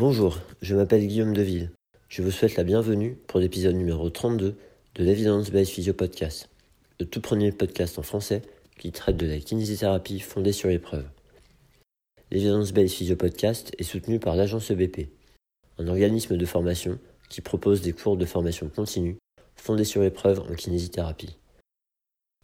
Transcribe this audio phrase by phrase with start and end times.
[0.00, 1.72] Bonjour, je m'appelle Guillaume Deville.
[2.08, 4.56] Je vous souhaite la bienvenue pour l'épisode numéro 32
[4.94, 6.48] de l'Evidence Based Physio Podcast,
[6.98, 8.40] le tout premier podcast en français
[8.78, 11.04] qui traite de la kinésithérapie fondée sur l'épreuve.
[12.30, 15.10] L'Evidence Based Physio Podcast est soutenu par l'agence EBP,
[15.76, 16.98] un organisme de formation
[17.28, 19.18] qui propose des cours de formation continue
[19.54, 21.36] fondés sur l'épreuve en kinésithérapie.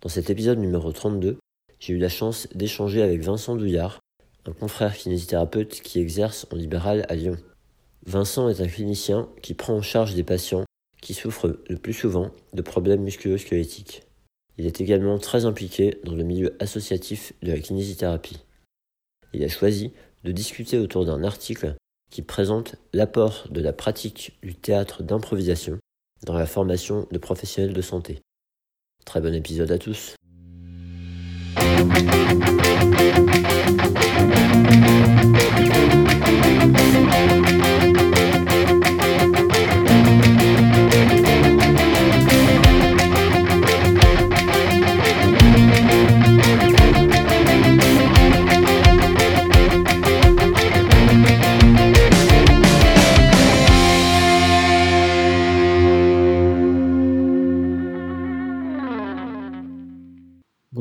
[0.02, 1.38] Dans cet épisode numéro 32,
[1.80, 4.00] j'ai eu la chance d'échanger avec Vincent Douillard,
[4.48, 7.36] un confrère kinésithérapeute qui exerce en libéral à Lyon.
[8.06, 10.64] Vincent est un clinicien qui prend en charge des patients
[11.02, 14.02] qui souffrent le plus souvent de problèmes musculo-squelettiques.
[14.58, 18.38] Il est également très impliqué dans le milieu associatif de la kinésithérapie.
[19.32, 19.92] Il a choisi
[20.24, 21.74] de discuter autour d'un article
[22.10, 25.78] qui présente l'apport de la pratique du théâtre d'improvisation
[26.24, 28.20] dans la formation de professionnels de santé.
[29.04, 30.14] Très bon épisode à tous.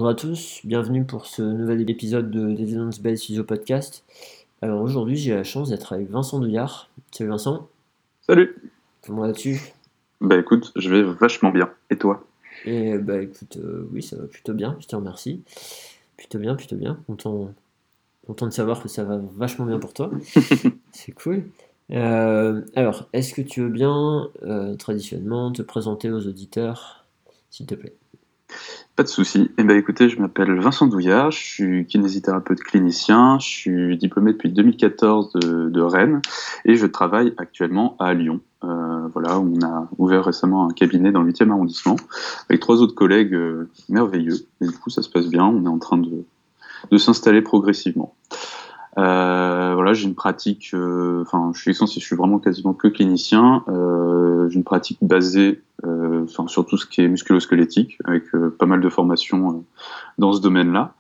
[0.06, 4.04] Bonjour à tous, bienvenue pour ce nouvel épisode de l'Evidence Based Physio Podcast.
[4.62, 6.92] Alors aujourd'hui, j'ai la chance d'être avec Vincent Douillard.
[7.12, 7.68] Salut Vincent.
[8.22, 8.56] Salut.
[9.04, 9.60] Comment vas-tu?
[10.22, 11.72] Bah écoute, je vais vachement bien.
[11.90, 12.24] Et toi?
[12.66, 15.42] Et bah écoute, euh, oui, ça va plutôt bien, je te remercie.
[16.18, 17.00] Plutôt bien, plutôt bien.
[17.08, 17.52] Content,
[18.28, 20.12] content de savoir que ça va vachement bien pour toi.
[20.92, 21.46] C'est cool.
[21.90, 27.08] Euh, alors, est-ce que tu veux bien, euh, traditionnellement, te présenter aux auditeurs,
[27.50, 27.96] s'il te plaît?
[28.96, 29.52] Pas de souci.
[29.58, 34.50] Eh ben écoutez, je m'appelle Vincent Douillard, je suis kinésithérapeute clinicien, je suis diplômé depuis
[34.50, 36.22] 2014 de, de Rennes
[36.64, 38.40] et je travaille actuellement à Lyon.
[38.64, 41.98] Euh, voilà, on a ouvert récemment un cabinet dans le 8e arrondissement
[42.50, 44.48] avec trois autres collègues euh, merveilleux.
[44.62, 45.44] Et du coup, ça se passe bien.
[45.44, 46.24] On est en train de,
[46.90, 48.16] de s'installer progressivement.
[48.98, 50.72] Euh, voilà, j'ai une pratique.
[50.74, 53.64] euh, Enfin, je suis je suis vraiment quasiment que clinicien.
[53.68, 58.24] Euh, j'ai une pratique basée, enfin, sur tout ce qui est musculo-squelettique, avec
[58.58, 59.66] pas mal de formations
[60.18, 60.94] dans ce domaine-là.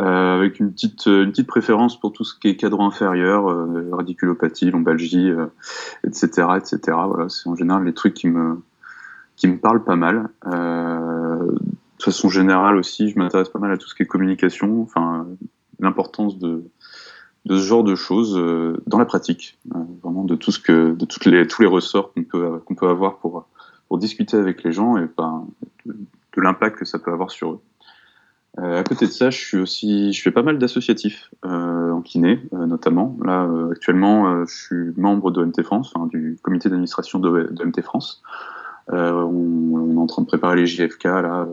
[0.00, 3.88] Euh, avec une petite, une petite préférence pour tout ce qui est cadre inférieur, euh,
[3.90, 5.46] radiculopathie, lombalgie, euh,
[6.04, 6.78] etc., etc.
[7.08, 8.62] Voilà, c'est en général les trucs qui me,
[9.34, 10.28] qui me parlent pas mal.
[10.46, 15.26] De façon générale aussi, je m'intéresse pas mal à tout ce qui est communication, enfin,
[15.80, 16.62] l'importance de,
[17.44, 20.92] de ce genre de choses euh, dans la pratique, euh, vraiment de tout ce que,
[20.94, 23.46] de toutes les, tous les ressorts qu'on peut, qu'on peut avoir pour,
[23.88, 25.46] pour discuter avec les gens et ben,
[25.86, 25.96] de,
[26.36, 27.60] l'impact que ça peut avoir sur eux.
[28.60, 32.00] Euh, à côté de ça, je suis aussi, je fais pas mal d'associatifs euh, en
[32.00, 33.16] kiné, euh, notamment.
[33.24, 38.22] Là, euh, actuellement, je suis membre de MT France, du comité d'administration de, MT France.
[38.90, 41.46] On, on, est en train de préparer les JFK là,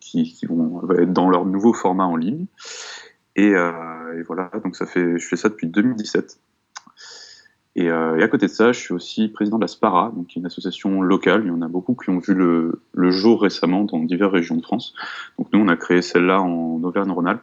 [0.00, 2.46] qui, qui, vont être dans leur nouveau format en ligne.
[3.36, 6.38] Et, euh, et, voilà, donc ça fait, je fais ça depuis 2017.
[7.74, 10.36] Et, euh, et, à côté de ça, je suis aussi président de la SPARA, donc
[10.36, 11.42] une association locale.
[11.44, 14.56] Il y en a beaucoup qui ont vu le, le jour récemment dans diverses régions
[14.56, 14.94] de France.
[15.38, 17.42] Donc nous, on a créé celle-là en Auvergne-Rhône-Alpes.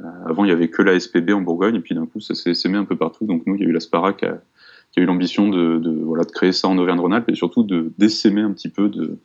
[0.00, 2.34] Euh, avant, il y avait que la SPB en Bourgogne, et puis d'un coup, ça
[2.34, 3.26] s'est sémé un peu partout.
[3.26, 4.40] Donc nous, il y a eu la SPARA qui a,
[4.96, 8.52] eu l'ambition de, de, voilà, de créer ça en Auvergne-Rhône-Alpes et surtout de d'essaimer un
[8.52, 9.18] petit peu de,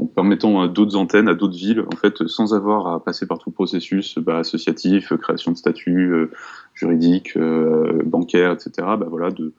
[0.00, 3.38] en permettant à d'autres antennes, à d'autres villes, en fait, sans avoir à passer par
[3.38, 6.30] tout le processus bah, associatif, création de statut euh,
[6.74, 8.70] juridique, euh, bancaire, etc.
[8.76, 9.52] Bah, voilà, de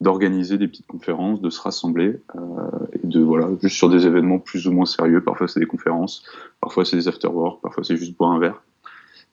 [0.00, 2.40] d'organiser des petites conférences, de se rassembler euh,
[2.92, 5.22] et de voilà, juste sur des événements plus ou moins sérieux.
[5.22, 6.24] Parfois c'est des conférences,
[6.60, 8.60] parfois c'est des after-work, parfois c'est juste boire un verre.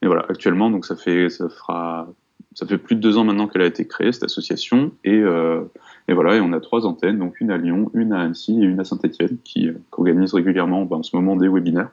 [0.04, 2.08] Et voilà, actuellement, donc ça fait ça fera
[2.54, 5.62] ça fait plus de deux ans maintenant qu'elle a été créée cette association et euh,
[6.08, 8.66] et voilà, et on a trois antennes, donc une à Lyon, une à Annecy et
[8.66, 11.90] une à Saint-Etienne, qui, euh, qui organisent régulièrement bah, en ce moment des webinaires.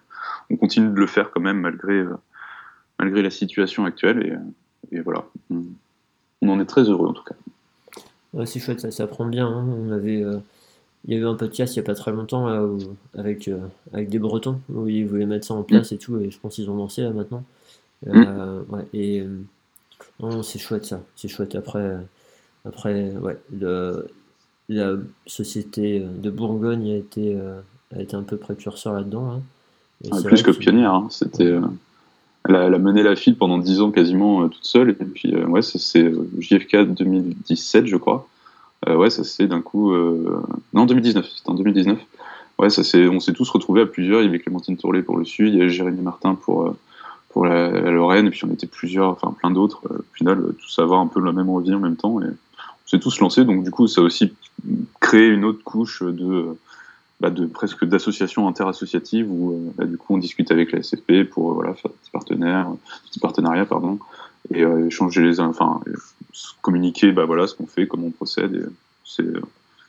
[0.51, 2.17] On continue de le faire quand même malgré, euh,
[2.99, 5.63] malgré la situation actuelle, et, euh, et voilà, on,
[6.43, 7.35] on, en est très heureux en tout cas.
[8.33, 9.47] Ouais, c'est chouette, ça, ça prend bien.
[9.47, 9.67] Hein.
[9.69, 10.25] On avait,
[11.05, 12.79] il y a eu un podcast il n'y a pas très longtemps là, où,
[13.15, 13.49] avec,
[13.93, 16.55] avec des Bretons, où ils voulaient mettre ça en place et tout, et je pense
[16.55, 17.45] qu'ils ont lancé là maintenant.
[18.07, 19.23] Euh, ouais, et
[20.21, 21.55] non, c'est chouette ça, c'est chouette.
[21.55, 21.97] Après,
[22.65, 24.09] après, ouais, le,
[24.69, 24.97] la
[25.27, 27.61] société de Bourgogne a été, euh,
[27.97, 29.31] a été un peu précurseur là-dedans.
[29.31, 29.43] Hein.
[30.13, 31.09] Ah, plus que pionnière, hein.
[31.11, 31.61] c'était, euh,
[32.49, 35.05] elle, a, elle, a, mené la file pendant 10 ans quasiment euh, toute seule, et
[35.05, 38.29] puis euh, ouais, c'est JFK 2017, je crois.
[38.89, 39.93] Euh, ouais, ça c'est d'un coup,
[40.73, 41.99] non 2019, c'était en 2019.
[42.59, 44.21] Ouais, ça on s'est tous retrouvés à plusieurs.
[44.21, 46.75] Il y avait Clémentine Tourlet pour le Sud, il y avait Jérémy Martin pour
[47.45, 49.83] la, Lorraine, et puis on était plusieurs, enfin plein d'autres.
[49.91, 52.27] Au final, tous avoir un peu la même envie en même temps, et
[52.87, 53.45] c'est tout se lancer.
[53.45, 54.33] Donc du coup, ça a aussi
[55.01, 56.57] créé une autre couche de,
[57.21, 61.63] bah, presque d'associations interassociatives où euh, bah, du coup on discute avec la SFP pour
[61.63, 62.71] euh, faire des partenaires,
[63.07, 63.99] petits partenariats pardon,
[64.55, 65.81] et euh, échanger les, enfin
[66.63, 68.71] communiquer bah voilà ce qu'on fait, comment on procède.
[69.19, 69.25] Et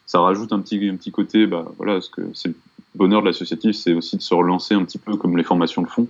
[0.07, 1.47] ça rajoute un petit côté
[1.77, 2.55] voilà ce que c'est
[2.95, 5.87] bonheur de l'associatif, c'est aussi de se relancer un petit peu comme les formations le
[5.87, 6.07] font,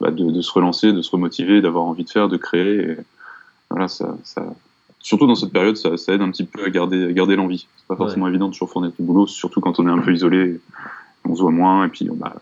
[0.00, 2.90] bah, de, de, se relancer, de se remotiver, d'avoir envie de faire, de créer.
[2.90, 2.96] Et,
[3.70, 4.46] voilà, ça, ça,
[5.00, 7.66] surtout dans cette période, ça, ça, aide un petit peu à garder, à garder l'envie.
[7.76, 10.12] C'est pas forcément évident de toujours fournir du boulot, surtout quand on est un peu
[10.12, 10.60] isolé,
[11.28, 12.34] on se voit moins, et puis bah,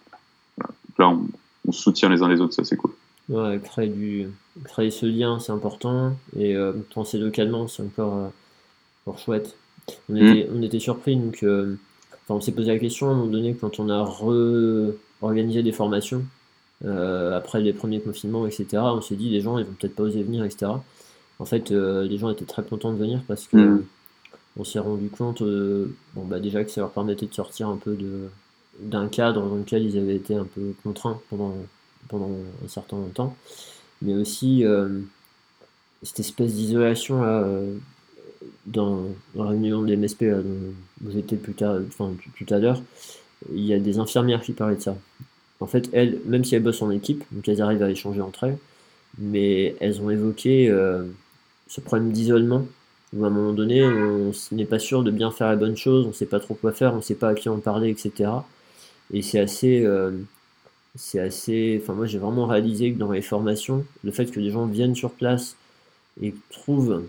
[0.99, 1.27] là, on,
[1.67, 2.93] on, se soutient les uns les autres, ça c'est cool.
[3.29, 4.29] Ouais, créer, du,
[4.65, 8.29] créer ce lien, c'est important, et euh, penser localement, c'est encore, euh,
[9.07, 9.57] encore chouette.
[10.09, 10.17] On mm.
[10.17, 11.77] était, on était surpris, donc euh,
[12.25, 15.73] enfin, on s'est posé la question à un moment donné quand on a re-organisé des
[15.73, 16.25] formations.
[16.85, 20.03] Euh, après les premiers confinements, etc., on s'est dit les gens ils vont peut-être pas
[20.03, 20.73] oser venir, etc.
[21.39, 23.85] En fait, euh, les gens étaient très contents de venir parce que mm.
[24.59, 27.77] on s'est rendu compte, euh, bon, bah, déjà que ça leur permettait de sortir un
[27.77, 28.29] peu de,
[28.81, 31.55] d'un cadre dans lequel ils avaient été un peu contraints pendant,
[32.09, 32.31] pendant
[32.65, 33.37] un certain temps,
[34.01, 34.65] mais aussi
[36.03, 37.23] cette espèce d'isolation
[38.67, 39.05] là, dans,
[39.35, 42.81] la réunion des MSP dont vous étiez plus tard, enfin, tout à l'heure,
[43.53, 44.97] il y a des infirmières qui parlaient de ça.
[45.61, 48.45] En fait, elles, même si elles bossent en équipe, donc elles arrivent à échanger entre
[48.45, 48.59] elles,
[49.19, 51.05] mais elles ont évoqué euh,
[51.69, 52.67] ce problème d'isolement,
[53.15, 56.05] où à un moment donné, on n'est pas sûr de bien faire la bonne chose,
[56.05, 57.91] on ne sait pas trop quoi faire, on ne sait pas à qui en parler,
[57.91, 58.31] etc.
[59.13, 59.85] Et c'est assez.
[59.85, 60.13] Euh,
[60.97, 61.81] c'est assez.
[61.83, 64.95] Enfin, moi, j'ai vraiment réalisé que dans les formations, le fait que des gens viennent
[64.95, 65.57] sur place
[66.21, 67.05] et trouvent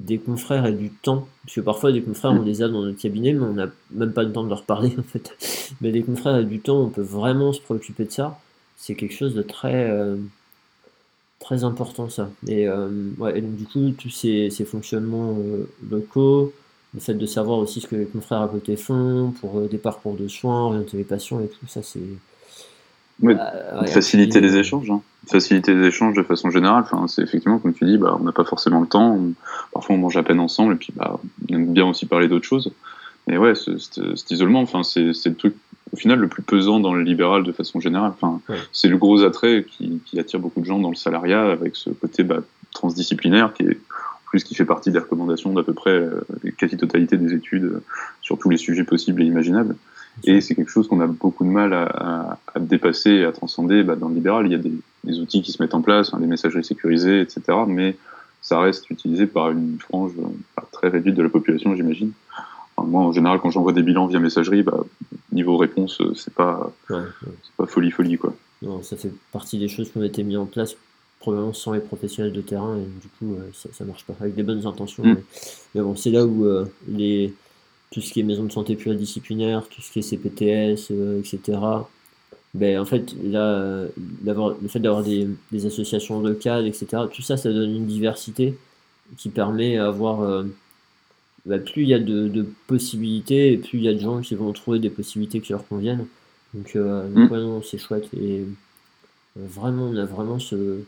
[0.00, 3.00] des confrères et du temps, parce que parfois des confrères on les a dans notre
[3.00, 5.36] cabinet, mais on n'a même pas le temps de leur parler en fait.
[5.80, 8.38] Mais des confrères et du temps, on peut vraiment se préoccuper de ça.
[8.76, 10.16] C'est quelque chose de très euh,
[11.40, 12.30] très important ça.
[12.46, 16.52] Et, euh, ouais, donc du coup tous ces, ces fonctionnements euh, locaux,
[16.94, 20.14] le fait de savoir aussi ce que les confrères à côté font pour des parcours
[20.14, 22.00] de soins, orienter les patients et tout ça, c'est
[23.24, 25.00] euh, faciliter les échanges, hein.
[25.26, 26.84] faciliter les échanges de façon générale.
[26.84, 29.18] Enfin, c'est effectivement comme tu dis, bah, on n'a pas forcément le temps.
[29.72, 31.18] parfois, on mange à peine ensemble, et puis bah,
[31.50, 32.72] on aime bien aussi parler d'autres choses.
[33.26, 35.54] Mais ouais, cet isolement, enfin, c'est le truc
[35.92, 38.12] au final le plus pesant dans le libéral de façon générale.
[38.20, 38.40] Enfin,
[38.72, 41.90] c'est le gros attrait qui, qui, attire beaucoup de gens dans le salariat, avec ce
[41.90, 42.40] côté bah,
[42.72, 43.78] transdisciplinaire qui est
[44.26, 47.82] plus qui fait partie des recommandations d'à peu près euh, la quasi-totalité des études euh,
[48.20, 49.76] sur tous les sujets possibles et imaginables.
[50.24, 53.82] Et c'est quelque chose qu'on a beaucoup de mal à, à, dépasser et à transcender.
[53.82, 54.72] Bah, dans le libéral, il y a des,
[55.04, 57.40] des, outils qui se mettent en place, hein, des messageries sécurisées, etc.
[57.66, 57.96] Mais
[58.42, 60.12] ça reste utilisé par une frange
[60.56, 62.12] bah, très réduite de la population, j'imagine.
[62.76, 64.84] Enfin, moi, en général, quand j'envoie des bilans via messagerie, bah,
[65.32, 67.02] niveau réponse, euh, c'est pas, ouais,
[67.56, 68.34] pas folie folie quoi.
[68.62, 70.74] Non, ça fait partie des choses qui ont été mises en place
[71.20, 74.34] probablement sans les professionnels de terrain et du coup euh, ça, ça marche pas avec
[74.34, 75.04] des bonnes intentions.
[75.04, 75.14] Mm.
[75.14, 75.22] Mais,
[75.74, 77.34] mais, bon, c'est là où euh, les
[77.90, 81.58] tout ce qui est maison de santé pluridisciplinaire, tout ce qui est CPTS, euh, etc.
[82.54, 83.84] Ben, en fait, là,
[84.24, 88.56] le fait d'avoir des, des, associations locales, etc., tout ça, ça donne une diversité
[89.16, 90.22] qui permet d'avoir.
[90.22, 90.44] Euh,
[91.46, 94.20] ben, plus il y a de, de, possibilités, et plus il y a de gens
[94.20, 96.06] qui vont trouver des possibilités qui leur conviennent.
[96.54, 97.62] Donc, euh, donc mm.
[97.64, 98.08] c'est chouette.
[98.14, 98.44] Et euh,
[99.36, 100.80] vraiment, on a vraiment ce,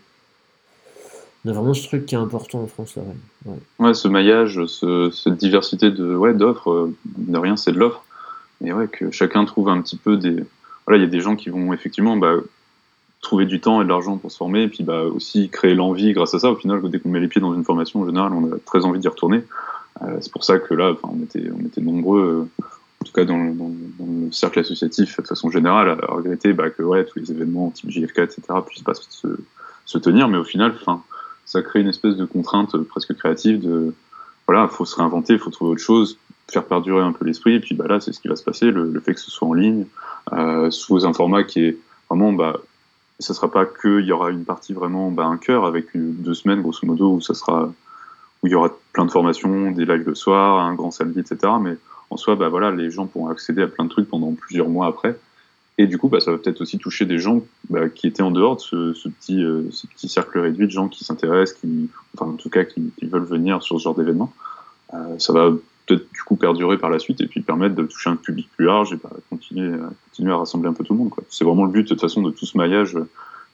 [1.44, 3.02] on vraiment ce truc qui est important en France là.
[3.46, 3.94] Ouais, ouais.
[3.94, 8.04] ce maillage, ce, cette diversité de ouais d'offres, euh, de rien c'est de l'offre,
[8.64, 10.44] et ouais que chacun trouve un petit peu des
[10.86, 12.34] voilà il y a des gens qui vont effectivement bah,
[13.22, 16.12] trouver du temps et de l'argent pour se former, et puis bah aussi créer l'envie
[16.12, 16.50] grâce à ça.
[16.50, 18.84] Au final, dès qu'on met les pieds dans une formation en général, on a très
[18.84, 19.42] envie d'y retourner.
[20.02, 22.48] Euh, c'est pour ça que là, on était on était nombreux.
[22.60, 22.64] Euh,
[23.02, 27.04] en tout cas dans le, cercle associatif de façon générale, à regretter bah, que ouais,
[27.04, 29.26] tous les événements type JFK, etc., puissent pas se,
[29.86, 31.02] se tenir, mais au final, enfin,
[31.50, 33.92] ça crée une espèce de contrainte presque créative de
[34.46, 36.16] voilà, faut se réinventer, il faut trouver autre chose,
[36.48, 38.70] faire perdurer un peu l'esprit, et puis bah là, c'est ce qui va se passer,
[38.70, 39.86] le, fait que ce soit en ligne,
[40.32, 41.76] euh, sous un format qui est
[42.08, 42.56] vraiment, bah,
[43.18, 46.62] ça sera pas qu'il y aura une partie vraiment, bah, un cœur avec deux semaines,
[46.62, 47.72] grosso modo, où ça sera,
[48.42, 51.52] où il y aura plein de formations, des lives le soir, un grand samedi, etc.
[51.60, 51.76] Mais
[52.10, 54.86] en soi, bah voilà, les gens pourront accéder à plein de trucs pendant plusieurs mois
[54.86, 55.16] après.
[55.80, 58.30] Et du coup, bah, ça va peut-être aussi toucher des gens bah, qui étaient en
[58.30, 61.88] dehors de ce, ce petit, euh, ce petit cercle réduit de gens qui s'intéressent, qui,
[62.14, 64.30] enfin, en tout cas, qui, veulent venir sur ce genre d'événement.
[64.92, 65.50] Euh, ça va
[65.86, 68.66] peut-être du coup perdurer par la suite et puis permettre de toucher un public plus
[68.66, 69.74] large et bah, continuer,
[70.10, 71.12] continuer à rassembler un peu tout le monde.
[71.30, 72.98] C'est vraiment le but de toute façon de tout ce maillage,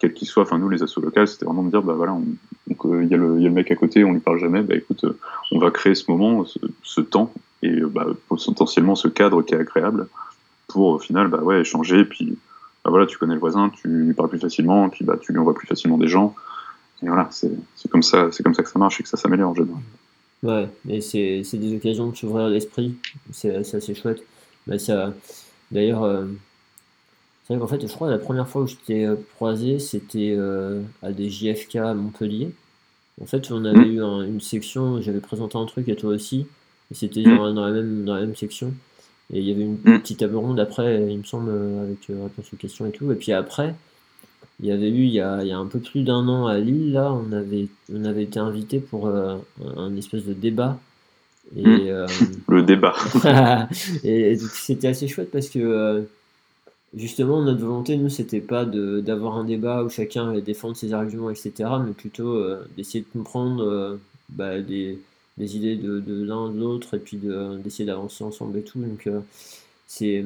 [0.00, 0.42] quel qu'il soit.
[0.42, 3.50] Enfin, nous, les assos locales, c'était vraiment de dire, voilà, euh, il y, a le
[3.50, 4.64] mec à côté, on lui parle jamais.
[4.70, 5.16] Écoute, euh,
[5.52, 6.44] on va créer ce moment,
[6.82, 7.80] ce, temps et
[8.26, 10.08] potentiellement ce cadre qui est agréable
[10.76, 12.36] pour au final bah ouais échanger puis
[12.84, 15.38] bah voilà tu connais le voisin tu lui parles plus facilement puis bah tu lui
[15.38, 16.34] envoies plus facilement des gens
[17.02, 17.50] et voilà c'est
[17.90, 19.82] comme ça c'est comme ça que ça marche et que ça s'améliore en général
[20.42, 22.94] Ouais, et c'est des occasions de s'ouvrir l'esprit,
[23.32, 24.22] c'est assez chouette.
[24.66, 25.14] Bah, ça,
[25.72, 26.26] d'ailleurs, euh,
[27.44, 30.34] c'est vrai qu'en fait, je crois la première fois où je t'ai euh, croisé, c'était
[30.36, 32.50] euh, à des JFK à Montpellier.
[33.20, 33.92] En fait, on avait Mm.
[33.94, 36.46] eu un- une section, j'avais présenté un truc à toi aussi,
[36.90, 37.36] et c'était Mm.
[37.36, 38.74] dans, dans la même, dans la même section.
[39.32, 40.00] Et il y avait une Mm.
[40.00, 41.50] petite table ronde après, il me semble,
[41.82, 43.10] avec euh, réponse aux questions et tout.
[43.10, 43.74] Et puis après,
[44.60, 46.46] il y avait eu, il y a, il y a un peu plus d'un an
[46.46, 49.36] à Lille, là, on avait, on avait été invité pour euh,
[49.76, 50.78] un, espèce de débat.
[51.56, 51.88] Et, Mm.
[51.88, 52.06] euh,
[52.48, 52.94] Le débat.
[54.04, 56.02] et, c'était assez chouette parce que euh,
[56.96, 60.92] justement notre volonté nous c'était pas de d'avoir un débat où chacun allait défendre ses
[60.92, 61.52] arguments etc
[61.84, 62.42] mais plutôt
[62.76, 64.98] d'essayer de comprendre bah, des,
[65.38, 69.06] des idées de, l'un de l'autre et puis de- d'essayer d'avancer ensemble et tout donc
[69.06, 69.20] euh,
[69.86, 70.24] c'est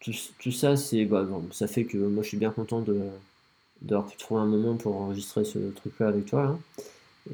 [0.00, 3.00] tout, ça c'est bah, bon, ça fait que moi je suis bien content de
[3.82, 6.58] d'avoir pu trouver un moment pour enregistrer ce truc là avec toi là.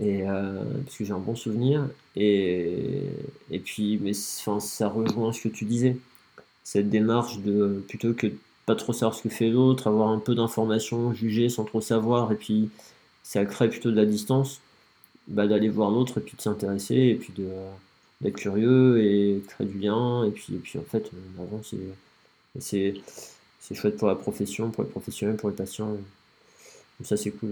[0.00, 1.88] Et euh, parce que j'ai un bon souvenir.
[2.16, 3.02] Et,
[3.50, 5.96] et puis, mais enfin, ça rejoint ce que tu disais.
[6.64, 8.36] Cette démarche de plutôt que de
[8.66, 12.32] pas trop savoir ce que fait l'autre, avoir un peu d'informations, juger sans trop savoir,
[12.32, 12.70] et puis
[13.24, 14.60] ça crée plutôt de la distance,
[15.28, 17.48] bah, d'aller voir l'autre et puis de s'intéresser, et puis de,
[18.20, 20.24] d'être curieux et créer du lien.
[20.24, 21.78] Et puis, et puis en fait, on avance et,
[22.56, 22.94] et c'est,
[23.60, 25.88] c'est chouette pour la profession, pour les professionnels, pour les patients.
[25.88, 27.50] Donc ça, c'est cool.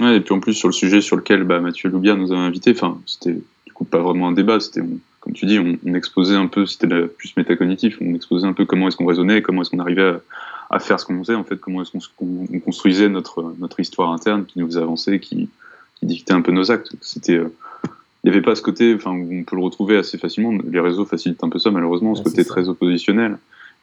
[0.00, 0.16] ouais.
[0.16, 2.72] Et puis en plus, sur le sujet sur lequel bah, Mathieu Loubia nous avait invités,
[2.72, 3.34] enfin, c'était
[3.66, 4.82] du coup pas vraiment un débat, c'était,
[5.20, 8.88] comme tu dis, on, exposait un peu, c'était plus métacognitif, on exposait un peu comment
[8.88, 10.18] est-ce qu'on raisonnait, comment est-ce qu'on arrivait
[10.70, 14.44] à, faire ce qu'on faisait, en fait, comment est-ce qu'on construisait notre, notre histoire interne
[14.44, 15.48] qui nous faisait avancer, qui,
[16.04, 16.92] qui dictait un peu nos actes.
[17.00, 17.48] C'était, euh,
[18.22, 21.04] il n'y avait pas ce côté, enfin, on peut le retrouver assez facilement, les réseaux
[21.04, 22.48] facilitent un peu ça, malheureusement, ce côté ça.
[22.50, 23.38] très oppositionnel.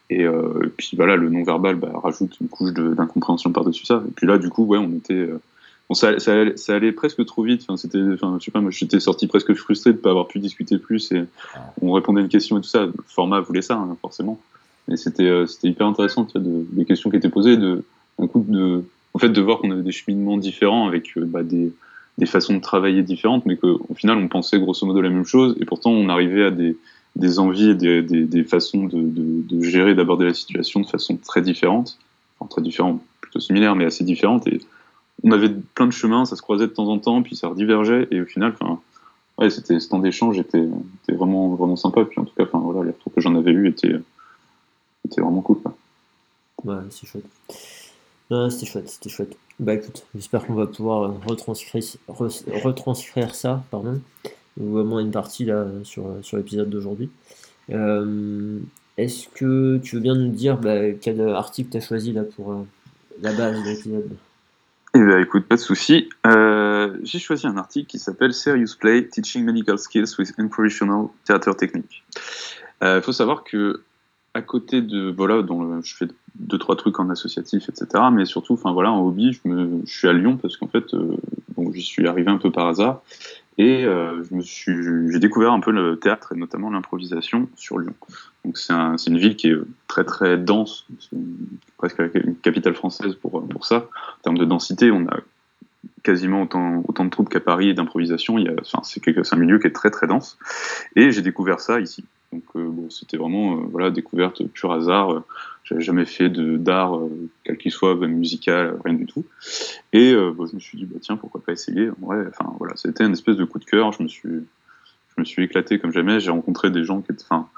[0.09, 4.03] Et, euh, et puis voilà, le non-verbal bah, rajoute une couche d'incompréhension par-dessus ça.
[4.07, 5.13] Et puis là, du coup, ouais, on était.
[5.13, 5.39] euh,
[5.89, 7.63] Bon, ça, ça, allait- ça allait presque trop vite.
[7.63, 10.39] Enfin, c'était, enfin, je sais pas, moi, j'étais sorti presque frustré de pas avoir pu
[10.39, 11.23] discuter plus et
[11.81, 12.85] on répondait à une question et tout ça.
[12.85, 14.39] Le format voulait ça, hein, forcément.
[14.87, 17.83] Mais c'était, euh, c'était hyper intéressant, tu vois, de, des questions qui étaient posées, de,
[18.17, 21.73] d'un coup, de, en fait, de voir qu'on avait des cheminements différents avec bah, des,
[22.17, 25.55] des façons de travailler différentes, mais qu'au final, on pensait grosso modo la même chose
[25.59, 30.25] et pourtant, on arrivait à des, envies et des, façons de, de, de gérer, d'aborder
[30.25, 31.97] la situation de façon très différente.
[32.39, 34.47] Enfin, très différente, plutôt similaire, mais assez différente.
[34.47, 34.59] Et,
[35.23, 38.07] on avait plein de chemins, ça se croisait de temps en temps, puis ça redivergeait,
[38.11, 38.79] et au final, enfin,
[39.37, 40.67] ouais, c'était ce temps d'échange était,
[41.09, 42.05] vraiment, vraiment sympa.
[42.05, 43.95] Puis en tout cas, enfin, voilà, les retours que j'en avais eu étaient,
[45.05, 45.57] étaient vraiment cool.
[46.63, 47.25] Ouais, c'est chouette.
[48.31, 49.37] Non, c'était chouette, c'était chouette.
[49.59, 54.01] Bah écoute, j'espère qu'on va pouvoir euh, retranscrire, re- retranscrire ça, pardon,
[54.57, 57.09] ou au moins une partie là sur, sur l'épisode d'aujourd'hui.
[57.71, 58.57] Euh,
[58.97, 62.53] Est-ce que tu veux bien nous dire bah, quel article tu as choisi là pour
[62.53, 62.63] euh,
[63.21, 64.09] la base de l'épisode?
[64.95, 66.09] Eh ben, écoute, pas de souci.
[66.25, 71.55] Euh, j'ai choisi un article qui s'appelle Serious Play: Teaching Medical Skills with Inspirational Theater
[71.55, 72.03] Technique.
[72.81, 73.83] Il euh, faut savoir que
[74.33, 78.03] à côté de voilà, dont je fais deux trois trucs en associatif, etc.
[78.11, 81.17] Mais surtout, enfin voilà, en hobby, je, me, suis à Lyon parce qu'en fait, euh,
[81.73, 83.01] j'y suis arrivé un peu par hasard
[83.57, 84.23] et euh,
[84.55, 87.93] j'ai découvert un peu le théâtre et notamment l'improvisation sur Lyon.
[88.45, 89.57] Donc c'est un, une ville qui est
[89.87, 91.17] très très dense, c'est
[91.77, 93.89] presque une capitale française pour pour ça.
[94.19, 95.17] En termes de densité, on a
[96.03, 98.37] quasiment autant, autant de troupes qu'à Paris et d'improvisation.
[98.61, 100.37] Enfin, c'est un milieu qui est très très dense.
[100.95, 102.03] Et j'ai découvert ça ici.
[102.31, 105.23] Donc euh, c'était vraiment euh, voilà découverte pur hasard.
[105.63, 109.25] J'avais jamais fait de d'art euh, quel qu'il soit, musical, rien du tout.
[109.93, 111.89] Et je me suis dit bah tiens pourquoi pas essayer.
[112.01, 113.91] Ouais, enfin voilà, c'était une espèce de coup de cœur.
[113.91, 116.19] Je me suis je me suis éclaté comme jamais.
[116.19, 117.49] J'ai rencontré des gens qui étaient, enfin,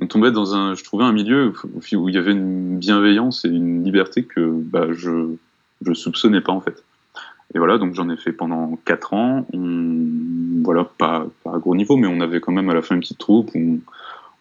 [0.00, 1.52] on tombait dans un, je trouvais un milieu
[1.94, 5.36] où il y avait une bienveillance et une liberté que bah, je
[5.84, 6.84] je soupçonnais pas en fait.
[7.54, 9.46] Et voilà, donc j'en ai fait pendant 4 ans.
[10.64, 13.18] Voilà, pas, à gros niveau, mais on avait quand même à la fin une petite
[13.18, 13.80] troupe où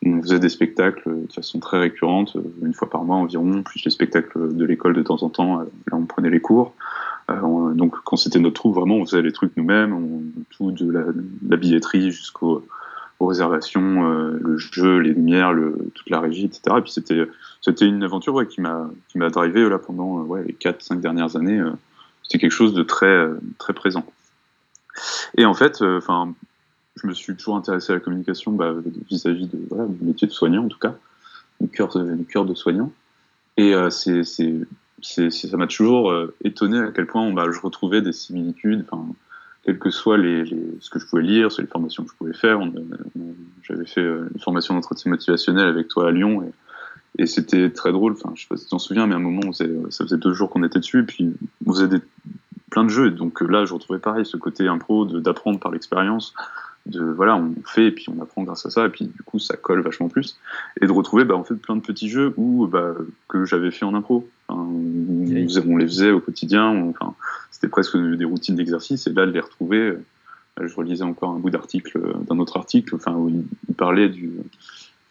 [0.06, 3.92] on, faisait des spectacles de façon très récurrente, une fois par mois environ, plus les
[3.92, 5.60] spectacles de l'école de temps en temps.
[5.60, 6.74] Là, on prenait les cours.
[7.30, 10.90] Euh, on, donc quand c'était notre troupe, vraiment, on faisait les trucs nous-mêmes, tout de
[10.90, 12.64] la, billetterie jusqu'aux
[13.20, 15.54] aux réservations, euh, le jeu, les lumières,
[15.94, 16.62] toute la régie, etc.
[16.78, 21.36] Et puis c'était une aventure qui m'a qui m'a drivé là pendant les 4-5 dernières
[21.36, 21.60] années.
[21.60, 21.72] Euh,
[22.32, 24.06] c'était quelque chose de très très présent.
[25.38, 26.46] Et en fait, enfin, euh,
[26.96, 28.74] je me suis toujours intéressé à la communication bah,
[29.10, 30.96] vis-à-vis de voilà, du métier de soignant en tout cas,
[31.60, 32.92] du cœur du cœur de soignant.
[33.58, 34.24] Et euh, c'est
[35.04, 38.86] ça m'a toujours euh, étonné à quel point bah, je retrouvais des similitudes.
[38.90, 39.06] Enfin,
[39.64, 42.16] quel que soit les, les, ce que je pouvais lire, sur les formations que je
[42.16, 42.60] pouvais faire.
[43.64, 46.52] J'avais fait euh, une formation d'entretien motivationnel avec toi à Lyon
[47.18, 48.14] et c'était très drôle.
[48.14, 50.06] Enfin, je sais pas si tu t'en souviens, mais à un moment, on faisait, ça
[50.06, 51.34] faisait deux jours qu'on était dessus, et puis
[51.66, 52.00] on faisait des,
[52.72, 53.12] plein de jeux.
[53.12, 56.34] Donc là, je retrouvais pareil ce côté impro, d'apprendre par l'expérience,
[56.88, 59.38] de voilà, on fait et puis on apprend grâce à ça, et puis du coup
[59.38, 60.40] ça colle vachement plus.
[60.82, 62.96] Et de retrouver bah, en fait plein de petits jeux où, bah,
[63.28, 64.28] que j'avais fait en impro.
[64.48, 67.14] Enfin, on, les faisait au quotidien, enfin,
[67.52, 71.40] c'était presque des routines d'exercice, et là de les retrouver, euh, je relisais encore un
[71.40, 74.32] bout d'article, euh, d'un autre article, enfin, où il, parlait du,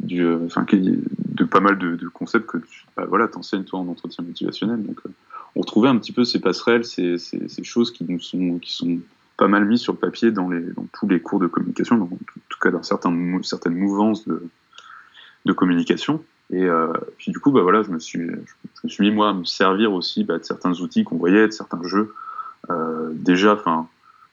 [0.02, 3.88] du, euh, enfin, de pas mal de, concepts que tu bah, voilà, enseignes toi en
[3.88, 4.83] entretien motivationnel.
[4.83, 5.00] Donc,
[5.57, 7.16] on retrouvait un petit peu ces passerelles, ces,
[7.62, 8.99] choses qui nous sont, qui sont
[9.37, 12.09] pas mal mis sur le papier dans, les, dans tous les cours de communication, en
[12.49, 14.42] tout cas dans certaines, certaines mouvances de,
[15.47, 16.23] de communication.
[16.52, 19.30] Et euh, puis du coup, bah voilà, je me suis, je, me suis mis moi
[19.30, 22.12] à me servir aussi bah, de certains outils qu'on voyait, de certains jeux.
[22.71, 23.88] Euh, déjà, enfin,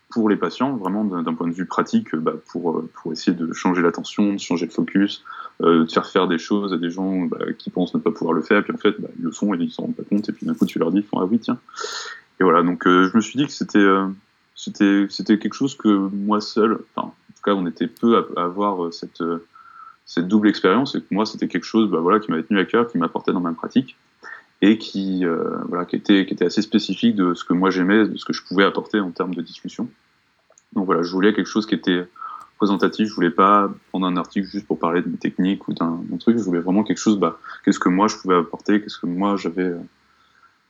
[0.10, 3.82] pour les patients, vraiment d'un point de vue pratique, bah, pour pour essayer de changer
[3.82, 5.24] l'attention, de changer le focus,
[5.62, 8.34] euh, de faire faire des choses à des gens bah, qui pensent ne pas pouvoir
[8.34, 10.30] le faire, puis en fait, bah, ils le font et ils s'en rendent pas compte,
[10.30, 11.60] et puis d'un coup, tu leur dis, ils font ah oui tiens.
[12.40, 14.08] Et voilà, donc euh, je me suis dit que c'était euh,
[14.56, 18.44] c'était c'était quelque chose que moi seul, enfin, en tout cas, on était peu à,
[18.44, 19.46] avoir euh, cette euh,
[20.06, 22.66] cette double expérience et que moi, c'était quelque chose, bah, voilà, qui m'avait tenu à
[22.66, 23.98] cœur, qui m'apportait dans ma pratique
[24.62, 28.08] et qui euh, voilà, qui était qui était assez spécifique de ce que moi j'aimais,
[28.08, 29.90] de ce que je pouvais apporter en termes de discussion.
[30.74, 32.08] Donc voilà, je voulais quelque chose qui était
[32.58, 33.08] présentatif.
[33.08, 36.38] Je voulais pas prendre un article juste pour parler de mes techniques ou d'un truc.
[36.38, 39.36] Je voulais vraiment quelque chose, bah, qu'est-ce que moi je pouvais apporter, qu'est-ce que moi
[39.36, 39.74] j'avais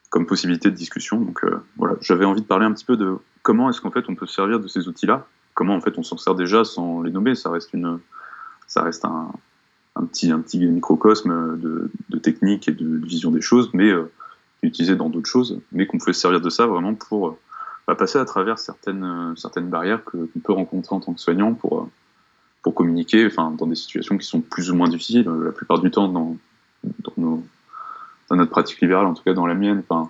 [0.10, 1.20] comme possibilité de discussion.
[1.20, 4.06] Donc euh, voilà, j'avais envie de parler un petit peu de comment est-ce qu'en fait
[4.10, 7.01] on peut se servir de ces outils-là, comment en fait on s'en sert déjà sans
[7.01, 7.36] les nommer.
[7.36, 8.00] Ça reste une,
[8.67, 9.32] ça reste un,
[10.00, 14.12] un petit, un petit microcosme de, de technique et de, vision des choses, mais euh,
[14.63, 17.38] utilisé dans d'autres choses, mais qu'on pouvait se servir de ça vraiment pour
[17.88, 21.89] bah, passer à travers certaines, certaines barrières qu'on peut rencontrer en tant que soignant pour,
[22.63, 25.30] pour communiquer, enfin dans des situations qui sont plus ou moins difficiles.
[25.30, 26.38] La plupart du temps dans,
[28.30, 30.10] dans notre pratique libérale, en tout cas dans la mienne, enfin,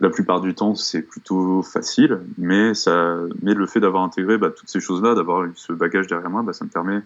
[0.00, 4.50] la plupart du temps, c'est plutôt facile, mais, ça, mais le fait d'avoir intégré bah,
[4.50, 7.02] toutes ces choses-là, d'avoir ce bagage derrière moi, bah, ça me permet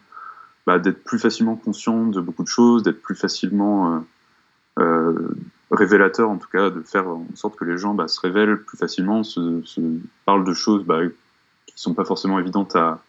[0.66, 3.98] bah, d'être plus facilement conscient de beaucoup de choses, d'être plus facilement euh,
[4.80, 5.28] euh,
[5.70, 8.76] révélateur, en tout cas, de faire en sorte que les gens bah, se révèlent plus
[8.76, 9.62] facilement, se,
[10.24, 11.00] parlent de choses bah,
[11.66, 13.00] qui sont pas forcément évidentes à,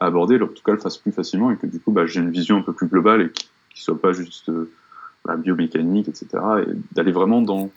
[0.00, 2.58] aborder, en tout cas le fassent plus facilement, et que du coup, j'ai une vision
[2.58, 4.68] un peu plus globale et qui, qui soit pas juste euh,
[5.36, 6.26] biomécanique, etc.
[6.66, 7.70] Et d'aller vraiment dans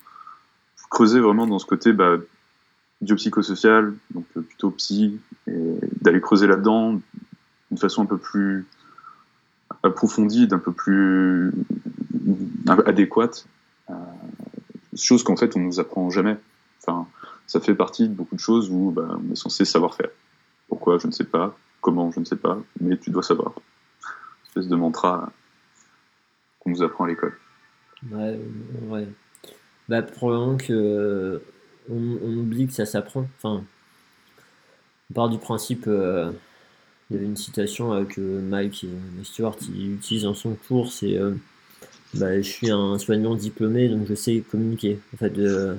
[0.89, 1.93] creuser vraiment dans ce côté
[3.01, 6.99] biopsychosocial, donc plutôt psy, et d'aller creuser là-dedans
[7.69, 8.65] d'une façon un peu plus
[9.85, 11.53] approfondie, d'un peu plus
[12.85, 13.47] adéquate,
[13.89, 13.93] euh,
[14.95, 16.37] chose qu'en fait on nous apprend jamais.
[16.81, 17.07] Enfin,
[17.47, 20.09] ça fait partie de beaucoup de choses où bah, on est censé savoir faire.
[20.67, 21.55] Pourquoi, je ne sais pas.
[21.81, 22.57] Comment, je ne sais pas.
[22.81, 23.53] Mais tu dois savoir.
[23.55, 25.31] Une espèce de mantra
[26.59, 27.37] qu'on nous apprend à l'école.
[28.11, 28.39] Ouais,
[28.87, 29.07] ouais.
[29.87, 31.41] Bah, probablement que
[31.89, 33.27] on, on oublie que ça s'apprend.
[33.37, 33.63] Enfin,
[35.09, 35.85] on part du principe.
[35.87, 36.31] Euh,
[37.09, 38.85] il y avait une citation que Mike
[39.23, 41.31] Stewart il utilise dans son cours c'est euh,
[42.15, 44.99] bah, je suis un soignant diplômé donc je sais communiquer.
[45.13, 45.75] En fait, euh,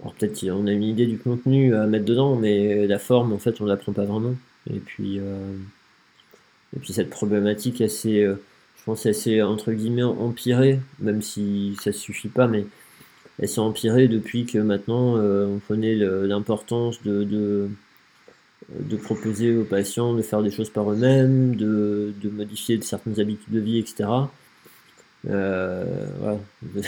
[0.00, 3.38] alors peut-être qu'on a une idée du contenu à mettre dedans, mais la forme, en
[3.38, 4.34] fait, on l'apprend pas vraiment.
[4.70, 8.26] Et puis, et puis cette problématique assez
[8.86, 12.64] pense qu'elle s'est entre guillemets empirée, même si ça suffit pas, mais
[13.38, 17.68] elle s'est empirée depuis que maintenant euh, on connaît l'importance de, de,
[18.96, 23.60] proposer aux patients de faire des choses par eux-mêmes, de, de, modifier certaines habitudes de
[23.60, 24.08] vie, etc.
[25.28, 25.84] Euh,
[26.20, 26.38] voilà.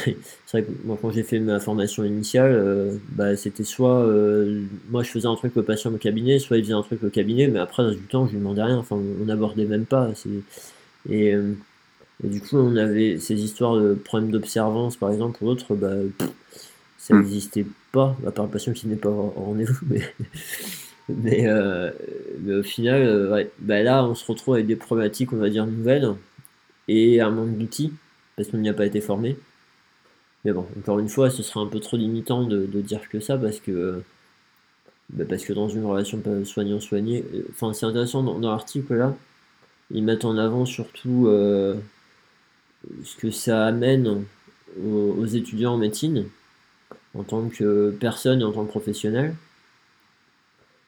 [0.47, 4.07] C'est vrai que moi quand j'ai fait ma formation initiale, euh, bah, c'était soit
[4.91, 7.11] moi je faisais un truc au patient au cabinet, soit il faisait un truc au
[7.11, 10.11] cabinet, mais après dans du temps je lui demandais rien, enfin on n'abordait même pas.
[11.09, 11.35] Et
[12.25, 15.93] et du coup, on avait ces histoires de problèmes d'observance, par exemple, ou autre, bah,
[16.99, 17.21] ça hmm.
[17.21, 19.79] n'existait pas, à part le patient qui n'est pas en rendez-vous.
[19.89, 20.01] Mais,
[21.09, 21.91] mais, euh,
[22.41, 25.51] mais, au final, euh, ouais, bah là, on se retrouve avec des problématiques, on va
[25.51, 26.15] dire, nouvelles,
[26.89, 27.93] et un manque d'outils,
[28.37, 29.37] parce qu'on n'y a pas été formé.
[30.45, 33.21] Mais bon, encore une fois, ce serait un peu trop limitant de, de dire que
[33.21, 34.03] ça, parce que,
[35.11, 39.17] bah parce que dans une relation soignant-soigné, euh, enfin, c'est intéressant dans, dans l'article là,
[39.91, 41.75] ils mettent en avant surtout euh,
[43.05, 44.25] ce que ça amène
[44.83, 46.27] aux, étudiants en médecine
[47.15, 49.35] en tant que personne et en tant que professionnel.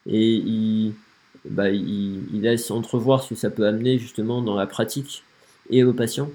[0.07, 0.95] Et il,
[1.45, 5.23] bah, il, laisse entrevoir ce que ça peut amener justement dans la pratique
[5.71, 6.31] et aux patients.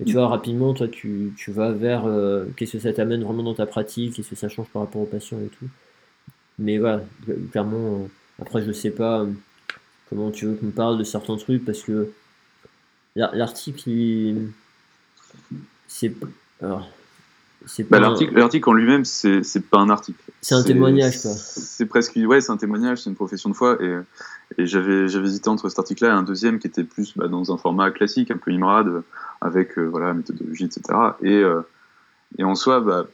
[0.00, 3.42] Et tu vois, rapidement, toi, tu, tu vas vers euh, qu'est-ce que ça t'amène vraiment
[3.42, 5.68] dans ta pratique, qu'est-ce que ça change par rapport aux patients et tout.
[6.58, 7.02] Mais voilà,
[7.50, 8.06] clairement, euh,
[8.40, 9.26] après, je sais pas euh,
[10.10, 12.10] comment tu veux qu'on parle de certains trucs parce que
[13.14, 13.90] l'article,
[15.88, 16.12] c'est
[17.88, 20.22] bah, l'article, en lui-même, c'est pas un article.
[20.40, 21.32] C'est un témoignage, quoi.
[21.32, 23.78] C'est presque, ouais, c'est un témoignage, c'est une profession de foi.
[23.82, 23.98] Et,
[24.58, 27.52] et j'avais, j'avais hésité entre cet article-là et un deuxième qui était plus bah, dans
[27.52, 29.02] un format classique, un peu IMRAD,
[29.40, 30.82] avec euh, voilà, méthodologie, etc.
[31.22, 31.62] Et, euh,
[32.38, 33.06] et en soi, bah,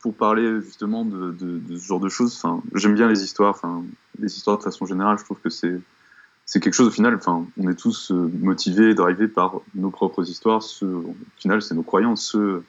[0.00, 2.40] pour parler justement de, de, de, ce genre de choses,
[2.74, 3.50] j'aime bien les histoires.
[3.50, 3.82] Enfin,
[4.20, 5.80] les histoires de façon générale, je trouve que c'est
[6.48, 7.14] c'est quelque chose au final.
[7.14, 10.62] Enfin, on est tous euh, motivés, drivés par nos propres histoires.
[10.62, 12.24] Ce, au final, c'est nos croyances.
[12.24, 12.62] Ce,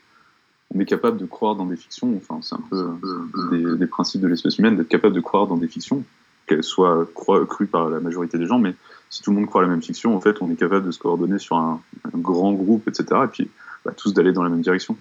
[0.74, 2.16] on est capable de croire dans des fictions.
[2.18, 5.68] Enfin, c'est un peu des, principes de l'espèce humaine d'être capable de croire dans des
[5.68, 6.04] fictions,
[6.48, 8.60] qu'elles soient crues par la majorité des gens.
[8.60, 8.76] Mais
[9.10, 11.00] si tout le monde croit la même fiction, en fait, on est capable de se
[11.00, 11.82] coordonner sur un,
[12.14, 13.22] grand groupe, etc.
[13.26, 13.50] Et puis,
[13.84, 14.96] bah, tous d'aller dans la même direction.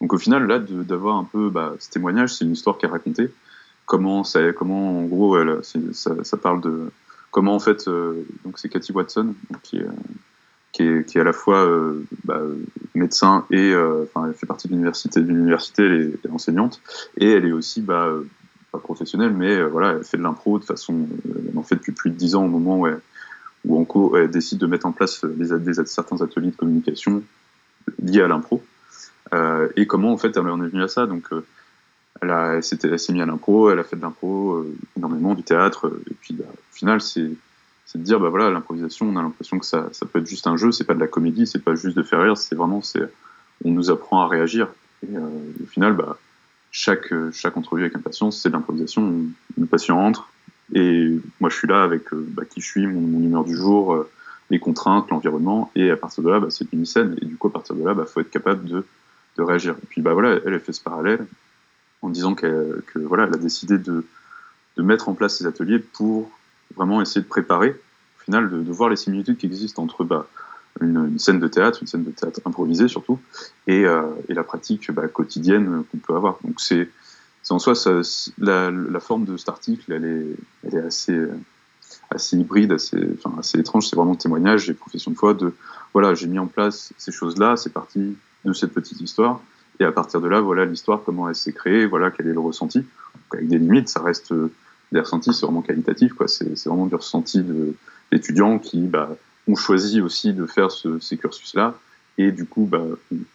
[0.00, 2.88] Donc au final, là, d'avoir un peu bah, ce témoignage, c'est une histoire qui est
[2.88, 3.30] racontée.
[3.86, 6.90] Comment, ça, comment en gros, ça, parle de
[7.30, 9.86] comment en fait, euh, donc c'est Cathy Watson qui est,
[10.76, 12.40] qui est, qui à la fois euh, bah,
[12.94, 16.82] médecin et euh, elle fait partie de l'université, de l'université, elle, est, enseignante
[17.16, 18.10] et elle est aussi bah,
[18.72, 22.10] pas professionnelle, mais voilà, elle fait de l'impro de façon, elle en fait depuis plus
[22.10, 23.00] de dix ans au moment où elle,
[23.64, 27.22] où elle décide de mettre en place des, certains ateliers de communication
[28.02, 28.62] liés à l'impro.
[29.34, 31.06] Euh, et comment en fait elle en est venue à ça?
[31.06, 31.44] Donc euh,
[32.20, 35.90] elle, elle s'est mise à l'impro, elle a fait de l'impro euh, énormément, du théâtre,
[36.10, 37.30] et puis bah, au final c'est
[37.94, 40.56] de dire bah voilà l'improvisation, on a l'impression que ça, ça peut être juste un
[40.56, 43.02] jeu, c'est pas de la comédie, c'est pas juste de faire rire, c'est vraiment c'est
[43.64, 44.68] on nous apprend à réagir.
[45.02, 46.18] Et au final bah
[46.72, 49.24] chaque chaque entrevue avec un patient c'est de l'improvisation.
[49.56, 50.28] Le patient entre
[50.74, 54.04] et moi je suis là avec bah, qui je suis, mon, humeur du jour,
[54.50, 57.48] les contraintes, l'environnement, et à partir de là, bah, c'est une scène, et du coup,
[57.48, 58.84] à partir de là, bah, faut être capable de
[59.36, 59.74] de réagir.
[59.82, 61.26] Et puis bah voilà, elle a fait ce parallèle
[62.02, 64.04] en disant qu'elle que voilà, elle a décidé de,
[64.76, 66.30] de mettre en place ces ateliers pour
[66.74, 70.26] vraiment essayer de préparer, au final, de, voir les similitudes qui existent entre bah,
[70.80, 73.18] une, scène de théâtre, une scène de théâtre improvisée surtout,
[73.66, 76.38] et, euh, et la pratique bah, quotidienne qu'on peut avoir.
[76.44, 76.88] Donc c'est
[77.48, 78.00] en soi ça,
[78.38, 80.26] la, la, forme de cet article, elle est,
[80.64, 81.28] elle est assez
[82.10, 83.88] assez hybride, assez, enfin, assez étrange.
[83.88, 85.54] C'est vraiment témoignage des professions de foi de
[85.92, 89.40] voilà, j'ai mis en place ces choses-là, c'est parti de cette petite histoire.
[89.80, 92.40] Et à partir de là, voilà l'histoire, comment elle s'est créée, voilà quel est le
[92.40, 92.84] ressenti.
[93.32, 94.50] avec des limites, ça reste euh,
[94.92, 96.28] des ressentis, c'est vraiment qualitatif, quoi.
[96.28, 97.42] C'est, vraiment du ressenti
[98.12, 99.16] d'étudiants qui bah,
[99.48, 101.74] ont choisi aussi de faire ce, ces cursus-là
[102.18, 102.84] et du coup, bah,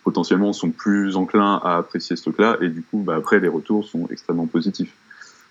[0.04, 3.86] potentiellement, sont plus enclins à apprécier ce truc-là et du coup, bah, après, les retours
[3.86, 4.94] sont extrêmement positifs.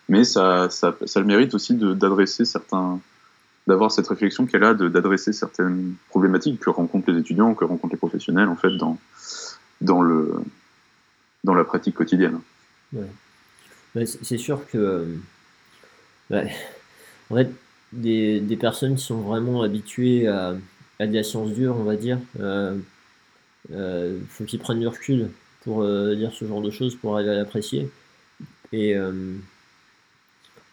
[0.08, 2.98] Mais ça, ça, ça le mérite aussi d'adresser certains,
[3.68, 7.98] d'avoir cette réflexion qu'elle a d'adresser certaines problématiques que rencontrent les étudiants, que rencontrent les
[7.98, 8.98] professionnels, en fait, dans,
[9.80, 10.34] dans, le,
[11.44, 12.40] dans la pratique quotidienne.
[13.94, 15.06] c'est sûr que
[17.30, 17.50] en fait,
[17.92, 20.54] des, des, personnes qui sont vraiment habituées à,
[20.98, 22.76] à de la science dure, on va dire, euh,
[23.72, 25.28] euh, faut qu'ils prennent du recul
[25.62, 27.90] pour euh, dire ce genre de choses, pour arriver à l'apprécier.
[28.72, 29.34] Et euh,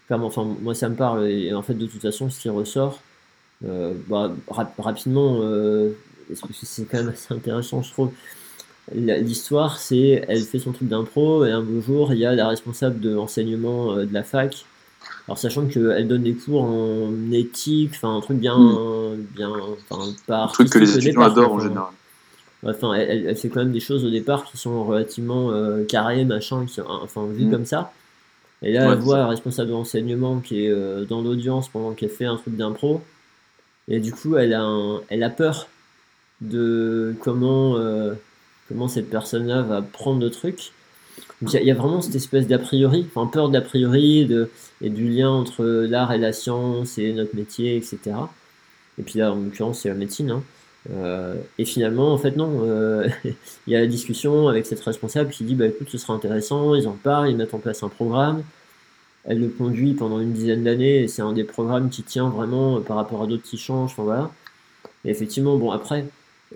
[0.09, 3.01] enfin, moi ça me parle, et en fait, de toute façon, ce qui ressort,
[3.65, 4.31] euh, bah,
[4.77, 5.41] rapidement,
[6.53, 8.11] c'est quand même assez intéressant, je trouve.
[8.93, 12.47] L'histoire, c'est elle fait son truc d'impro et un beau jour, il y a la
[12.47, 14.65] responsable de l'enseignement euh, de la fac.
[15.27, 19.25] Alors sachant qu'elle donne des cours en éthique, enfin un truc bien, mm.
[19.35, 19.51] bien,
[19.89, 21.91] enfin pas un truc que les étudiants adorent en général.
[22.65, 26.65] Enfin, elle, fait quand même des choses au départ qui sont relativement euh, carrées, machin,
[26.65, 27.51] qui enfin vues mm.
[27.51, 27.91] comme ça.
[28.63, 32.09] Et là, elle voit la responsable de l'enseignement qui est euh, dans l'audience pendant qu'elle
[32.09, 33.01] fait un truc d'impro.
[33.87, 34.67] Et du coup, elle a,
[35.09, 35.67] elle a peur
[36.41, 37.77] de comment
[38.67, 40.71] comment cette personne-là va prendre le truc.
[41.41, 44.49] Il y, a vraiment cette espèce d'a priori, enfin peur d'a priori de,
[44.81, 47.99] et du lien entre l'art et la science et notre métier, etc.
[48.97, 50.31] Et puis là, en l'occurrence, c'est la médecine.
[50.31, 50.43] Hein.
[50.91, 52.61] Euh, et finalement, en fait, non.
[52.63, 53.07] Euh,
[53.67, 56.75] il y a la discussion avec cette responsable qui dit bah écoute, ce sera intéressant,
[56.75, 58.43] ils en parlent, ils mettent en place un programme.
[59.25, 62.79] Elle le conduit pendant une dizaine d'années et c'est un des programmes qui tient vraiment
[62.81, 63.91] par rapport à d'autres qui changent.
[63.91, 64.31] Enfin voilà.
[65.05, 66.05] Et effectivement, bon, après,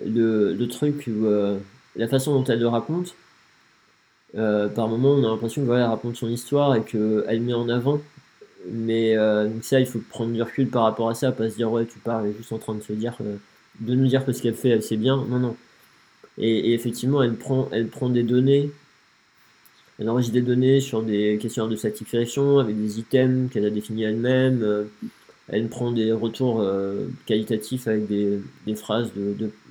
[0.06, 1.58] le, le truc où, euh,
[1.96, 3.16] la façon dont elle le raconte,
[4.36, 8.02] euh, par moment on a l'impression qu'elle raconte son histoire et qu'elle met en avant.
[8.72, 11.72] Mais euh, ça, il faut prendre du recul par rapport à ça, pas se dire
[11.72, 13.38] ouais tu parles, juste en train de se dire, euh,
[13.80, 15.18] de nous dire que ce qu'elle fait, elle sait bien.
[15.30, 15.56] Non, non.
[16.38, 18.72] Et, effectivement, elle prend, elle prend des données,
[20.00, 24.04] elle enregistre des données sur des questionnaires de satisfaction avec des items qu'elle a définis
[24.04, 24.88] elle-même.
[25.50, 26.66] elle prend des retours
[27.26, 29.12] qualitatifs avec des, des phrases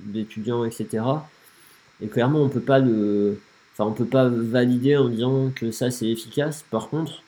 [0.05, 1.03] d'étudiants, de, etc.
[2.01, 3.37] Et clairement, on peut pas le,
[3.81, 6.63] enfin, on peut pas valider en disant que ça c'est efficace.
[6.69, 7.23] Par contre,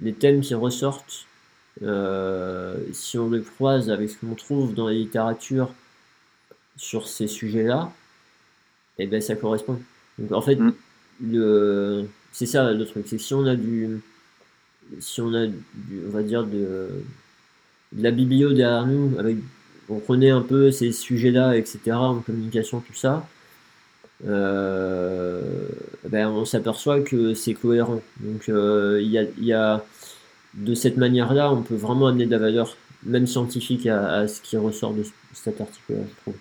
[0.00, 1.26] les thèmes qui ressortent,
[1.82, 5.72] euh, si on les croise avec ce qu'on trouve dans la littérature
[6.76, 7.92] sur ces sujets-là,
[8.98, 9.80] et eh ben ça correspond.
[10.18, 10.74] Donc en fait, mm.
[11.22, 14.00] le, c'est ça le truc, c'est si on a du,
[15.00, 15.56] si on a, du,
[16.06, 16.88] on va dire de,
[17.92, 19.36] de la biblio derrière nous, avec,
[19.88, 23.28] on connaît un peu ces sujets-là, etc., en communication, tout ça,
[24.24, 25.42] euh,
[26.08, 28.00] ben on s'aperçoit que c'est cohérent.
[28.20, 29.84] Donc euh, il y, a,
[30.54, 34.56] de cette manière-là, on peut vraiment amener de la valeur, même scientifique, à, ce qui
[34.56, 36.34] ressort de cet article-là, je trouve.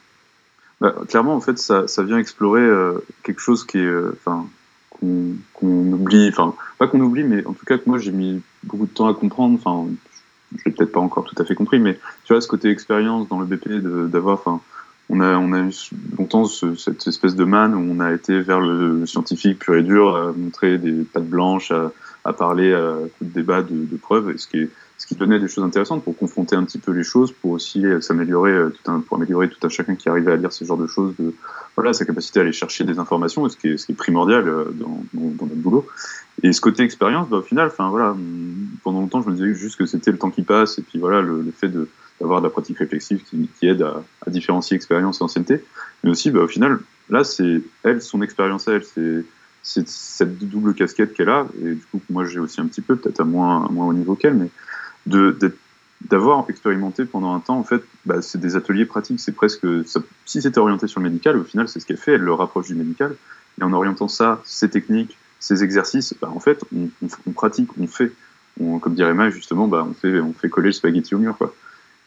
[0.82, 3.80] Bah, clairement, en fait, ça, vient explorer euh, quelque chose qui
[4.14, 4.48] enfin,
[5.00, 8.86] qu'on oublie, enfin, pas qu'on oublie, mais en tout cas que moi j'ai mis beaucoup
[8.86, 9.56] de temps à comprendre.
[9.56, 9.90] Enfin,
[10.58, 13.28] je l'ai peut-être pas encore tout à fait compris, mais tu vois, ce côté expérience
[13.28, 13.70] dans le BP,
[14.10, 14.62] d'avoir, enfin,
[15.10, 15.72] on a, on a eu
[16.18, 20.16] longtemps cette espèce de manne où on a été vers le, scientifique pur et dur,
[20.16, 21.92] à montrer des pattes blanches, à,
[22.24, 25.16] à parler à coup de débat, de, de preuves, et ce qui est ce qui
[25.16, 28.52] donnait des choses intéressantes pour confronter un petit peu les choses, pour aussi euh, s'améliorer,
[28.52, 28.70] euh,
[29.08, 31.34] pour améliorer tout un chacun qui arrivait à lire ce genre de choses, de
[31.76, 34.48] voilà sa capacité à aller chercher des informations, ce qui est, ce qui est primordial
[34.48, 35.86] euh, dans, dans, notre boulot.
[36.44, 38.16] Et ce côté expérience, bah, au final, voilà,
[38.84, 41.22] pendant longtemps je me disais juste que c'était le temps qui passe et puis voilà
[41.22, 44.76] le, le fait de d'avoir de la pratique réflexive qui, qui aide à, à, différencier
[44.76, 45.64] expérience et ancienneté,
[46.04, 51.14] mais aussi bah, au final là c'est elle son expérience elle, c'est cette double casquette
[51.14, 53.70] qu'elle a et du coup moi j'ai aussi un petit peu peut-être à moins à
[53.70, 54.50] moins haut niveau qu'elle mais
[56.10, 59.20] d'avoir expérimenté pendant un temps, en fait, bah, c'est des ateliers pratiques.
[59.20, 62.14] C'est presque, ça, si c'était orienté sur le médical, au final, c'est ce qu'elle fait.
[62.14, 63.16] Elle le rapproche du médical.
[63.60, 66.90] Et en orientant ça, ces techniques, ces exercices, bah, en fait, on,
[67.28, 68.12] on, pratique, on fait.
[68.60, 71.38] On, comme dirait Maï, justement, bah, on, fait, on fait coller le spaghetti au mur.
[71.38, 71.54] Quoi.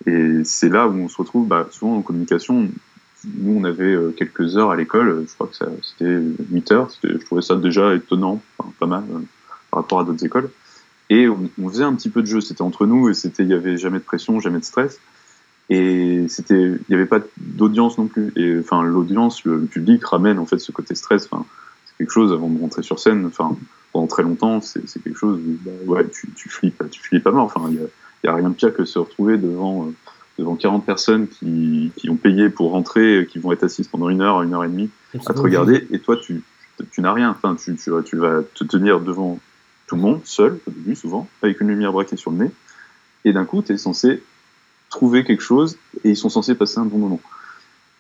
[0.08, 2.68] Et c'est là où on se retrouve, bah, souvent en communication,
[3.24, 6.18] nous, on avait euh, quelques heures à l'école, je crois que c'était
[6.50, 8.40] 8 heures, je trouvais ça déjà étonnant,
[8.78, 9.18] pas mal euh,
[9.70, 10.50] par rapport à d'autres écoles.
[11.10, 12.40] Et on, faisait un petit peu de jeu.
[12.40, 15.00] C'était entre nous et il y avait jamais de pression, jamais de stress.
[15.70, 18.32] Et c'était, il n'y avait pas d'audience non plus.
[18.36, 21.28] Et enfin, l'audience, le, public ramène en fait ce côté stress.
[21.86, 23.24] C'est quelque chose avant de rentrer sur scène.
[23.24, 23.56] Enfin,
[23.92, 25.40] pendant très longtemps, c'est quelque chose.
[25.40, 27.52] Où, bah, ouais, tu, tu flippes, tu flippes pas mort.
[28.24, 29.94] Y a, rien de pire que se retrouver devant euh,
[30.38, 34.20] devant 40 personnes qui, qui ont payé pour rentrer, qui vont être assises pendant une
[34.20, 34.90] heure, une heure et demie
[35.26, 36.42] à te regarder, et toi, tu,
[36.92, 37.30] tu n'as rien.
[37.30, 39.38] Enfin, tu, tu, tu vas te tenir devant
[39.86, 42.50] tout le monde, seul, au début, souvent, avec une lumière braquée sur le nez.
[43.24, 44.22] Et d'un coup, tu es censé
[44.90, 47.20] trouver quelque chose et ils sont censés passer un bon moment.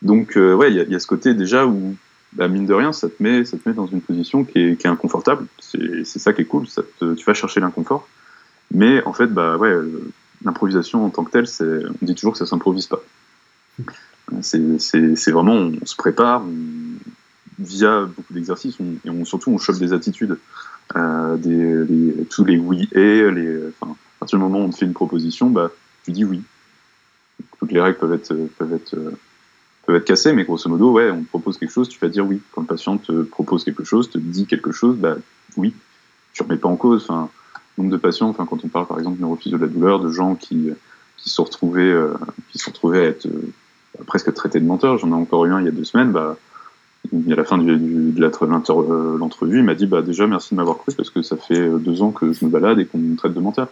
[0.00, 1.96] Donc, euh, ouais, il y, y, a ce côté déjà où,
[2.34, 4.76] bah, mine de rien, ça te met, ça te met dans une position qui est,
[4.80, 5.46] qui est inconfortable.
[5.58, 8.06] C'est ça qui est cool, ça te, tu vas chercher l'inconfort.
[8.72, 9.76] Mais en fait, bah, ouais,
[10.44, 13.02] l'improvisation en tant que telle, on dit toujours que ça s'improvise pas.
[14.42, 16.44] C'est vraiment, on, se prépare,
[17.58, 20.38] via beaucoup d'exercices, et on, surtout on chope des attitudes
[20.96, 24.76] euh, des, tous les oui et, les, enfin, à partir du moment où on te
[24.76, 25.70] fait une proposition, bah,
[26.04, 26.42] tu dis oui.
[27.58, 28.96] Toutes les règles peuvent être, peuvent être,
[29.86, 32.26] peuvent être cassées, mais grosso modo, ouais, on te propose quelque chose, tu vas dire
[32.26, 32.40] oui.
[32.52, 35.16] Quand le patient te propose quelque chose, te dit quelque chose, bah
[35.56, 35.74] oui.
[36.32, 37.04] Tu remets pas en cause.
[37.08, 37.30] Enfin,
[37.78, 40.34] nombre de patients, enfin, quand on parle par exemple neurophysio de la douleur, de gens
[40.34, 40.70] qui,
[41.18, 42.14] qui sont retrouvés, euh,
[42.50, 43.52] qui sont retrouvés à être euh,
[44.06, 46.36] presque traités de menteurs, j'en ai encore eu un il y a deux semaines, bah,
[47.12, 50.92] à la fin de euh, l'entrevue, il m'a dit bah déjà merci de m'avoir cru
[50.94, 53.34] parce que ça fait euh, deux ans que je me balade et qu'on me traite
[53.34, 53.68] de menteur.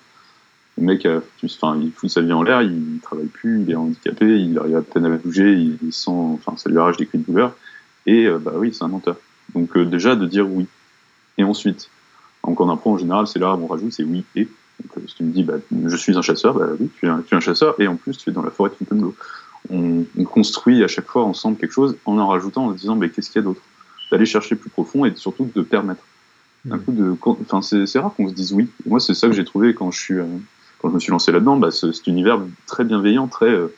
[0.79, 1.09] Le mec,
[1.43, 4.77] enfin, il fout sa vie en l'air, il travaille plus, il est handicapé, il arrive
[4.77, 7.57] à peine à bouger, il, sent, enfin, ça lui arrache des cris de douleur.
[8.05, 9.17] Et bah oui, c'est un menteur.
[9.55, 10.67] Donc déjà de dire oui.
[11.39, 11.89] Et ensuite,
[12.47, 14.49] donc en impro en général, c'est là où on rajoute, c'est oui et.
[14.95, 15.55] Donc si tu me dis bah,
[15.87, 17.97] je suis un chasseur, bah oui, tu es un, tu es un chasseur et en
[17.97, 19.15] plus tu es dans la forêt de Fontainebleau
[19.71, 22.97] on, on, construit à chaque fois ensemble quelque chose en en rajoutant, en se disant,
[22.97, 23.63] mais qu'est-ce qu'il y a d'autre?
[24.11, 26.03] D'aller chercher plus profond et surtout de permettre.
[26.71, 28.69] Un coup de, enfin, c'est rare qu'on se dise oui.
[28.87, 30.25] moi, c'est ça que j'ai trouvé quand je suis, euh,
[30.81, 31.57] quand je me suis lancé là-dedans.
[31.57, 33.73] Bah, cet univers très bienveillant, très, euh,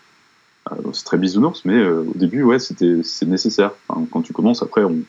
[0.72, 3.72] euh, c'est très bisounours, mais euh, au début, ouais, c'était, c'est nécessaire.
[3.88, 5.00] Enfin, quand tu commences, après, on,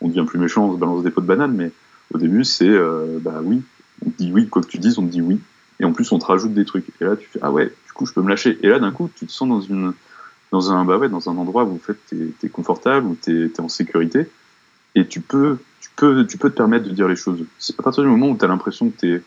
[0.00, 1.70] on devient plus méchant, on se balance des pots de banane, mais
[2.12, 3.62] au début, c'est, euh, bah oui,
[4.04, 5.40] on te dit oui, quoi que tu dises, on te dit oui.
[5.78, 6.86] Et en plus, on te rajoute des trucs.
[7.00, 8.58] Et là, tu fais, ah ouais, du coup, je peux me lâcher.
[8.62, 9.94] Et là, d'un coup, tu te sens dans une,
[10.50, 13.46] dans un, bah ouais, dans un endroit où en fait, tu es, confortable, où tu
[13.46, 14.28] es, en sécurité,
[14.94, 17.44] et tu peux, tu, peux, tu peux te permettre de dire les choses.
[17.78, 19.22] À partir du moment où tu as l'impression que tu es,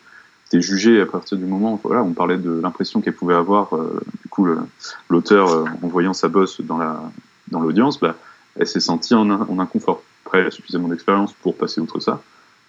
[0.52, 4.00] es, jugé, à partir du moment, voilà, on parlait de l'impression qu'elle pouvait avoir, euh,
[4.22, 4.46] du coup,
[5.08, 6.78] l'auteur, euh, en voyant sa bosse dans
[7.50, 8.16] l'audience, dans bah,
[8.56, 10.02] elle s'est sentie en, en, inconfort.
[10.24, 12.22] Après, elle a suffisamment d'expérience pour passer outre ça,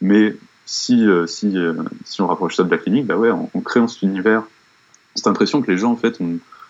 [0.05, 1.55] mais si, euh, si,
[2.05, 4.43] si on rapproche ça de la clinique, bah ouais, en, en créant cet univers,
[5.15, 6.19] cette impression que les gens, en fait,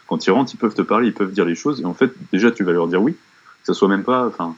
[0.07, 2.11] quand ils rentrent, ils peuvent te parler, ils peuvent dire les choses, et en fait,
[2.31, 4.55] déjà, tu vas leur dire oui, que ça soit même pas, enfin,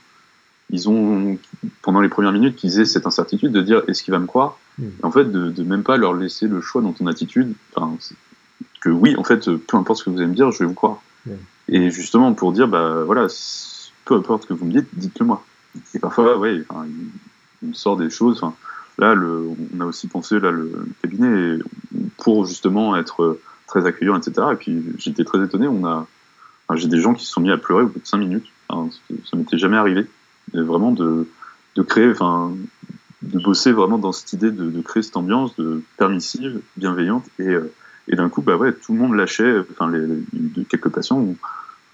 [0.70, 1.38] ils ont,
[1.82, 4.60] pendant les premières minutes, qu'ils aient cette incertitude de dire est-ce qu'il va me croire,
[4.78, 4.84] mmh.
[4.84, 7.98] et en fait, de, de, même pas leur laisser le choix dans ton attitude, enfin,
[8.82, 10.74] que oui, en fait, peu importe ce que vous allez me dire, je vais vous
[10.74, 11.02] croire.
[11.26, 11.32] Mmh.
[11.70, 13.28] Et justement, pour dire, bah voilà,
[14.06, 15.44] peu importe ce que vous me dites, dites-le moi.
[15.94, 16.86] Et parfois, ouais, enfin,
[17.66, 18.38] on sort des choses.
[18.42, 18.56] Enfin,
[18.98, 21.60] là, le, on a aussi pensé là le cabinet
[22.18, 24.48] pour justement être très accueillant, etc.
[24.54, 25.68] Et puis j'étais très étonné.
[25.68, 26.08] On a,
[26.76, 28.48] j'ai des gens qui se sont mis à pleurer au bout de cinq minutes.
[28.70, 28.90] Enfin,
[29.30, 30.06] ça m'était jamais arrivé.
[30.54, 31.28] vraiment de,
[31.76, 32.54] de créer, enfin,
[33.22, 37.48] de bosser vraiment dans cette idée de, de créer cette ambiance de permissive, bienveillante et
[37.48, 37.72] euh,
[38.10, 39.60] et d'un coup, bah ouais, tout le monde lâchait.
[39.72, 40.06] Enfin, les,
[40.56, 41.36] les quelques patients, au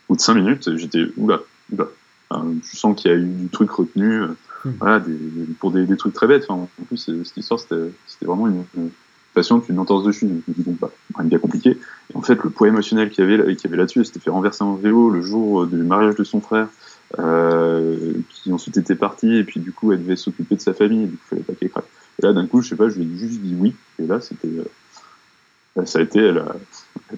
[0.07, 1.39] bout de cinq minutes, j'étais oula,
[1.71, 1.87] oula.
[2.31, 4.21] je sens qu'il y a eu du truc retenu,
[4.65, 4.75] euh, hmm.
[4.79, 5.17] voilà, des,
[5.59, 6.45] pour des, des, trucs très bêtes.
[6.47, 8.89] Enfin, en plus, cette histoire, c'était vraiment une, une
[9.33, 10.29] patiente, une entorse de chute.
[10.29, 11.71] Je me dis, bon, bah, rien de bien compliqué.
[11.71, 14.63] Et en fait, le poids émotionnel qu'il y avait, y avait là-dessus, c'était fait renverser
[14.63, 16.67] en vélo le jour du mariage de son frère,
[17.19, 21.03] euh, qui ensuite était parti, et puis du coup, elle devait s'occuper de sa famille,
[21.03, 21.85] et du coup, il fallait pas qu'elle craque.
[22.19, 24.21] Et là, d'un coup, je sais pas, je lui ai juste dit oui, et là,
[24.21, 24.47] c'était.
[24.47, 26.55] Euh, ça a été, elle a,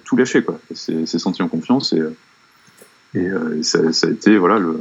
[0.04, 0.58] tout lâché, quoi.
[0.70, 2.02] Elle s'est sentie en confiance et,
[3.14, 4.80] et, euh, ça, ça, a été, voilà, le,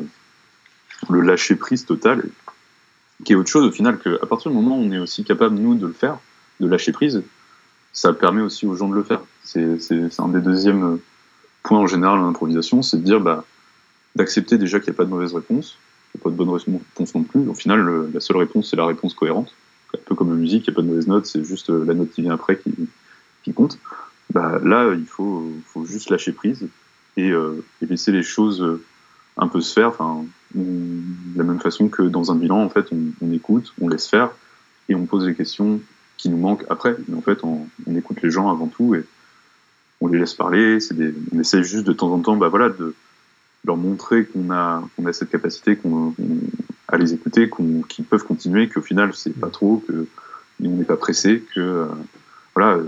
[1.10, 2.23] le lâcher prise total,
[3.23, 5.23] qui est autre chose au final que, à partir du moment où on est aussi
[5.23, 6.17] capable, nous, de le faire,
[6.60, 7.23] de lâcher prise,
[7.93, 9.21] ça permet aussi aux gens de le faire.
[9.43, 10.99] C'est un des deuxièmes
[11.63, 13.45] points en général en improvisation, c'est de dire, bah,
[14.15, 15.78] d'accepter déjà qu'il n'y a pas de mauvaise réponse,
[16.12, 17.47] qu'il n'y a pas de bonne réponse non plus.
[17.47, 19.54] Au final, la seule réponse, c'est la réponse cohérente.
[19.93, 21.93] Un peu comme la musique, il n'y a pas de mauvaise note, c'est juste la
[21.93, 22.73] note qui vient après qui,
[23.43, 23.80] qui compte,
[24.34, 26.67] bah, là, il faut, faut juste lâcher prise
[27.15, 28.84] et, euh, et, laisser les choses euh,
[29.38, 29.89] un peu se faire.
[29.89, 30.25] Enfin,
[30.56, 34.32] de la même façon que dans un bilan, en fait, on, écoute, on laisse faire
[34.89, 35.82] et on pose les questions
[36.18, 36.96] qui nous manquent après.
[37.08, 39.06] Mais en fait, on, écoute les gens avant tout et
[40.02, 40.78] on les laisse parler.
[41.34, 42.96] On essaie juste de temps en temps, bah voilà, de
[43.65, 46.13] leur montrer qu'on a, qu'on a cette capacité, qu'on
[46.88, 47.50] à les écouter,
[47.89, 50.08] qu'ils peuvent continuer, qu'au final, c'est pas trop, que
[50.63, 51.88] on n'est pas pressé, que
[52.56, 52.82] voilà,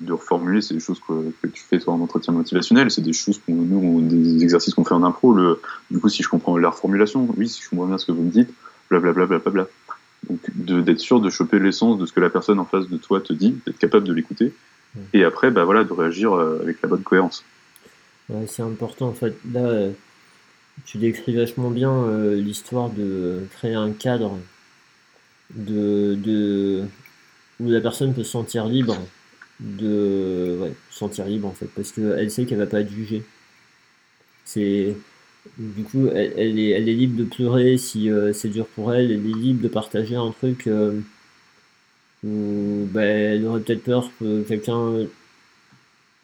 [0.00, 3.14] de reformuler, c'est des choses que, que, tu fais toi en entretien motivationnel, c'est des
[3.14, 5.32] choses qu'on, nous, des exercices qu'on fait en impro.
[5.32, 5.60] Le,
[5.90, 8.22] du coup, si je comprends la reformulation, oui, si je comprends bien ce que vous
[8.22, 8.50] me dites,
[8.90, 9.66] blablabla, bla, bla, bla,
[10.28, 10.40] Donc,
[10.84, 13.32] d'être sûr de choper l'essence de ce que la personne en face de toi te
[13.32, 14.52] dit, d'être capable de l'écouter,
[14.94, 15.00] mmh.
[15.14, 17.44] et après, bah voilà, de réagir euh, avec la bonne cohérence.
[18.28, 19.36] Ouais, c'est important en fait.
[19.52, 19.90] Là, euh,
[20.84, 24.38] tu décris vachement bien euh, l'histoire de créer un cadre
[25.54, 26.84] de, de
[27.60, 28.96] où la personne peut se sentir libre
[29.60, 33.22] de ouais, se sentir libre en fait parce qu'elle sait qu'elle va pas être jugée.
[34.44, 34.96] C'est
[35.58, 39.10] du coup elle, est, elle est libre de pleurer si euh, c'est dur pour elle
[39.12, 41.00] elle est libre de partager un truc euh,
[42.24, 45.06] où bah, elle aurait peut-être peur que quelqu'un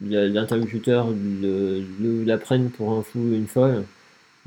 [0.01, 3.83] l'interlocuteur le, la prenne pour un fou une folle.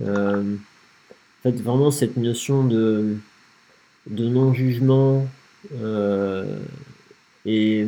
[0.00, 3.16] Euh, en fait vraiment cette notion de
[4.08, 5.26] de non jugement
[7.46, 7.86] et,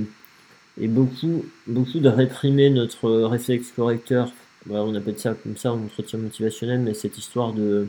[0.81, 4.33] et beaucoup, beaucoup de réprimer notre réflexe correcteur.
[4.71, 7.89] on appelle ça comme ça en entretien motivationnel, mais cette histoire de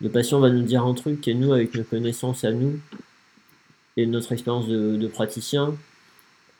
[0.00, 2.78] le patient va nous dire un truc et nous, avec nos connaissances à nous
[3.96, 5.74] et notre expérience de, de praticien,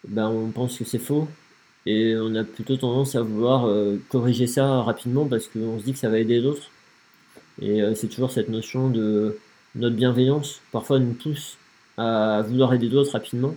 [0.08, 1.28] ben, on pense que c'est faux
[1.86, 5.92] et on a plutôt tendance à vouloir euh, corriger ça rapidement parce qu'on se dit
[5.92, 6.70] que ça va aider d'autres.
[7.60, 9.36] Et euh, c'est toujours cette notion de
[9.74, 11.58] notre bienveillance parfois nous pousse
[11.96, 13.54] à vouloir aider d'autres rapidement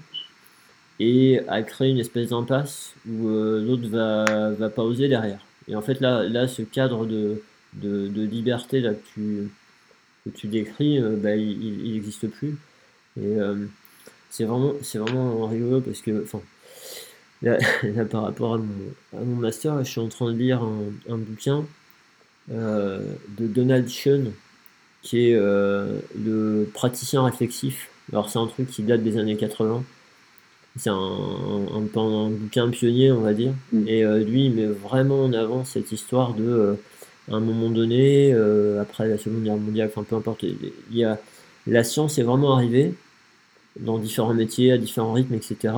[1.00, 5.40] et à créer une espèce d'impasse où euh, l'autre va, va pas oser derrière.
[5.68, 7.42] Et en fait, là, là ce cadre de,
[7.74, 9.50] de, liberté là, que, tu,
[10.26, 12.58] que tu décris, euh, bah, il n'existe plus.
[13.18, 13.66] Et euh,
[14.30, 16.42] c'est vraiment, vraiment rigolo parce que, enfin,
[17.42, 17.58] là,
[18.06, 18.66] par rapport à mon,
[19.14, 21.66] à mon master, je suis en train de lire un, un bouquin
[22.50, 24.32] de Donald Schoen,
[25.02, 29.84] qui est le praticien réflexif alors c'est un truc qui date des années 80.
[30.78, 33.54] C'est un, un, un, bouquin pionnier, on va dire.
[33.74, 33.88] Mm.
[33.88, 36.74] Et euh, lui, il met vraiment en avant cette histoire de, euh,
[37.32, 41.04] à un moment donné, euh, après la Seconde Guerre mondiale, enfin peu importe, il y
[41.04, 41.20] a,
[41.66, 42.94] la science est vraiment arrivée
[43.80, 45.74] dans différents métiers, à différents rythmes, etc.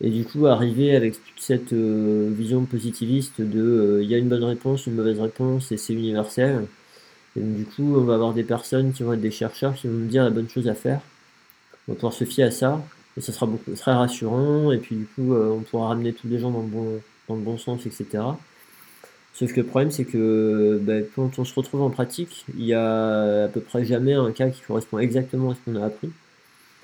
[0.00, 4.44] Et du coup, arriver avec toute cette vision positiviste de il y a une bonne
[4.44, 6.66] réponse, une mauvaise réponse, et c'est universel.
[7.36, 9.88] Et donc, du coup, on va avoir des personnes qui vont être des chercheurs qui
[9.88, 11.00] vont nous dire la bonne chose à faire
[11.88, 12.82] on va pouvoir se fier à ça,
[13.16, 16.28] et ça sera beaucoup, très rassurant, et puis du coup, euh, on pourra ramener tous
[16.28, 18.22] les gens dans le bon, dans le bon sens, etc.
[19.34, 22.74] Sauf que le problème, c'est que bah, quand on se retrouve en pratique, il y
[22.74, 26.10] a à peu près jamais un cas qui correspond exactement à ce qu'on a appris.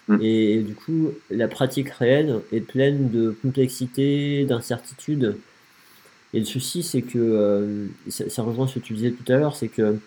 [0.09, 0.19] Mm.
[0.21, 5.37] Et, du coup, la pratique réelle est pleine de complexité, d'incertitude.
[6.35, 9.37] Et le souci, c'est que, euh, ça, ça, rejoint ce que tu disais tout à
[9.37, 9.99] l'heure, c'est que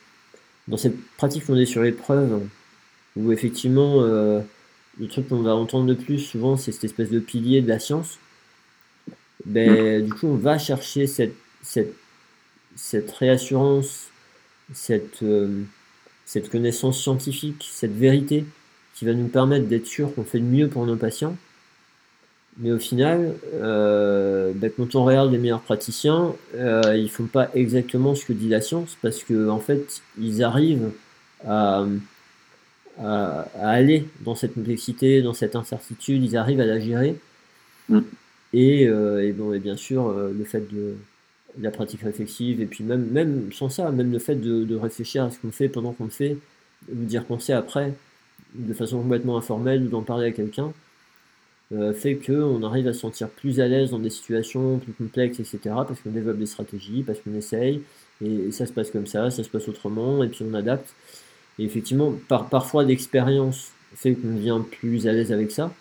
[0.68, 2.42] dans cette pratique fondée sur l'épreuve,
[3.16, 4.42] où effectivement, euh,
[5.00, 7.80] le truc qu'on va entendre le plus souvent, c'est cette espèce de pilier de la
[7.80, 8.20] science.
[9.46, 10.06] Ben, mm.
[10.06, 11.94] Du coup, on va chercher cette, cette,
[12.76, 14.08] cette réassurance,
[14.74, 15.64] cette, euh,
[16.26, 18.46] cette connaissance scientifique, cette vérité
[18.96, 21.36] qui va nous permettre d'être sûr qu'on fait le mieux pour nos patients.
[22.58, 27.50] Mais au final, euh, ben, quand on regarde les meilleurs praticiens, euh, ils font pas
[27.56, 30.92] exactement ce que dit la science parce que en fait, ils arrivent
[31.48, 31.84] à,
[33.00, 37.16] à, aller dans cette complexité, dans cette incertitude, ils arrivent à la gérer.
[37.90, 38.00] Mm.
[38.54, 40.96] Et, euh, et, bon, et bien sûr, euh, le fait de,
[41.60, 45.24] la pratique réflexive, et puis même, même sans ça, même le fait de, de réfléchir
[45.24, 46.38] à ce qu'on fait pendant qu'on le fait,
[46.92, 47.94] ou d'y repenser après,
[48.56, 50.74] de façon complètement informelle, ou d'en parler à quelqu'un,
[51.72, 55.40] euh, fait qu'on arrive à se sentir plus à l'aise dans des situations plus complexes,
[55.40, 57.82] etc., parce qu'on développe des stratégies, parce qu'on essaye,
[58.24, 60.94] et, ça se passe comme ça, ça se passe autrement, et puis on adapte.
[61.60, 65.72] Et effectivement, par, parfois l'expérience fait qu'on devient plus à l'aise avec ça.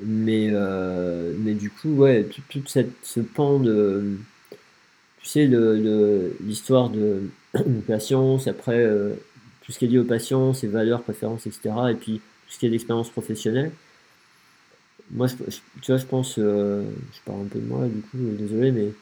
[0.00, 4.16] Mais, euh, mais du coup, ouais, tout, cette, ce pan de.
[5.20, 5.46] Tu sais,
[6.40, 7.22] l'histoire de,
[7.54, 9.14] de patience, après euh,
[9.64, 11.70] tout ce qui est lié aux patients, ses valeurs, préférences, etc.
[11.90, 13.72] Et puis tout ce qui est d'expérience professionnelle.
[15.10, 15.34] Moi, je,
[15.82, 16.36] tu vois, je pense.
[16.38, 18.92] Euh, je parle un peu de moi, du coup, désolé, mais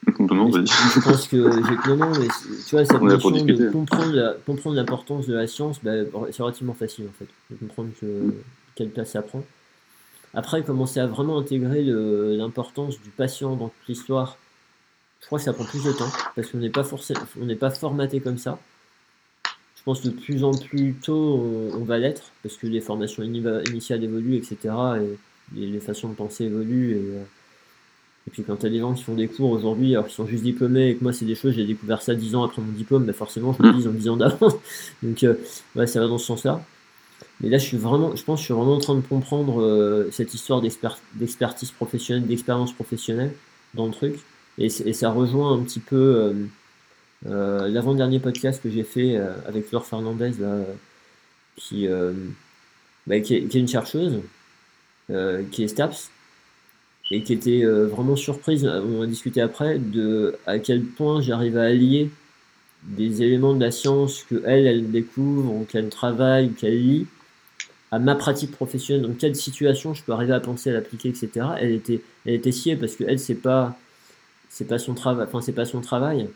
[0.06, 2.28] je, pense que non, mais
[2.66, 5.92] tu vois, cette notion de comprendre, l'importance de la science, bah,
[6.30, 8.34] c'est relativement facile en fait, de comprendre que,
[8.74, 9.42] quelle place ça prend.
[10.34, 14.36] Après, commencer à vraiment intégrer l'importance du patient dans toute l'histoire,
[15.20, 17.56] je crois que ça prend plus de temps, parce qu'on n'est pas forcément, on n'est
[17.56, 18.58] pas formaté comme ça.
[19.76, 23.22] Je pense que de plus en plus tôt, on, va l'être, parce que les formations
[23.22, 24.74] initiales évoluent, etc.
[25.00, 25.18] Et,
[25.54, 26.96] les façons de penser évoluent.
[26.96, 27.22] Et, euh,
[28.26, 30.26] et puis quand tu as des gens qui font des cours aujourd'hui, alors qu'ils sont
[30.26, 32.72] juste diplômés, et que moi c'est des choses, j'ai découvert ça dix ans après mon
[32.72, 34.48] diplôme, bah forcément je me dis en dix ans d'avant.
[35.02, 35.34] Donc euh,
[35.76, 36.64] ouais, ça va dans ce sens-là.
[37.40, 39.62] Mais là je suis vraiment, je pense que je suis vraiment en train de comprendre
[39.62, 43.32] euh, cette histoire d'expertise professionnelle, d'expérience professionnelle
[43.74, 44.16] dans le truc.
[44.58, 46.34] Et, ça rejoint un petit peu
[47.26, 49.16] euh, l'avant-dernier podcast que j'ai fait
[49.46, 50.32] avec Laure Fernandez,
[51.56, 51.86] qui,
[53.06, 54.20] bah, qui, est, qui, est, une chercheuse,
[55.08, 56.10] qui est STAPS
[57.10, 61.56] et qui était euh, vraiment surprise, on a discuté après, de à quel point j'arrive
[61.56, 62.10] à allier
[62.82, 67.06] des éléments de la science que elle, elle découvre, ou qu'elle travaille, ou qu'elle lit,
[67.90, 69.08] à ma pratique professionnelle.
[69.08, 71.46] Dans quelle situation je peux arriver à penser à l'appliquer, etc.
[71.60, 73.76] Elle était, elle était sciée parce que elle, c'est pas,
[74.48, 76.28] c'est pas son travail, enfin c'est pas son travail.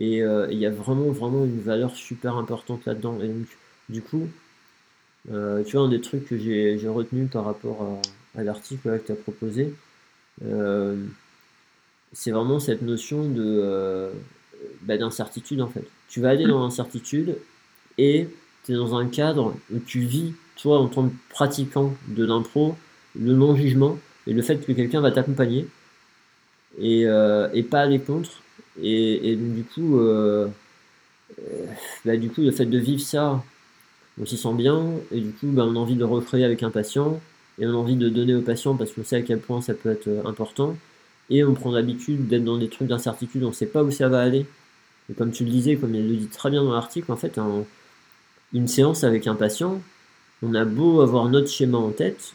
[0.00, 3.18] Et euh, il y a vraiment, vraiment une valeur super importante là-dedans.
[3.22, 3.46] Et donc,
[3.88, 4.28] du coup,
[5.30, 8.00] euh, tu vois, un des trucs que j'ai retenu par rapport à
[8.36, 9.74] à l'article que tu as proposé,
[10.44, 10.96] euh,
[12.12, 14.10] c'est vraiment cette notion de euh,
[14.82, 15.84] bah, d'incertitude en fait.
[16.08, 17.36] Tu vas aller dans l'incertitude
[17.98, 18.28] et
[18.64, 22.76] tu es dans un cadre où tu vis, toi en tant que pratiquant de l'impro,
[23.18, 25.66] le non-jugement et le fait que quelqu'un va t'accompagner
[26.78, 28.30] et, euh, et, pas aller contre.
[28.80, 29.98] Et, et du coup,
[32.04, 33.42] bah, du coup, le fait de vivre ça,
[34.20, 36.62] on s'y sent bien et du coup, bah, on a envie de le recréer avec
[36.62, 37.20] un patient
[37.60, 39.74] et on a envie de donner aux patients parce qu'on sait à quel point ça
[39.74, 40.76] peut être euh, important.
[41.28, 44.08] Et on prend l'habitude d'être dans des trucs d'incertitude, on ne sait pas où ça
[44.08, 44.46] va aller.
[45.10, 47.38] Et comme tu le disais, comme il le dit très bien dans l'article, en fait,
[48.52, 49.80] une séance avec un patient,
[50.42, 52.32] on a beau avoir notre schéma en tête,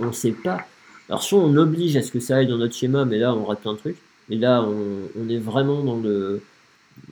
[0.00, 0.66] on ne sait pas.
[1.08, 3.44] Alors soit on oblige à ce que ça aille dans notre schéma, mais là on
[3.44, 3.98] rate plein de trucs.
[4.30, 6.42] Et là on, est vraiment dans le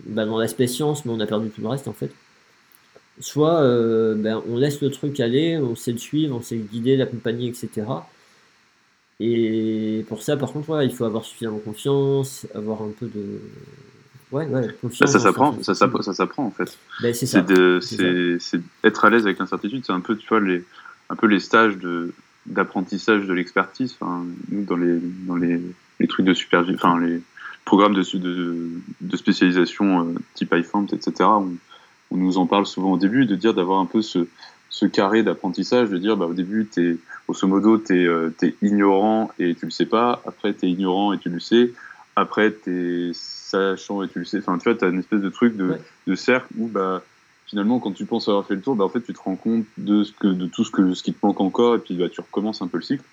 [0.06, 2.10] bah, dans l'aspect science, mais on a perdu tout le reste en fait
[3.20, 6.62] soit euh, ben, on laisse le truc aller, on sait le suivre, on sait le
[6.62, 7.86] guider, l'accompagner, etc.
[9.20, 13.40] Et pour ça, par contre, il faut avoir suffisamment confiance, avoir un peu de.
[14.32, 15.10] Ouais, ouais, confiance.
[15.10, 16.78] Ça, s'apprend, ça, ça s'apprend en fait.
[17.02, 17.44] Ben, c'est ça.
[17.80, 19.84] C'est être à l'aise avec l'incertitude.
[19.84, 20.64] C'est un peu, tu vois, les,
[21.10, 22.12] un peu les stages de
[22.46, 23.94] d'apprentissage de l'expertise.
[24.00, 25.60] Enfin, nous, dans les, dans les,
[25.98, 27.20] les trucs de supervision, enfin, les
[27.66, 28.70] programmes de, de,
[29.02, 31.52] de spécialisation euh, type iForms, etc., on,
[32.10, 34.26] on nous en parle souvent au début, de dire d'avoir un peu ce,
[34.68, 36.96] ce carré d'apprentissage, de dire bah, au début, es,
[37.26, 38.30] grosso modo, tu es, euh,
[38.62, 41.72] ignorant et tu le sais pas, après tu es ignorant et tu le sais,
[42.16, 44.38] après tu es sachant et tu le sais.
[44.38, 47.02] Enfin, tu vois, tu as une espèce de truc de, de cercle où bah,
[47.46, 49.64] finalement, quand tu penses avoir fait le tour, bah, en fait, tu te rends compte
[49.76, 52.08] de, ce que, de tout ce, que, ce qui te manque encore et puis bah,
[52.08, 53.04] tu recommences un peu le cycle.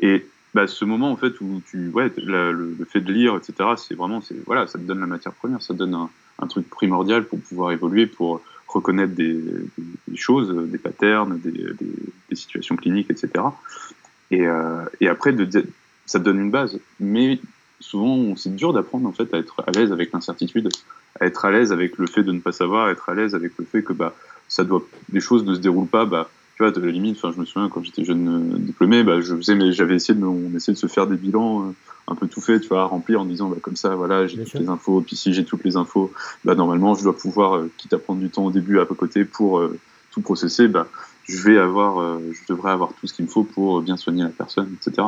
[0.00, 3.94] Et bah, ce moment en fait où tu ouais le, fait de lire etc c'est
[3.94, 6.08] vraiment c'est voilà ça te donne la matière première ça te donne un,
[6.38, 9.40] un, truc primordial pour pouvoir évoluer pour reconnaître des,
[10.14, 13.44] choses des patterns des, situations cliniques etc
[14.30, 15.34] et, euh, et après
[16.06, 16.78] ça donne une base.
[17.00, 17.40] Mais
[17.80, 20.68] souvent c'est dur d'apprendre en fait à être à l'aise avec l'incertitude
[21.20, 23.34] à être à l'aise avec le fait de ne pas savoir à être à l'aise
[23.34, 24.14] avec le fait que bah
[24.48, 24.64] ça
[25.12, 26.28] les choses ne se déroulent pas bah
[26.58, 29.20] tu vois, de la limite, enfin, je me souviens quand j'étais jeune euh, diplômé, bah,
[29.20, 31.72] je faisais, mais j'avais essayé de, on essayait de se faire des bilans euh,
[32.08, 34.54] un peu tout fait, tu vois, remplir en disant, bah, comme ça, voilà, j'ai toutes
[34.54, 36.12] les infos, puis si j'ai toutes les infos,
[36.44, 39.24] bah, normalement, je dois pouvoir, euh, quitte à prendre du temps au début à côté
[39.24, 39.62] pour
[40.10, 40.88] tout processer, bah,
[41.22, 44.30] je vais avoir, je devrais avoir tout ce qu'il me faut pour bien soigner la
[44.30, 45.06] personne, etc.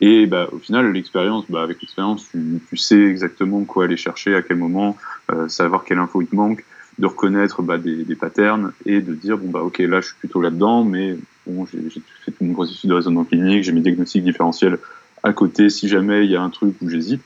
[0.00, 4.34] Et bah, au final, l'expérience, bah, avec l'expérience, tu, tu, sais exactement quoi aller chercher,
[4.34, 4.96] à quel moment,
[5.32, 6.64] euh, savoir quelle info il te manque,
[6.98, 10.16] de reconnaître bah, des, des, patterns et de dire bon bah ok là je suis
[10.16, 11.78] plutôt là-dedans, mais bon j'ai
[12.24, 14.78] fait tout mon processus de raisonnement clinique, j'ai mes diagnostics différentiels
[15.22, 17.22] à côté si jamais il y a un truc où j'hésite.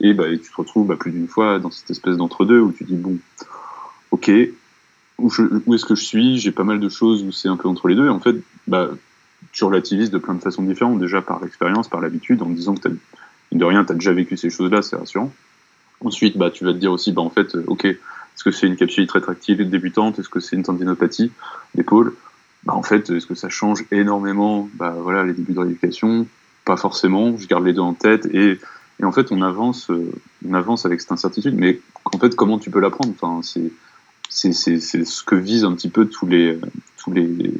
[0.00, 2.84] Et bah tu te retrouves bah, plus d'une fois dans cette espèce d'entre-deux où tu
[2.84, 3.16] dis bon
[4.10, 4.30] ok
[5.18, 5.30] où,
[5.66, 6.38] où est-ce que je suis?
[6.38, 8.06] J'ai pas mal de choses où c'est un peu entre les deux.
[8.06, 8.36] Et en fait,
[8.66, 8.90] bah,
[9.52, 12.88] tu relativises de plein de façons différentes, déjà par l'expérience, par l'habitude, en disant que
[13.52, 15.32] de rien, tu as déjà vécu ces choses-là, c'est rassurant.
[16.00, 17.86] Ensuite, bah, tu vas te dire aussi, bah, en fait, euh, ok,
[18.36, 20.18] est-ce que c'est une capsule rétractile débutante?
[20.18, 21.32] Est-ce que c'est une tendinopathie?
[21.74, 22.14] D'épaule
[22.64, 24.68] bah, En fait, est-ce que ça change énormément?
[24.74, 26.26] Bah, voilà, les débuts de rééducation
[26.66, 28.60] Pas forcément, je garde les deux en tête et,
[29.00, 30.12] et en fait, on avance, euh,
[30.46, 31.54] on avance avec cette incertitude.
[31.56, 33.14] Mais en fait, comment tu peux l'apprendre?
[33.18, 33.72] Enfin, c'est,
[34.28, 36.58] c'est, c'est, c'est ce que visent un petit peu tous les,
[36.98, 37.54] tous les,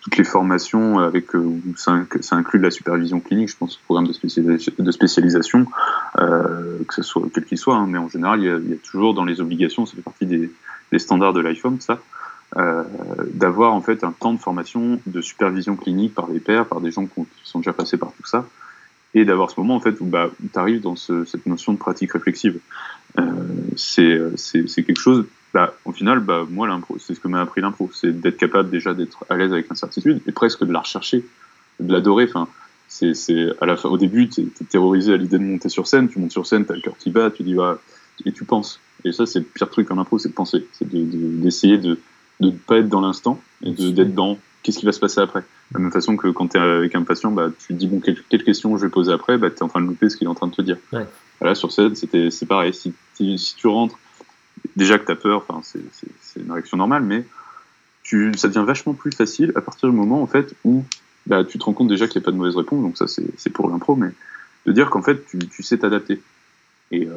[0.00, 3.80] toutes les formations avec euh, ça, ça, inclut de la supervision clinique, je pense, au
[3.84, 5.66] programme de, spécialisation,
[6.18, 8.70] euh, que ce soit quel qu'il soit, hein, mais en général, il y, a, il
[8.70, 10.50] y, a, toujours dans les obligations, ça fait partie des,
[10.90, 12.00] des standards de l'IFOM, ça,
[12.56, 12.82] euh,
[13.34, 16.90] d'avoir en fait un temps de formation de supervision clinique par des pairs, par des
[16.90, 18.46] gens qui sont déjà passés par tout ça,
[19.12, 21.78] et d'avoir ce moment en fait où, bah, tu arrives dans ce, cette notion de
[21.78, 22.58] pratique réflexive.
[23.18, 23.24] Euh,
[23.76, 27.90] c'est quelque chose bah, au final, bah, moi, l'impro, c'est ce que m'a appris l'impro,
[27.92, 31.24] c'est d'être capable déjà d'être à l'aise avec l'incertitude et presque de la rechercher,
[31.80, 32.24] de l'adorer.
[32.24, 32.48] Enfin,
[32.88, 35.86] c'est, c'est à la fin, au début, tu es terrorisé à l'idée de monter sur
[35.86, 37.78] scène, tu montes sur scène, tu as le cœur qui bat, tu dis, bah,
[38.24, 38.80] et tu penses.
[39.04, 41.78] Et ça, c'est le pire truc en impro, c'est de penser, c'est de, de, d'essayer
[41.78, 41.98] de
[42.40, 45.40] ne pas être dans l'instant et de, d'être dans qu'est-ce qui va se passer après.
[45.40, 47.86] De la même façon que quand tu es avec un patient, bah, tu te dis,
[47.86, 50.08] bon, quelle, quelle question je vais poser après, bah, tu es en train de louper
[50.10, 50.76] ce qu'il est en train de te dire.
[50.92, 51.06] Ouais.
[51.40, 52.74] Voilà, sur scène, c'était, c'est pareil.
[52.74, 53.98] Si, si tu rentres
[54.76, 57.24] déjà que tu as peur, c'est une réaction normale, mais
[58.02, 60.84] tu, ça devient vachement plus facile à partir du moment en fait où
[61.26, 63.06] bah, tu te rends compte déjà qu'il n'y a pas de mauvaise réponse, donc ça
[63.06, 64.10] c'est pour l'impro, mais
[64.66, 66.20] de dire qu'en fait tu, tu sais t'adapter.
[66.92, 67.12] Et, euh,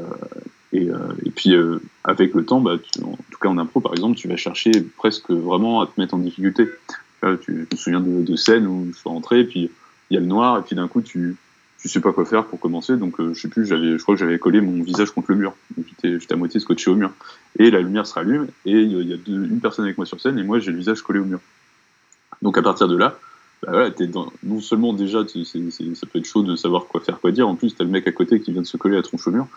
[0.72, 3.80] et, euh, et, puis euh, avec le temps, bah, tu, en tout cas en impro
[3.80, 6.68] par exemple, tu vas chercher presque vraiment à te mettre en difficulté.
[7.42, 9.72] Tu, je me souviens de, de scènes où je suis rentré, puis
[10.10, 11.38] il y a le noir, et puis d'un coup tu,
[11.84, 14.16] tu sais pas quoi faire pour commencer, donc euh, je sais plus, j'avais, je crois
[14.16, 15.54] que j'avais collé mon visage contre le mur.
[15.76, 17.12] J'étais, j'étais à moitié scotché au mur.
[17.60, 20.22] Et la lumière se rallume, et il y a deux, une personne avec moi sur
[20.22, 21.42] scène, et moi j'ai le visage collé au mur.
[22.42, 23.20] Donc à partir de là,
[23.62, 27.20] bah voilà, t'es dans, non seulement déjà, ça peut être chaud de savoir quoi faire,
[27.20, 29.02] quoi dire, en plus t'as le mec à côté qui vient de se coller à
[29.02, 29.48] tronche au mur.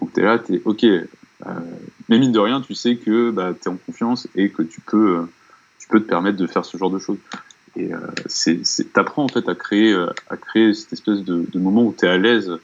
[0.00, 0.84] Donc t'es là, t'es ok.
[0.84, 1.04] Euh,
[2.08, 5.18] mais mine de rien, tu sais que bah, t'es en confiance et que tu peux,
[5.18, 5.22] euh,
[5.78, 7.18] tu peux te permettre de faire ce genre de choses.
[7.76, 8.62] Et euh, c'est,
[8.92, 12.06] t'apprends en fait à créer, euh, à créer cette espèce de, de moment où tu
[12.06, 12.58] es à l'aise,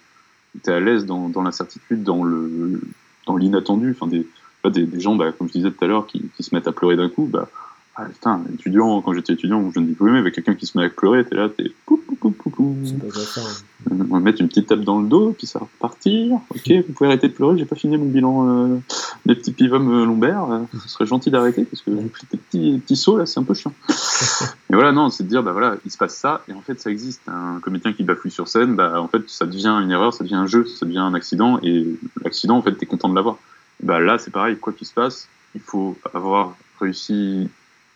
[0.62, 2.80] tu à l'aise dans, dans l'incertitude, dans le,
[3.26, 3.90] dans l'inattendu.
[3.90, 4.26] Enfin, des,
[4.70, 6.72] des, des gens, bah, comme je disais tout à l'heure, qui, qui, se mettent à
[6.72, 7.48] pleurer d'un coup, bah,
[7.96, 10.88] ah, putain, étudiant, quand j'étais étudiant ou jeune diplômé, avec quelqu'un qui se met à
[10.88, 12.76] pleurer, t'es là, t'es pou, pou, pou, pou, pou.
[13.12, 13.96] Ça, hein.
[14.10, 16.40] On va mettre une petite tape dans le dos, puis ça va repartir.
[16.50, 18.78] Ok, vous pouvez arrêter de pleurer, j'ai pas fini mon bilan euh,
[19.26, 20.50] des petits pivomes euh, lombaires.
[20.50, 23.38] Euh, ce serait gentil d'arrêter, parce que j'ai pris des petits, petits sauts, là, c'est
[23.38, 23.72] un peu chiant.
[24.70, 26.80] Mais voilà, non, c'est de dire, bah voilà, il se passe ça, et en fait,
[26.80, 27.22] ça existe.
[27.28, 30.34] Un comédien qui bafouille sur scène, bah en fait, ça devient une erreur, ça devient
[30.34, 31.86] un jeu, ça devient un accident, et
[32.24, 33.36] l'accident, en fait, t'es content de l'avoir.
[33.84, 37.48] Bah là, c'est pareil, quoi qu'il se passe, il faut avoir réussi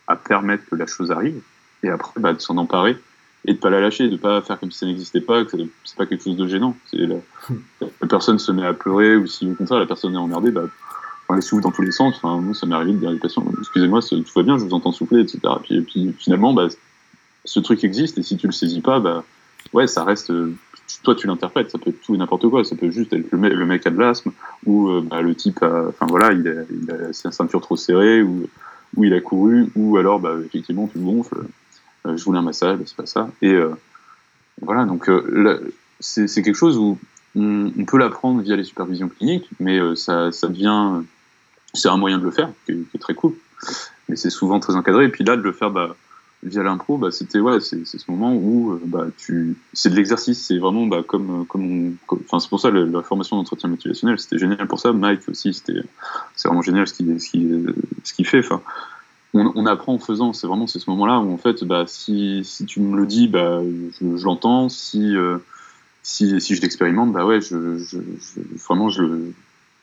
[0.09, 1.41] à permettre que la chose arrive,
[1.85, 2.97] et après bah, de s'en emparer
[3.45, 5.97] et de pas la lâcher, de pas faire comme si ça n'existait pas, que c'est
[5.97, 6.77] pas quelque chose de gênant.
[6.93, 10.65] La, personne se met à pleurer ou si au contraire la personne est emmerdée, bah,
[10.65, 12.17] enfin, elle souffle dans tous les sens.
[12.17, 14.65] Enfin, moi, ça m'est arrivé de dire à des patients, excusez-moi, tout va bien, je
[14.65, 15.41] vous entends souffler, etc.
[15.71, 16.67] Et puis finalement, bah,
[17.45, 19.25] ce truc existe et si tu le saisis pas, bah,
[19.73, 20.33] ouais, ça reste.
[21.03, 22.65] Toi, tu l'interprètes, ça peut être tout et n'importe quoi.
[22.65, 24.33] Ça peut juste être le, mec, le mec a de l'asthme
[24.65, 28.23] ou euh, bah, le type, enfin voilà, il a, il a sa ceinture trop serrée
[28.23, 28.49] ou
[28.97, 31.45] où il a couru, ou alors bah, effectivement tu gonfles,
[32.07, 33.31] euh, je voulais un massage, bah, c'est pas ça.
[33.43, 33.75] Et euh,
[34.63, 36.99] voilà, donc euh, c'est quelque chose où
[37.37, 40.49] on, peut l'apprendre via les supervisions cliniques, mais ça, ça
[41.75, 43.35] c'est un moyen de le faire, qui qui est très cool,
[44.09, 45.05] mais c'est souvent très encadré.
[45.05, 45.97] Et puis là, de le faire bah,
[46.43, 50.47] via l'impro, bah, c'était ouais, c'est ce moment où euh, bah, tu, c'est de l'exercice,
[50.47, 54.69] c'est vraiment bah, comme comme, enfin c'est pour ça la, formation d'entretien motivationnel, c'était génial
[54.69, 54.93] pour ça.
[54.93, 55.81] Mike aussi, c'était
[56.37, 57.75] c'est vraiment génial ce qu'il ce
[58.05, 58.39] ce qu'il fait.
[58.39, 58.63] Enfin,
[59.35, 60.33] on, on, apprend en faisant.
[60.33, 63.27] C'est vraiment c'est ce moment-là où en fait, bah, si si tu me le dis,
[63.27, 63.61] bah
[64.01, 64.69] je, je l'entends.
[64.69, 65.39] Si euh,
[66.03, 67.99] si je l'expérimente, bah ouais, je, je,
[68.65, 69.33] vraiment je le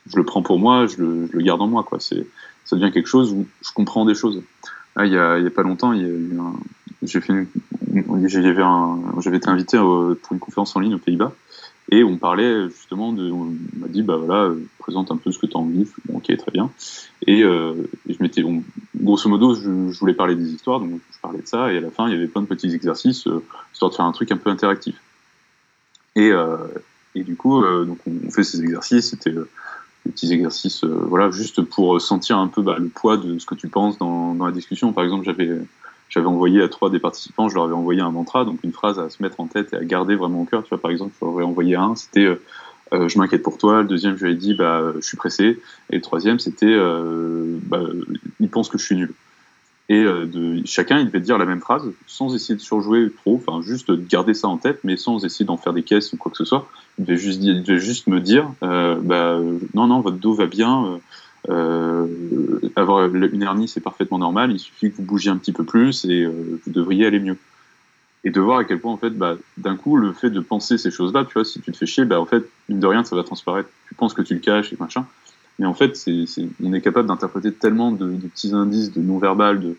[0.08, 2.00] je le prends pour moi, je le, je le garde en moi quoi.
[2.00, 2.26] C'est
[2.64, 4.42] ça devient quelque chose où je comprends des choses.
[4.96, 5.94] Ah, il y a, pas longtemps,
[7.02, 7.20] j'ai
[9.20, 11.32] j'avais été invité pour une conférence en ligne aux Pays-Bas
[11.90, 15.46] et on parlait justement de, on m'a dit bah voilà, présente un peu ce que
[15.46, 15.86] tu as envie.
[16.06, 16.70] Bon, ok, très bien.
[17.26, 17.74] Et, euh,
[18.08, 18.42] je m'étais,
[18.96, 21.90] grosso modo, je, voulais parler des histoires, donc je parlais de ça, et à la
[21.90, 23.42] fin, il y avait plein de petits exercices, euh,
[23.72, 24.96] histoire de faire un truc un peu interactif.
[26.16, 26.56] Et, euh,
[27.14, 29.32] du coup, euh, on, fait ces exercices, c'était
[30.08, 33.68] petits exercices, voilà, juste pour sentir un peu bah, le poids de ce que tu
[33.68, 34.92] penses dans, la discussion.
[34.92, 35.50] Par exemple, j'avais
[36.08, 39.00] j'avais envoyé à trois des participants, je leur avais envoyé un mantra, donc une phrase
[39.00, 40.62] à se mettre en tête et à garder vraiment au cœur.
[40.62, 42.28] Tu vois, par exemple, je leur avais envoyé un, c'était
[42.92, 43.82] euh, je m'inquiète pour toi.
[43.82, 45.60] Le deuxième, je lui ai dit, bah, je suis pressé.
[45.90, 47.80] Et le troisième, c'était, euh, bah,
[48.40, 49.12] il pense que je suis nul.
[49.88, 53.36] Et euh, de, chacun, il devait dire la même phrase, sans essayer de surjouer trop,
[53.36, 56.16] enfin juste de garder ça en tête, mais sans essayer d'en faire des caisses ou
[56.16, 56.68] quoi que ce soit.
[56.98, 59.38] Il devait juste, il devait juste me dire, euh, bah,
[59.74, 60.98] non, non, votre dos va bien.
[61.48, 62.06] Euh,
[62.74, 64.50] avoir une hernie, c'est parfaitement normal.
[64.50, 67.36] Il suffit que vous bougiez un petit peu plus et vous devriez aller mieux
[68.26, 70.78] et de voir à quel point en fait bah, d'un coup le fait de penser
[70.78, 72.86] ces choses là tu vois si tu te fais chier bah en fait mine de
[72.86, 75.06] rien ça va transparaître tu penses que tu le caches et machin
[75.58, 76.26] mais en fait c'est,
[76.62, 79.76] on est capable d'interpréter tellement de, petits indices de non verbal de,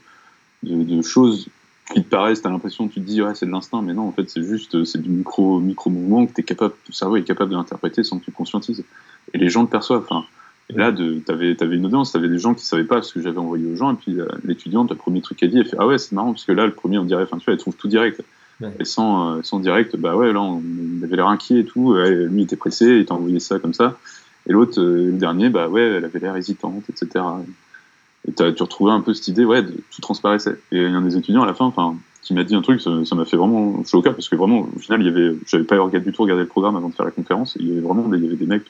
[0.63, 1.47] de, choses
[1.93, 4.11] qui te paraissent t'as l'impression tu te dis ouais c'est de l'instinct mais non en
[4.11, 7.51] fait c'est juste c'est du micro micro mouvement que t'es capable le cerveau est capable
[7.51, 8.84] de l'interpréter sans que tu conscientises
[9.34, 10.25] et les gens le perçoivent enfin
[10.69, 10.91] et là,
[11.25, 13.75] t'avais avais une audience, t'avais des gens qui savaient pas ce que j'avais envoyé aux
[13.75, 16.11] gens, et puis euh, l'étudiante, le premier truc qu'elle dit, elle fait Ah ouais, c'est
[16.13, 18.21] marrant, parce que là, le premier, on dirait, enfin, tu vois, elle trouve tout direct.
[18.80, 20.61] Et sans, euh, sans direct, bah ouais, là, on,
[21.03, 21.93] avait l'air inquiet et tout.
[21.93, 23.97] lui, il était pressé, il t'a envoyé ça comme ça.
[24.48, 27.24] Et l'autre, euh, le dernier, bah ouais, elle avait l'air hésitante, etc.
[28.28, 30.60] Et tu retrouvais un peu cette idée, ouais, de, tout transparaissait.
[30.72, 33.26] Et un des étudiants à la fin, enfin, qui m'a dit un truc, ça m'a
[33.26, 35.78] fait vraiment chaud au cœur, parce que vraiment, au final, il y avait, j'avais pas
[35.88, 37.56] du tout regardé le programme avant de faire la conférence.
[37.60, 38.66] il y avait vraiment des, il y avait des mecs,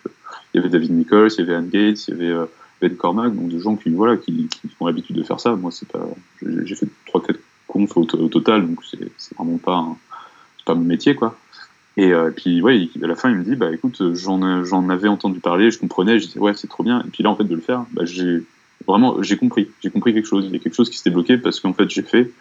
[0.53, 2.45] il y avait David Nichols, il y avait Anne Gates, il y avait euh,
[2.81, 4.47] Ben Cormack, donc des gens qui, voilà, qui,
[4.79, 5.55] ont l'habitude de faire ça.
[5.55, 6.07] Moi, c'est pas,
[6.41, 9.87] j'ai fait trois, quatre conf au, total, donc c'est vraiment pas,
[10.65, 11.35] pas mon métier, quoi.
[11.97, 15.39] Et euh, puis, ouais, à la fin, il me dit, bah écoute, j'en avais entendu
[15.39, 17.01] parler, je comprenais, je disais, ouais, c'est trop bien.
[17.01, 18.43] Et puis là, en fait, de le faire, bah, j'ai
[18.87, 20.45] vraiment, j'ai compris, j'ai compris quelque chose.
[20.45, 22.31] Il y a quelque chose qui s'était bloqué parce qu'en fait, j'ai fait,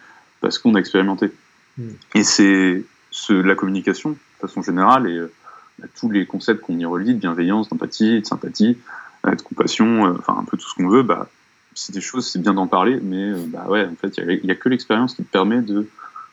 [0.41, 1.31] parce qu'on a expérimenté.
[1.77, 1.89] Hmm.
[2.13, 2.83] Et c'est
[3.29, 5.31] la communication, de façon générale, et euh,
[5.79, 8.77] bah, tous les concepts qu'on y relie, de bienveillance, d'empathie, de sympathie,
[9.25, 11.29] euh, de compassion, enfin, un peu tout ce qu'on veut, bah,
[11.73, 14.55] c'est des choses, c'est bien d'en parler, mais bah ouais, en fait, il n'y a,
[14.55, 15.87] que l'expérience qui te permet de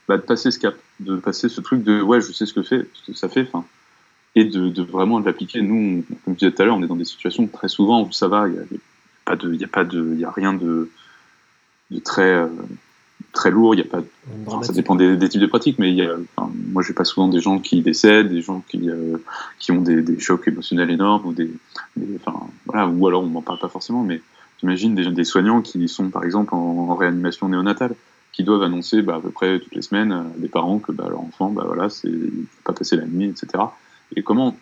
[0.09, 2.63] bah, de passer ce cap, de passer ce truc de ouais, je sais ce que,
[2.63, 3.65] fait, ce que ça fait, enfin,
[4.35, 5.63] et de, de vraiment l'appliquer.
[5.63, 8.13] Nous, comme je disais tout à l'heure, on est dans des situations très souvent où
[8.13, 8.65] ça va, il n'y a,
[9.25, 10.91] pas de, il y a pas de, il y a rien de,
[11.91, 12.49] de très, euh,
[13.33, 13.75] très lourd.
[13.75, 14.03] Il y a pas,
[14.63, 17.05] ça dépend des, des, types de pratiques, mais il y a, enfin, moi, j'ai pas
[17.05, 19.17] souvent des gens qui décèdent, des gens qui, euh,
[19.59, 21.51] qui ont des, des, chocs émotionnels énormes ou des,
[22.17, 24.21] enfin, voilà, ou alors on m'en parle pas forcément, mais
[24.61, 27.95] j'imagine des, des soignants qui sont par exemple en, en réanimation néonatale
[28.35, 31.07] qui doivent annoncer bah, à peu près toutes les semaines à des parents que bah,
[31.09, 32.11] leur enfant, bah, voilà, c'est
[32.65, 33.65] pas passer la nuit, etc.
[34.17, 34.57] Et comment,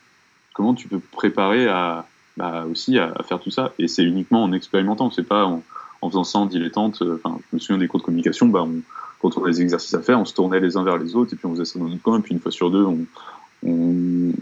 [0.52, 2.06] comment tu peux préparer à,
[2.36, 3.72] bah, aussi à, faire tout ça?
[3.78, 5.62] Et c'est uniquement en expérimentant, c'est pas en,
[6.02, 7.00] faisant ça en dilettante.
[7.00, 8.82] Euh, enfin, je me souviens des cours de communication, on,
[9.20, 11.32] quand on avait des exercices à faire, on se tournait les uns vers les autres
[11.32, 13.06] et puis on faisait ça dans notre coin, et puis une fois sur deux, on,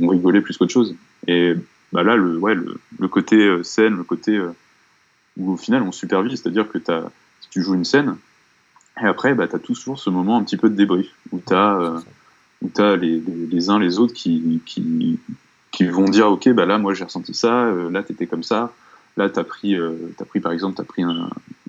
[0.09, 0.97] rigolait plus qu'autre chose.
[1.29, 1.55] Et
[1.93, 4.51] là, le, côté euh, scène, le côté euh,
[5.37, 8.17] où au final on supervise, c'est-à-dire que si tu joues une scène,
[9.03, 11.55] et après, bah, tu as toujours ce moment un petit peu de débrief, où tu
[11.55, 12.03] as,
[12.79, 15.19] euh, les, les, uns les autres qui, qui,
[15.71, 18.43] qui, vont dire, OK, bah là, moi j'ai ressenti ça, euh, là, tu étais comme
[18.43, 18.73] ça,
[19.17, 21.03] là, tu as, pris, euh, as pris, par exemple, tu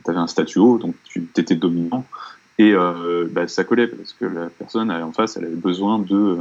[0.07, 2.05] avais un statuo, donc tu étais dominant,
[2.57, 6.37] et euh, bah, ça collait, parce que la personne en face, elle avait besoin de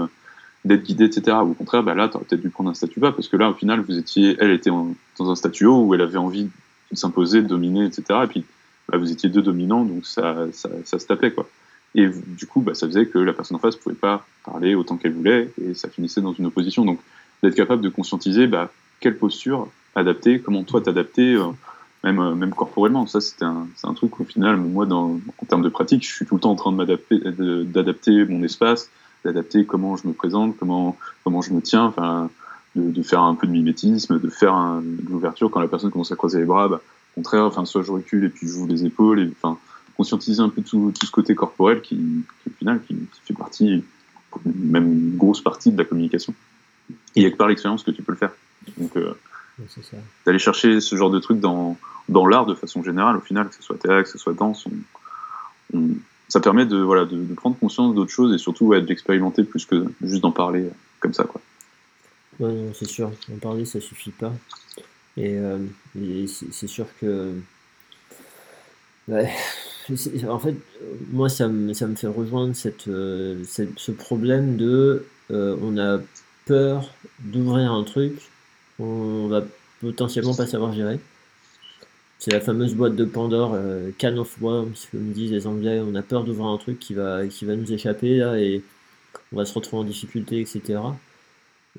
[0.63, 1.39] d'être guidée, etc.
[1.43, 3.37] Ou au contraire, bah là, tu aurais peut-être dû prendre un statut bas, parce que
[3.39, 6.51] là, au final, vous étiez, elle était dans un statuo où elle avait envie
[6.91, 8.03] de s'imposer, de dominer, etc.
[8.25, 8.45] Et puis,
[8.91, 11.49] bah, vous étiez deux dominants, donc ça, ça, ça, se tapait, quoi.
[11.95, 14.97] Et du coup, bah, ça faisait que la personne en face pouvait pas parler autant
[14.97, 16.85] qu'elle voulait, et ça finissait dans une opposition.
[16.85, 17.01] Donc,
[17.43, 18.71] d'être capable de conscientiser bah,
[19.01, 21.47] quelle posture adapter, comment toi t'adapter, euh,
[22.05, 23.07] même, euh, même corporellement.
[23.07, 26.27] Ça, c'était un, un truc au final, moi, dans, en termes de pratique, je suis
[26.27, 28.91] tout le temps en train de d'adapter mon espace,
[29.25, 32.31] d'adapter comment je me présente, comment, comment je me tiens, enfin,
[32.77, 35.91] de, de, faire un peu de mimétisme, de faire un, de l'ouverture quand la personne
[35.91, 36.69] commence à croiser les bras.
[36.69, 36.81] Bah,
[37.15, 39.59] contraire, enfin, soit je recule et puis je joue les épaules, et enfin,
[39.97, 41.99] conscientiser un peu tout, tout ce côté corporel qui,
[42.47, 43.85] au final, qui, fait partie,
[44.45, 46.35] même une grosse partie de la communication.
[46.91, 48.33] Et il n'y a que par l'expérience que tu peux le faire.
[48.79, 49.13] Donc, euh,
[50.25, 51.77] d'aller chercher ce genre de truc dans,
[52.09, 54.67] dans l'art de façon générale, au final, que ce soit théâtre, que ce soit danse,
[56.29, 59.85] ça permet de, voilà, de, prendre conscience d'autres choses et surtout ouais, d'expérimenter plus que
[60.03, 60.69] juste d'en parler
[61.01, 61.25] comme ça.
[61.25, 61.41] Quoi.
[62.39, 64.33] Ouais, c'est sûr, en parler ça suffit pas.
[65.17, 65.59] Et, euh,
[66.27, 67.35] c'est sûr que.
[69.11, 70.55] en fait,
[71.11, 75.05] moi, ça me, ça me fait rejoindre cette, euh, ce problème de.
[75.31, 76.01] Euh, on a
[76.47, 78.15] peur d'ouvrir un truc,
[78.79, 79.45] on va
[79.81, 80.99] potentiellement pas savoir gérer.
[82.19, 83.57] c'est la fameuse boîte de Pandore,
[83.99, 85.81] can of worms, comme disent les Anglais.
[85.81, 88.63] On a peur d'ouvrir un truc qui va, qui va nous échapper et
[89.33, 90.81] on va se retrouver en difficulté, etc.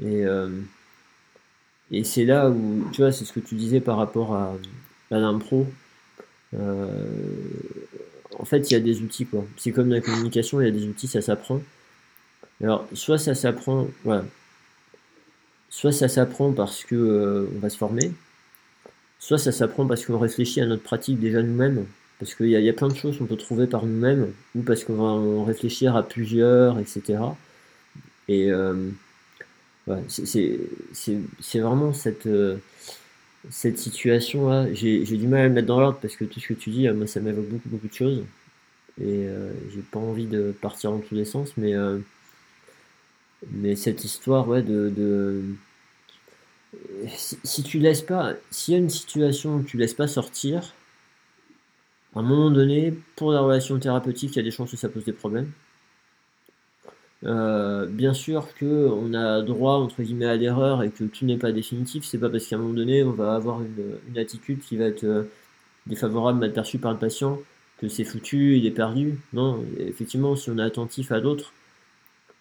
[0.02, 0.26] Et,
[1.92, 4.54] et c'est là où, tu vois, c'est ce que tu disais par rapport à,
[5.12, 5.68] l'impro.
[6.54, 9.46] en fait, il y a des outils, quoi.
[9.58, 11.62] C'est comme la communication, il y a des outils, ça s'apprend.
[12.64, 14.24] Alors, soit ça s'apprend, voilà.
[15.70, 18.12] Soit ça s'apprend parce que euh, on va se former,
[19.20, 21.86] soit ça s'apprend parce qu'on réfléchit à notre pratique déjà nous-mêmes,
[22.20, 24.84] parce qu'il y, y, a plein de choses qu'on peut trouver par nous-mêmes, ou parce
[24.84, 27.20] qu'on va réfléchir à plusieurs, etc.
[28.28, 28.90] Et euh,
[30.08, 32.58] c'est vraiment cette, euh,
[33.52, 34.74] situation-là.
[34.74, 36.90] J'ai du mal à le mettre dans l'ordre parce que tout ce que tu dis,
[36.90, 38.24] moi, ça m'évoque beaucoup, beaucoup de choses.
[39.02, 39.26] Et
[39.74, 41.76] j'ai pas envie de partir dans tous les sens, mais
[43.50, 45.44] mais cette histoire, ouais, de.
[47.16, 48.34] Si, tu laisses pas.
[48.50, 50.74] S'il y a une situation où tu laisses pas sortir,
[52.16, 54.90] à un moment donné, pour la relation thérapeutique, il y a des chances que ça
[54.90, 55.52] pose des problèmes.
[57.24, 61.38] Euh, bien sûr que on a droit entre guillemets à l'erreur et que tout n'est
[61.38, 62.04] pas définitif.
[62.06, 65.04] C'est pas parce qu'à un moment donné on va avoir une, attitude qui va être
[65.04, 65.24] euh,
[65.88, 67.40] défavorable, mal perçue par le patient,
[67.80, 69.20] que c'est foutu, il est perdu.
[69.34, 71.54] Non, effectivement, si on est attentif à d'autres,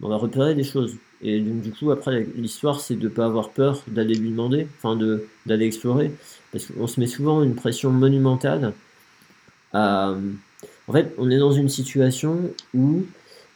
[0.02, 0.96] on va repérer des choses.
[1.22, 4.66] Et donc, du coup, après, l'histoire, c'est de ne pas avoir peur d'aller lui demander,
[4.78, 4.98] enfin,
[5.46, 6.12] d'aller explorer.
[6.52, 8.72] Parce qu'on se met souvent une pression monumentale
[9.72, 10.14] à.
[10.88, 13.04] En fait, on est dans une situation où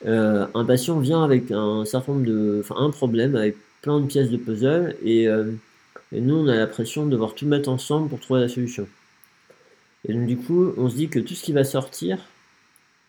[0.06, 2.58] euh, un patient vient avec un certain nombre de.
[2.60, 5.52] Enfin, un problème, avec plein de pièces de puzzle, et, euh,
[6.12, 8.86] nous, on a la pression de devoir tout mettre ensemble pour trouver la solution.
[10.06, 12.18] Et donc, du coup, on se dit que tout ce qui va sortir,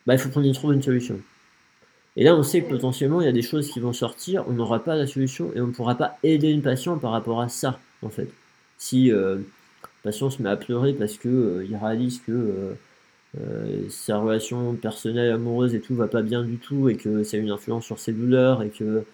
[0.06, 1.20] bah, il faut qu'on y trouve une solution.
[2.16, 4.52] Et là, on sait que potentiellement, il y a des choses qui vont sortir, on
[4.52, 7.48] n'aura pas la solution et on ne pourra pas aider une patient par rapport à
[7.48, 8.28] ça, en fait.
[8.78, 9.44] Si euh, le
[10.02, 12.76] patient se met à pleurer parce euh, il réalise que
[13.90, 17.40] sa relation personnelle, amoureuse et tout va pas bien du tout et que ça a
[17.40, 19.04] une influence sur ses douleurs et que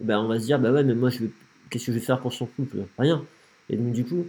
[0.00, 1.24] ben, on va se dire, bah ouais, mais moi, je
[1.70, 2.84] qu'est-ce que je vais faire pour son couple?
[2.98, 3.24] Rien.
[3.70, 4.26] Et donc, du coup,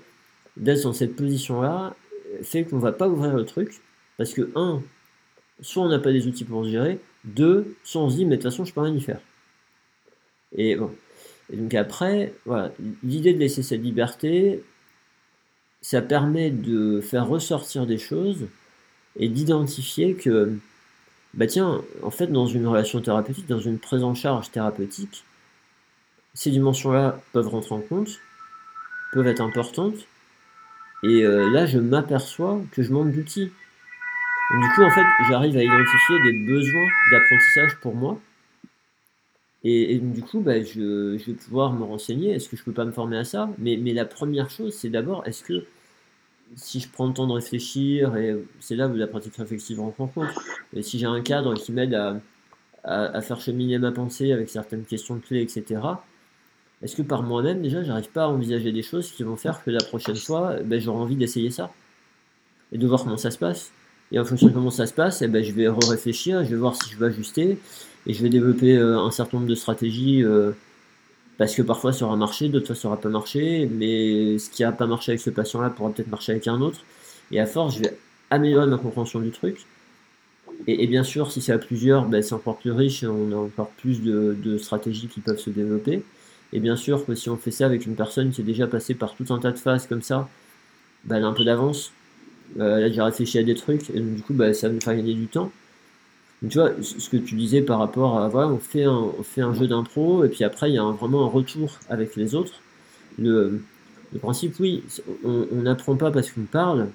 [0.57, 1.95] d'être dans cette position-là
[2.41, 3.81] fait qu'on va pas ouvrir le truc
[4.17, 4.81] parce que, un,
[5.61, 8.41] soit on n'a pas des outils pour gérer, deux, soit on se dit, mais de
[8.41, 9.19] toute façon, je peux rien y faire.
[10.55, 10.91] Et bon.
[11.51, 12.71] Et donc après, voilà,
[13.03, 14.63] l'idée de laisser cette liberté,
[15.81, 18.47] ça permet de faire ressortir des choses
[19.17, 20.57] et d'identifier que,
[21.33, 25.23] bah tiens, en fait, dans une relation thérapeutique, dans une prise en charge thérapeutique,
[26.33, 28.19] ces dimensions-là peuvent rentrer en compte,
[29.13, 30.07] peuvent être importantes,
[31.03, 33.51] et euh, là, je m'aperçois que je manque d'outils
[34.51, 38.19] du coup, en fait, j'arrive à identifier des besoins d'apprentissage pour moi.
[39.63, 42.31] Et, du coup, bah, je, vais pouvoir me renseigner.
[42.31, 43.49] Est-ce que je peux pas me former à ça?
[43.57, 45.65] Mais, mais la première chose, c'est d'abord, est-ce que
[46.55, 50.01] si je prends le temps de réfléchir, et c'est là où la pratique réflexive rentre
[50.01, 50.29] en compte,
[50.73, 51.93] et si j'ai un cadre qui m'aide
[52.83, 55.81] à, faire cheminer ma pensée avec certaines questions clés, etc.,
[56.81, 59.71] est-ce que par moi-même, déjà, j'arrive pas à envisager des choses qui vont faire que
[59.71, 61.71] la prochaine fois, ben, j'aurai envie d'essayer ça
[62.73, 63.71] et de voir comment ça se passe
[64.13, 66.55] et en fonction de comment ça se passe, eh ben, je vais réfléchir, je vais
[66.55, 67.57] voir si je veux ajuster.
[68.05, 70.23] Et je vais développer euh, un certain nombre de stratégies.
[70.23, 70.51] Euh,
[71.37, 73.69] parce que parfois ça aura marché, d'autres fois ça aura pas marché.
[73.71, 76.79] Mais ce qui n'a pas marché avec ce patient-là pourra peut-être marcher avec un autre.
[77.31, 77.97] Et à force, je vais
[78.29, 79.65] améliorer ma compréhension du truc.
[80.67, 83.69] Et, bien sûr, si c'est à plusieurs, ben, c'est encore plus riche on a encore
[83.71, 86.03] plus de, stratégies qui peuvent se développer.
[86.53, 89.15] Et bien sûr si on fait ça avec une personne qui est déjà passée par
[89.15, 90.29] tout un tas de phases comme ça,
[91.05, 91.91] ben, elle a un peu d'avance.
[92.59, 94.95] Euh, là, j'ai réfléchi à des trucs, et du coup, bah, ça va me faire
[94.95, 95.51] gagner du temps.
[96.49, 100.25] Tu vois, ce que tu disais par rapport à, voilà, on fait un, jeu d'impro,
[100.25, 102.61] et puis après, il y a vraiment un retour avec les autres.
[103.17, 103.61] Le,
[104.11, 104.83] le principe, oui,
[105.23, 106.89] on n'apprend pas parce qu'on parle,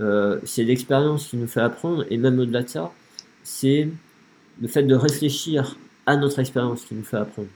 [0.00, 2.92] euh, c'est l'expérience qui nous fait apprendre, et même au-delà de ça,
[3.42, 3.88] c'est
[4.60, 5.76] le fait de réfléchir
[6.06, 7.48] à notre expérience qui nous fait apprendre.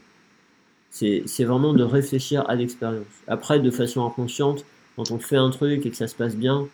[0.91, 3.05] C'est vraiment de réfléchir à l'expérience.
[3.29, 4.65] Après, de façon inconsciente,
[4.97, 6.67] quand on fait un truc et que ça se passe bien,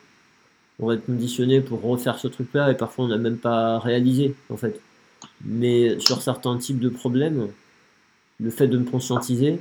[0.83, 4.57] on être conditionné pour refaire ce truc-là et parfois on n'a même pas réalisé en
[4.57, 4.81] fait.
[5.45, 7.49] Mais sur certains types de problèmes,
[8.41, 9.61] le fait de me conscientiser,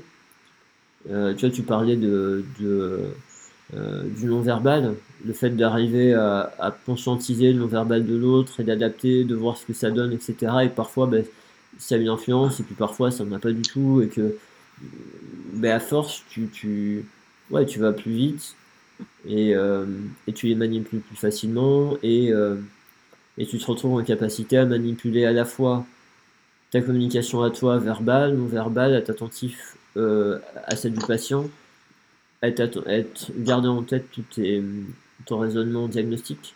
[1.10, 4.96] euh, tu vois, tu parlais de, euh, du non-verbal,
[5.26, 9.74] le fait d'arriver à, conscientiser le non-verbal de l'autre et d'adapter, de voir ce que
[9.74, 10.36] ça donne, etc.
[10.64, 11.24] Et parfois, ben,
[11.78, 14.36] ça a une influence et puis parfois ça n'en a pas du tout et que
[15.54, 17.06] ben, à force, tu, tu,
[17.52, 18.56] ouais, tu vas plus vite
[19.28, 19.86] et, euh,
[20.28, 22.56] et, tu les manipules plus facilement et, euh,
[23.38, 25.86] et, tu te retrouves en capacité à manipuler à la fois
[26.72, 31.46] ta communication à toi verbale, non verbale, être attentif euh, à celle du patient,
[32.42, 34.64] être, être, garder en tête tes,
[35.26, 36.56] ton raisonnement diagnostique,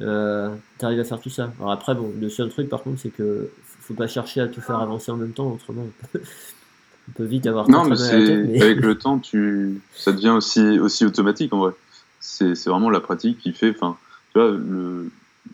[0.00, 1.52] euh, tu arrives à faire tout ça.
[1.58, 3.50] Alors après, bon, le seul truc par contre, c'est que
[3.80, 7.68] faut pas chercher à tout faire avancer en même temps, autrement on peut, vite avoir.
[7.68, 8.62] Non, mais, mais...
[8.62, 9.80] avec le temps, tu...
[9.94, 11.72] ça devient aussi, aussi automatique en vrai.
[12.20, 13.70] C'est vraiment la pratique qui fait.
[13.70, 13.96] Enfin,
[14.32, 15.10] tu vois, le...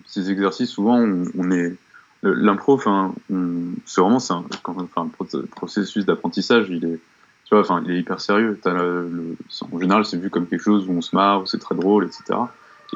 [0.07, 1.77] ces exercices, souvent, on, est.
[2.23, 5.11] L'impro, c'est vraiment un, enfin,
[5.51, 7.01] processus d'apprentissage, il est,
[7.53, 8.59] il est hyper sérieux.
[8.65, 12.05] en général, c'est vu comme quelque chose où on se marre, où c'est très drôle,
[12.07, 12.39] etc.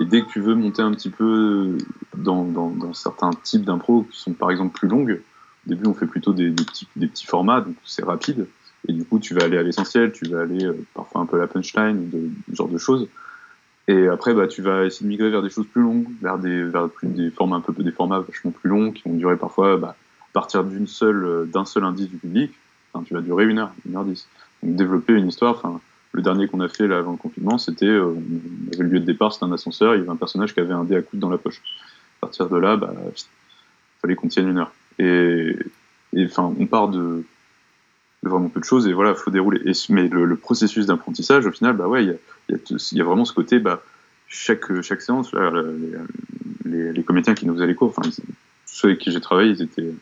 [0.00, 1.76] Et dès que tu veux monter un petit peu
[2.16, 5.20] dans, dans, certains types d'impro qui sont par exemple plus longues,
[5.66, 8.46] au début on fait plutôt des, petits, des petits formats, donc c'est rapide.
[8.86, 11.36] Et du coup, tu vas aller à l'essentiel, tu vas aller euh, parfois un peu
[11.36, 13.08] à la punchline, de, ce genre de choses.
[13.88, 16.62] Et après, bah, tu vas essayer de migrer vers des choses plus longues, vers des,
[16.62, 19.96] vers des formats un peu des formats vachement plus longs qui vont durer parfois bah,
[20.20, 22.52] à partir d'une seule, d'un seul indice du public.
[22.92, 24.28] Enfin, tu vas durer une heure, une heure dix.
[24.62, 25.56] Donc développer une histoire.
[25.56, 25.80] Enfin,
[26.12, 29.00] le dernier qu'on a fait là avant le confinement, c'était, euh, on avait le lieu
[29.00, 31.02] de départ, c'était un ascenseur, il y avait un personnage qui avait un dé à
[31.02, 31.60] coudre dans la poche.
[32.18, 32.92] À partir de là, bah,
[34.02, 34.72] fallait qu'on tienne une heure.
[34.98, 35.56] Et,
[36.24, 37.24] enfin, on part de,
[38.22, 39.60] vraiment peu de choses et voilà, faut dérouler.
[39.64, 42.18] Et, mais le, processus d'apprentissage, au final, bah ouais,
[42.48, 43.82] il y a, vraiment ce côté, bah,
[44.26, 45.32] chaque, chaque séance,
[46.64, 48.08] les, comédiens qui nous faisaient les cours, enfin,
[48.66, 49.92] ceux avec qui j'ai travaillé, ils étaient,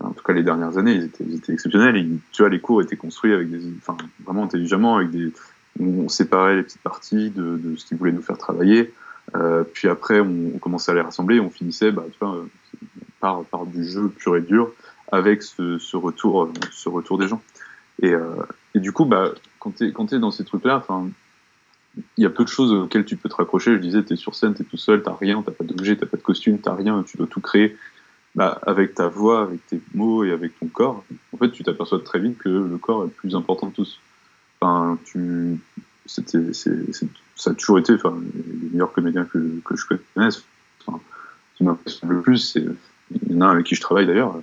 [0.00, 2.06] en tout cas les dernières années, ils étaient, exceptionnels.
[2.32, 3.48] Tu vois, les cours étaient construits avec
[4.24, 5.10] vraiment intelligemment, avec
[5.78, 8.92] on séparait les petites parties de, ce qu'ils voulaient nous faire travailler.
[9.34, 12.04] Euh, puis après, on, commençait à les rassembler, on finissait, bah,
[13.20, 14.70] par, du jeu pur et dur,
[15.10, 17.42] avec ce, retour, ce retour des gens.
[18.02, 18.34] Et, euh,
[18.74, 20.84] du coup, bah, quand tu es, dans ces trucs-là,
[22.16, 23.72] il y a peu de choses auxquelles tu peux te raccrocher.
[23.72, 25.96] Je disais, tu es sur scène, tu es tout seul, tu rien, tu pas d'objet,
[25.96, 27.76] tu pas de costume, tu rien, tu dois tout créer
[28.34, 32.00] bah, avec ta voix, avec tes mots et avec ton corps, en fait, tu t'aperçois
[32.00, 33.98] très vite que le corps est le plus important de tous.
[34.60, 35.58] Enfin, tu,
[36.04, 36.86] c'était, c'est,
[37.34, 38.14] ça a toujours été, enfin,
[38.62, 40.44] les meilleurs comédiens que, que je connaisse,
[40.86, 41.00] enfin,
[41.56, 42.64] qui m'impressionne le plus, c'est,
[43.10, 44.34] il y en a un avec qui je travaille d'ailleurs,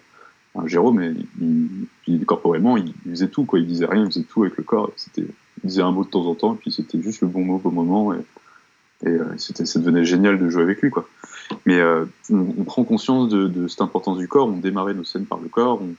[0.66, 3.60] Jérôme, mais il, il, corporellement, il, faisait tout, quoi.
[3.60, 4.92] Il disait rien, il faisait tout avec le corps.
[4.96, 5.34] C'était, il
[5.64, 7.72] disait un mot de temps en temps, et puis c'était juste le bon mot au
[7.72, 8.20] moment, et,
[9.06, 11.08] et euh, c'était, ça devenait génial de jouer avec lui, quoi.
[11.66, 15.40] Mais euh, on, prend conscience de, cette importance du corps, on démarrait nos scènes par
[15.40, 15.96] le corps, on,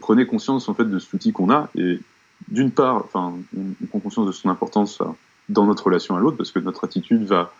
[0.00, 2.00] prenait conscience en fait de cet outil qu'on a, et
[2.48, 5.02] d'une part, enfin, on, prend conscience de son importance
[5.48, 7.52] dans notre relation à l'autre, parce que notre attitude va,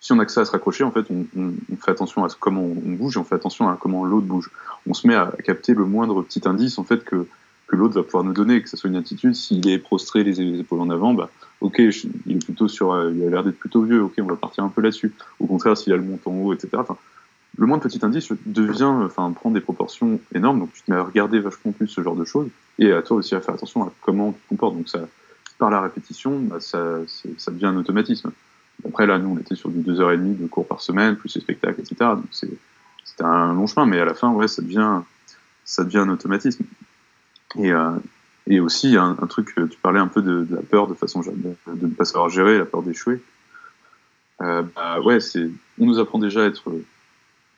[0.00, 2.62] si on a que ça à se raccrocher, en fait, on, fait attention à comment
[2.62, 4.50] on, bouge, et on fait attention à comment l'autre bouge.
[4.86, 7.26] On se met à capter le moindre petit indice, en fait, que
[7.70, 9.34] que l'autre va pouvoir nous donner, que ce soit une attitude.
[9.34, 13.24] S'il est prostré, les, épaules en avant, bah, ok, il est plutôt sur, euh, il
[13.24, 15.12] a l'air d'être plutôt vieux, ok, on va partir un peu là-dessus.
[15.38, 16.82] Au contraire, s'il a le en haut, etc.
[17.56, 21.02] Le moindre petit indice devient, enfin, prend des proportions énormes, donc tu te mets à
[21.02, 22.48] regarder vachement plus ce genre de choses,
[22.78, 24.76] et à toi aussi à faire attention à comment tu te comportes.
[24.76, 25.00] Donc ça,
[25.58, 26.98] par la répétition, bah, ça,
[27.48, 28.32] devient un automatisme.
[28.86, 31.80] Après, là, nous, on était sur du 2h30 de cours par semaine, plus les spectacles,
[31.80, 31.96] etc.
[32.00, 35.02] Donc c'était un long chemin, mais à la fin, ouais, ça devient,
[35.64, 36.64] ça devient un automatisme.
[37.58, 37.90] Et, euh,
[38.46, 41.20] et aussi, un, un, truc, tu parlais un peu de, de la peur de façon
[41.20, 43.20] de, de, ne pas savoir gérer, la peur d'échouer.
[44.40, 46.72] Euh, bah ouais, c'est, on nous apprend déjà à être,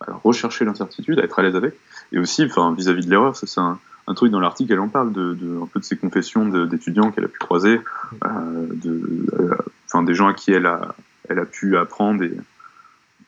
[0.01, 1.75] à rechercher l'incertitude, à être à l'aise avec,
[2.13, 4.89] et aussi, enfin, vis-à-vis de l'erreur, ça c'est un, un, truc dans l'article, elle en
[4.89, 7.81] parle de, de, un peu de ses confessions d'étudiants qu'elle a pu croiser,
[8.25, 10.95] euh, de, euh, enfin, des gens à qui elle a,
[11.29, 12.35] elle a pu apprendre et,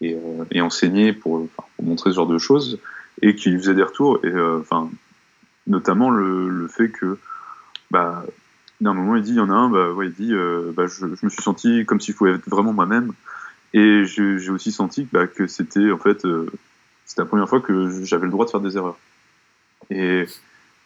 [0.01, 2.79] et, euh, et enseigner pour, pour, montrer ce genre de choses,
[3.23, 4.91] et qui lui faisaient des retours, et euh, enfin,
[5.67, 7.19] notamment le, le, fait que
[7.91, 8.25] bah
[8.81, 10.87] d'un moment il dit il y en a un bah ouais il dit euh, bah,
[10.87, 13.13] je, je, me suis senti comme s'il pouvait être vraiment moi-même.
[13.73, 16.47] Et j'ai aussi senti bah, que c'était en fait euh,
[17.05, 18.99] c'était la première fois que j'avais le droit de faire des erreurs.
[19.91, 20.27] Et,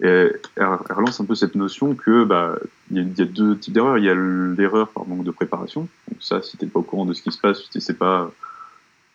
[0.00, 2.56] et elle, relance un peu cette notion que bah
[2.90, 3.98] il y, a deux types d'erreurs.
[3.98, 5.88] Il y a l'erreur par manque de préparation.
[6.10, 7.94] Donc ça si t'es pas au courant de ce qui se passe si tu sais
[7.94, 8.30] pas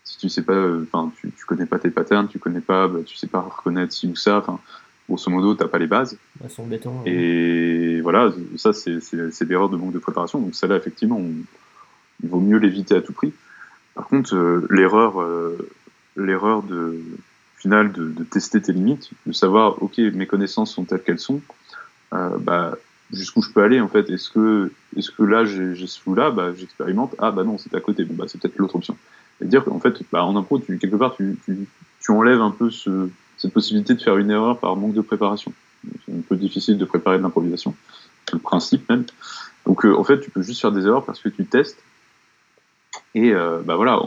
[0.03, 2.99] si tu sais pas enfin tu, tu connais pas tes patterns tu connais pas bah,
[3.05, 4.59] tu sais pas reconnaître ci ou ça enfin
[5.07, 6.17] grosso modo, t'as pas les bases.
[7.05, 10.39] et voilà, ça, c'est l'erreur de manque de préparation.
[10.39, 11.21] Donc, celle-là, effectivement,
[12.21, 13.33] il vaut mieux l'éviter à tout prix.
[13.95, 15.69] Par contre, euh, l'erreur, euh,
[16.15, 16.99] l'erreur de
[17.57, 21.41] finale de, de, tester tes limites, de savoir, ok, mes connaissances sont telles qu'elles sont,
[22.13, 22.75] euh, bah,
[23.11, 24.09] jusqu'où je peux aller en fait?
[24.09, 27.15] Est-ce que, est-ce que là, j'ai ce flou-là, bah, j'expérimente.
[27.19, 28.03] Ah bah non, c'est à côté.
[28.03, 28.97] Bon bah c'est peut-être l'autre option.
[29.41, 31.67] Et dire qu'en fait, bah, en impro, tu, quelque part, tu, tu,
[31.99, 33.09] tu enlèves un peu ce,
[33.43, 35.51] cette possibilité de faire une erreur par manque de préparation.
[36.05, 37.75] C'est un peu difficile de préparer de l'improvisation,
[38.31, 39.03] le principe même.
[39.65, 41.77] Donc euh, en fait, tu peux juste faire des erreurs parce que tu testes.
[43.15, 43.99] Et euh, bah voilà,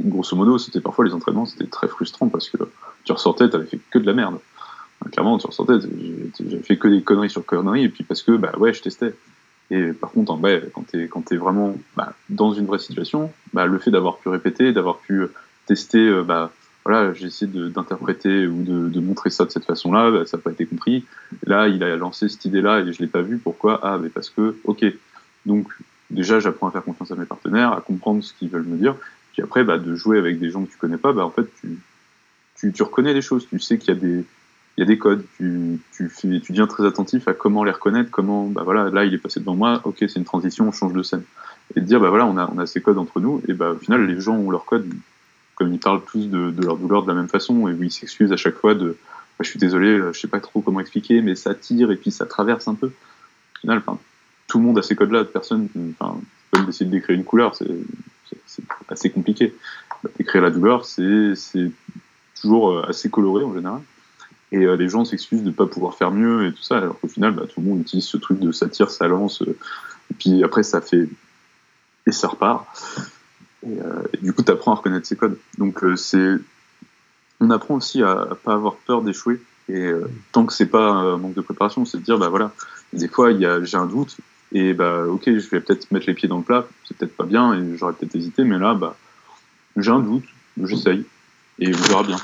[0.00, 2.58] grosso modo, c'était parfois les entraînements, c'était très frustrant parce que
[3.04, 4.38] tu ressortais, tu avais fait que de la merde.
[5.12, 5.74] clairement, tu ressortais,
[6.40, 9.14] j'avais fait que des conneries sur conneries, et puis parce que bah ouais, je testais.
[9.70, 13.30] Et par contre, bah, quand tu es, quand es vraiment bah, dans une vraie situation,
[13.52, 15.28] bah, le fait d'avoir pu répéter, d'avoir pu
[15.66, 16.50] tester, euh, bah,
[16.84, 20.42] voilà, j'ai essayé d'interpréter ou de, de, montrer ça de cette façon-là, bah, ça n'a
[20.42, 21.04] pas été compris.
[21.46, 23.38] Là, il a lancé cette idée-là et je l'ai pas vu.
[23.38, 23.80] Pourquoi?
[23.82, 24.84] Ah, mais parce que, ok.
[25.46, 25.68] Donc,
[26.10, 28.96] déjà, j'apprends à faire confiance à mes partenaires, à comprendre ce qu'ils veulent me dire.
[29.32, 31.46] Puis après, bah, de jouer avec des gens que tu connais pas, bah, en fait,
[31.60, 31.78] tu,
[32.56, 33.46] tu, tu reconnais les choses.
[33.48, 34.24] Tu sais qu'il y a des,
[34.76, 35.24] il y a des codes.
[35.36, 39.04] Tu, tu, fais, tu deviens très attentif à comment les reconnaître, comment, bah voilà, là,
[39.04, 41.22] il est passé devant moi, ok, c'est une transition, on change de scène.
[41.76, 43.70] Et de dire, bah voilà, on a, on a ces codes entre nous, et bah,
[43.70, 44.88] au final, les gens ont leurs codes,
[45.62, 48.32] comme ils parlent tous de, leur douleur de la même façon, et où ils s'excusent
[48.32, 48.96] à chaque fois de,
[49.38, 52.26] je suis désolé, je sais pas trop comment expliquer, mais ça tire, et puis ça
[52.26, 52.88] traverse un peu.
[52.88, 53.80] Au final,
[54.48, 55.68] tout le monde a ces codes-là, personne,
[56.00, 57.68] enfin, comme d'essayer de décrire une couleur, c'est
[58.88, 59.54] assez compliqué.
[60.02, 61.34] Bah, décrire la douleur, c'est
[62.40, 63.80] toujours euh, assez coloré en général.
[64.50, 66.98] Et euh, les gens s'excusent de ne pas pouvoir faire mieux et tout ça, alors
[67.00, 69.56] qu'au final, bah, tout le monde utilise ce truc de ça tire, ça lance, euh,
[70.10, 71.08] et puis après ça fait.
[72.06, 72.66] et ça repart.
[73.66, 75.38] Et, du coup, tu apprends à reconnaître ces codes.
[75.58, 76.34] Donc, c'est.
[77.40, 79.40] On apprend aussi à, pas avoir peur d'échouer.
[79.68, 79.90] Et
[80.32, 82.52] tant que c'est pas un manque de préparation, c'est de dire, bah voilà,
[82.92, 84.16] des fois, j'ai un doute,
[84.52, 87.24] et bah, ok, je vais peut-être mettre les pieds dans le plat, c'est peut-être pas
[87.24, 88.96] bien, et j'aurais peut-être hésité, mais là, bah,
[89.76, 90.24] j'ai un doute,
[90.62, 91.04] j'essaye,
[91.58, 92.18] et on verra bien.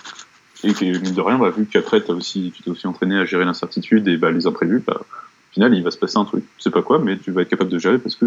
[0.65, 3.45] Et mine de rien, bah, vu qu'après, as aussi, tu t'es aussi entraîné à gérer
[3.45, 6.45] l'incertitude et bah, les imprévus, bah, au final, il va se passer un truc.
[6.57, 8.27] Tu sais pas quoi, mais tu vas être capable de gérer parce que,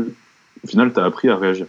[0.64, 1.68] au final, tu as appris à réagir.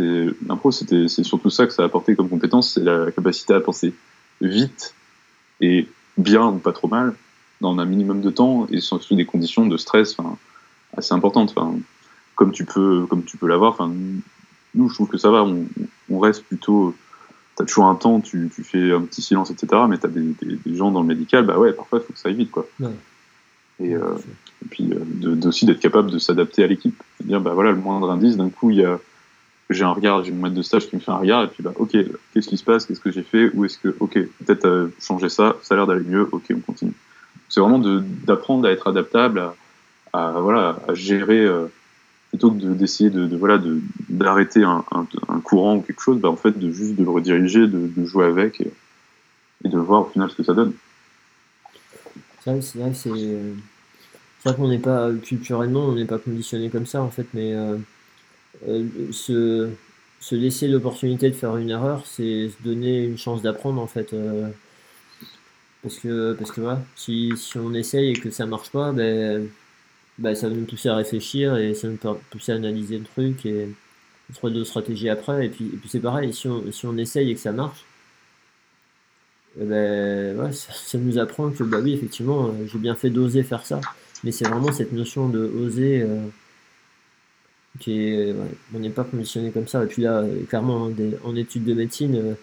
[0.00, 3.94] L'impro, c'est surtout ça que ça a apporté comme compétence, c'est la capacité à penser
[4.40, 4.94] vite
[5.60, 5.88] et
[6.18, 7.14] bien ou pas trop mal
[7.60, 10.16] dans un minimum de temps et sous des conditions de stress
[10.96, 11.54] assez importante.
[11.56, 11.76] Enfin,
[12.34, 13.72] comme tu peux, comme tu peux l'avoir.
[13.72, 13.92] Enfin,
[14.74, 15.42] nous, je trouve que ça va.
[15.42, 15.66] On,
[16.10, 16.94] on reste plutôt.
[17.56, 19.84] T'as toujours un temps, tu, tu, fais un petit silence, etc.
[19.88, 22.18] Mais t'as des, des, des, gens dans le médical, bah ouais, parfois il faut que
[22.18, 22.68] ça aille vite, quoi.
[23.80, 24.14] Et, euh,
[24.62, 28.10] et, puis euh, aussi d'être capable de s'adapter à l'équipe, dire bah voilà le moindre
[28.10, 28.98] indice, d'un coup il y a
[29.70, 31.62] j'ai un regard, j'ai mon maître de stage qui me fait un regard et puis
[31.62, 31.96] bah ok
[32.32, 35.28] qu'est-ce qui se passe, qu'est-ce que j'ai fait, ou est-ce que ok peut-être euh, changer
[35.28, 36.94] ça, ça a l'air d'aller mieux, ok on continue.
[37.48, 39.42] C'est vraiment d'apprendre à être adaptable,
[40.12, 41.66] à, voilà, à gérer euh,
[42.30, 43.60] plutôt que d'essayer de, de, voilà
[44.08, 47.66] d'arrêter un, un, courant ou quelque chose, bah, en fait de juste de le rediriger,
[47.66, 50.72] de, de jouer avec et, de voir au final ce que ça donne.
[52.44, 57.10] C'est vrai, c'est vrai, qu'on n'est pas culturellement, on n'est pas conditionné comme ça en
[57.10, 57.76] fait, mais euh,
[59.12, 59.70] se,
[60.20, 64.12] se laisser l'opportunité de faire une erreur, c'est se donner une chance d'apprendre en fait.
[64.12, 64.48] Euh,
[65.82, 69.46] parce que, parce que voilà, si, si on essaye et que ça marche pas, ben,
[70.18, 73.04] bah, ça va nous pousser à réfléchir et ça va nous pousser à analyser le
[73.04, 73.68] truc et
[74.34, 75.46] trouver d'autres stratégies après.
[75.46, 77.84] Et puis, et puis c'est pareil, si on, si on essaye et que ça marche,
[79.60, 83.64] eh ben, ça, nous apprend que bah oui, effectivement, euh, j'ai bien fait d'oser faire
[83.64, 83.80] ça.
[84.24, 86.18] Mais c'est vraiment cette notion de oser euh,
[87.78, 88.32] qui est.
[88.32, 89.84] Ouais, on n'est pas conditionné comme ça.
[89.84, 92.34] Et puis là, clairement, des, en études de médecine, euh,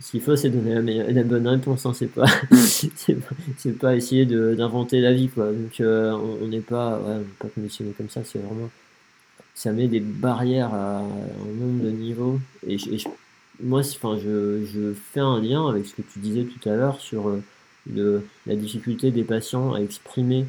[0.00, 1.86] ce qu'il faut, c'est donner la, meilleure, la, bonne réponse.
[1.86, 5.52] Hein, c'est pas, c'est pas, essayer d'inventer la vie, quoi.
[5.52, 8.22] Donc, euh, on n'est pas, ouais, pas conditionné comme ça.
[8.24, 8.70] C'est vraiment,
[9.54, 12.40] ça met des barrières à, un nombre de niveaux.
[12.66, 13.08] Et, je, et je,
[13.62, 17.00] moi, enfin, je, je, fais un lien avec ce que tu disais tout à l'heure
[17.00, 17.42] sur euh,
[17.92, 20.46] le, la difficulté des patients à exprimer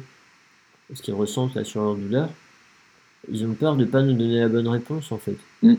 [0.94, 2.30] ce qu'ils ressentent là sur leur douleur.
[3.30, 5.36] Ils ont peur de pas nous donner la bonne réponse, en fait.
[5.62, 5.74] Mm.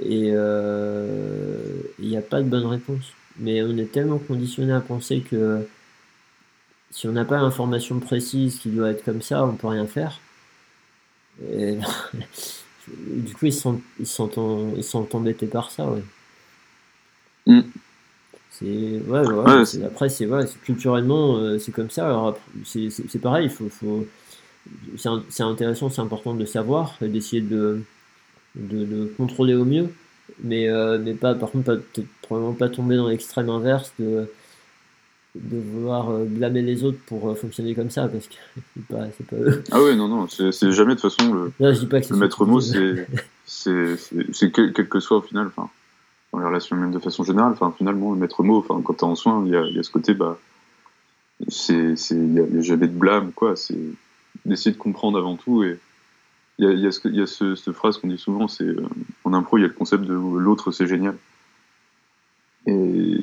[0.00, 1.56] Et il euh,
[1.98, 3.12] n'y a pas de bonne réponse.
[3.38, 5.66] Mais on est tellement conditionné à penser que
[6.90, 10.20] si on n'a pas l'information précise qui doit être comme ça, on peut rien faire.
[11.50, 11.78] Et,
[12.88, 16.02] du coup, ils sont, ils sont, ils sont embêtés par ça, ouais.
[17.46, 17.62] Mm.
[18.50, 22.34] C'est ouais, ouais, ouais après c'est ouais, culturellement euh, c'est comme ça.
[22.64, 24.06] C'est pareil, il faut, faut
[24.96, 27.82] c'est intéressant, c'est important de savoir, d'essayer de
[28.54, 29.88] de, de, contrôler au mieux,
[30.42, 31.82] mais, euh, mais pas, par contre, pas,
[32.22, 34.30] probablement pas tomber dans l'extrême inverse de,
[35.34, 38.34] de vouloir euh, blâmer les autres pour euh, fonctionner comme ça, parce que
[38.76, 39.64] c'est pas, pas eux.
[39.70, 42.12] Ah oui, non, non, c'est jamais de toute façon le, non, je dis pas que
[42.12, 42.60] le maître mot,
[43.46, 45.70] c'est quel, quel que soit au final, enfin,
[46.32, 49.04] dans les relations même de façon générale, enfin, finalement, le maître mot, enfin, quand t'es
[49.04, 50.38] en soin, il y a, y a, ce côté, bah,
[51.40, 53.78] il y, a, a jamais de blâme, quoi, c'est
[54.44, 55.78] d'essayer de comprendre avant tout et
[56.58, 58.64] il y a, y a, ce, y a ce, cette phrase qu'on dit souvent, c'est
[58.64, 58.86] euh,
[59.24, 61.16] en impro, il y a le concept de l'autre, c'est génial.
[62.66, 63.18] Et,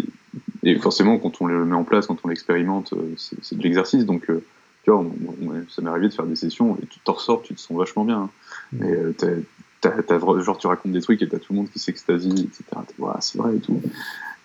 [0.63, 4.05] et, forcément, quand on le met en place, quand on l'expérimente, euh, c'est de l'exercice.
[4.05, 4.43] Donc, euh,
[4.83, 5.13] tu vois, on,
[5.43, 7.77] on, ça m'est arrivé de faire des sessions et tu t'en ressors, tu te sens
[7.77, 8.23] vachement bien.
[8.23, 8.29] Hein.
[8.73, 8.83] Mmh.
[8.83, 8.93] Et
[9.23, 12.63] euh, genre, tu racontes des trucs et t'as tout le monde qui s'extasie, etc.
[13.21, 13.81] C'est vrai et tout.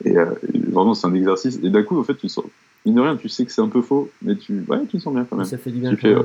[0.04, 1.58] Et, et vraiment, c'est un exercice.
[1.62, 2.44] Et d'un coup, en fait, tu sens,
[2.85, 5.14] mine de rien, tu sais que c'est un peu faux, mais tu, ouais, tu sens
[5.14, 5.47] bien quand même.
[5.47, 5.91] Ça fait du bien.
[5.91, 6.24] Tu fais, ouais.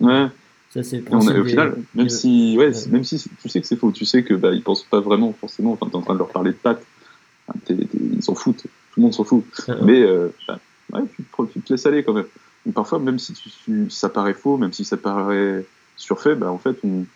[0.00, 0.26] ouais
[0.70, 3.92] Ça, c'est on au final, même si, ouais, même si tu sais que c'est faux,
[3.92, 5.72] tu sais que bah, ils pensent pas vraiment forcément.
[5.72, 6.84] Enfin, t'es en train de leur parler de pâtes,
[7.70, 8.68] ils s'en foutent, tout
[8.98, 9.44] le monde s'en fout.
[9.66, 10.58] Ah, Mais euh, bah,
[10.92, 12.26] ouais, tu, tu, te laisses aller quand même.
[12.74, 15.64] parfois, même si tu, ça paraît faux, même si ça paraît
[15.96, 17.06] surfait, bah, en fait, il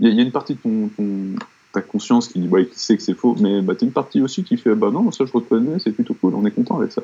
[0.00, 1.36] y, y, a une partie de ton, ton
[1.74, 4.56] ta conscience qui, qui sait que c'est faux, mais bah, t'as une partie aussi qui
[4.56, 7.02] fait bah non, ça je reconnais, c'est plutôt cool, on est content avec ça.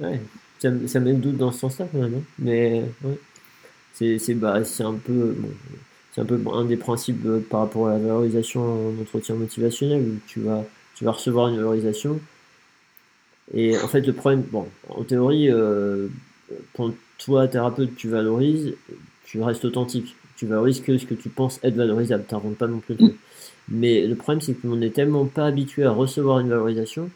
[0.00, 0.20] Ouais,
[0.58, 2.22] ça, ça met le doute dans ce sens-là quand même, hein.
[2.38, 3.18] mais ouais.
[3.98, 5.34] C'est bah, un peu
[6.12, 10.02] c'est un peu un des principes euh, par rapport à la valorisation en entretien motivationnel
[10.02, 12.20] où tu vas tu vas recevoir une valorisation.
[13.54, 16.08] Et en fait le problème bon en théorie euh,
[16.74, 18.74] quand toi thérapeute tu valorises
[19.24, 20.14] tu restes authentique.
[20.36, 22.24] Tu valorises que ce que tu penses être valorisable.
[22.24, 22.96] T'inventes pas non plus
[23.70, 27.10] mais le problème c'est qu'on n'est tellement pas habitué à recevoir une valorisation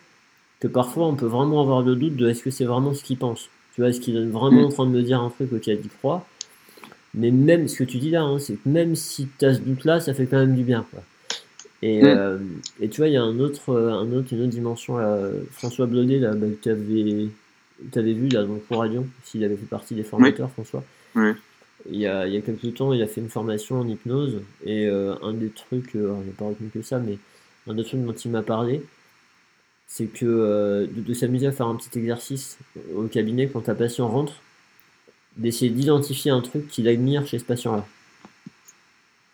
[0.60, 3.16] que parfois on peut vraiment avoir le doute de est-ce que c'est vraiment ce qu'il
[3.16, 4.66] pense tu vois est-ce qu'il est vraiment mm.
[4.66, 6.26] en train de me dire un truc auquel il croit
[7.14, 9.60] mais même ce que tu dis là, hein, c'est que même si tu as ce
[9.60, 10.86] doute-là, ça fait quand même du bien.
[10.90, 11.02] Quoi.
[11.82, 12.06] Et, mm.
[12.06, 12.38] euh,
[12.80, 14.98] et, tu vois, il y a un autre, euh, un autre, une autre dimension.
[15.50, 17.28] François Blodet, là, bah, que tu avais,
[17.96, 20.84] avais, vu là, dans le cours à Lyon, s'il avait fait partie des formateurs, François.
[21.16, 21.30] Oui.
[21.90, 24.42] Il y, a, il y a quelques temps, il a fait une formation en hypnose.
[24.64, 27.18] Et euh, un des trucs, alors j'ai pas retenu que ça, mais
[27.66, 28.82] un des trucs dont il m'a parlé,
[29.92, 32.58] c'est que de, de s'amuser à faire un petit exercice
[32.94, 34.34] au cabinet quand ta patient rentre
[35.36, 37.86] d'essayer d'identifier un truc qu'il admire chez ce patient-là.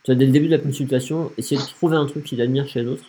[0.03, 2.69] Tu vois, dès le début de la consultation, essayer de trouver un truc qu'il admire
[2.69, 3.05] chez l'autre.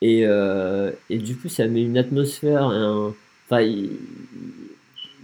[0.00, 2.64] Et, euh, et, du coup, ça met une atmosphère.
[2.64, 3.14] Un...
[3.46, 3.90] Enfin, il,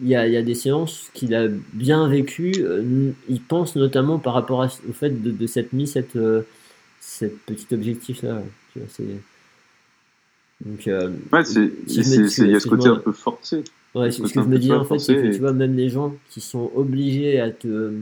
[0.02, 2.54] y, a, des séances qu'il a bien vécues.
[2.58, 6.42] Euh, il pense notamment par rapport au fait de, de s'être mis cette, euh,
[7.00, 8.42] cette petit objectif-là.
[8.72, 9.04] Tu vois, c'est.
[10.64, 13.64] Donc, ouais, c'est, il y a ce côté un peu forcé.
[13.94, 16.14] Ouais, ce que je me dis en fait, c'est que tu vois, même les gens
[16.28, 17.94] qui sont obligés à te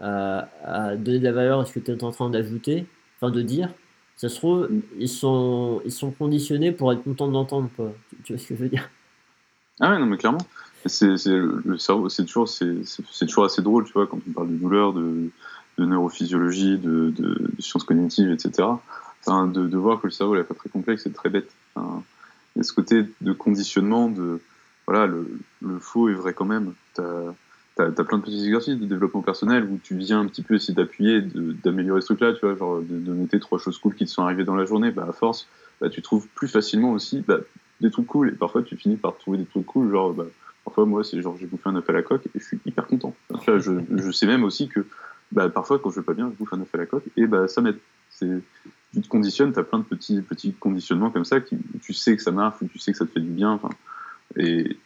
[0.00, 3.32] à, à donner de la valeur à ce que tu es en train d'ajouter, enfin
[3.32, 3.70] de dire,
[4.18, 4.68] ça se trouve,
[4.98, 7.92] ils sont, ils sont conditionnés pour être contents d'entendre, quoi.
[8.24, 8.90] Tu, vois ce que je veux dire?
[9.78, 10.44] Ah ouais, non, mais clairement.
[10.86, 12.82] C'est, le cerveau, c'est toujours, c'est,
[13.26, 15.30] toujours assez drôle, tu vois, quand on parle de douleur, de,
[15.78, 18.68] de neurophysiologie, de, de, sciences cognitives, etc.
[19.24, 21.50] Enfin, de, de, voir que le cerveau n'est pas très complexe et très bête.
[21.78, 22.02] Enfin,
[22.56, 24.40] il y a ce côté de conditionnement, de
[24.86, 26.72] voilà, le, faux est vrai quand même.
[26.94, 30.54] Tu as, plein de petits exercices de développement personnel où tu viens un petit peu
[30.54, 34.10] essayer d'appuyer, d'améliorer ce truc-là, tu vois, genre de, noter trois choses cool qui te
[34.10, 34.90] sont arrivées dans la journée.
[34.90, 35.46] Bah, à force,
[35.80, 37.38] bah, tu trouves plus facilement aussi bah,
[37.80, 38.30] des trucs cool.
[38.30, 39.90] Et parfois, tu finis par trouver des trucs cool.
[39.90, 40.26] Genre, bah,
[40.64, 42.86] parfois, moi, c'est genre, j'ai bouffé un œuf à la coque et je suis hyper
[42.86, 43.14] content.
[43.46, 44.86] je, je, sais même aussi que
[45.32, 47.26] bah, parfois, quand je vais pas bien, je bouffe un œuf à la coque et
[47.26, 47.78] bah, ça m'aide.
[48.94, 52.16] Tu te conditionnes, tu as plein de petits, petits conditionnements comme ça qui, tu sais
[52.16, 53.60] que ça marche, ou tu sais que ça te fait du bien.
[54.36, 54.78] Et,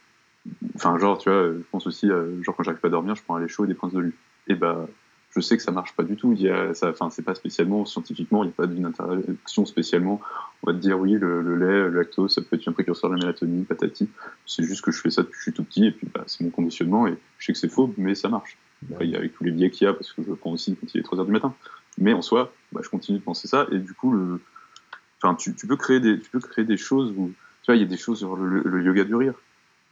[0.75, 3.37] enfin, genre, tu vois, je pense aussi, genre, quand j'arrive pas à dormir, je prends
[3.37, 4.13] un lait chaud et des princes de lune.
[4.49, 4.87] Et bah,
[5.35, 6.33] je sais que ça marche pas du tout.
[6.33, 9.65] Il y a, ça, enfin, c'est pas spécialement, scientifiquement, il n'y a pas d'une interaction
[9.65, 10.21] spécialement.
[10.63, 13.17] On va te dire, oui, le, lait, le lactose, ça peut être un précurseur de
[13.17, 14.09] la mélatonine, patati.
[14.47, 16.25] C'est juste que je fais ça depuis que je suis tout petit, et puis, bah,
[16.27, 18.59] c'est mon conditionnement, et je sais que c'est faux, mais ça marche.
[19.01, 20.53] il y a avec tous les biais qu'il y a, parce que je le prends
[20.53, 21.55] aussi quand il est 3 heures du matin.
[21.99, 24.41] Mais en soi, bah, je continue de penser ça, et du coup, le,
[25.23, 27.33] enfin, tu, tu, peux créer des, tu peux créer des choses où,
[27.63, 29.35] tu vois, il y a des choses sur le yoga du rire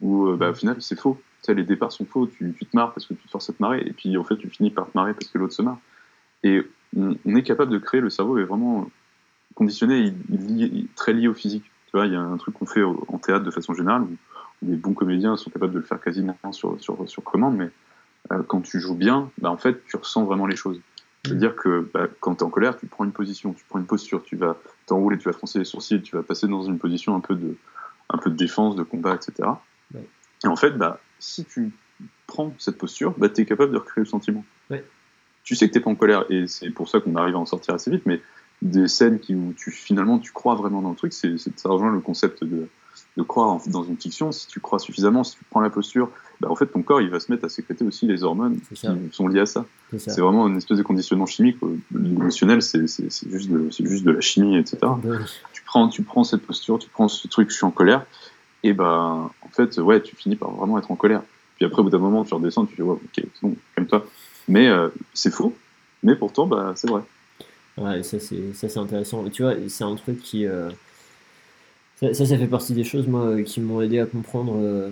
[0.01, 1.21] où euh, bah, au final c'est faux.
[1.41, 3.49] Tu sais, les départs sont faux, tu, tu, te marres parce que tu te forces
[3.49, 5.53] à te marrer, et puis en fait tu finis par te marrer parce que l'autre
[5.53, 5.79] se marre.
[6.43, 6.61] Et
[6.95, 8.89] on, est capable de créer, le cerveau est vraiment
[9.55, 11.63] conditionné, il, est très lié au physique.
[11.85, 14.17] Tu vois, il y a un truc qu'on fait en théâtre de façon générale, où,
[14.63, 17.71] les bons comédiens sont capables de le faire quasiment sur, sur, sur commande, mais
[18.31, 20.79] euh, quand tu joues bien, bah, en fait tu ressens vraiment les choses.
[21.25, 23.85] C'est-à-dire que bah, quand tu es en colère, tu prends une position, tu prends une
[23.85, 24.57] posture, tu vas
[24.87, 27.55] t'enrouler, tu vas froncer les sourcils, tu vas passer dans une position un peu de,
[28.09, 29.49] un peu de défense, de combat, etc.
[30.43, 31.71] Et en fait, bah, si tu
[32.25, 34.43] prends cette posture, bah, tu es capable de recréer le sentiment.
[35.43, 37.39] Tu sais que tu n'es pas en colère, et c'est pour ça qu'on arrive à
[37.39, 38.21] en sortir assez vite, mais
[38.61, 41.91] des scènes qui, où tu, finalement tu crois vraiment dans le truc, c'est, ça rejoint
[41.91, 42.67] le concept de,
[43.17, 44.31] de croire dans une fiction.
[44.31, 46.09] Si tu crois suffisamment, si tu prends la posture,
[46.39, 48.87] bah, en fait ton corps il va se mettre à sécréter aussi les hormones qui
[49.11, 49.65] sont liées à ça.
[49.97, 51.57] C'est, vraiment une espèce de conditionnement chimique.
[51.93, 54.77] L'émotionnel, c'est, juste, de, juste de la chimie, etc.
[55.53, 58.05] Tu, prends, tu prends cette posture, tu prends ce truc, je suis en colère,
[58.63, 61.21] et ben en fait ouais tu finis par vraiment être en colère
[61.55, 64.05] puis après au bout d'un moment tu redescends tu fais ouais, ok c'est bon calme-toi
[64.47, 65.55] mais euh, c'est faux
[66.03, 67.01] mais pourtant bah c'est vrai
[67.77, 70.69] ouais ça c'est ça c'est intéressant tu vois c'est un truc qui euh,
[72.01, 74.91] ça, ça, fait partie des choses moi euh, qui m'ont aidé à comprendre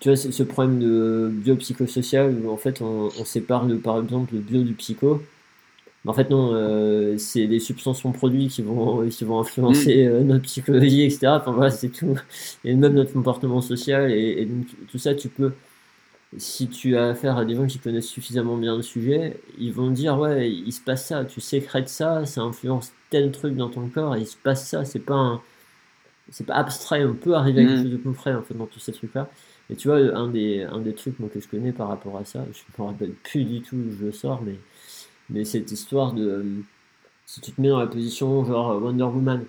[0.00, 4.34] tu vois ce problème de biopsychosocial où en fait on, on sépare le, par exemple
[4.34, 5.20] le bio du psycho
[6.06, 10.08] en fait, non, euh, c'est les substances sont produits qui vont, qui vont influencer mm.
[10.08, 11.26] euh, notre psychologie, etc.
[11.28, 12.18] Enfin voilà, c'est tout.
[12.64, 14.10] Et même notre comportement social.
[14.10, 15.52] Et, donc, tout ça, tu peux.
[16.38, 19.90] si tu as affaire à des gens qui connaissent suffisamment bien le sujet, ils vont
[19.90, 23.88] dire ouais, il se passe ça, tu sécrètes ça, ça influence tel truc dans ton
[23.88, 25.42] corps, et il se passe ça, c'est pas
[26.30, 27.82] c'est pas abstrait, on peut arriver à quelque mm.
[27.82, 29.28] chose de concret en fait dans tous ces trucs-là.
[29.68, 32.24] Et tu vois, un des, un des trucs moi, que je connais par rapport à
[32.24, 34.56] ça, je me rappelle plus du tout où je le sors, mais,
[35.28, 36.44] mais cette histoire de
[37.26, 39.44] si tu te mets dans la position genre Wonder Woman,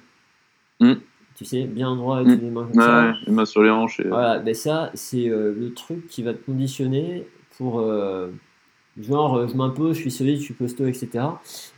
[0.80, 0.94] mm
[1.42, 2.42] tu sais, bien droit avec mm.
[2.44, 3.14] les mains comme ça.
[3.26, 4.00] les mains sur les hanches.
[4.00, 4.08] Et...
[4.08, 7.26] Voilà, ben ça, c'est euh, le truc qui va te conditionner
[7.58, 7.80] pour.
[7.80, 8.28] Euh,
[9.04, 11.10] genre, euh, je m'impose, je suis solide, je suis costaud, etc.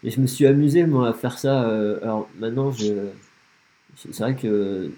[0.03, 1.61] Et je me suis amusé, moi, à faire ça.
[2.01, 2.93] alors maintenant, je...
[3.95, 4.91] c'est vrai que.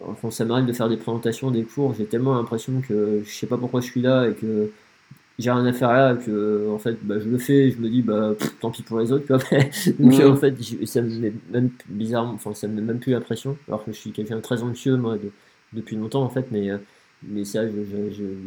[0.00, 3.48] Enfin, ça m'arrive de faire des présentations, des cours, j'ai tellement l'impression que je sais
[3.48, 4.70] pas pourquoi je suis là et que
[5.38, 8.02] j'ai rien à faire là, que en fait bah, je le fais, je me dis
[8.02, 9.38] bah tant pis pour les autres, quoi.
[9.98, 10.54] Donc en fait
[10.84, 13.92] ça me met même bizarrement, enfin ça me met même plus la pression, alors que
[13.92, 15.16] je suis quelqu'un de très anxieux moi
[15.72, 16.78] depuis longtemps en fait, mais euh,
[17.22, 17.74] mais ça je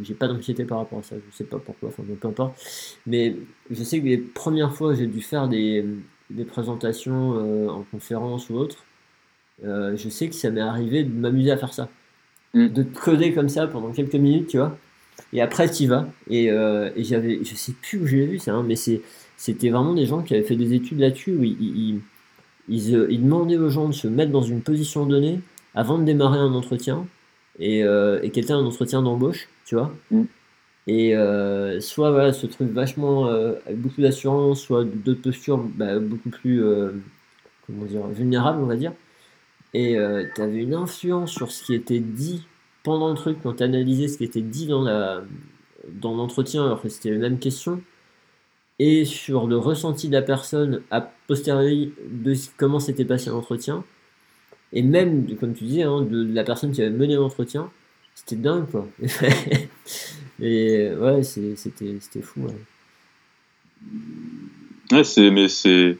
[0.02, 2.60] j'ai pas d'anxiété par rapport à ça, je sais pas pourquoi, enfin peu importe.
[3.06, 3.36] Mais
[3.70, 5.84] je sais que les premières fois j'ai dû faire des,
[6.30, 8.84] des présentations euh, en conférence ou autre,
[9.64, 11.88] euh, je sais que ça m'est arrivé de m'amuser à faire ça,
[12.54, 12.68] mm.
[12.68, 14.76] de coder comme ça pendant quelques minutes, tu vois
[15.32, 16.06] et après, tu y vas.
[16.28, 19.94] Et, euh, et j'avais, je sais plus où j'ai vu ça, hein, mais c'était vraiment
[19.94, 22.00] des gens qui avaient fait des études là-dessus où ils,
[22.68, 25.40] ils, euh, ils, demandaient aux gens de se mettre dans une position donnée
[25.74, 27.06] avant de démarrer un entretien
[27.62, 29.94] et, euh, et un entretien d'embauche, tu vois.
[30.10, 30.22] Mm.
[30.88, 36.30] Et euh, soit voilà, ce truc vachement avec beaucoup d'assurance, soit d'autres postures bah, beaucoup
[36.30, 36.60] plus
[37.66, 38.92] comment dire, vulnérables, on va dire.
[39.74, 39.96] Et
[40.34, 42.46] tu avais une influence sur ce qui était dit
[42.82, 45.22] pendant le truc, quand tu analysais ce qui était dit dans la
[45.88, 47.80] dans l'entretien, alors que c'était la même question,
[48.78, 53.84] et sur le ressenti de la personne a posteriori de comment s'était passé l'entretien,
[54.72, 57.70] et même, comme tu disais, hein, de la personne qui avait mené l'entretien,
[58.14, 58.86] c'était dingue, quoi.
[60.40, 62.46] et ouais, c'était fou.
[64.90, 65.98] Ouais, c'est, mais c'est,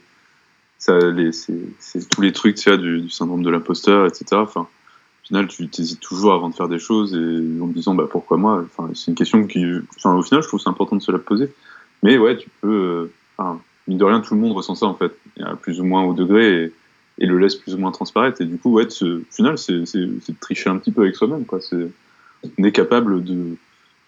[0.77, 4.25] c'est, tous les trucs, tu vois, du, syndrome de l'imposteur, etc.
[4.33, 7.93] Enfin, au final, tu t'hésites toujours avant de faire des choses et en me disant
[7.93, 8.63] bah, pourquoi moi?
[8.65, 11.51] Enfin, C'est une question qui, au final, je trouve c'est important de se la poser.
[12.01, 12.67] Mais ouais, tu peux.
[12.67, 15.11] Euh, enfin, mine de rien, tout le monde ressent ça en fait,
[15.61, 16.71] plus ou moins au degré
[17.19, 18.41] et, le laisse plus ou moins transparaître.
[18.41, 21.45] Et du coup, ouais, ce, au final, c'est de tricher un petit peu avec soi-même.
[22.59, 23.55] On est capable de,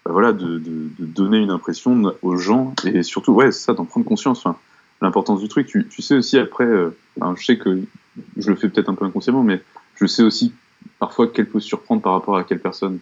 [0.06, 3.74] bah, voilà, de, de, de, donner une impression aux gens et surtout, ouais, c'est ça,
[3.74, 4.40] d'en prendre conscience.
[4.40, 4.58] Enfin,
[5.02, 5.68] L'importance du truc.
[5.68, 6.96] Tu, tu, sais aussi après, euh,
[7.36, 7.82] je sais que
[8.38, 9.62] je le fais peut-être un peu inconsciemment, mais
[9.96, 10.54] je sais aussi
[11.00, 13.00] parfois qu'elle peut surprendre par rapport à quelle personne.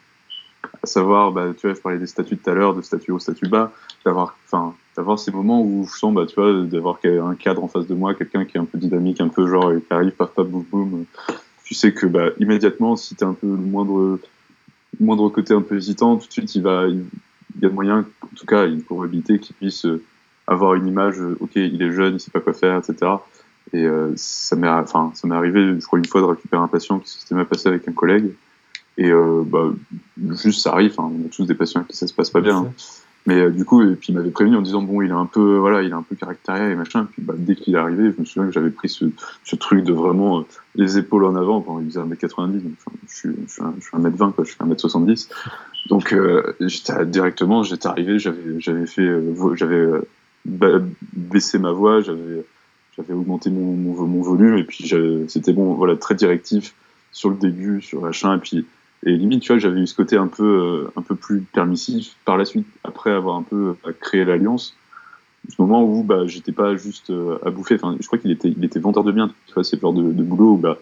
[0.83, 3.19] À savoir, bah, tu vois, je parlais des statuts tout à l'heure, de statut haut,
[3.19, 3.71] statut bas,
[4.05, 7.69] d'avoir, enfin, d'avoir ces moments où je sens, bah, tu vois, d'avoir un cadre en
[7.69, 10.31] face de moi, quelqu'un qui est un peu dynamique, un peu genre, qui arrive, paf,
[10.31, 11.05] paf, boum, boum.
[11.63, 14.19] Tu sais que, bah, immédiatement, si t'es un peu le moindre,
[14.99, 17.05] moindre côté un peu hésitant, tout de suite, il va, il,
[17.61, 19.87] y a moyen, en tout cas, une probabilité qu'il puisse
[20.47, 23.09] avoir une image, ok, il est jeune, il sait pas quoi faire, etc.
[23.71, 26.67] Et euh, ça m'est, enfin, ça m'est arrivé, je crois, une fois de récupérer un
[26.67, 28.33] patient qui s'était mal passé avec un collègue.
[28.97, 29.71] Et euh, bah,
[30.35, 30.95] juste, ça arrive.
[30.99, 32.57] Hein, on a tous des patients avec qui ça se passe pas bien.
[32.57, 32.73] Hein.
[33.25, 35.25] Mais euh, du coup, et puis il m'avait prévenu en disant bon, il est un
[35.25, 37.03] peu, voilà, il est un peu caractériel et machin.
[37.03, 39.05] Et puis bah, dès qu'il est arrivé, je me souviens que j'avais pris ce,
[39.45, 40.43] ce, truc de vraiment euh,
[40.75, 41.59] les épaules en avant.
[41.61, 42.73] Bon, il faisait 1m90, donc
[43.07, 45.29] je suis, je suis, un, je suis 1m20, quoi, je suis 1m70.
[45.89, 49.09] Donc euh, j'étais directement, j'étais arrivé, j'avais, j'avais fait,
[49.55, 49.87] j'avais
[50.45, 52.45] baissé ma voix, j'avais
[52.95, 54.93] j'avais augmenté mon, mon, volume et puis
[55.27, 56.75] c'était bon, voilà, très directif
[57.11, 58.65] sur le début, sur machin, et puis
[59.05, 62.15] et limite, tu vois, j'avais eu ce côté un peu, euh, un peu plus permissif
[62.25, 64.75] par la suite, après avoir un peu euh, créé l'alliance.
[65.49, 68.49] Ce moment où bah, j'étais pas juste euh, à bouffer, enfin, je crois qu'il était,
[68.49, 70.77] il était vendeur de biens, tu vois, c'est le genre de, boulot où bah,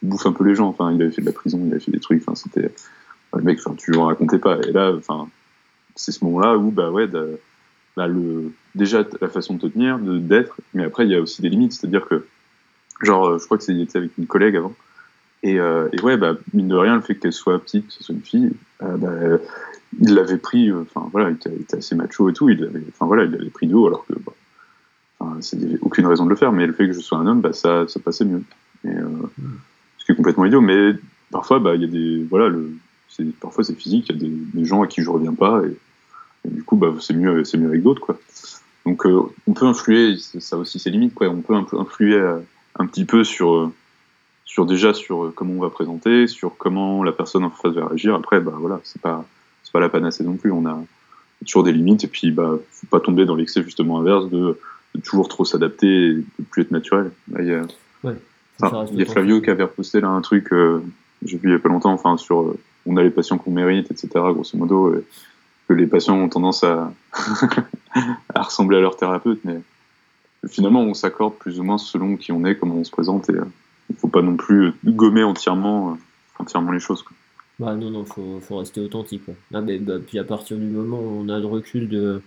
[0.00, 1.80] tu bouffes un peu les gens, enfin, il avait fait de la prison, il avait
[1.80, 2.72] fait des trucs, enfin, c'était,
[3.34, 4.58] le mec, enfin, tu en racontais pas.
[4.66, 5.28] Et là, enfin,
[5.94, 10.56] c'est ce moment-là où, bah ouais, bah, le, déjà la façon de te tenir, d'être,
[10.72, 12.26] mais après il y a aussi des limites, c'est-à-dire que,
[13.02, 14.74] genre, je crois que c'était avec une collègue avant,
[15.42, 18.02] et, euh, et, ouais, bah, mine de rien, le fait qu'elle soit petite, que ce
[18.02, 18.52] soit une fille,
[18.82, 19.38] euh, bah,
[20.00, 23.26] il l'avait pris, euh, enfin voilà, il était, assez macho et tout, il l'avait, voilà,
[23.54, 24.32] pris de haut alors que, bah,
[25.52, 27.26] il n'y avait aucune raison de le faire, mais le fait que je sois un
[27.26, 28.42] homme, bah, ça, ça passait mieux.
[28.84, 28.90] Et,
[29.98, 30.92] ce qui est complètement idiot, mais
[31.30, 32.72] parfois, bah, il y a des, voilà, le,
[33.40, 36.62] parfois c'est physique, il y a des, gens à qui je reviens pas, et, du
[36.62, 38.18] coup, bah, c'est mieux, mieux avec d'autres, quoi.
[38.86, 41.28] Donc, euh, on peut influer, ça aussi ses limites, quoi.
[41.28, 42.38] On peut influer euh,
[42.78, 43.72] un petit peu sur, euh,
[44.48, 48.14] sur déjà sur comment on va présenter, sur comment la personne en face va réagir.
[48.14, 49.24] Après, bah voilà, c'est pas,
[49.62, 50.50] c'est pas la panacée non plus.
[50.50, 50.82] On a
[51.46, 54.58] toujours des limites, et puis, bah, faut pas tomber dans l'excès justement inverse de,
[55.04, 57.12] toujours trop s'adapter et de plus être naturel.
[57.38, 57.62] il y a,
[58.90, 60.48] il y a Flavio qui avait reposté là un truc,
[61.24, 62.56] j'ai vu il y a pas longtemps, enfin sur
[62.86, 64.08] on a les patients qu'on mérite, etc.
[64.14, 64.94] Grosso modo.
[65.68, 66.90] que les patients ont tendance à,
[68.34, 69.60] à ressembler à leur thérapeute, mais
[70.48, 73.34] finalement, on s'accorde plus ou moins selon qui on est, comment on se présente, et
[73.90, 75.96] il ne faut pas non plus gommer entièrement,
[76.38, 77.02] entièrement les choses.
[77.02, 77.16] Quoi.
[77.58, 79.22] Bah non, non, faut, faut rester authentique.
[79.52, 82.22] Ah, mais, bah, puis à partir du moment où on a le recul de.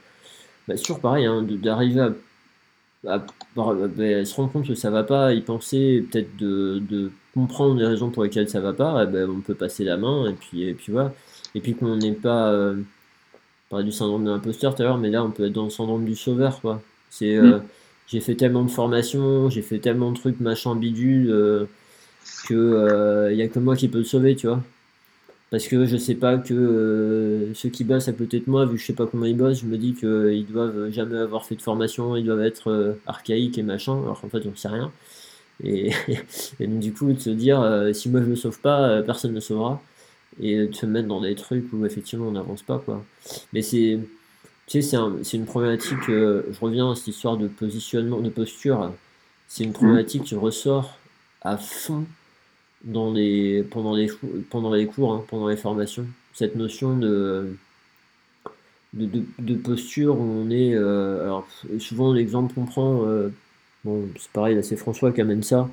[0.68, 3.26] Bah, sûr, pareil, hein, d'arriver à, à,
[3.56, 7.86] bah, se rendre compte que ça va pas, y penser, peut-être de, de, comprendre les
[7.86, 10.74] raisons pour lesquelles ça va pas, bah, on peut passer la main, et puis, et
[10.74, 11.14] puis voilà.
[11.56, 12.50] Et puis qu'on n'est pas.
[12.50, 15.54] Euh, on parlait du syndrome de l'imposteur tout à l'heure, mais là on peut être
[15.54, 16.82] dans le syndrome du sauveur, quoi.
[17.10, 17.38] C'est.
[17.38, 17.64] Euh, mm.
[18.08, 21.66] J'ai fait tellement de formations, j'ai fait tellement de trucs machin bidule euh,
[22.48, 24.62] que il y a que moi qui peux le sauver, tu vois
[25.52, 28.76] parce que je sais pas que euh, ceux qui bossent à côté de moi, vu
[28.76, 31.56] que je sais pas comment ils bossent, je me dis qu'ils doivent jamais avoir fait
[31.56, 34.92] de formation, ils doivent être euh, archaïques et machin, alors qu'en fait on sait rien.
[35.64, 35.92] Et,
[36.60, 39.82] du coup de se dire euh, si moi je le sauve pas, personne ne sauvera.
[40.42, 43.04] Et de se mettre dans des trucs où effectivement on n'avance pas quoi.
[43.54, 44.00] Mais c'est
[44.80, 48.92] c'est une problématique, je reviens à cette histoire de positionnement, de posture,
[49.48, 50.98] c'est une problématique qui ressort
[51.42, 52.06] à fond
[52.86, 54.08] dans les, pendant, les,
[54.88, 56.06] cours, hein, pendant les formations.
[56.34, 57.58] Cette notion de,
[59.64, 60.74] posture où on est.
[60.74, 61.40] Euh,
[61.80, 63.30] souvent, l'exemple qu'on prend, euh,
[64.18, 65.70] c'est pareil, c'est François qui amène ça.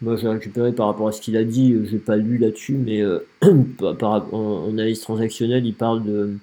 [0.00, 3.02] Moi, j'ai récupéré par rapport à ce qu'il a dit, j'ai pas lu là-dessus, mais
[3.02, 3.18] euh,
[3.98, 6.36] par, en, analyse transactionnelle, il parle de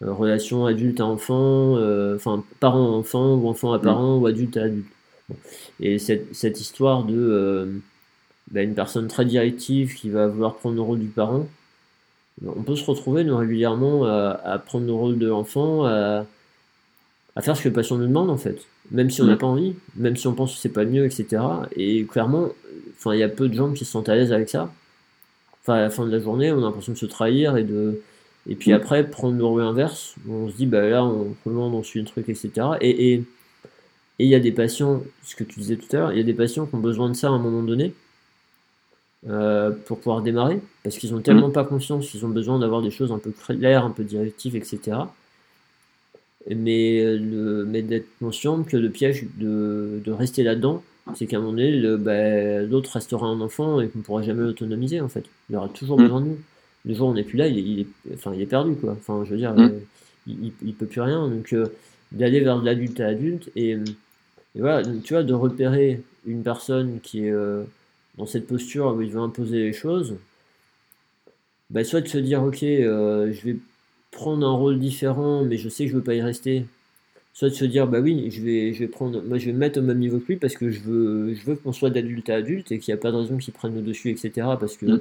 [0.00, 1.76] relation adulte à enfant,
[2.14, 4.86] enfin, parent à enfant, ou enfant à parent, ou adulte à adulte.
[5.80, 7.80] Et cette, cette histoire de
[8.50, 11.46] bah, une personne très directive qui va vouloir prendre le rôle du parent,
[12.44, 16.26] on peut se retrouver nous, régulièrement à, prendre le rôle de l'enfant, à,
[17.40, 19.38] faire ce que le patient nous demande en fait, même si on n'a mm.
[19.38, 21.42] pas envie, même si on pense que c'est pas mieux, etc.
[21.76, 22.50] Et clairement,
[22.96, 24.72] enfin, il y a peu de gens qui se sentent à l'aise avec ça.
[25.62, 28.00] Enfin, à la fin de la journée, on a l'impression de se trahir et de
[28.48, 32.00] et puis après prendre le rôle inverse, on se dit bah là on on suit
[32.00, 32.50] un truc, etc.
[32.80, 33.24] Et
[34.18, 36.20] et il y a des patients, ce que tu disais tout à l'heure, il y
[36.20, 37.94] a des patients qui ont besoin de ça à un moment donné
[39.28, 41.52] euh, pour pouvoir démarrer, parce qu'ils ont tellement mm.
[41.52, 44.98] pas conscience qu'ils ont besoin d'avoir des choses un peu claires, un peu directives, etc.
[46.48, 50.84] Mais, le, mais d'être conscient que le piège de, de rester là-dedans,
[51.14, 54.42] c'est qu'à un moment donné, ben, l'autre restera un enfant et qu'on ne pourra jamais
[54.42, 55.24] l'autonomiser, en fait.
[55.50, 56.02] Il aura toujours mm.
[56.02, 56.38] besoin de nous.
[56.84, 58.92] Le jour où on n'est plus là, il est, enfin, il est perdu, quoi.
[58.92, 59.60] Enfin, je veux dire, mm.
[59.60, 59.78] euh,
[60.26, 61.28] il, il, peut plus rien.
[61.28, 61.66] Donc, euh,
[62.12, 67.26] d'aller vers l'adulte à adulte, et, et, voilà, tu vois, de repérer une personne qui
[67.26, 67.32] est
[68.16, 70.16] dans cette posture où il veut imposer les choses,
[71.70, 73.56] bah, soit de se dire ok, euh, je vais
[74.10, 76.66] prendre un rôle différent, mais je sais que je veux pas y rester.
[77.32, 79.58] Soit de se dire bah oui, je vais, je vais prendre, moi je vais me
[79.58, 82.30] mettre au même niveau que lui parce que je veux, je veux qu'on soit d'adulte
[82.30, 84.30] à adulte et qu'il n'y a pas de raison qu'il prenne le dessus, etc.
[84.60, 85.00] Parce que, mm.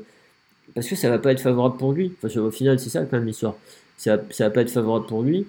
[0.76, 2.14] Parce que ça va pas être favorable pour lui.
[2.23, 3.56] Enfin, au final, c'est ça quand même l'histoire.
[3.98, 5.45] Ça, ça va pas être favorable pour lui.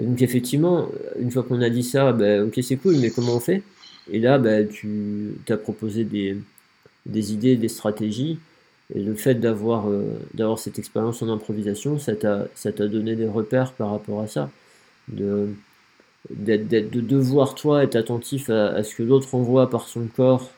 [0.00, 0.88] donc effectivement,
[1.18, 3.62] une fois qu'on a dit ça, bah, ok c'est cool, mais comment on fait?
[4.10, 6.36] Et là, bah, tu as proposé des,
[7.06, 8.38] des idées, des stratégies.
[8.94, 13.90] Et le fait d'avoir euh, cette expérience en improvisation, ça t'a donné des repères par
[13.90, 14.50] rapport à ça.
[15.08, 15.48] De,
[16.30, 20.50] de devoir, toi, être attentif à, ce que l'autre envoie par son corps,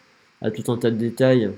[0.43, 1.51] à tout un tas de détails,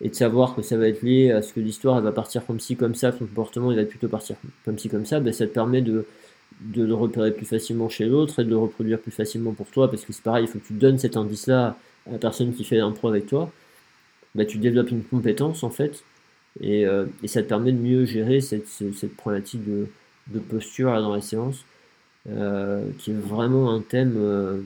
[0.00, 2.60] et de savoir que ça va être lié à ce que l'histoire va partir comme
[2.60, 5.46] ci, comme ça, son comportement il va plutôt partir comme ci, comme ça, ben, ça
[5.46, 6.06] te permet de,
[6.60, 9.90] de le repérer plus facilement chez l'autre et de le reproduire plus facilement pour toi,
[9.90, 12.64] parce que c'est pareil, il faut que tu donnes cet indice-là à la personne qui
[12.64, 13.50] fait l'impro avec toi
[14.34, 16.04] bah, tu développes une compétence en fait,
[16.60, 19.88] et, euh, ça te permet de mieux gérer cette, cette problématique de,
[20.28, 21.64] de, posture dans la séance,
[22.28, 24.14] euh, qui est vraiment un thème.
[24.16, 24.60] Euh,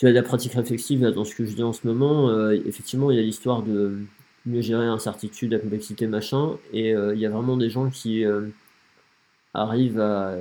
[0.00, 2.50] tu as de la pratique réflexive dans ce que je dis en ce moment.
[2.50, 3.98] effectivement, il y a l'histoire de
[4.46, 8.24] mieux gérer l'incertitude, la complexité, machin, et il y a vraiment des gens qui
[9.54, 10.36] arrivent à.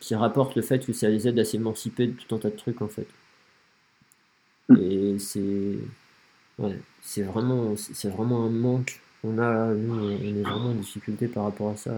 [0.00, 2.56] qui rapportent le fait que ça les aide à s'émanciper de tout un tas de
[2.56, 3.06] trucs en fait.
[4.68, 4.76] Mm.
[4.76, 5.78] Et c'est
[6.58, 9.72] Ouais, c'est vraiment, c'est vraiment un manque qu'on a.
[9.74, 11.92] Nous, on est vraiment en difficulté par rapport à ça.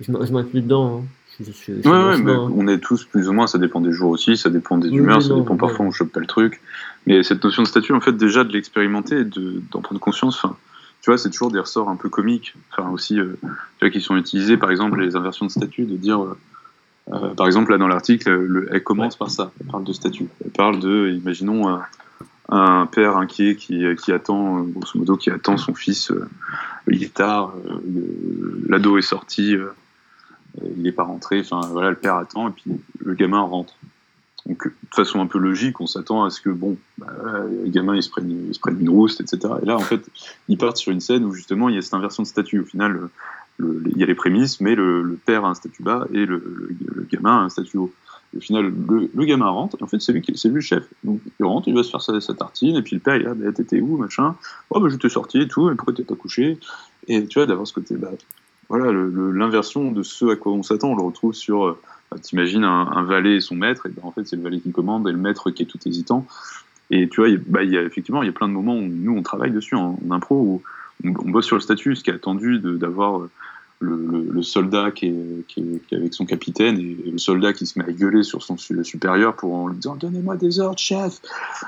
[0.00, 1.04] Je m'inclus dedans.
[1.40, 1.44] Hein.
[1.68, 2.50] ouais, mais hein.
[2.54, 5.22] on est tous plus ou moins, ça dépend des jours aussi, ça dépend des humeurs,
[5.22, 6.60] ça dépend parfois où on chope pas le truc.
[7.06, 10.56] Mais cette notion de statut, en fait, déjà de l'expérimenter, d'en prendre conscience, enfin,
[11.02, 13.48] tu vois, c'est toujours des ressorts un peu comiques, enfin aussi, euh, tu
[13.80, 16.38] vois, qui sont utilisés, par exemple, les inversions de statut, de dire, euh,
[17.12, 20.52] euh, par exemple, là dans l'article, elle commence par ça, elle parle de statut, elle
[20.52, 21.80] parle de, imaginons,
[22.52, 26.10] un père inquiet qui, qui, attend, grosso modo, qui attend son fils.
[26.10, 26.28] Euh,
[26.86, 29.72] il est tard, euh, l'ado est sorti, euh,
[30.76, 31.40] il n'est pas rentré.
[31.40, 32.64] Enfin voilà, le père attend et puis
[32.98, 33.74] le gamin rentre.
[34.44, 37.06] Donc de façon un peu logique, on s'attend à ce que bon, bah,
[37.48, 39.54] le gamin il se prenne, il se prenne une rousse, etc.
[39.62, 40.04] Et là en fait,
[40.48, 42.60] ils partent sur une scène où justement il y a cette inversion de statut.
[42.60, 43.08] Au final,
[43.60, 46.76] il y a les prémices, mais le, père a un statut bas et le,
[47.10, 47.92] gamin a un statut haut.
[48.36, 50.84] Au final, le, gamin rentre, et en fait, c'est lui, lui le chef.
[51.04, 53.34] Donc, il rentre, il va se faire sa, tartine, et puis le père, il a,
[53.34, 54.34] bah, t'étais où, machin?
[54.70, 56.58] Oh, bah, je t'ai sorti et tout, mais pourquoi t'es pas couché?
[57.08, 58.10] Et tu vois, d'avoir ce côté, bah,
[58.68, 61.78] voilà, l'inversion de ce à quoi on s'attend, on le retrouve sur, euh,
[62.10, 64.72] bah, t'imagines un, valet et son maître, et ben, en fait, c'est le valet qui
[64.72, 66.26] commande, et le maître qui est tout hésitant.
[66.90, 68.86] Et tu vois, il bah, y a, effectivement, il y a plein de moments où
[68.86, 70.62] nous, on travaille dessus en, impro, où
[71.04, 73.28] on, bosse sur le statut, ce qui est attendu d'avoir
[73.82, 78.22] le, soldat qui est, avec son capitaine et, le soldat qui se met à gueuler
[78.22, 81.20] sur son supérieur pour en lui disant Donnez-moi des ordres, chef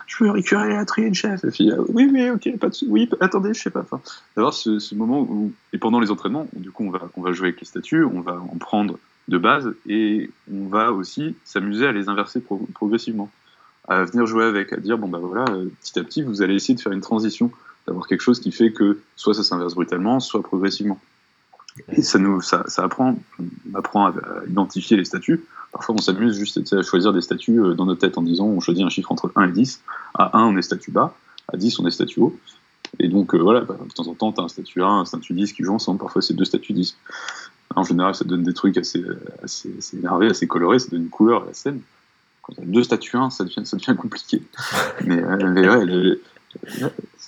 [0.06, 3.54] Je veux récupérer la trine, chef Et euh, Oui, oui, ok, pas de Oui, attendez,
[3.54, 3.80] je sais pas.
[3.80, 4.00] Enfin,
[4.36, 7.48] D'avoir ce, moment où, et pendant les entraînements, du coup, on va, on va jouer
[7.48, 11.92] avec les statuts, on va en prendre de base et on va aussi s'amuser à
[11.92, 12.42] les inverser
[12.74, 13.30] progressivement.
[13.86, 16.54] À venir jouer avec, à dire Bon, bah voilà, euh, petit à petit, vous allez
[16.54, 17.50] essayer de faire une transition,
[17.86, 20.98] d'avoir quelque chose qui fait que soit ça s'inverse brutalement, soit progressivement.
[21.88, 24.14] Et ça nous, ça, ça apprend, on apprend à,
[24.48, 25.44] identifier les statuts.
[25.72, 28.60] Parfois, on s'amuse juste à choisir des statuts euh, dans notre tête en disant, on
[28.60, 29.82] choisit un chiffre entre 1 et 10.
[30.14, 31.14] À 1, on est statut bas.
[31.52, 32.38] À 10, on est statut haut.
[33.00, 35.04] Et donc, euh, voilà, bah, de temps en temps, tu as un statut 1, un
[35.04, 35.98] statut 10 qui jouent ensemble.
[35.98, 36.96] Parfois, c'est deux statuts 10.
[37.74, 39.02] En général, ça donne des trucs assez,
[39.42, 41.80] assez, énervés, assez colorés, ça donne une couleur à la scène.
[42.42, 44.42] Quand tu as deux statuts 1, ça devient, ça devient compliqué.
[45.04, 46.18] mais, euh, mais ouais,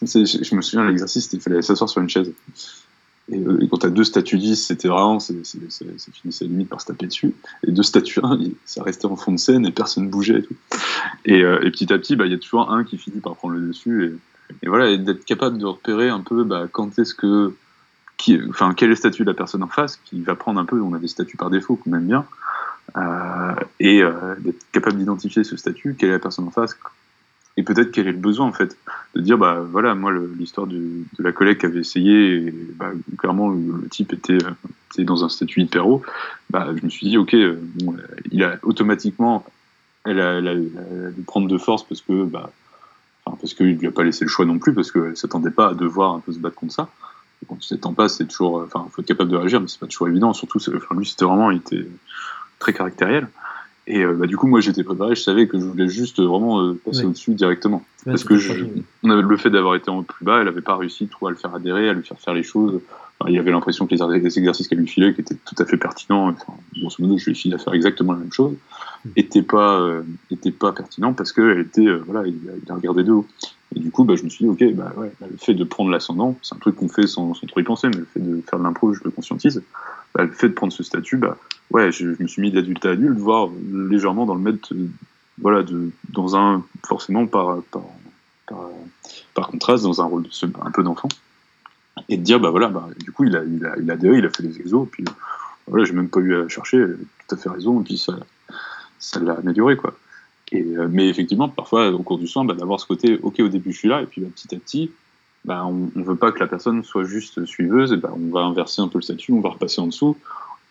[0.03, 2.33] je me souviens, l'exercice, il fallait s'asseoir sur une chaise.
[3.33, 5.35] Et, euh, et, quand t'as deux statues 10, c'était vraiment, ça
[6.13, 7.35] finissait limite par se taper dessus.
[7.67, 10.55] Et deux statues 1, ça restait en fond de scène et personne bougeait et tout.
[11.25, 13.35] Et, euh, et petit à petit, bah, il y a toujours un qui finit par
[13.35, 14.19] prendre le dessus.
[14.63, 17.55] Et, voilà, et d'être capable de repérer un peu bah, quand est-ce que.
[18.49, 20.81] Enfin, quel est le statut de la personne en face, qui va prendre un peu,
[20.81, 22.25] on a des statuts par défaut qu'on aime bien,
[22.97, 24.01] euh, et
[24.39, 26.79] d'être capable d'identifier ce statut, quelle est la personne en face,
[27.57, 28.77] et peut-être quel est le besoin en fait
[29.15, 33.89] de dire bah voilà moi l'histoire de, la collègue qui avait essayé bah, clairement le,
[33.91, 34.39] type était,
[34.93, 36.03] était, dans un statut hyper haut.
[36.51, 37.59] Bah je me suis dit ok euh,
[38.31, 39.45] il a automatiquement
[40.05, 42.51] elle a, dû prendre de force parce que bah
[43.25, 45.75] parce qu'il lui a pas laissé le choix non plus parce qu'elle s'attendait pas à
[45.75, 46.89] devoir un peu se battre contre ça.
[47.43, 49.81] Et quand tu t'attends pas c'est toujours enfin faut être capable de réagir mais c'est
[49.81, 50.59] pas toujours évident surtout
[50.91, 51.87] lui c'était vraiment il était
[52.59, 53.29] très caractériel
[53.87, 56.27] et euh, bah, du coup, moi, j'étais préparé, je savais que je voulais juste euh,
[56.27, 57.85] vraiment euh, passer au-dessus directement.
[58.05, 58.53] Parce que je,
[59.03, 61.31] on avait le fait d'avoir été en plus bas, elle n'avait pas réussi trop à
[61.31, 62.81] le faire adhérer, à lui faire faire les choses.
[63.27, 65.77] il y avait l'impression que les, exercices qu'elle lui filait, qui étaient tout à fait
[65.77, 68.55] pertinents, enfin, grosso modo, je lui ai filé à faire exactement la même chose,
[69.17, 69.47] n'étaient mm.
[69.47, 69.89] pas,
[70.31, 73.27] étaient pas pertinents parce qu'elle était, voilà, il, il, a regardé de haut.
[73.75, 75.91] Et du coup, bah, je me suis dit, ok, bah, ouais, le fait de prendre
[75.91, 78.41] l'ascendant, c'est un truc qu'on fait sans, sans, trop y penser, mais le fait de
[78.49, 79.63] faire de l'impro, je le conscientise.
[80.17, 81.37] Bah, le fait de prendre ce statut, bah,
[81.71, 84.73] ouais, je, me suis mis d'adulte à adulte, voire légèrement dans le mettre,
[85.39, 85.63] voilà,
[86.09, 87.59] dans un, forcément par,
[89.35, 90.25] par, contraste, dans un rôle
[90.63, 91.09] un peu d'enfant.
[92.09, 94.25] Et de dire, bah voilà, bah, du coup, il a, il a, il a il
[94.25, 95.05] a fait des exos, puis
[95.67, 96.83] voilà, j'ai même pas eu à chercher,
[97.29, 98.15] tout à fait raison, et puis ça,
[98.99, 99.99] ça l'a amélioré, quoi.
[100.51, 103.49] Et, euh, mais effectivement, parfois, au cours du soin, bah, d'avoir ce côté, ok, au
[103.49, 104.93] début, je suis là, et puis petit à petit,
[105.47, 108.41] bah, on ne veut pas que la personne soit juste suiveuse, et bah, on va
[108.41, 110.17] inverser un peu le statut, on va repasser en dessous,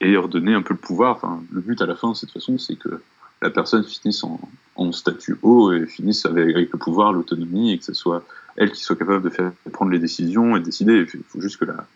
[0.02, 1.16] et redonner un peu le pouvoir.
[1.16, 3.02] Enfin, le but à la fin, de cette façon, c'est que
[3.42, 4.40] la personne finisse en,
[4.76, 8.24] en, statut haut et finisse avec, le pouvoir, l'autonomie, et que ce soit
[8.58, 11.06] elle qui soit capable de faire prendre les décisions et de décider.
[11.14, 11.88] Il faut juste que la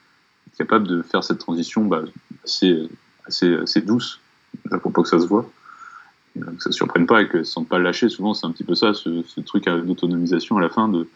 [0.58, 2.02] capable de faire cette transition bah,
[2.44, 2.90] assez,
[3.26, 4.20] assez, assez douce,
[4.82, 5.50] pour pas que ça se voit
[6.40, 8.10] que ça ne surprenne pas et que ne pas lâcher.
[8.10, 10.88] Souvent, c'est un petit peu ça, ce, ce truc d'autonomisation à la fin.
[10.88, 11.08] De,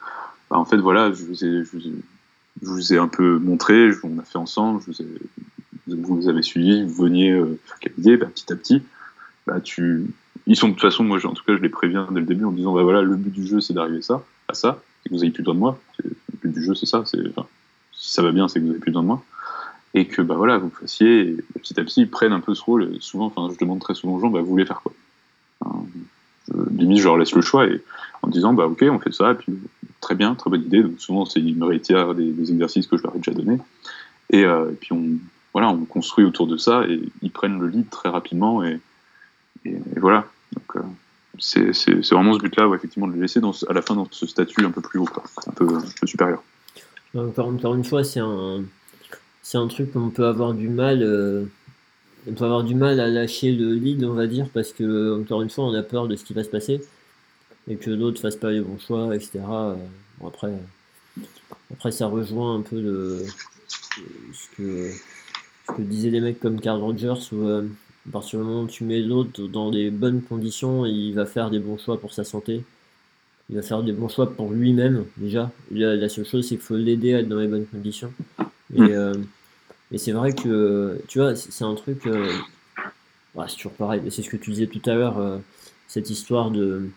[0.53, 1.77] bah, en fait, voilà, je vous, ai, je,
[2.61, 5.07] vous ai, un peu montré, on a fait ensemble, je vous, ai,
[5.95, 8.83] vous avez suivi, vous veniez euh, focaliser, bah, petit à petit.
[9.47, 10.05] Bah, tu...
[10.45, 12.45] Ils sont de toute façon, moi, en tout cas, je les préviens dès le début
[12.45, 15.15] en disant bah, voilà, le but du jeu, c'est d'arriver ça, à ça, et que
[15.15, 15.79] vous avez plus besoin de moi.
[16.03, 16.11] Le
[16.43, 16.99] but du jeu, c'est ça.
[16.99, 17.47] Enfin,
[17.91, 19.23] si ça va bien, c'est que vous avez plus besoin de moi
[19.95, 22.63] et que bah voilà vous fassiez et petit à petit ils prennent un peu ce
[22.63, 24.91] rôle souvent enfin je demande très souvent aux gens bah vous voulez faire quoi?
[26.71, 27.81] Limite, je leur laisse le choix et,
[28.21, 29.53] en disant, bah ok, on fait ça, puis
[30.03, 30.83] très bien, très bonne idée.
[30.83, 33.57] Donc souvent, c'est ils me réitèrent des, exercices que je leur ai déjà donnés.
[34.29, 35.17] Et, euh, puis on,
[35.53, 38.79] voilà, on construit autour de ça et ils prennent le lead très rapidement et,
[39.65, 40.25] et, voilà.
[40.75, 40.81] Euh,
[41.39, 44.71] c'est vraiment ce but-là, effectivement, de les laisser à la fin dans ce statut un
[44.71, 45.07] peu plus haut,
[45.47, 45.67] un, peu,
[46.05, 46.43] supérieur.
[47.15, 48.61] Encore, encore une fois, c'est un,
[49.41, 51.01] c'est un truc qu'on peut avoir du mal.
[51.01, 51.45] Euh,
[52.29, 55.41] on peut avoir du mal à lâcher le lead, on va dire, parce que, encore
[55.41, 56.81] une fois, on a peur de ce qui va se passer
[57.67, 59.39] et que l'autre fasse pas les bons choix, etc.
[60.19, 60.53] Bon, après,
[61.71, 63.23] après, ça rejoint un peu de,
[64.33, 64.91] ce, que,
[65.67, 67.63] ce que disaient les mecs comme Carl Rogers, où euh,
[68.09, 71.49] à partir du moment où tu mets l'autre dans des bonnes conditions, il va faire
[71.49, 72.63] des bons choix pour sa santé.
[73.49, 75.51] Il va faire des bons choix pour lui-même, déjà.
[75.71, 78.11] La, seule chose, c'est qu'il faut l'aider à être dans les bonnes conditions.
[78.75, 78.89] Et, mm.
[78.91, 79.13] euh,
[79.91, 82.03] Et c'est vrai que, tu vois, c'est un truc.
[82.05, 85.39] c'est toujours pareil, c'est ce que tu disais tout à l'heure,
[85.87, 86.89] cette histoire de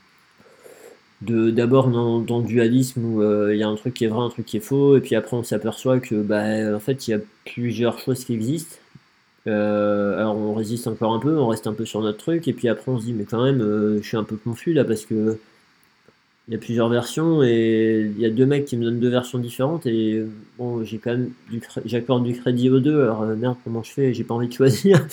[1.22, 4.08] de d'abord dans, dans, le dualisme où euh, il y a un truc qui est
[4.08, 7.08] vrai, un truc qui est faux, et puis après on s'aperçoit que bah en fait
[7.08, 8.76] il y a plusieurs choses qui existent.
[9.46, 12.52] Euh, alors on résiste encore un peu, on reste un peu sur notre truc, et
[12.52, 14.84] puis après on se dit mais quand même euh, je suis un peu confus là
[14.84, 15.38] parce que
[16.48, 19.10] il y a plusieurs versions et il y a deux mecs qui me donnent deux
[19.10, 20.24] versions différentes et
[20.58, 24.14] bon j'ai quand même du j'accorde du crédit aux deux alors merde comment je fais?
[24.14, 25.04] J'ai pas envie de choisir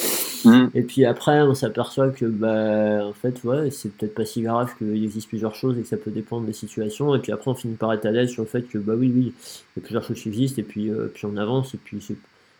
[0.45, 0.67] Mm.
[0.75, 4.71] Et puis après, on s'aperçoit que, bah, en fait, ouais, c'est peut-être pas si grave
[4.77, 7.15] qu'il existe plusieurs choses et que ça peut dépendre des situations.
[7.15, 9.11] Et puis après, on finit par être à l'aise sur le fait que, bah oui,
[9.13, 11.79] oui, il y a plusieurs choses qui existent et puis, euh, puis on avance et
[11.83, 11.99] puis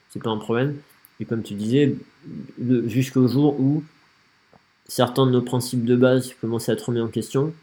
[0.10, 0.76] c'est pas un problème.
[1.20, 1.96] Et comme tu disais,
[2.86, 3.84] jusqu'au jour où
[4.88, 7.54] certains de nos principes de base commencent à être remis en question.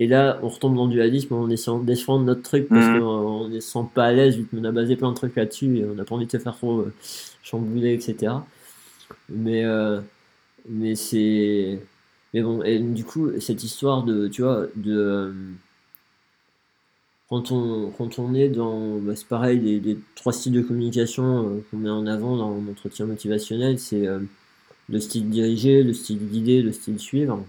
[0.00, 2.98] Et là, on retombe dans le dualisme, on essaie de défendre notre truc parce mm.
[2.98, 5.78] qu'on ne se sent pas à l'aise vu qu'on a basé plein de trucs là-dessus
[5.78, 6.92] et on n'a pas envie de se faire trop euh,
[7.42, 8.32] chambouler, etc.
[9.28, 10.00] Mais, euh,
[10.68, 11.78] mais c'est.
[12.34, 14.28] Mais bon, et du coup, cette histoire de.
[14.28, 14.96] Tu vois, de.
[14.96, 15.32] Euh,
[17.28, 18.98] quand on, quand on est dans.
[18.98, 23.78] Bah, c'est pareil, les, trois styles de communication qu'on met en avant dans l'entretien motivationnel,
[23.78, 24.06] c'est
[24.88, 27.44] le style dirigé, le style guidé, le style suivre.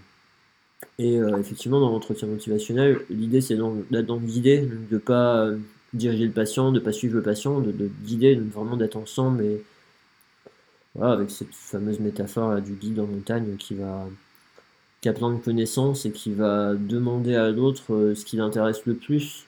[0.98, 3.56] Et effectivement, dans l'entretien motivationnel, l'idée c'est
[3.90, 5.48] d'être dans guidé, de ne pas
[5.92, 9.44] diriger le patient, de ne pas suivre le patient, de, de guider, vraiment d'être ensemble
[9.44, 9.62] et,
[11.00, 14.06] avec cette fameuse métaphore du guide en montagne qui va
[15.00, 18.86] qui a plein de connaissances et qui va demander à l'autre euh, ce qui l'intéresse
[18.86, 19.44] le plus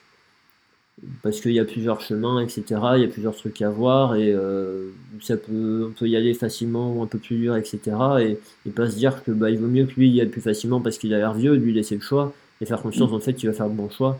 [1.21, 2.63] parce qu'il y a plusieurs chemins etc
[2.95, 4.89] il y a plusieurs trucs à voir et euh,
[5.21, 8.71] ça peut on peut y aller facilement ou un peu plus dur etc et, et
[8.71, 10.97] pas se dire que bah il vaut mieux que lui y aille plus facilement parce
[10.97, 13.55] qu'il a l'air vieux lui laisser le choix et faire confiance en fait qu'il va
[13.55, 14.19] faire le bon choix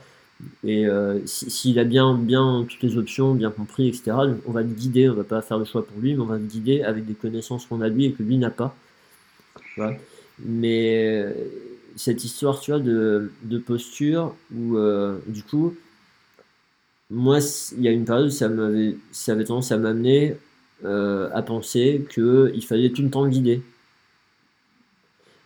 [0.63, 4.11] et euh, s'il a bien, bien toutes les options, bien compris, etc.,
[4.45, 6.37] on va le guider, on va pas faire le choix pour lui, mais on va
[6.37, 8.75] le guider avec des connaissances qu'on a lui et que lui n'a pas.
[10.39, 11.25] Mais
[11.95, 15.75] cette histoire, tu vois, de, de posture, où euh, du coup,
[17.09, 17.39] moi,
[17.77, 20.35] il y a une période où ça, m'avait, ça avait tendance à m'amener
[20.83, 23.61] à penser qu'il fallait tout le temps guider.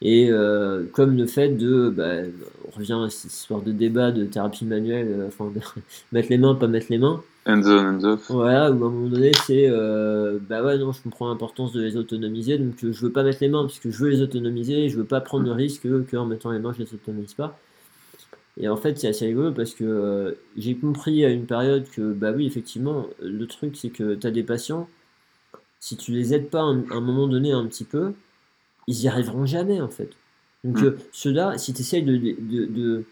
[0.02, 2.28] Et euh, comme le fait de, bah,
[2.68, 5.52] on revient à cette histoire de débat de thérapie manuelle, euh, enfin,
[6.12, 7.22] mettre les mains, pas mettre les mains.
[7.46, 8.32] Hands on, hands off.
[8.32, 11.82] Voilà, où à un moment donné, c'est, euh, bah ouais, non, je comprends l'importance de
[11.82, 14.98] les autonomiser, donc je veux pas mettre les mains, puisque je veux les autonomiser, je
[14.98, 17.60] veux pas prendre le risque qu'en mettant les mains, je les autonomise pas.
[18.62, 22.32] Et en fait, c'est assez rigolo parce que j'ai compris à une période que, bah
[22.32, 24.88] oui, effectivement, le truc, c'est que tu as des patients,
[25.80, 28.14] si tu les aides pas à un moment donné un petit peu,
[28.88, 30.12] ils y arriveront jamais en fait.
[30.64, 30.86] Donc mm.
[30.86, 33.04] euh, ceux-là, si tu essayes de, de,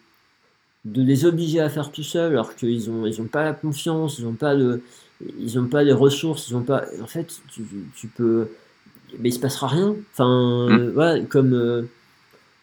[0.85, 4.19] de, les obliger à faire tout seul alors qu'ils n'ont ils ont pas la confiance,
[4.19, 4.84] ils n'ont pas, le,
[5.39, 6.85] ils ont pas les ressources, ils ont pas...
[7.01, 7.63] En fait, tu,
[7.95, 8.49] tu peux...
[9.17, 9.95] Mais il se passera rien.
[10.11, 10.91] Enfin, mm.
[10.91, 11.84] voilà, comme, euh,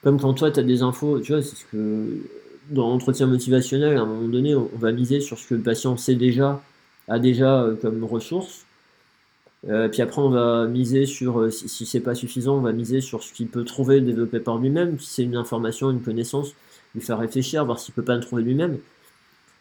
[0.05, 2.23] comme quand toi, tu as des infos, tu vois, c'est ce que
[2.71, 5.97] dans l'entretien motivationnel, à un moment donné, on, va miser sur ce que le patient
[5.97, 6.63] sait déjà,
[7.09, 8.65] a déjà euh, comme ressources.
[9.69, 12.73] Euh, puis après, on va miser sur, euh, si, si c'est pas suffisant, on va
[12.73, 14.99] miser sur ce qu'il peut trouver, développer par lui-même.
[14.99, 16.55] Si c'est une information, une connaissance,
[16.95, 18.79] lui faire réfléchir, voir s'il peut pas le trouver lui-même.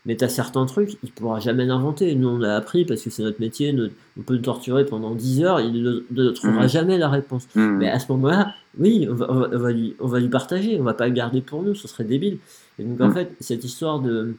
[0.06, 2.14] Mais tu as certains trucs, il pourra jamais l'inventer.
[2.14, 3.76] Nous, on l'a appris parce que c'est notre métier,
[4.18, 6.69] on peut le torturer pendant 10 heures, il ne trouvera mmh.
[6.69, 7.48] jamais la réponse.
[7.56, 7.77] Mmh.
[7.77, 10.84] Mais à ce moment-là, oui, on va, on, va, lui, on va lui partager, on
[10.84, 12.38] va pas le garder pour nous, ce serait débile.
[12.77, 13.14] Et donc, en mmh.
[13.14, 14.36] fait, cette histoire de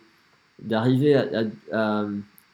[0.63, 2.07] d'arriver à, à,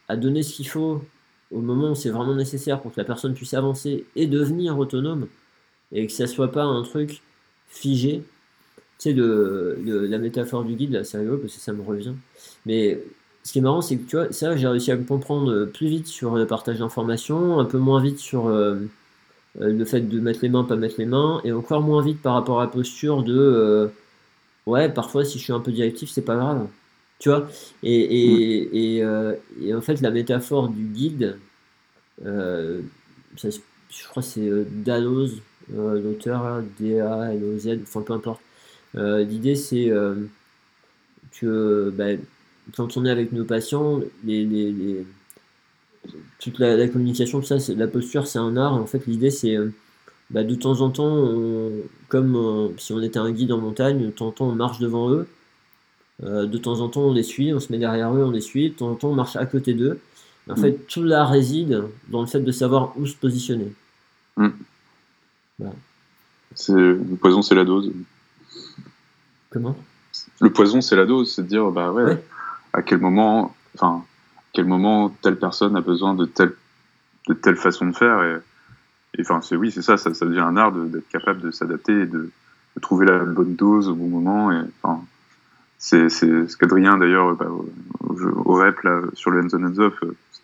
[0.08, 1.04] à, donner ce qu'il faut
[1.52, 5.28] au moment où c'est vraiment nécessaire pour que la personne puisse avancer et devenir autonome,
[5.92, 7.22] et que ça soit pas un truc
[7.68, 8.24] figé.
[9.02, 12.12] Sais, de, la métaphore du guide, là, c'est rigolo parce que ça me revient.
[12.66, 13.00] Mais
[13.42, 15.88] ce qui est marrant, c'est que tu vois, ça, j'ai réussi à me comprendre plus
[15.88, 18.76] vite sur le partage d'informations, un peu moins vite sur euh,
[19.60, 22.22] euh, le fait de mettre les mains, pas mettre les mains, et encore moins vite
[22.22, 23.88] par rapport à la posture de euh,
[24.66, 26.68] ouais, parfois si je suis un peu directif, c'est pas grave.
[27.18, 27.48] Tu vois?
[27.82, 31.38] Et, et, euh, et, en fait la métaphore du guide
[32.24, 32.82] je
[34.08, 35.40] crois c'est euh, Dalloz
[35.72, 38.40] l'auteur D-A-L-O-Z enfin peu importe
[38.94, 39.90] l'idée c'est
[41.40, 42.20] que bah,
[42.76, 45.06] quand on est avec nos patients les, les, les
[46.38, 49.56] toute la, communication ça la posture c'est un art en fait l'idée c'est
[50.30, 51.32] bah, de temps en temps
[52.08, 55.10] comme si on était un guide en montagne de temps en temps on marche devant
[55.10, 55.26] eux
[56.24, 58.40] euh, de temps en temps, on les suit, on se met derrière eux, on les
[58.40, 58.70] suit.
[58.70, 59.98] De temps en temps, on marche à côté d'eux.
[60.48, 60.78] En fait, mm.
[60.88, 63.72] tout là réside dans le fait de savoir où se positionner.
[64.36, 64.48] Mm.
[66.68, 67.92] Le poison, c'est la dose.
[69.50, 69.76] Comment?
[70.40, 71.34] Le poison, c'est la dose.
[71.34, 72.22] C'est de dire, bah ouais,
[72.72, 74.04] à quel moment, enfin,
[74.52, 76.54] quel moment telle personne a besoin de tel
[77.28, 78.22] de telle façon de faire.
[79.16, 82.06] Et, enfin, c'est oui, c'est ça, ça, devient un art d'être capable de s'adapter et
[82.06, 82.30] de,
[82.80, 84.50] trouver la bonne dose au bon moment.
[84.50, 85.04] Et enfin,
[85.78, 87.68] c'est ce qu'Adrien d'ailleurs bah, au,
[88.00, 89.94] au, rep là sur le hands on hands off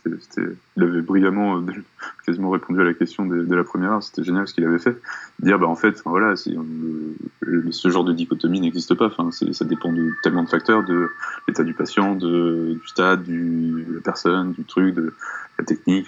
[0.07, 1.63] il avait brillamment euh,
[2.27, 4.03] quasiment répondu à la question de, la première heure.
[4.03, 4.97] C'était génial ce qu'il avait fait.
[5.41, 9.11] Dire, bah, en fait, voilà, ce genre de dichotomie n'existe pas.
[9.53, 11.11] Ça dépend de tellement de facteurs, de
[11.47, 15.13] l'état du patient, du stade, de la personne, du truc, de
[15.59, 16.07] la technique,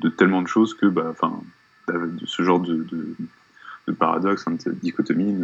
[0.00, 1.14] de tellement de choses que, bah,
[2.24, 2.86] ce genre de,
[3.98, 5.34] paradoxe, hein, de dichotomie,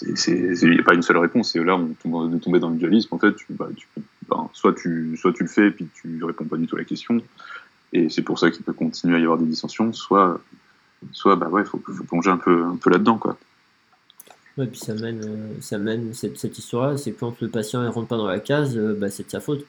[0.00, 1.54] il n'y a pas une seule réponse.
[1.56, 3.86] Et là, on tombe, de tomber dans le dualisme, en fait, tu, bah, tu
[4.54, 6.84] soit, tu, soit tu le fais et puis tu réponds pas du tout à la
[6.84, 7.20] question.
[7.92, 9.92] Et c'est pour ça qu'il peut continuer à y avoir des dissensions.
[9.92, 10.40] Soit,
[11.12, 13.36] soit bah ouais, faut, faut plonger un peu, un peu là-dedans, quoi.
[14.58, 17.88] Ouais, puis ça mène, euh, ça mène cette, cette histoire-là, c'est quand le patient ne
[17.88, 19.64] rentre pas dans la case, euh, bah, c'est de sa faute.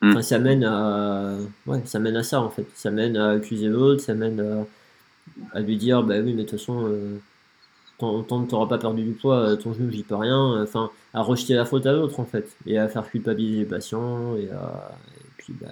[0.00, 0.10] Hmm.
[0.10, 1.36] Enfin, ça mène à,
[1.66, 2.66] ouais, ça mène à ça en fait.
[2.74, 6.48] Ça mène à accuser l'autre, ça mène à, à, lui dire, bah oui, mais de
[6.48, 7.18] toute façon, euh,
[7.98, 10.62] tant, que tu pas perdu du poids, euh, ton genou, j'y peux rien.
[10.62, 14.36] Enfin, à rejeter la faute à l'autre, en fait, et à faire culpabiliser les patients,
[14.36, 15.68] et, à, et puis, bah,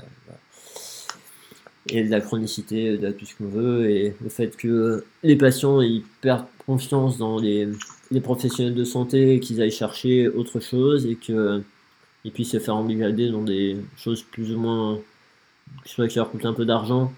[1.89, 5.81] et de la chronicité, de tout ce qu'on veut, et le fait que les patients
[5.81, 7.69] ils perdent confiance dans les,
[8.11, 11.63] les professionnels de santé, qu'ils aillent chercher autre chose, et qu'ils
[12.35, 14.99] puissent se faire embrigader dans des choses plus ou moins,
[15.85, 17.13] soit qui leur coûtent un peu d'argent,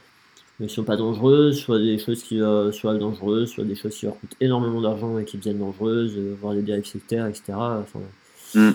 [0.61, 3.95] mais qui sont pas dangereuses, soit des choses qui euh, soient dangereuses, soit des choses
[3.95, 7.53] qui leur coûtent énormément d'argent et qui deviennent dangereuses, euh, voire des dérives sectaires, etc.
[7.55, 8.01] Enfin,
[8.55, 8.71] mm.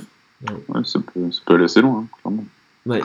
[0.69, 0.83] ouais.
[0.85, 2.45] ça, peut, ça, peut, aller assez loin, hein, clairement.
[2.85, 3.01] Ouais.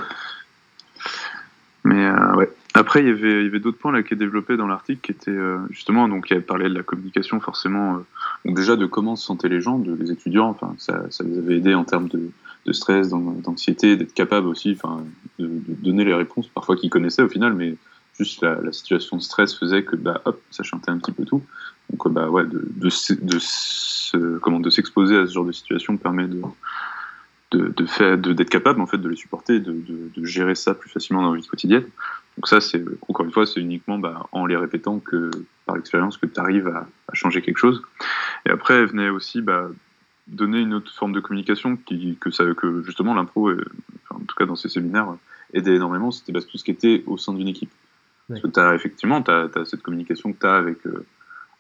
[1.85, 2.51] Mais euh, ouais.
[2.75, 5.11] Après, il y avait, y avait d'autres points là qui est développé dans l'article qui
[5.11, 5.41] étaient
[5.71, 8.03] justement, donc il parlait de la communication forcément,
[8.45, 11.39] donc déjà de comment se sentaient les gens, de, les étudiants, enfin ça, ça les
[11.39, 12.31] avait aidés en termes de,
[12.67, 14.79] de stress, d'anxiété, d'être capable aussi,
[15.39, 17.75] de, de, donner les réponses parfois qu'ils connaissaient au final, mais
[18.19, 21.43] juste la, situation de stress faisait que bah hop ça chantait un petit peu tout.
[21.91, 26.27] Donc bah ouais de, de, de, comment de s'exposer à ce genre de situation permet
[26.27, 26.43] de
[27.53, 29.73] de, de faire d'être capable en fait de les supporter de,
[30.15, 31.87] de, gérer ça plus facilement dans la vie quotidienne.
[32.37, 35.31] Donc ça c'est encore une fois c'est uniquement bah, en les répétant que
[35.65, 37.83] par expérience que tu arrives à, changer quelque chose.
[38.47, 39.69] Et après venait aussi bah,
[40.27, 43.51] donner une autre forme de communication qui que ça que justement l'impro
[44.11, 45.15] en tout cas dans ces séminaires
[45.55, 46.11] aidait énormément.
[46.11, 47.71] C'était bah, tout ce qui était au sein d'une équipe
[48.29, 51.07] parce que as, effectivement, tu as, cette communication que tu as avec, euh,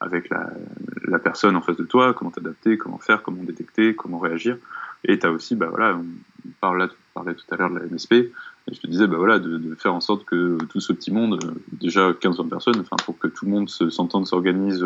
[0.00, 4.58] avec la, personne en face de toi, comment t'adapter, comment faire, comment détecter, comment réagir.
[5.04, 8.12] Et tu as aussi, bah voilà, on parle parlait tout à l'heure de la MSP,
[8.12, 8.32] et
[8.74, 11.42] je te disais, bah voilà, de, de, faire en sorte que tout ce petit monde,
[11.42, 14.84] euh, déjà 15-20 personnes, enfin, pour que tout le monde s'entende, s'organise,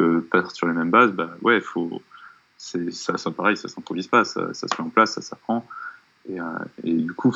[0.00, 2.02] euh, passe sur les mêmes bases, bah ouais, faut,
[2.58, 5.66] ça, ça pareil, ça s'improvise pas, ça, ça, se met en place, ça s'apprend.
[6.28, 6.44] Et, euh,
[6.84, 7.32] et du coup,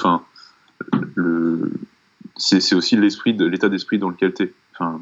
[1.14, 1.70] le,
[2.37, 4.53] c'est aussi l'esprit l'état d'esprit dans lequel tu es.
[4.73, 5.01] Enfin,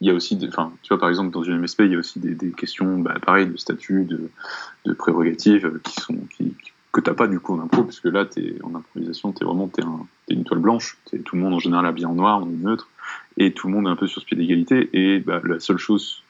[0.00, 1.98] il y a aussi, enfin, tu vois, par exemple, dans une MSP, il y a
[1.98, 6.54] aussi des, des questions, bah, pareil, de statut, de, prérogatives qui sont, qui,
[6.92, 9.82] que t'as pas du coup en impro, puisque là, es, en improvisation, t'es vraiment, t'es
[9.82, 10.98] un, es une toile blanche.
[11.12, 12.88] Es, tout le monde en général habillé en noir, on est neutre,
[13.38, 14.90] et tout le monde est un peu sur ce pied d'égalité.
[14.92, 16.22] Et bah, la seule chose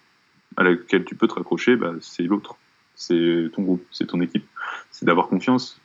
[0.56, 2.56] à laquelle tu peux te raccrocher, bah, c'est l'autre,
[2.94, 4.44] c'est ton groupe, c'est ton équipe,
[4.90, 5.80] c'est d'avoir confiance.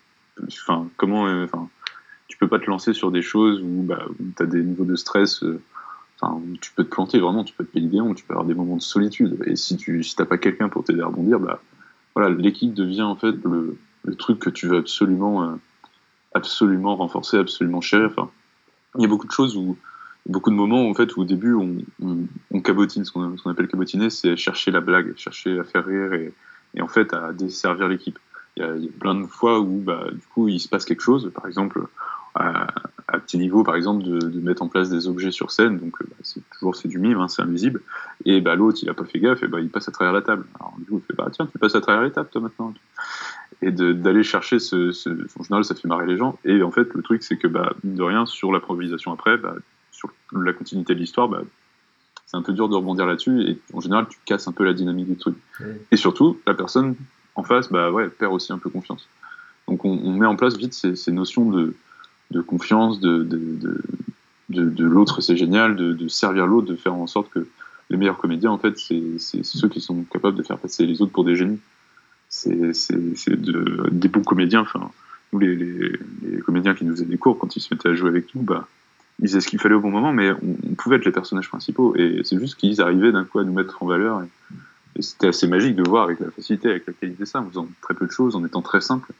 [0.47, 1.47] Enfin, comment, euh,
[2.31, 4.05] tu peux pas te lancer sur des choses où, bah,
[4.37, 5.43] tu as des niveaux de stress.
[5.43, 5.61] Euh,
[6.61, 8.77] tu peux te planter vraiment, tu peux te payer des tu peux avoir des moments
[8.77, 9.37] de solitude.
[9.47, 11.61] Et si tu si pas quelqu'un pour t'aider à rebondir, bah,
[12.15, 15.55] voilà, l'équipe devient en fait le, le, truc que tu veux absolument, euh,
[16.33, 18.07] absolument renforcer, absolument chérir.
[18.11, 18.29] Enfin,
[18.95, 19.77] il y a beaucoup de choses où,
[20.25, 21.77] beaucoup de moments en fait où au début on,
[22.51, 26.33] on, cabotine, ce qu'on appelle cabotiner, c'est chercher la blague, chercher à faire rire et,
[26.75, 28.19] et en fait à desservir l'équipe.
[28.55, 30.85] Il y, a, y, a plein de fois où bah, du coup il se passe
[30.85, 31.87] quelque chose, par exemple
[32.35, 32.67] à,
[33.07, 35.77] à, petit niveau, par exemple, de, de, mettre en place des objets sur scène.
[35.77, 37.81] Donc, euh, bah, c'est toujours c'est du mime, hein, c'est invisible.
[38.25, 40.21] Et bah, l'autre, il a pas fait gaffe, et bah, il passe à travers la
[40.21, 40.45] table.
[40.59, 42.73] Alors, du coup, il fait bah, tiens, tu passes à travers les tables, toi, maintenant.
[43.61, 46.39] Et d'aller chercher ce, ce, En général, ça fait marrer les gens.
[46.45, 49.55] Et en fait, le truc, c'est que, bah, mine de rien, sur l'improvisation après, bah,
[49.91, 51.41] sur la continuité de l'histoire, bah,
[52.25, 53.41] c'est un peu dur de rebondir là-dessus.
[53.41, 55.35] Et en général, tu casses un peu la dynamique du truc.
[55.91, 56.95] Et surtout, la personne
[57.35, 59.07] en face, bah, ouais, perd aussi un peu confiance.
[59.67, 61.75] Donc, on, on met en place vite ces, ces notions de
[62.31, 63.81] de confiance, de, de,
[64.49, 67.47] de, de, l'autre, c'est génial, de, servir l'autre, de faire en sorte que
[67.89, 71.11] les meilleurs comédiens, en fait, c'est ceux qui sont capables de faire passer les autres
[71.11, 71.59] pour des génies.
[72.29, 74.61] C'est de, des bons comédiens.
[74.61, 74.89] Enfin,
[75.33, 75.97] nous, les,
[76.45, 78.67] comédiens qui nous faisaient des cours, quand ils se mettaient à jouer avec nous, bah,
[79.19, 81.95] ils faisaient ce qu'il fallait au bon moment, mais on, pouvait être les personnages principaux.
[81.97, 84.23] Et c'est juste qu'ils arrivaient d'un coup à nous mettre en valeur.
[84.23, 84.27] Et,
[84.97, 87.67] et c'était assez magique de voir avec la facilité, avec la qualité ça, en faisant
[87.81, 89.11] très peu de choses, en étant très simple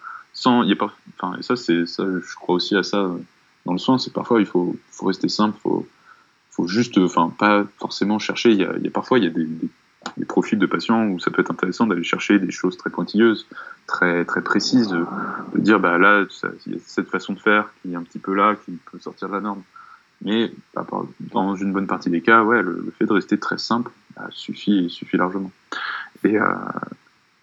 [0.42, 3.18] ça, c'est, je crois aussi à ça euh,
[3.66, 5.88] dans le soin, c'est parfois il faut, rester simple, faut,
[6.50, 8.52] faut juste, enfin, pas forcément chercher.
[8.52, 9.48] Il y a, parfois, il y a des,
[10.28, 13.46] profils de patients où ça peut être intéressant d'aller chercher des choses très pointilleuses,
[13.86, 15.06] très très précises, de,
[15.56, 16.26] dire bah là,
[16.66, 19.00] il y a cette façon de faire qui est un petit peu là, qui peut
[19.00, 19.62] sortir de la norme.
[20.24, 20.86] Mais bah,
[21.20, 24.90] dans une bonne partie des cas, ouais, le, fait de rester très simple bah, suffit
[24.90, 25.52] suffit largement.
[26.24, 26.46] Et, euh,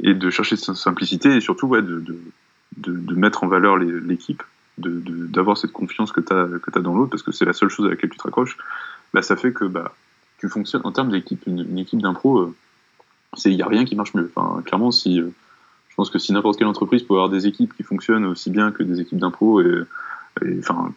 [0.01, 2.03] de chercher cette simplicité et surtout ouais, de,
[2.79, 4.43] de mettre en valeur l'équipe
[4.79, 7.87] d'avoir cette confiance que tu as, as dans l'autre, parce que c'est la seule chose
[7.87, 8.57] à laquelle tu te raccroches,
[9.13, 9.95] bah, ça fait que bah,
[10.39, 12.55] tu fonctionnes en termes d'équipe, une, équipe d'impro, euh,
[13.45, 14.31] il n'y a rien qui marche mieux.
[14.35, 15.29] Enfin, clairement, si, euh,
[15.89, 18.71] je pense que si n'importe quelle entreprise peut avoir des équipes qui fonctionnent aussi bien
[18.71, 19.85] que des équipes d'impro, et,
[20.61, 20.93] enfin,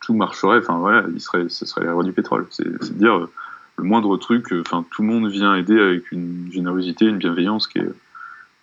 [0.00, 2.46] tout marcherait, enfin voilà, il serait, ce serait la du pétrole.
[2.50, 3.30] C'est dire euh,
[3.76, 7.78] le moindre truc, enfin tout le monde vient aider avec une générosité, une bienveillance qui
[7.78, 7.92] est,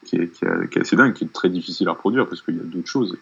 [0.06, 2.60] qui est, qui est assez dingue, qui est très difficile à reproduire parce qu'il y
[2.60, 3.18] a d'autres choses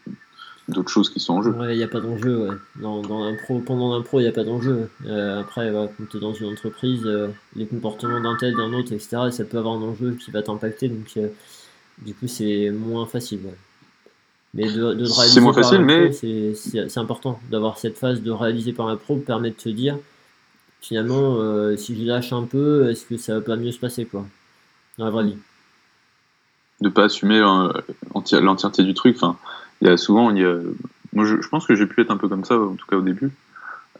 [0.67, 1.51] d'autres choses qui sont en jeu.
[1.51, 2.55] Ouais, il n'y a pas d'enjeu, ouais.
[2.81, 4.89] Dans, dans pro, pendant l'impro, il n'y a pas d'enjeu.
[5.05, 8.91] Euh, après, quand tu es dans une entreprise, euh, les comportements d'un tel, d'un autre,
[8.91, 11.29] etc., ça peut avoir un enjeu qui va t'impacter, donc euh,
[11.99, 13.39] du coup, c'est moins facile.
[14.53, 18.87] Mais de, de réaliser moins facile, mais c'est important d'avoir cette phase de réaliser par
[18.87, 19.97] la pro permet de se dire
[20.79, 24.25] finalement, si je lâche un peu, est-ce que ça va pas mieux se passer, quoi,
[24.97, 25.37] dans la vraie vie.
[26.81, 29.37] De pas assumer l'entièreté du truc, enfin
[29.81, 30.57] il y a souvent, il y a,
[31.13, 33.01] moi je, pense que j'ai pu être un peu comme ça, en tout cas au
[33.01, 33.31] début,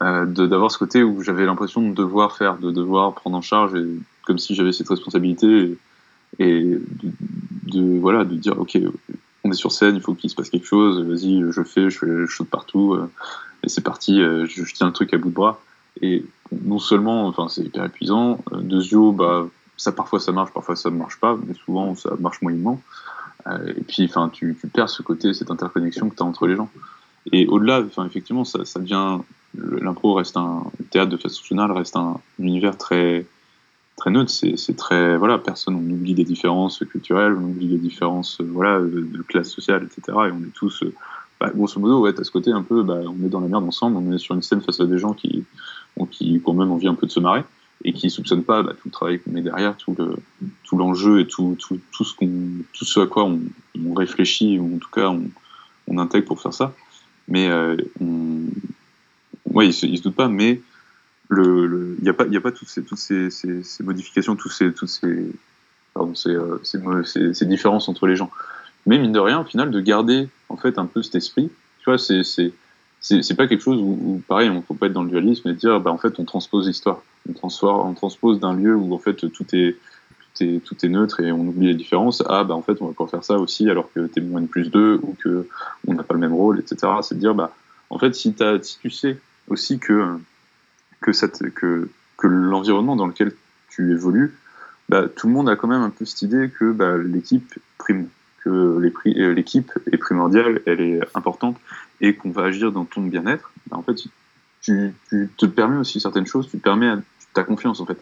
[0.01, 3.75] euh, d'avoir ce côté où j'avais l'impression de devoir faire, de devoir prendre en charge,
[3.75, 3.85] et,
[4.25, 5.77] comme si j'avais cette responsabilité,
[6.39, 6.77] et,
[7.63, 8.77] de, voilà, de dire ok,
[9.43, 11.99] on est sur scène, il faut qu'il se passe quelque chose, vas-y, je fais, je,
[11.99, 13.09] fais, je saute partout, euh,
[13.63, 15.59] et c'est parti, euh, je, tiens le truc à bout de bras.
[16.01, 16.25] Et
[16.63, 19.47] non seulement, enfin, c'est hyper épuisant, euh, de bah,
[19.77, 22.81] ça parfois ça marche, parfois ça ne marche pas, mais souvent ça marche moyennement.
[23.47, 26.47] Euh, et puis, enfin, tu, tu, perds ce côté, cette interconnexion que tu as entre
[26.47, 26.69] les gens.
[27.31, 29.19] Et au-delà, enfin, effectivement, ça, ça devient
[29.55, 33.25] l'impro reste un le théâtre de façon générale reste un, univers très
[33.95, 34.31] très neutre.
[34.31, 39.21] C'est très voilà, personne, on oublie des différences culturelles, on oublie les différences voilà de,
[39.27, 40.01] classe sociale, etc.
[40.07, 40.83] Et on est tous,
[41.39, 43.63] bah, grosso modo, ouais, à ce côté un peu, bah, on est dans la merde
[43.63, 45.43] ensemble, on est sur une scène face à des gens qui,
[46.11, 47.43] qui, ont même envie un peu de se marrer
[47.87, 49.95] et qui soupçonnent pas bah, tout le travail qu'on met derrière, tout
[50.65, 52.13] tout l'enjeu et tout, tout, tout ce
[52.73, 53.39] tout ce à quoi on,
[53.95, 55.23] réfléchit ou en tout cas on,
[55.87, 56.73] on intègre pour faire ça.
[57.29, 58.41] Mais euh, on,
[59.61, 60.61] ils se, se doutent pas, mais
[61.29, 63.29] le il n'y a pas a pas toutes ces toutes ces,
[63.79, 65.31] modifications, tous ces toutes ces
[65.93, 68.29] pardon, ces, euh, ces, ces, différences entre les gens.
[68.85, 71.49] Mais mine de rien, au final, de garder en fait un peu cet esprit,
[71.79, 72.51] tu vois, c'est
[72.99, 75.79] c'est pas quelque chose où, pareil, on faut pas être dans le dualisme et dire,
[75.79, 77.01] bah, en fait, on transpose l'histoire.
[77.41, 79.77] On, on transpose d'un lieu où, en fait, tout est,
[80.19, 82.23] tout est, tout est neutre et on oublie les différences.
[82.27, 84.47] Ah, bah, en fait, on va pas faire ça aussi alors que t'es moins de
[84.47, 85.47] plus deux ou que
[85.87, 86.91] on n'a pas le même rôle, etc.
[87.01, 87.53] C'est de dire, bah,
[87.89, 89.17] en fait, si, as, si tu sais
[89.47, 90.17] aussi que,
[91.01, 91.11] que,
[91.49, 93.31] que, que l'environnement dans lequel
[93.69, 94.35] tu évolues,
[94.89, 98.07] bah, tout le monde a quand même un peu cette idée que bah, l'équipe prime
[98.43, 101.57] que euh, l'équipe est primordiale, elle est importante,
[102.01, 103.95] et qu'on va agir dans ton bien-être, bah, en fait,
[104.61, 104.93] tu,
[105.37, 106.93] te permets aussi certaines choses, tu te permets
[107.33, 107.97] ta confiance, en fait.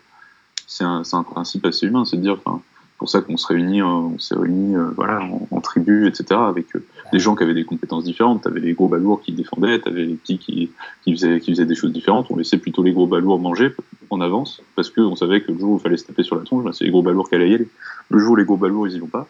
[0.68, 2.62] C'est un, principe assez humain, c'est de dire, enfin,
[2.98, 5.22] pour ça qu'on se réunit, euh, on s'est réunis, euh, voilà,
[5.52, 6.68] en, tribu, etc., avec
[7.12, 8.44] des gens qui avaient des compétences différentes.
[8.44, 10.72] T'avais les gros balourds qui défendaient, t'avais les petits qui,
[11.04, 12.28] qui, faisaient, qui faisaient des choses différentes.
[12.30, 13.74] On laissait plutôt les gros balourds manger
[14.10, 16.44] en avance, parce qu'on savait que le jour où il fallait se taper sur la
[16.44, 17.68] tronche, bah, c'est les gros balourds qui allaient y aller.
[18.10, 19.28] Le jour où les gros balourds, ils y vont pas,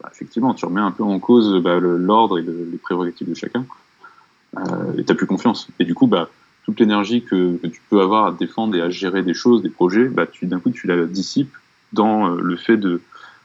[0.00, 3.66] bah, effectivement, tu remets un peu en cause bah, l'ordre et les prérogatives de chacun,
[4.56, 5.68] euh, et t'as plus confiance.
[5.78, 6.28] Et du coup, bah,
[6.64, 9.70] toute l'énergie que, que, tu peux avoir à défendre et à gérer des choses, des
[9.70, 11.54] projets, bah, d'un coup, tu la dissipes
[11.92, 13.00] dans euh, le fait de,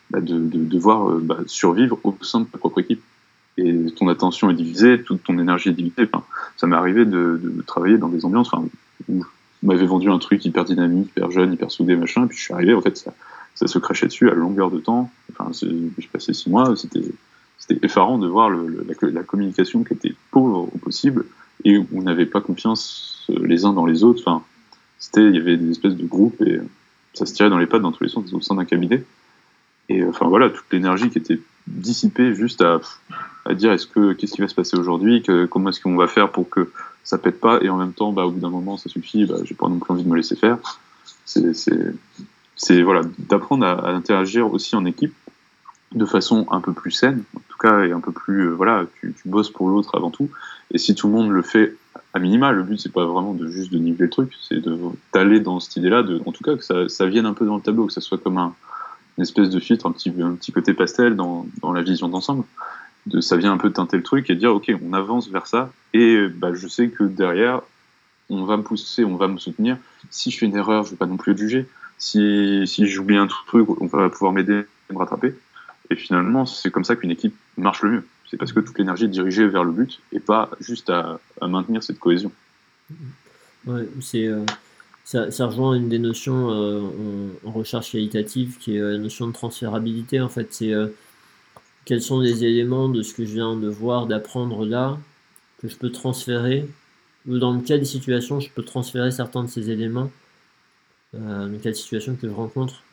[0.10, 3.02] bah, de, de, devoir euh, bah, survivre au sein de ta propre équipe.
[3.58, 6.10] Et ton attention est divisée, toute ton énergie est divisée.
[6.12, 6.24] Enfin,
[6.58, 8.52] ça m'est arrivé de, de, travailler dans des ambiances
[9.08, 9.24] où
[9.64, 12.44] on m'avait vendu un truc hyper dynamique, hyper jeune, hyper soudé, machin, et puis je
[12.44, 13.14] suis arrivé, en fait, ça,
[13.56, 15.12] ça se crachait dessus à longueur de temps.
[15.32, 17.04] Enfin, j'ai passé six mois, c'était
[17.82, 21.26] effarant de voir la, communication qui était pauvre au possible
[21.64, 24.22] et où on n'avait pas confiance les uns dans les autres.
[24.26, 24.44] Enfin,
[25.00, 26.60] c'était, il y avait des espèces de groupes et
[27.14, 29.04] ça se tirait dans les pattes dans tous les sens au sein d'un cabinet.
[29.90, 32.82] Et enfin voilà, toute l'énergie qui était dissipée juste à,
[33.46, 36.32] à dire est-ce que qu'est-ce qui va se passer aujourd'hui, comment est-ce qu'on va faire
[36.32, 36.72] pour que
[37.04, 39.36] ça pète pas et en même temps, bah, au bout d'un moment, ça suffit, bah,
[39.44, 40.58] j'ai pas non plus envie de me laisser faire.
[41.26, 41.54] C'est
[42.64, 45.14] c'est voilà, d'apprendre à, interagir aussi en équipe
[45.94, 48.86] de façon un peu plus saine, en tout cas, et un peu plus, euh, voilà,
[49.00, 50.30] tu, bosses pour l'autre avant tout.
[50.72, 51.76] Et si tout le monde le fait
[52.14, 54.62] à minima, le but c'est pas vraiment de juste de niveler le truc, c'est
[55.14, 57.62] d'aller dans cette idée-là, en tout cas que ça, ça, vienne un peu dans le
[57.62, 58.56] tableau, que ça soit comme un,
[59.18, 62.46] une espèce de filtre, un petit, un petit côté pastel dans, dans la vision d'ensemble.
[63.06, 65.72] De, ça vient un peu teinter le truc et dire ok, on avance vers ça,
[65.94, 67.62] et bah, je sais que derrière,
[68.30, 69.78] on va me pousser, on va me soutenir.
[70.10, 71.68] Si je fais une erreur, je vais pas non plus être jugé.
[72.04, 75.34] Si, si j'oublie un truc, on va pouvoir m'aider à me rattraper.
[75.90, 78.08] Et finalement, c'est comme ça qu'une équipe marche le mieux.
[78.30, 81.82] C'est parce que toute l'énergie est dirigée vers le but et pas juste à, maintenir
[81.82, 82.30] cette cohésion.
[83.66, 84.44] Ouais, c'est, euh,
[85.06, 89.32] ça, rejoint une des notions euh, en, recherche qualitative qui est euh, la notion de
[89.32, 90.20] transférabilité.
[90.20, 90.74] En fait, c'est
[91.86, 94.98] quels sont les éléments de ce que je viens de voir, d'apprendre là,
[95.60, 96.68] que je peux transférer,
[97.30, 100.12] ou dans le cas des situations, je peux transférer certains de ces éléments,
[101.14, 102.84] dans le cas de situations que je rencontre,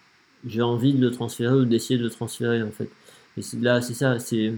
[0.47, 2.89] j'ai envie de le transférer ou d'essayer de le transférer en fait.
[3.37, 4.53] Et là, c'est ça, c'est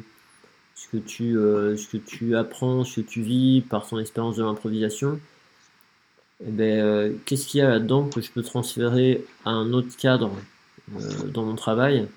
[0.75, 4.37] ce que tu, euh, ce que tu apprends, ce que tu vis par ton expérience
[4.37, 5.21] de l'improvisation.
[6.45, 9.97] Eh ben, euh, qu'est-ce qu'il y a là-dedans que je peux transférer à un autre
[9.97, 10.33] cadre
[10.97, 12.09] euh, dans mon travail?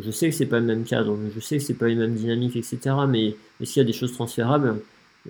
[0.00, 2.14] Je sais que c'est pas le même cadre, je sais que c'est pas les mêmes
[2.14, 2.78] dynamiques, etc.
[3.08, 4.80] Mais est-ce qu'il y a des choses transférables?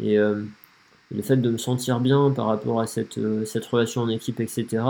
[0.00, 4.38] Et le fait de me sentir bien par rapport à cette, cette relation en équipe,
[4.38, 4.84] etc.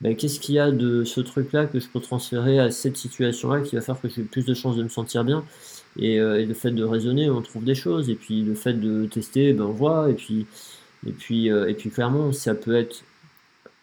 [0.00, 3.60] Ben, qu'est-ce qu'il y a de ce truc-là que je peux transférer à cette situation-là
[3.62, 5.44] qui va faire que j'ai plus de chances de me sentir bien?
[6.00, 8.10] Euh, et, le fait de raisonner, on trouve des choses.
[8.10, 10.10] Et puis le fait de tester, ben, on voit.
[10.10, 10.46] Et puis,
[11.06, 13.04] et puis, euh, et puis clairement, ça peut être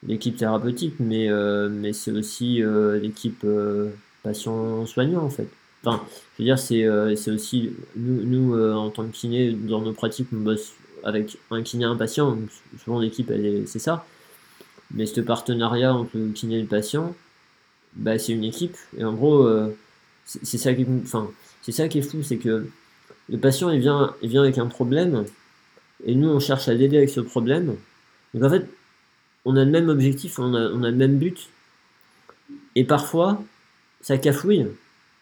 [0.07, 2.61] l'équipe thérapeutique, mais, euh, mais c'est aussi
[3.01, 3.45] l'équipe
[4.23, 5.47] patient-soignant en fait.
[5.83, 6.03] Enfin,
[6.37, 10.37] je veux dire, c'est aussi, nous, nous en tant que kiné, dans nos pratiques, on
[10.37, 10.73] bosse
[11.03, 12.37] avec un kiné un patient.
[12.83, 13.31] Souvent, l'équipe,
[13.65, 14.05] c'est ça.
[14.93, 17.15] Mais ce partenariat entre le kiné et le patient,
[17.95, 18.75] bah, c'est une équipe.
[18.97, 19.49] Et en gros,
[20.25, 21.29] c'est ça qui, enfin,
[21.69, 22.67] ça qui est fou, c'est que
[23.29, 25.25] le patient il vient, il vient avec un problème
[26.05, 27.75] et nous on cherche à l'aider avec ce problème.
[28.33, 28.67] Donc en fait,
[29.45, 31.49] on a le même objectif, on a, on a le même but.
[32.75, 33.43] Et parfois,
[34.01, 34.67] ça cafouille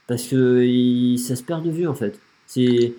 [0.08, 2.20] parce que ça se perd de vue en fait.
[2.48, 2.94] C'est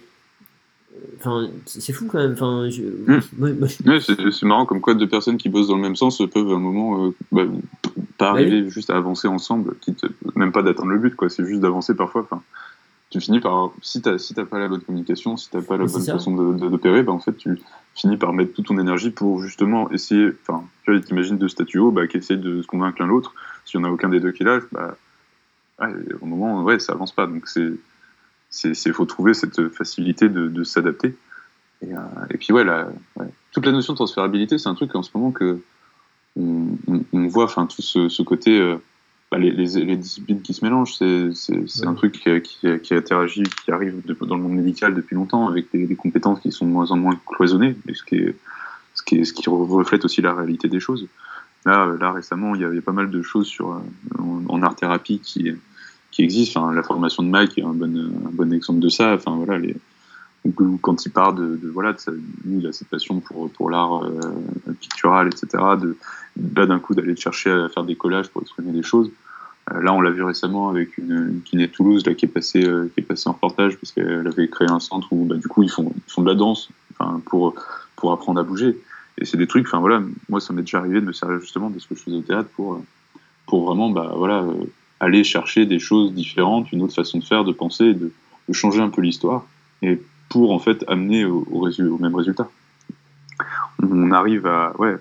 [1.18, 2.32] Enfin, c'est fou quand même.
[2.32, 3.20] Enfin, hmm.
[4.08, 6.58] c'est marrant comme quoi deux personnes qui bossent dans le même sens peuvent à un
[6.58, 7.44] moment euh, bah,
[8.18, 10.04] pas bah arriver juste à avancer ensemble, quitte
[10.34, 11.28] même pas d'atteindre le but, quoi.
[11.28, 12.22] C'est juste d'avancer parfois.
[12.22, 12.42] Enfin,
[13.10, 16.02] tu finis par, si t'as si pas la bonne communication, si t'as pas la bonne
[16.02, 17.60] façon d'opérer, bah, en fait, tu
[17.94, 21.90] finis par mettre toute ton énergie pour justement essayer, enfin, tu vois, t'imagines deux statuos,
[21.90, 23.34] bah, qui essaient de se convaincre l'un l'autre.
[23.64, 24.96] S'il y en a aucun des deux qui lâche, bah,
[26.20, 27.26] au moment, ouais, ça avance pas.
[27.26, 27.72] Donc, c'est,
[28.50, 31.16] c'est, faut trouver cette facilité de, de s'adapter.
[31.82, 31.98] Et, euh,
[32.30, 32.88] et, puis, ouais, la,
[33.52, 35.60] toute la notion de transférabilité, c'est un truc en ce moment que
[36.36, 36.76] on,
[37.12, 38.76] on, voit, enfin, tout ce, ce côté, euh,
[39.30, 43.72] bah, les, les, disciplines qui se mélangent, c'est un truc qui, qui, qui, interagit, qui
[43.72, 46.90] arrive dans le monde médical depuis longtemps, avec des, des, compétences qui sont de moins
[46.90, 48.36] en moins cloisonnées, ce qui, est,
[48.94, 51.08] ce, qui est, ce qui reflète aussi la réalité des choses.
[51.66, 53.82] Là, là récemment, il y avait pas mal de choses sur,
[54.18, 55.52] en, en art thérapie qui,
[56.10, 56.62] qui existent.
[56.62, 59.14] Enfin, la formation de Mike est un bon, un bon exemple de ça.
[59.14, 59.76] Enfin, voilà, les,
[60.80, 63.70] quand il part de, de voilà, de sa, lui, il a cette passion pour, pour
[63.70, 64.20] l'art euh,
[64.80, 65.48] pictural, etc.
[65.80, 65.96] De,
[66.56, 69.10] là, d'un coup, d'aller chercher à faire des collages pour exprimer des choses.
[69.72, 72.64] Euh, là, on l'a vu récemment avec une, une kiné Toulouse là, qui, est passée,
[72.64, 75.48] euh, qui est passée en reportage parce qu'elle avait créé un centre où, bah, du
[75.48, 76.70] coup, ils font, ils font de la danse
[77.26, 77.54] pour,
[77.96, 78.78] pour apprendre à bouger.
[79.18, 81.68] Et c'est des trucs, enfin voilà, moi, ça m'est déjà arrivé de me servir justement
[81.68, 82.82] de ce que je faisais au théâtre pour,
[83.46, 84.46] pour vraiment, bah voilà,
[85.00, 88.12] aller chercher des choses différentes, une autre façon de faire, de penser, de,
[88.52, 89.46] changer un peu l'histoire.
[89.80, 91.46] Et pour en fait amener au,
[92.00, 92.48] même résultat.
[93.82, 94.96] On arrive à ouais,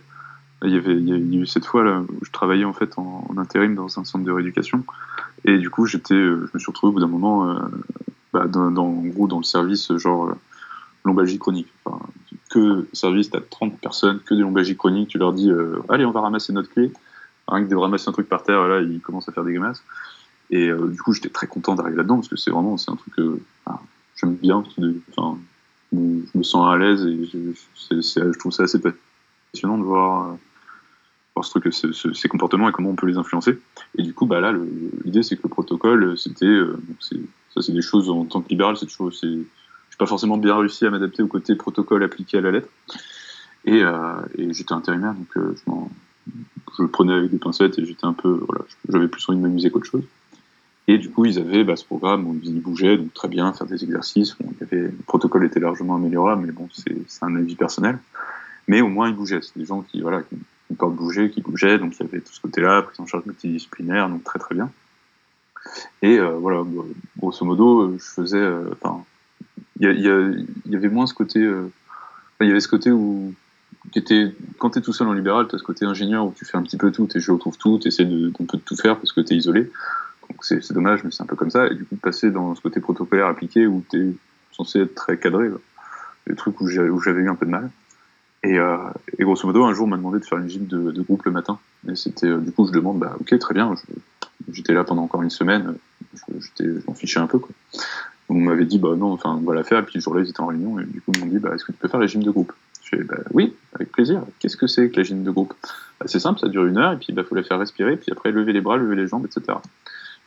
[0.63, 3.75] il y avait a eu cette fois là où je travaillais en fait en, intérim
[3.75, 4.83] dans un centre de rééducation
[5.45, 7.59] et du coup j'étais euh, je me suis retrouvé au bout d'un moment euh,
[8.33, 10.33] bah, dans, en gros dans le service genre euh,
[11.05, 11.71] lombalgie chronique.
[12.49, 15.51] Que service t'as 30 personnes que des lombalgies chroniques, tu leur dis
[15.89, 16.91] allez on va ramasser notre clé,
[17.49, 19.83] rien que de ramasser un truc par terre là ils commencent à faire des grimaces
[20.49, 22.95] et euh, du coup j'étais très content d'arriver là-dedans parce que c'est vraiment c'est un
[22.95, 23.13] truc
[23.65, 23.79] enfin,
[24.15, 24.63] j'aime bien,
[25.91, 30.35] je me sens à l'aise et je, trouve ça assez passionnant de voir,
[31.35, 33.59] voir ce truc, ce, ce, ces comportements et comment on peut les influencer.
[33.97, 34.53] Et du coup, bah là,
[35.05, 36.77] l'idée c'est que le protocole, c'était, euh,
[37.53, 40.57] ça c'est des choses en tant que libéral, c'est toujours, c'est, j'ai pas forcément bien
[40.57, 42.69] réussi à m'adapter au côté protocole appliqué à la lettre.
[43.65, 45.71] Et, euh, et j'étais intérimaire, donc euh, je,
[46.77, 49.43] je, le prenais avec des pincettes et j'étais un peu, voilà, j'avais plus envie de
[49.43, 50.03] m'amuser qu'autre chose.
[50.87, 53.67] Et du coup, ils avaient bah, ce programme où ils bougeaient, donc très bien, faire
[53.67, 54.35] des exercices.
[54.71, 57.99] Le protocole était largement améliorable, mais bon, c'est un avis personnel.
[58.67, 59.41] Mais au moins, ils bougeaient.
[59.41, 60.35] C'est des gens qui, voilà, qui,
[60.69, 63.25] qui peuvent bouger, qui bougeaient, donc il y avait tout ce côté-là, prise en charge
[63.25, 64.71] multidisciplinaire, donc très très bien.
[66.01, 66.63] Et euh, voilà,
[67.17, 68.69] grosso modo, je faisais, euh,
[69.79, 71.71] il y, avait moins ce côté, euh,
[72.41, 73.33] il y avait ce côté où
[74.57, 76.57] quand tu es tout seul en libéral, tu as ce côté ingénieur où tu fais
[76.57, 79.21] un petit peu tout, tu retrouves tout, tu essaies de, peu tout faire parce que
[79.21, 79.71] tu es isolé.
[80.29, 81.67] Donc c'est dommage, mais c'est un peu comme ça.
[81.67, 84.13] Et du coup, passer dans ce côté protocolaire appliqué où tu es
[84.51, 85.49] censé être très cadré,
[86.27, 87.69] des trucs où j'avais eu un peu de mal.
[88.43, 91.01] Et, et, grosso modo, un jour, on m'a demandé de faire une gym de, de
[91.01, 91.59] groupe le matin.
[91.89, 93.73] Et c'était, du coup, je demande, bah, ok, très bien.
[94.51, 95.75] J'étais là pendant encore une semaine.
[96.59, 97.49] Je m'en fichais un peu, quoi.
[98.29, 99.79] Donc, on m'avait dit, bah non, enfin, on va la faire.
[99.79, 100.79] Et puis, le jour-là, ils étaient en réunion.
[100.79, 102.31] Et du coup, ils m'ont dit, bah, est-ce que tu peux faire la gym de
[102.31, 102.53] groupe?
[102.91, 104.23] Je fais, bah, oui, avec plaisir.
[104.39, 105.53] Qu'est-ce que c'est que la gym de groupe?
[105.99, 106.93] Bah, C'est simple, ça dure une heure.
[106.93, 107.97] Et puis, il bah, faut la faire respirer.
[107.97, 109.57] Puis après, lever les bras, lever les jambes, etc.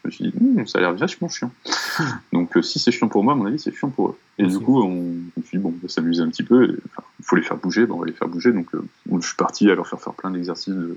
[0.03, 1.53] Je me suis dit, hm, ça a l'air vachement chiant.
[2.33, 4.19] Donc, euh, si c'est chiant pour moi, à mon avis, c'est chiant pour eux.
[4.39, 6.77] Et du coup, on, on me dit, bon, on va s'amuser un petit peu.
[7.21, 8.53] Il faut les faire bouger, on va les faire bouger.
[8.53, 8.83] Donc, euh,
[9.21, 10.97] je suis parti à leur faire faire plein d'exercices de,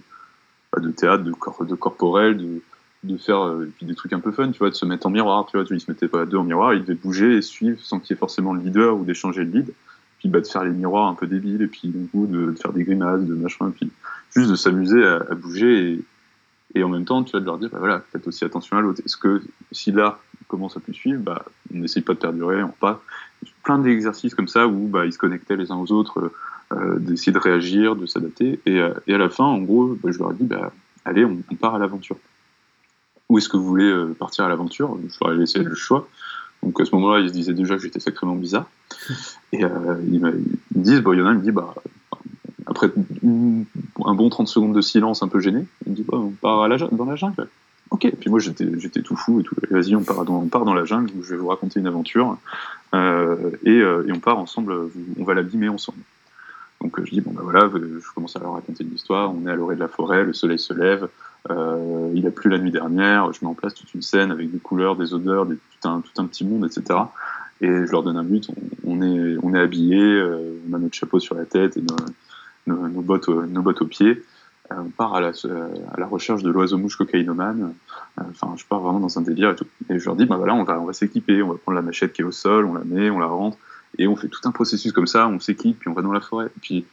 [0.71, 2.61] bah, de, théâtre, de, corps, de corporel, de,
[3.05, 5.09] de faire euh, puis des trucs un peu fun, tu vois, de se mettre en
[5.09, 7.41] miroir, tu vois, ils se mettaient pas à deux en miroir, ils devaient bouger et
[7.41, 9.73] suivre sans qu'il y ait forcément le leader ou d'échanger le lead.
[10.29, 13.21] De faire les miroirs un peu débiles, et puis du coup, de, faire des grimaces,
[13.21, 13.91] de machin, puis
[14.35, 16.03] juste de s'amuser à, bouger et
[16.77, 19.01] et en même temps, tu de leur dire, bah voilà, faites aussi attention à l'autre.
[19.05, 19.41] Est-ce que
[19.71, 20.19] si là,
[20.49, 23.01] commence à plus suivre, bah, on n'essaye pas de perdurer, on pas.
[23.63, 26.31] Plein d'exercices comme ça où bah, ils se connectaient les uns aux autres,
[26.73, 28.59] euh, d'essayer de réagir, de s'adapter.
[28.65, 30.73] Et, euh, et, à la fin, en gros, bah, je leur ai dit, bah,
[31.05, 32.17] allez, on, part à l'aventure.
[33.29, 34.97] Où est-ce que vous voulez euh, partir à l'aventure?
[35.07, 36.07] Je leur ai laissé le choix.
[36.65, 38.65] Donc à ce moment-là, ils se disaient déjà que j'étais sacrément bizarre.
[39.53, 41.75] Et euh, ils, me, disent, il y en a, il me dit, bah,
[42.65, 42.91] après
[43.23, 46.67] un bon 30 secondes de silence un peu gêné, il me dit bah, on part
[46.91, 47.47] dans la jungle.
[47.91, 49.55] Ok, puis moi j'étais, tout fou et tout.
[49.69, 52.37] Vas-y, on part dans, la jungle je vais vous raconter une aventure
[52.95, 54.89] euh, et, euh, et, on part ensemble,
[55.19, 55.99] on va l'abîmer ensemble.
[56.81, 59.33] Donc je dis bon bah voilà, je commence à leur raconter une histoire.
[59.33, 61.07] On est à l'orée de la forêt, le soleil se lève,
[61.49, 63.31] euh, il a plu la nuit dernière.
[63.33, 66.01] Je mets en place toute une scène avec des couleurs, des odeurs, des, tout un
[66.01, 66.99] tout un petit monde, etc.
[67.61, 68.49] Et je leur donne un but.
[68.85, 71.83] On, est on est habillé, euh, on a notre chapeau sur la tête et
[72.67, 74.23] nos, bottes, nos bottes aux pieds.
[74.71, 75.31] Euh, on part à la,
[75.97, 77.73] la recherche de l'oiseau-mouche cocaïnomane.
[78.19, 79.67] Euh, enfin, je pars vraiment dans un délire et tout.
[79.89, 81.81] Et je leur dis, bah voilà, on va, on va s'équiper, on va prendre la
[81.81, 83.57] machette qui est au sol, on la met, on la rentre,
[83.97, 86.21] et on fait tout un processus comme ça, on s'équipe, puis on va dans la
[86.21, 86.49] forêt.
[86.61, 86.85] Puis,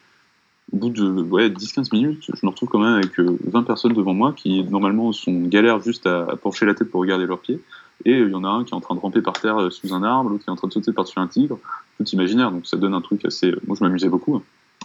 [0.72, 4.14] au bout de ouais, 10-15 minutes, je me retrouve quand même avec 20 personnes devant
[4.14, 7.60] moi qui, normalement, sont galères juste à, à pencher la tête pour regarder leurs pieds.
[8.04, 9.94] Et il y en a un qui est en train de ramper par terre sous
[9.94, 11.58] un arbre, l'autre qui est en train de sauter par-dessus un tigre,
[11.98, 12.50] tout imaginaire.
[12.50, 13.52] Donc ça donne un truc assez.
[13.66, 14.42] Moi, je m'amusais beaucoup.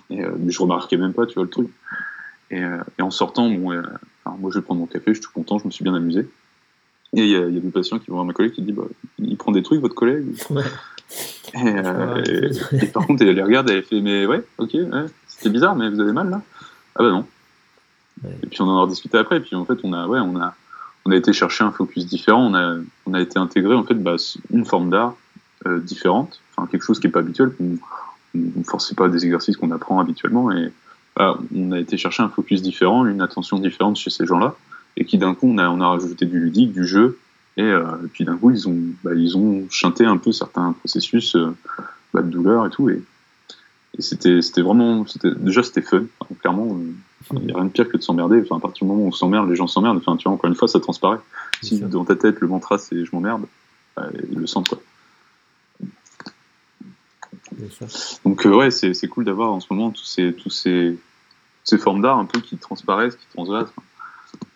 [0.09, 1.69] Et, euh, mais je remarquais même pas, tu vois, le truc.
[2.51, 3.81] Et, euh, et en sortant, bon, euh,
[4.25, 5.93] alors moi je vais prendre mon café, je suis tout content, je me suis bien
[5.93, 6.27] amusé.
[7.13, 8.71] Et il y, a, y a des patients qui vont voir ma collègue qui dit
[8.71, 8.83] bah,
[9.17, 10.25] il prend des trucs, votre collègue?
[10.49, 10.63] Ouais.
[11.53, 12.23] et, euh,
[12.73, 15.05] et, et, par contre, elle les regarde, elle fait mais ouais, ok, ouais,
[15.38, 16.41] c'était bizarre, mais vous avez mal là?
[16.95, 17.26] Ah bah non.
[18.23, 18.35] Ouais.
[18.43, 20.39] Et puis on en a discuté après, et puis en fait, on a, ouais, on
[20.39, 20.55] a,
[21.05, 23.95] on a été chercher un focus différent, on a, on a été intégré en fait
[23.95, 24.15] bah,
[24.51, 25.15] une forme d'art
[25.65, 27.77] euh, différente, enfin quelque chose qui est pas habituel, qu'on
[28.34, 30.72] ne forçait pas des exercices qu'on apprend habituellement, et
[31.15, 34.55] bah, on a été chercher un focus différent, une attention différente chez ces gens-là,
[34.97, 37.19] et qui d'un coup on a, on a rajouté du ludique, du jeu,
[37.57, 40.73] et, euh, et puis d'un coup ils ont, bah, ils ont chanté un peu certains
[40.73, 41.55] processus euh,
[42.14, 43.03] bah, de douleur et tout, et,
[43.97, 46.77] et c'était, c'était vraiment, c'était, déjà c'était fun, enfin, clairement,
[47.33, 49.07] il n'y a rien de pire que de s'emmerder, enfin, à partir du moment où
[49.07, 51.19] on s'emmerde, les gens s'emmerdent, enfin, tu vois, encore une fois, ça transparaît.
[51.61, 53.45] Si dans ta tête le mantra c'est je m'emmerde,
[53.95, 54.79] bah, ils le sentent quoi.
[58.23, 60.97] Donc euh, ouais, c'est, c'est cool d'avoir en ce moment tous ces, tous ces,
[61.63, 63.73] ces formes d'art un peu qui transparaissent, qui transgressent,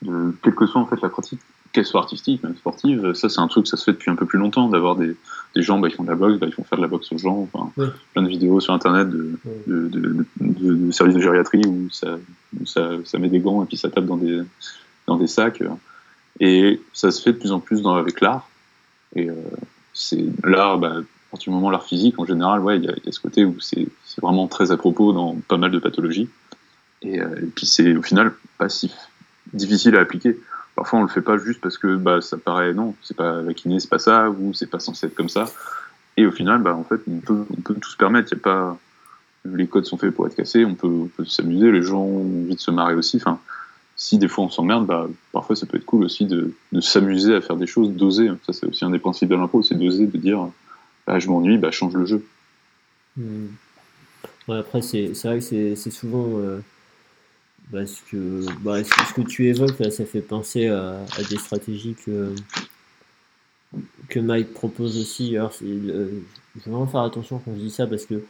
[0.03, 1.39] de, quelle que soit en fait la pratique,
[1.71, 4.25] qu'elle soit artistique, même sportive, ça c'est un truc ça se fait depuis un peu
[4.25, 5.15] plus longtemps, d'avoir des,
[5.55, 7.11] des gens, bah, ils font de la boxe, bah, ils font faire de la boxe
[7.11, 7.87] aux gens, enfin, ouais.
[8.13, 9.37] plein de vidéos sur internet de,
[9.67, 12.17] de, de, de, de, services de gériatrie où, ça,
[12.59, 14.41] où ça, ça, met des gants et puis ça tape dans des,
[15.07, 15.63] dans des sacs.
[16.39, 18.49] Et ça se fait de plus en plus dans, avec l'art.
[19.15, 19.33] Et euh,
[19.93, 23.09] c'est l'art, bah, à partir du moment l'art physique, en général, ouais, il y, y,
[23.09, 23.87] a ce côté où c'est
[24.21, 26.29] vraiment très à propos dans pas mal de pathologies.
[27.01, 28.91] Et, euh, et puis c'est au final pas si
[29.53, 30.37] difficile à appliquer.
[30.75, 33.53] Parfois on le fait pas juste parce que bah, ça paraît non, c'est pas la
[33.53, 35.45] kiné, c'est pas ça, ou c'est pas censé être comme ça.
[36.17, 38.31] Et au final, bah, en fait, on peut, on tout se permettre.
[38.33, 38.77] Y a pas,
[39.45, 42.59] les codes sont faits pour être cassés, on peut, s'amuser, les gens ont envie de
[42.59, 43.17] se marrer aussi.
[43.17, 43.39] Enfin,
[43.95, 47.41] si des fois on s'emmerde, bah, parfois ça peut être cool aussi de, s'amuser à
[47.41, 48.29] faire des choses, d'oser.
[48.45, 50.47] Ça, c'est aussi un des principes de l'impro, c'est d'oser, de dire
[51.07, 52.25] bah, je m'ennuie, bah, change le jeu.
[53.17, 56.39] Ouais, après, c'est vrai que c'est souvent.
[56.39, 56.59] Euh,
[57.71, 61.95] parce que bah, ce que tu évoques, là, ça fait penser à, à des stratégies
[62.05, 62.33] que,
[64.09, 65.35] que Mike propose aussi.
[65.37, 66.09] Alors, euh,
[66.55, 68.23] je vais vraiment faire attention quand je dis ça parce que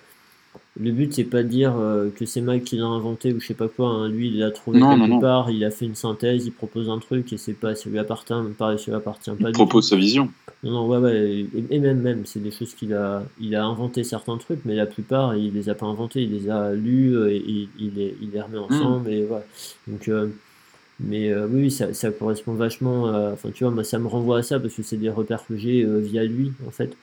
[0.80, 3.48] le but c'est pas de dire euh, que c'est Mike qui l'a inventé ou je
[3.48, 3.90] sais pas quoi.
[3.90, 4.10] Hein.
[4.10, 5.54] Lui, il l'a trouvé non, quelque non, part, non.
[5.54, 8.34] il a fait une synthèse, il propose un truc et c'est pas, ça lui appartient,
[8.58, 9.50] pareil, ça lui appartient pas.
[9.50, 10.30] Il propose sa vision.
[10.64, 13.66] Non, non, ouais, ouais, et, et même, même, c'est des choses qu'il a, il a
[13.66, 17.16] inventé certains trucs, mais la plupart, il les a pas inventés, il les a lus
[17.30, 19.14] et il, il, les, il les remet ensemble mmh.
[19.14, 19.44] et voilà.
[19.88, 20.28] Donc, euh,
[21.02, 23.06] mais euh, oui, ça, ça, correspond vachement.
[23.34, 25.58] Enfin, tu vois, moi, ça me renvoie à ça parce que c'est des repères que
[25.58, 26.96] j'ai euh, via lui, en fait.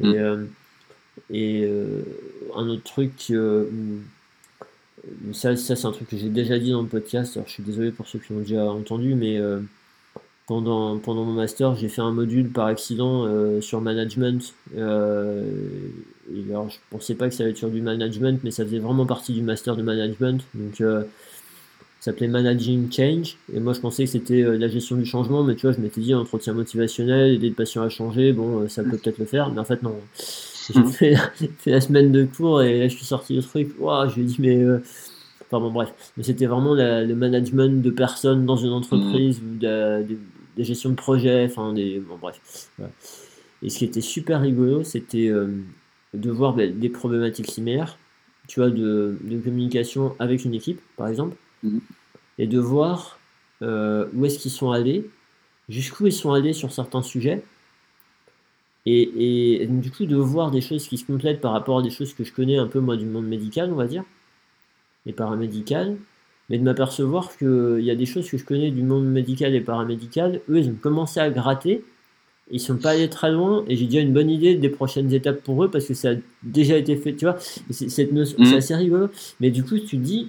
[0.00, 0.46] Et, mmh.
[1.30, 1.68] Et
[2.54, 3.32] un autre truc
[5.32, 7.36] ça, ça c'est un truc que j'ai déjà dit dans le podcast.
[7.36, 9.60] Alors, je suis désolé pour ceux qui l'ont déjà entendu, mais euh,
[10.46, 14.54] pendant, pendant mon master, j'ai fait un module par accident euh, sur management.
[14.76, 15.44] Euh,
[16.34, 18.78] et alors, je pensais pas que ça allait être sur du management, mais ça faisait
[18.78, 20.44] vraiment partie du master de management.
[20.54, 21.02] Donc, euh,
[22.00, 23.38] ça s'appelait Managing Change.
[23.54, 25.80] Et moi, je pensais que c'était euh, la gestion du changement, mais tu vois, je
[25.80, 29.24] m'étais dit entretien motivationnel, aider le patient à changer, bon, euh, ça peut peut-être le
[29.24, 29.96] faire, mais en fait, non.
[30.72, 30.86] J'ai Mhm.
[30.92, 31.14] fait,
[31.58, 33.74] fait la semaine de cours et là, je suis sorti du truc.
[33.78, 34.56] Waouh, je lui ai dit, mais.
[34.62, 34.78] euh,
[35.46, 35.92] Enfin bon, bref.
[36.16, 40.18] Mais c'était vraiment la- le management de personnes dans une entreprise ou de, de-
[40.56, 42.00] des gestions de projets, enfin des.
[42.00, 42.40] Bon, bref.
[43.62, 45.48] Et ce qui était super rigolo, c'était euh,
[46.14, 47.98] de voir ben, des problématiques similaires,
[48.48, 51.80] tu vois, de, de communication avec une équipe, par exemple, Mhm.
[52.38, 53.18] et de voir
[53.62, 55.08] euh, où est-ce qu'ils sont allés,
[55.68, 57.42] jusqu'où ils sont allés sur certains sujets,
[58.86, 61.90] et, et du coup de voir des choses qui se complètent par rapport à des
[61.90, 64.04] choses que je connais un peu moi du monde médical, on va dire,
[65.06, 65.96] et paramédical,
[66.50, 69.60] mais de m'apercevoir qu'il y a des choses que je connais du monde médical et
[69.60, 71.82] paramédical, eux ils ont commencé à gratter,
[72.50, 75.42] ils sont pas allés très loin, et j'ai déjà une bonne idée des prochaines étapes
[75.42, 77.36] pour eux parce que ça a déjà été fait, tu vois,
[77.70, 79.08] c'est- c'est assez rigolo,
[79.40, 80.28] mais du coup tu te dis,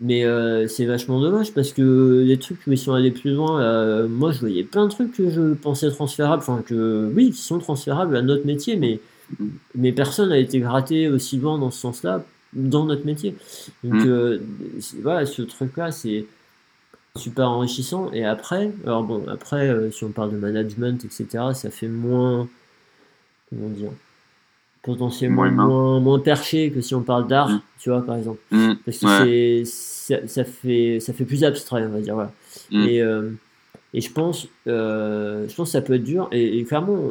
[0.00, 3.60] mais euh, c'est vachement dommage parce que les trucs où ils sont allés plus loin,
[3.60, 7.40] euh, moi je voyais plein de trucs que je pensais transférables, enfin que oui, qui
[7.42, 9.00] sont transférables à notre métier, mais,
[9.74, 13.34] mais personne n'a été gratté aussi loin dans ce sens-là dans notre métier.
[13.82, 14.08] Donc Mhm.
[14.10, 14.38] euh,
[15.02, 16.26] voilà, ce truc-là, c'est
[17.16, 18.10] super enrichissant.
[18.12, 22.48] Et après, alors bon, après, euh, si on parle de management, etc., ça fait moins,
[23.50, 23.90] comment dire,
[24.84, 27.60] potentiellement Moins moins, moins perché que si on parle d'art, Mhm.
[27.80, 28.38] tu vois, par exemple.
[28.50, 28.72] Mm.
[28.84, 29.64] Parce que Ouais.
[29.64, 32.14] c'est, ça, ça fait, ça fait plus abstrait, on va dire.
[32.14, 32.32] Voilà.
[32.70, 32.84] Mm.
[32.88, 33.30] Et, euh,
[33.94, 36.28] et je pense, euh, je pense que ça peut être dur.
[36.32, 37.10] Et, et clairement,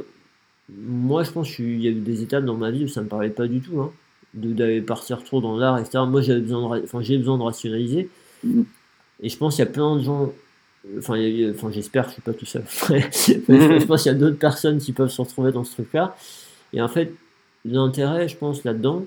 [0.78, 3.08] moi, je pense qu'il y a eu des étapes dans ma vie où ça me
[3.08, 3.92] parlait pas du tout, hein,
[4.34, 6.00] d'aller partir trop dans l'art, etc.
[6.08, 8.10] Moi, j'avais besoin de, enfin, j'ai besoin de rationaliser.
[8.44, 8.62] Mm.
[9.22, 10.32] Et je pense qu'il y a plein de gens.
[10.98, 12.64] Enfin, a- enfin j'espère que je suis pas tout seul.
[12.90, 16.16] je pense qu'il y a d'autres personnes qui peuvent se retrouver dans ce truc-là.
[16.74, 17.14] Et en fait,
[17.66, 19.06] l'intérêt, je pense, là-dedans,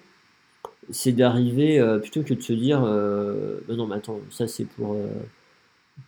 [0.91, 4.65] c'est d'arriver, euh, plutôt que de se dire, euh, bah non, mais attends, ça c'est
[4.67, 5.09] pour, euh,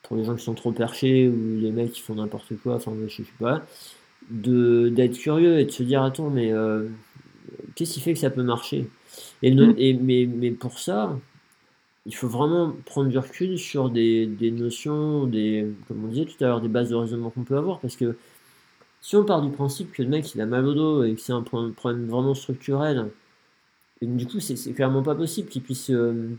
[0.03, 2.93] pour les gens qui sont trop perchés ou les mecs qui font n'importe quoi, enfin,
[3.09, 3.62] je sais pas,
[4.31, 6.53] de, d'être curieux et de se dire, attends, mais
[7.75, 8.89] qu'est-ce qui fait que ça peut marcher?
[9.43, 9.75] Et, Mm.
[9.79, 11.19] et mais, mais pour ça,
[12.07, 16.43] il faut vraiment prendre du recul sur des, des notions, des, comme on disait tout
[16.45, 18.16] à l'heure, des bases de raisonnement qu'on peut avoir, parce que
[19.01, 21.20] si on part du principe que le mec il a mal au dos et que
[21.20, 23.07] c'est un pro- problème vraiment structurel,
[24.01, 26.31] et du coup c'est clairement pas possible qu'il puisse, euh,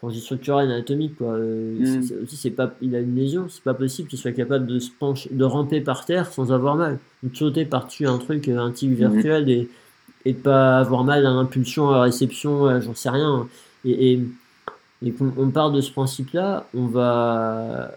[0.00, 2.22] enfin structurel, anatomique quoi, euh, Mm.
[2.22, 4.90] aussi c'est pas, il a une lésion, c'est pas possible qu'il soit capable de se
[4.90, 8.70] pencher, de ramper par terre sans avoir mal, ou de sauter par-dessus un truc, un
[8.70, 9.12] tigre Mhm.
[9.14, 9.68] virtuel et,
[10.24, 13.48] et de pas avoir mal à l'impulsion, à la réception, à- j'en sais rien,
[13.84, 14.20] et, et,
[15.02, 17.92] et qu'on on part de ce principe-là, on va,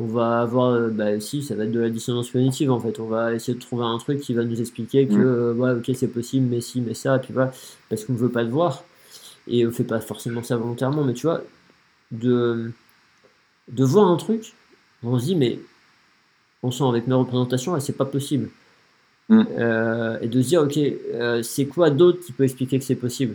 [0.00, 3.00] on va avoir, euh, bah si, ça va être de la dissonance cognitive en fait.
[3.00, 5.20] On va essayer de trouver un truc qui va nous expliquer que, Mm.
[5.20, 7.50] euh, ouais, ok, c'est possible, mais si, mais ça, et puis voilà,
[7.88, 8.84] parce qu'on ne veut pas le voir.
[9.48, 11.42] Et on fait pas forcément ça volontairement, mais tu vois,
[12.12, 12.70] de,
[13.72, 14.54] de voir un truc,
[15.02, 15.58] on se dit, mais
[16.62, 18.50] on sent avec mes représentations, là, c'est pas possible.
[19.28, 19.42] Mm.
[19.58, 22.94] Euh, et de se dire, ok, euh, c'est quoi d'autre qui peut expliquer que c'est
[22.94, 23.34] possible?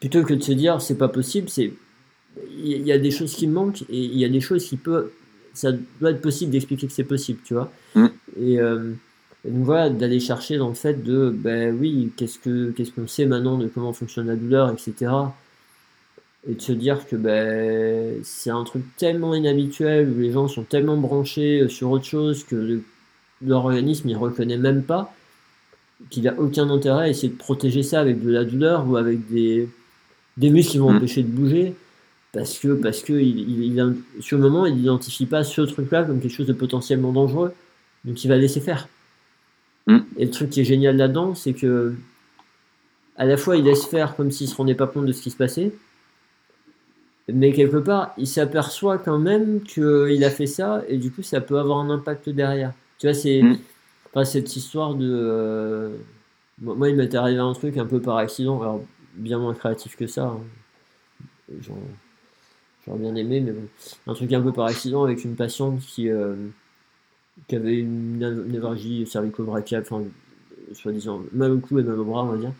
[0.00, 1.74] Plutôt que de se dire, c'est pas possible, c'est
[2.56, 5.10] il y a des choses qui manquent et il y a des choses qui peuvent
[5.54, 8.06] ça doit être possible d'expliquer que c'est possible tu vois Mm.
[8.40, 8.92] et, euh,
[9.44, 13.08] et donc voilà d'aller chercher dans le fait de ben oui qu'est-ce que qu'est-ce qu'on
[13.08, 15.10] sait maintenant de comment fonctionne la douleur etc
[16.48, 20.62] et de se dire que ben c'est un truc tellement inhabituel où les gens sont
[20.62, 22.82] tellement branchés sur autre chose que le-
[23.44, 25.12] leur organisme il reconnaît même pas
[26.10, 29.28] qu'il a aucun intérêt à essayer de protéger ça avec de la douleur ou avec
[29.30, 29.68] des
[30.36, 30.96] des muscles qui vont Mm.
[30.96, 31.74] empêcher de bouger
[32.32, 36.04] parce que parce que il, il, il- sur le moment il n'identifie pas ce truc-là
[36.04, 37.52] comme quelque chose de potentiellement dangereux,
[38.04, 38.88] donc il va laisser faire.
[39.86, 39.98] Mm.
[40.16, 41.94] Et le truc qui est génial là-dedans, c'est que
[43.16, 45.30] à la fois il laisse faire comme s'il se rendait pas compte de ce qui
[45.30, 45.72] se passait,
[47.32, 51.40] mais quelque part il s'aperçoit quand même qu'il a fait ça et du coup ça
[51.40, 52.72] peut avoir un impact derrière.
[52.98, 53.58] Tu vois, c'est Mm.
[54.12, 55.96] enfin, cette histoire de euh,
[56.60, 58.82] moi il m'était arrivé un truc un peu par accident, alors
[59.14, 60.24] bien moins créatif que ça.
[60.26, 60.40] hein.
[61.62, 61.74] J'en-
[62.90, 63.68] J'aurais bien aimé, mais bon.
[64.08, 66.34] Un truc un peu par accident avec une patiente qui, euh,
[67.48, 70.02] qui avait une név- névralgie cervico-brachiale, enfin,
[70.72, 72.52] soi-disant mal au cou et mal au bras, on va dire.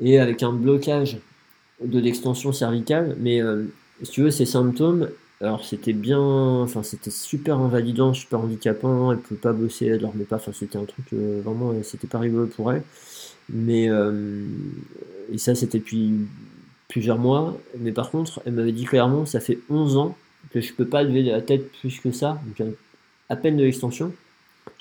[0.00, 1.18] Et avec un blocage
[1.84, 3.64] de l'extension cervicale, mais euh,
[4.02, 5.08] si tu veux, ces symptômes,
[5.40, 10.24] alors c'était bien, enfin, c'était super invalidant, super handicapant, elle pouvait pas bosser, elle dormait
[10.24, 12.82] pas, enfin, c'était un truc euh, vraiment, c'était pas rigolo pour elle.
[13.52, 13.90] Mais,
[15.32, 16.12] et ça, c'était depuis
[16.88, 17.56] plusieurs mois.
[17.78, 20.16] Mais par contre, elle m'avait dit clairement, ça fait 11 ans
[20.52, 22.68] que je peux pas lever la tête plus que ça, donc
[23.28, 24.12] à peine de l'extension.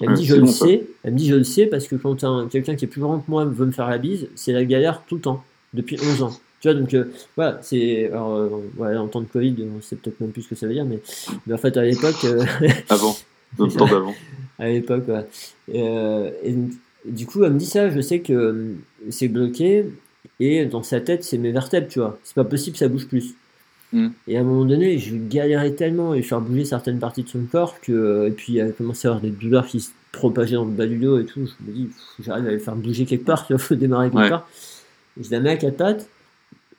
[0.02, 0.86] Elle me dit, je le sais.
[1.04, 3.30] Elle me dit, je le sais parce que quand quelqu'un qui est plus grand que
[3.30, 5.44] moi veut me faire la bise, c'est la galère tout le temps,
[5.74, 6.40] depuis 11 ans.
[6.64, 8.08] Tu vois, donc euh, voilà, c'est.
[8.08, 10.74] Alors, euh, en temps de Covid, on sait peut-être même plus ce que ça veut
[10.74, 11.02] dire, mais,
[11.46, 12.24] mais en fait, à l'époque.
[12.24, 12.46] Euh,
[12.90, 13.18] avant,
[13.58, 14.16] dans le temps d'avant.
[14.60, 16.34] À l'époque, ouais.
[16.44, 16.56] et
[17.06, 18.76] du coup, elle me dit ça, je sais que
[19.10, 19.86] c'est bloqué,
[20.40, 22.18] et dans sa tête, c'est mes vertèbres, tu vois.
[22.24, 23.36] C'est pas possible, ça bouge plus.
[23.92, 24.08] Mm.
[24.28, 27.44] Et à un moment donné, je galérais tellement et faire bouger certaines parties de son
[27.52, 28.28] corps que.
[28.28, 30.88] Et puis, il a commencé à avoir des douleurs qui se propageaient dans le bas
[30.88, 31.46] du dos et tout.
[31.46, 31.90] Je me dis,
[32.20, 34.48] j'arrive à les faire bouger quelque part, il faut démarrer quelque part.
[35.20, 36.10] Et je la mets à quatre pattes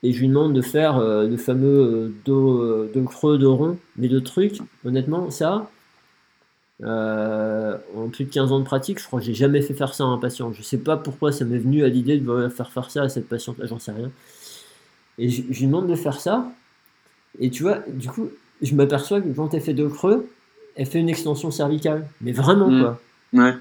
[0.05, 3.57] et je lui demande de faire euh, le fameux euh, dos, euh, dos, creux, dos
[3.57, 5.71] rond, mais de trucs, honnêtement, ça,
[6.83, 10.05] en plus de 15 ans de pratique, je crois que j'ai jamais fait faire ça
[10.05, 10.53] à un patient.
[10.53, 13.29] Je sais pas pourquoi ça m'est venu à l'idée de faire faire ça à cette
[13.29, 14.11] patiente-là, j'en sais rien.
[15.19, 16.51] Et je, lui demande de faire ça,
[17.39, 18.31] et tu vois, du coup,
[18.63, 20.29] je m'aperçois que quand elle fait dos creux,
[20.75, 22.81] elle fait une extension cervicale, mais vraiment mmh.
[22.81, 23.01] quoi.
[23.33, 23.55] Ouais.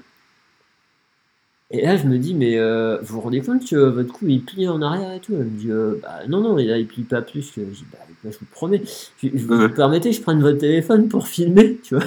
[1.70, 4.42] Et là, je me dis, mais euh, vous vous rendez compte que votre cou il
[4.42, 6.86] plie en arrière et tout Elle me dit, euh, bah, non, non, et là, il
[6.86, 7.50] plie pas plus.
[7.50, 7.62] Que...
[7.62, 8.82] Je dis, bah, je vous promets.
[9.22, 12.04] Je, vous permettez, je prenne votre téléphone pour filmer, tu vois.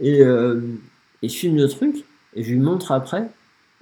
[0.00, 0.60] Et, euh,
[1.22, 2.04] et je filme le truc,
[2.34, 3.28] et je lui montre après,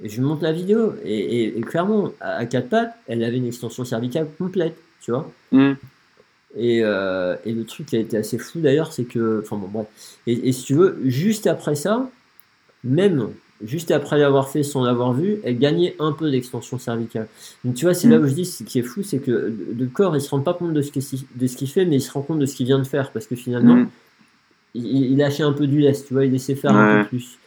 [0.03, 0.95] et je lui montre la vidéo.
[1.05, 5.31] Et, clairement, à, quatre pattes, elle avait une extension cervicale complète, tu vois.
[5.53, 5.73] Mm.
[6.57, 9.43] Et, et, le truc qui a été assez fou d'ailleurs, c'est que.
[9.45, 9.87] Enfin bon, bref.
[10.27, 12.09] Et, et si tu veux, juste après ça,
[12.85, 13.31] même
[13.63, 17.29] juste après l'avoir fait sans l'avoir vu, elle gagnait un peu d'extension cervicale.
[17.65, 18.23] Donc tu vois, c'est là mm.
[18.23, 20.55] où je dis ce qui est fou, c'est que le corps, il se rend pas
[20.55, 22.85] compte de ce qu'il fait, mais il se rend compte de ce qu'il vient de
[22.85, 23.89] faire, parce que finalement, mm.
[24.75, 27.39] Il, lâchait un peu du lest, tu vois, il laissait faire un peu plus.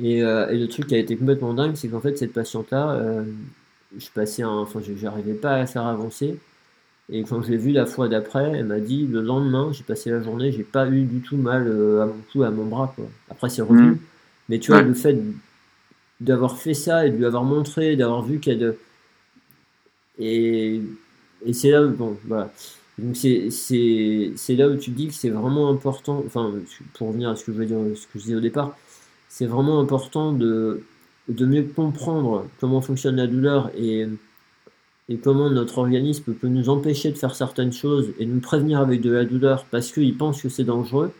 [0.00, 2.92] Et, euh, et, le truc qui a été complètement dingue, c'est qu'en fait, cette patiente-là,
[2.92, 3.24] euh,
[3.98, 6.38] je passais un, enfin, j'arrivais pas à la faire avancer.
[7.12, 10.10] Et quand je l'ai vue la fois d'après, elle m'a dit le lendemain, j'ai passé
[10.10, 12.92] la journée, j'ai pas eu du tout mal euh, à mon cou, à mon bras.
[12.94, 13.06] Quoi.
[13.30, 13.92] Après, c'est revenu.
[13.92, 13.98] Mm.
[14.48, 15.18] Mais tu vois, le fait
[16.20, 18.76] d'avoir fait ça et de lui avoir montré, d'avoir vu qu'elle.
[20.18, 20.80] Et,
[21.44, 22.52] et c'est là, bon, voilà.
[23.00, 26.52] Donc c'est là où tu dis que c'est vraiment important, enfin,
[26.94, 28.76] pour revenir à ce que je veux dire, ce que je disais au départ,
[29.28, 30.82] c'est vraiment important de,
[31.28, 34.06] de mieux comprendre comment fonctionne la douleur et,
[35.08, 39.00] et comment notre organisme peut nous empêcher de faire certaines choses et nous prévenir avec
[39.00, 41.12] de la douleur parce qu'il pense que c'est dangereux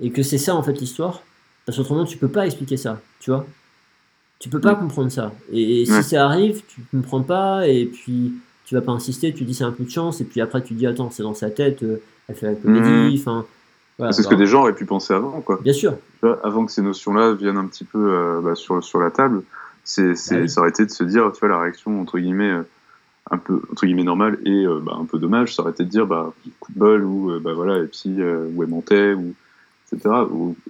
[0.00, 1.22] et que c'est ça en fait l'histoire
[1.70, 3.46] parce qu'autrement, tu peux pas expliquer ça, tu vois.
[4.40, 5.32] Tu peux pas comprendre ça.
[5.52, 8.32] Et, si ça arrive, tu comprends pas, et puis
[8.70, 10.74] tu vas pas insister, tu dis c'est un coup de chance, et puis après tu
[10.74, 13.44] dis attends, c'est dans sa tête, euh, elle fait la comédie, enfin.
[14.12, 15.58] c'est ce que des gens auraient pu penser avant, quoi.
[15.60, 15.94] Bien sûr.
[16.44, 19.42] avant que ces notions-là viennent un petit peu euh, bah, sur, sur la table,
[19.82, 22.62] c'est, ça aurait été de se dire, tu vois, la réaction entre guillemets euh,
[23.32, 26.06] un peu entre guillemets normale et bah, un peu dommage, ça aurait été de dire
[26.06, 29.34] bah coup de bol ou bah voilà et puis où elle montait ou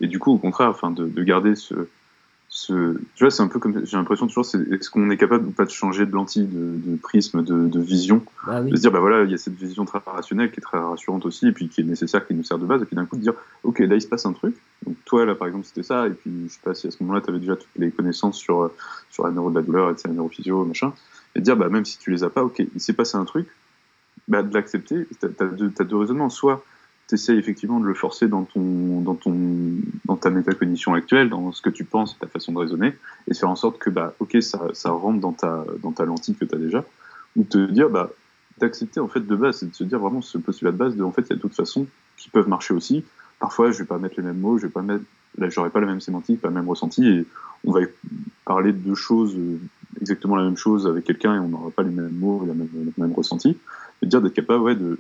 [0.01, 1.75] et du coup, au contraire, enfin, de, garder ce,
[2.53, 5.47] ce, tu vois, c'est un peu comme j'ai l'impression toujours, c'est est-ce qu'on est capable
[5.47, 8.99] ou pas de changer de lentille, de, prisme, de, vision, bah de se dire bah
[8.99, 11.69] voilà, il y a cette vision très rationnelle qui est très rassurante aussi, et puis
[11.69, 13.79] qui est nécessaire, qui nous sert de base, et puis d'un coup de dire ok
[13.79, 16.49] là il se passe un truc, donc toi là par exemple c'était ça, et puis
[16.49, 18.73] je sais pas si à ce moment-là tu avais déjà toutes les connaissances sur
[19.11, 20.93] sur la neuro de la douleur, etc., la neurophysio, machin,
[21.37, 23.47] et dire bah même si tu les as pas, ok il s'est passé un truc,
[24.27, 26.65] bah de l'accepter, t'as as deux, as deux raisonnements, soit
[27.17, 29.35] tu effectivement de le forcer dans, ton, dans, ton,
[30.05, 32.95] dans ta métacognition actuelle, dans ce que tu penses, ta façon de raisonner,
[33.29, 36.35] et faire en sorte que, bah, ok, ça, ça rentre dans ta, dans ta lentille
[36.35, 36.85] que tu as déjà,
[37.37, 38.11] ou te dire, bah,
[38.59, 41.03] d'accepter en fait de base, c'est de se dire vraiment ce postulat de base de,
[41.03, 43.05] en fait, il y a d'autres façons qui peuvent marcher aussi.
[43.39, 45.05] Parfois, je vais pas mettre les mêmes mots, je vais pas mettre,
[45.39, 47.27] là, j'aurai pas la même sémantique, pas le même ressenti, et
[47.65, 47.81] on va
[48.45, 49.37] parler de deux choses,
[50.01, 52.69] exactement la même chose avec quelqu'un, et on n'aura pas les mêmes mots, le même,
[52.75, 53.57] le même ressenti,
[54.03, 54.99] et dire d'être capable, ouais, de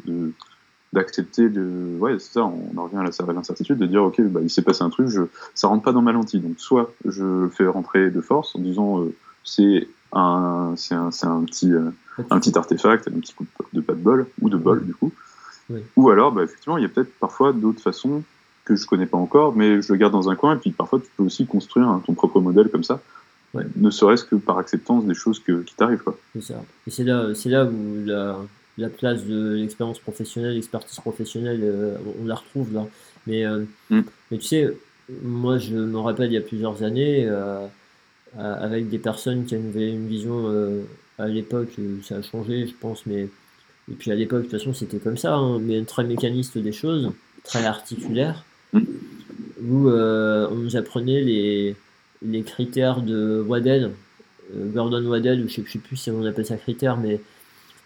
[0.93, 4.41] d'accepter de ouais c'est ça on en revient à la l'incertitude de dire ok bah,
[4.43, 5.23] il s'est passé un truc je
[5.55, 6.41] ça rentre pas dans ma lentille.
[6.41, 9.15] Donc soit je fais rentrer de force en disant euh,
[9.45, 11.91] c'est un c'est un, un petit euh,
[12.31, 15.13] un petit artefact un petit coup de, pas de bol ou de bol du coup.
[15.95, 18.25] Ou alors bah, effectivement il y a peut-être parfois d'autres façons
[18.65, 20.99] que je connais pas encore mais je le garde dans un coin et puis parfois
[20.99, 23.01] tu peux aussi construire ton propre modèle comme ça
[23.55, 26.03] ne serait-ce que par acceptance des choses que, qui t'arrivent
[26.35, 26.63] c'est ça.
[26.87, 28.37] Et c'est là c'est là où la
[28.79, 32.87] la place de l'expérience professionnelle, l'expertise professionnelle, euh, on la retrouve là.
[33.27, 34.01] Mais, euh, mm.
[34.31, 34.77] mais tu sais,
[35.23, 37.67] moi je me rappelle il y a plusieurs années, euh,
[38.39, 40.49] avec des personnes qui avaient une vision
[41.19, 41.71] à l'époque,
[42.05, 43.29] ça a changé je pense, mais
[43.91, 46.73] et puis à l'époque de toute façon c'était comme ça, hein, mais très mécaniste des
[46.73, 47.11] choses,
[47.43, 48.83] très articulaire, mm.
[49.65, 51.75] où on nous apprenait les,
[52.23, 53.91] les critères de Waddell,
[54.55, 57.21] Gordon Waddell, ou je sais, sais plus si on appelle ça critère, mais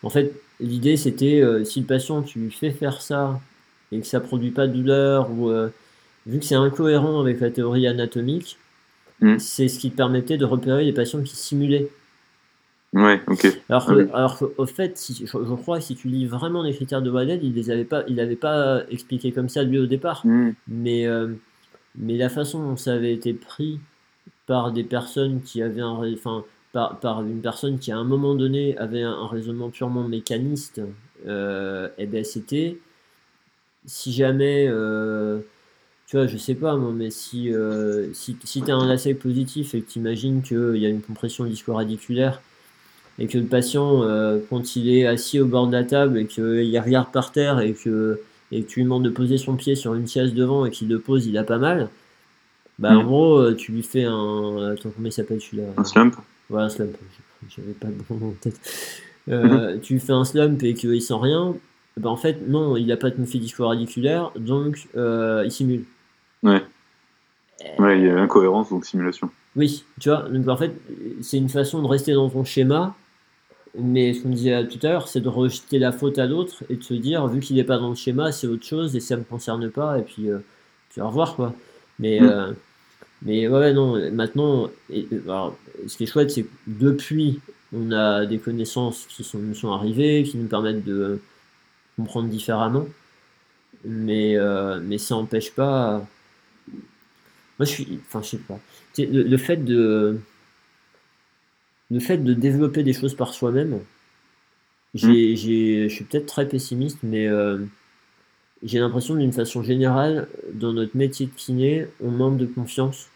[0.03, 3.41] En fait, l'idée c'était si le patient tu lui fais faire ça
[3.93, 5.51] et que ça produit pas de douleur ou
[6.27, 8.59] vu que c'est incohérent avec la théorie anatomique,
[9.21, 9.39] hmm.
[9.39, 11.89] c'est ce qui permettait de repérer les patients qui simulaient.
[12.93, 13.47] Ouais, ok.
[13.69, 17.11] Alors, alors au fait, si, je, crois que si tu lis vraiment les critères de
[17.11, 20.25] Waddell, il les avait pas, il n'avait pas expliqué comme ça lui au départ.
[20.25, 20.53] Hmm.
[20.69, 21.29] Mais, euh,
[21.97, 23.81] mais la façon dont ça avait été pris
[24.47, 26.45] par des personnes qui avaient un, enfin,
[26.75, 30.83] par, par une personne qui à un moment donné avait un, raisonnement purement mécaniste,
[31.27, 32.77] euh, et ben c'était
[33.87, 35.39] si jamais euh,
[36.07, 39.15] tu vois, je sais pas moi, mais si, euh, si, si tu as un lacet
[39.15, 42.43] positif et que tu imagines qu'il y a une compression disco-radiculaire
[43.19, 44.03] et que le patient,
[44.51, 47.73] quand il est assis au bord de la table et qu'il regarde par terre et
[47.73, 48.21] que,
[48.51, 50.89] et que tu lui demandes de poser son pied sur une chaise devant et qu'il
[50.89, 51.89] le pose, il a pas mal,
[52.79, 53.07] bah en mm.
[53.07, 54.73] gros, euh, tu lui fais un.
[54.73, 55.69] Attends, comment il s'appelle celui-là?
[55.77, 56.17] Un slump
[56.53, 56.97] Un slump.
[57.49, 58.61] J'avais pas le bon en tête.
[59.29, 61.55] Euh, Tu lui fais un slump et qu'il sent rien,
[61.97, 65.85] bah en fait, non, il a pas de moufie disco-radiculaire, donc il simule.
[66.43, 66.63] Ouais.
[67.79, 69.31] Ouais, il y a incohérence, donc simulation.
[69.57, 70.73] Oui, tu vois, donc en fait,
[71.23, 72.95] c'est une façon de rester dans ton schéma,
[73.79, 76.77] mais ce qu'on disait tout à l'heure, c'est de rejeter la faute à l'autre et
[76.77, 79.15] de se dire, vu qu'il n'est pas dans le schéma, c'est autre chose et ça
[79.15, 80.39] ne me concerne pas, et puis, euh,
[80.91, 81.55] puis au revoir, quoi.
[81.99, 82.55] Mais, mm.
[83.25, 85.09] Mais ouais, non, maintenant, et,
[85.87, 87.41] ce qui est chouette, c'est que depuis,
[87.73, 91.21] on a des connaissances qui sont, nous sont arrivées, qui nous permettent de
[91.97, 92.87] comprendre différemment,
[93.85, 96.07] mais, euh, mais ça n'empêche pas
[97.59, 98.01] moi, je suis.
[98.07, 98.59] Enfin, je sais pas.
[98.99, 100.19] Le, fait de.
[101.91, 103.81] Le fait de développer des choses par soi-même,
[104.95, 105.37] j'ai, hmm.
[105.37, 107.59] je suis peut-être très pessimiste, mais euh,
[108.63, 113.09] j'ai l'impression d'une façon générale, dans notre métier de kiné, on manque de confiance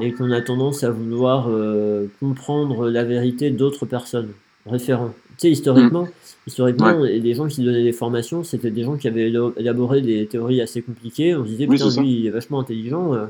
[0.00, 4.30] et qu'on a tendance à vouloir euh, comprendre la vérité d'autres personnes,
[4.66, 5.14] référents.
[5.30, 6.10] Tu sais, historiquement, mm.
[6.46, 10.60] historiquement les gens qui donnaient des formations, c'était des gens qui avaient élaboré des théories
[10.60, 11.34] assez compliquées.
[11.34, 13.26] On se disait, putain, lui, il est vachement intelligent, euh,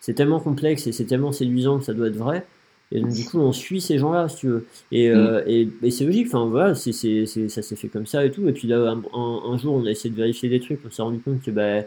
[0.00, 2.44] c'est tellement complexe et c'est tellement séduisant que ça doit être vrai.
[2.90, 4.66] Et donc, du coup, on suit ces gens-là, si tu veux.
[4.92, 5.84] Et, euh, mm.
[5.84, 8.48] et, c'est logique, enfin, voilà, c'est, ça s'est fait comme ça et tout.
[8.48, 11.18] Et puis là, un, jour, on a essayé de vérifier des trucs, on s'est rendu
[11.18, 11.82] compte que, bah,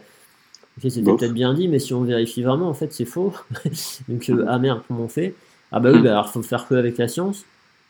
[0.80, 3.34] c'était peut-être bien dit, mais si on vérifie vraiment, en fait, c'est faux.
[4.08, 5.36] donc, euh, ah merde, comment on fait
[5.72, 6.04] Ah bah oui, mm.
[6.04, 7.46] bah, alors, faut faire que avec la science?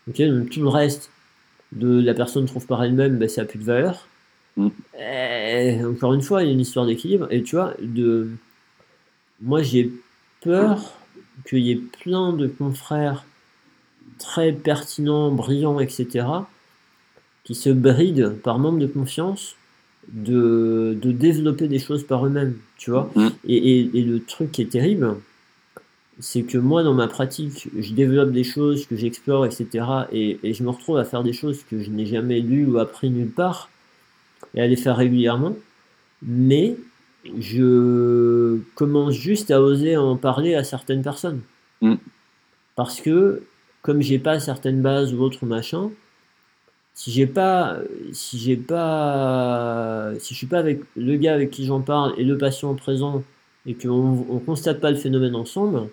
[0.10, 1.12] Ok, donc tout le reste,
[1.72, 4.08] de la personne trouve par elle-même, ben, ça n'a plus de valeur.
[4.58, 4.70] Mm.
[5.86, 7.28] encore une fois, il y a une histoire d'équilibre.
[7.32, 8.30] Et tu vois, de...
[9.42, 9.92] moi j'ai
[10.42, 10.94] peur
[11.48, 13.24] qu'il y ait plein de confrères
[14.18, 16.26] très pertinents, brillants, etc.,
[17.44, 19.56] qui se brident par manque de confiance
[20.08, 23.12] de, de développer des choses par eux-mêmes, tu vois.
[23.16, 23.28] Mm.
[23.48, 25.16] Et, et, le truc qui est terrible,
[26.20, 29.86] c'est que moi, dans ma pratique, je développe des choses, que j'explore, etc.
[30.12, 33.10] Et, je me retrouve à faire des choses que je n'ai jamais lues ou appris
[33.10, 33.70] nulle part,
[34.56, 35.56] et à les faire régulièrement.
[36.22, 36.76] Mais
[37.40, 41.42] je commence juste à oser en parler à certaines personnes.
[41.82, 41.96] Mm.
[42.76, 43.44] Parce que,
[43.82, 45.90] comme j'ai pas certaines bases ou autres machins,
[46.94, 47.78] si j'ai pas,
[48.12, 52.24] si j'ai pas, si je suis pas avec le gars avec qui j'en parle et
[52.24, 53.24] le patient présent
[53.66, 55.90] et qu'on on constate pas le phénomène ensemble,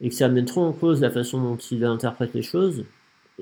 [0.00, 2.84] et que ça met trop en cause la façon dont il interprète les choses,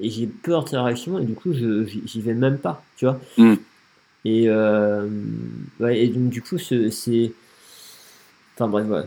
[0.01, 3.05] et j'ai peur de sa réaction, et du coup, je j'y vais même pas, tu
[3.05, 3.21] vois.
[3.39, 3.55] Mm.
[4.25, 5.09] Et, euh,
[5.81, 7.33] ouais, et donc, du coup, c'est.
[8.55, 9.07] Enfin, bref, voilà.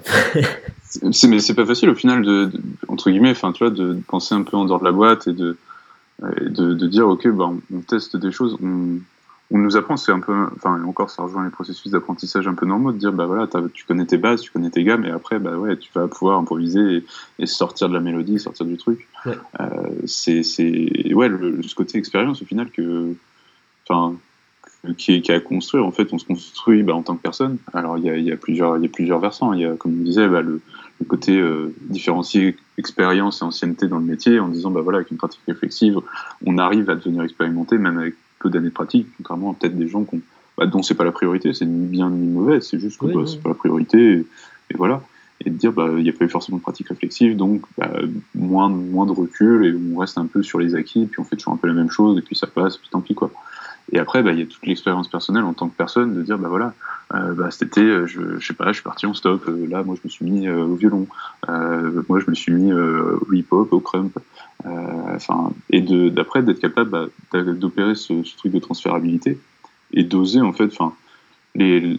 [1.04, 2.52] mais c'est pas facile au final, de,
[2.88, 5.34] entre guillemets, enfin, tu vois, de penser un peu en dehors de la boîte et
[5.34, 5.58] de,
[6.22, 9.00] de, de dire, ok, bah, on, teste des choses, on,
[9.52, 12.66] on nous apprend, c'est un peu, enfin encore ça rejoint les processus d'apprentissage un peu
[12.66, 15.40] normaux, de dire bah voilà, tu connais tes bases, tu connais tes gammes, et après
[15.40, 17.04] bah ouais, tu vas pouvoir improviser
[17.40, 19.08] et, sortir de la mélodie, sortir du truc.
[19.26, 19.36] Euh,
[20.06, 20.42] c'est
[21.14, 23.14] ouais le, ce côté expérience au final que,
[23.88, 24.18] enfin
[24.98, 27.58] qui est, qui à construire en fait, on se construit bah, en tant que personne.
[27.74, 29.54] Alors il y a, y a, plusieurs il y a plusieurs versants.
[29.54, 30.62] Il y a comme on disait bah, le,
[31.00, 35.12] le, côté euh, différencier expérience et ancienneté dans le métier en disant bah voilà avec
[35.12, 36.00] une pratique réflexive,
[36.46, 39.88] on arrive à devenir expérimenté même avec peu d'années de pratique, contrairement à peut-être des
[39.88, 40.22] gens qui
[40.58, 43.22] bah, dont c'est pas la priorité, c'est ni bien ni mauvais, c'est juste que bah,
[43.28, 44.26] c'est pas la priorité,
[44.72, 45.04] et, voilà.
[45.46, 47.92] Et de dire, bah, il n'y a pas eu forcément de pratique réflexive, donc bah,
[48.34, 51.36] moins, moins de recul, et on reste un peu sur les acquis, puis on fait
[51.36, 53.32] toujours un peu la même chose, et puis ça passe, puis tant pis, quoi.
[53.92, 56.38] Et après, bah, il y a toute l'expérience personnelle en tant que personne de dire,
[56.38, 56.74] bah voilà,
[57.14, 59.48] euh, bah, cet été, euh, je, je sais pas, je suis parti en stop.
[59.48, 61.08] Euh, là, moi, je me suis mis au violon.
[61.48, 64.18] moi, je me suis mis au hip-hop, au crump.
[64.66, 69.40] Enfin, et d'après d'être capable bah, d'opérer ce, truc de transférabilité
[69.94, 70.66] et d'oser en fait.
[70.66, 70.94] Enfin,
[71.56, 71.98] les,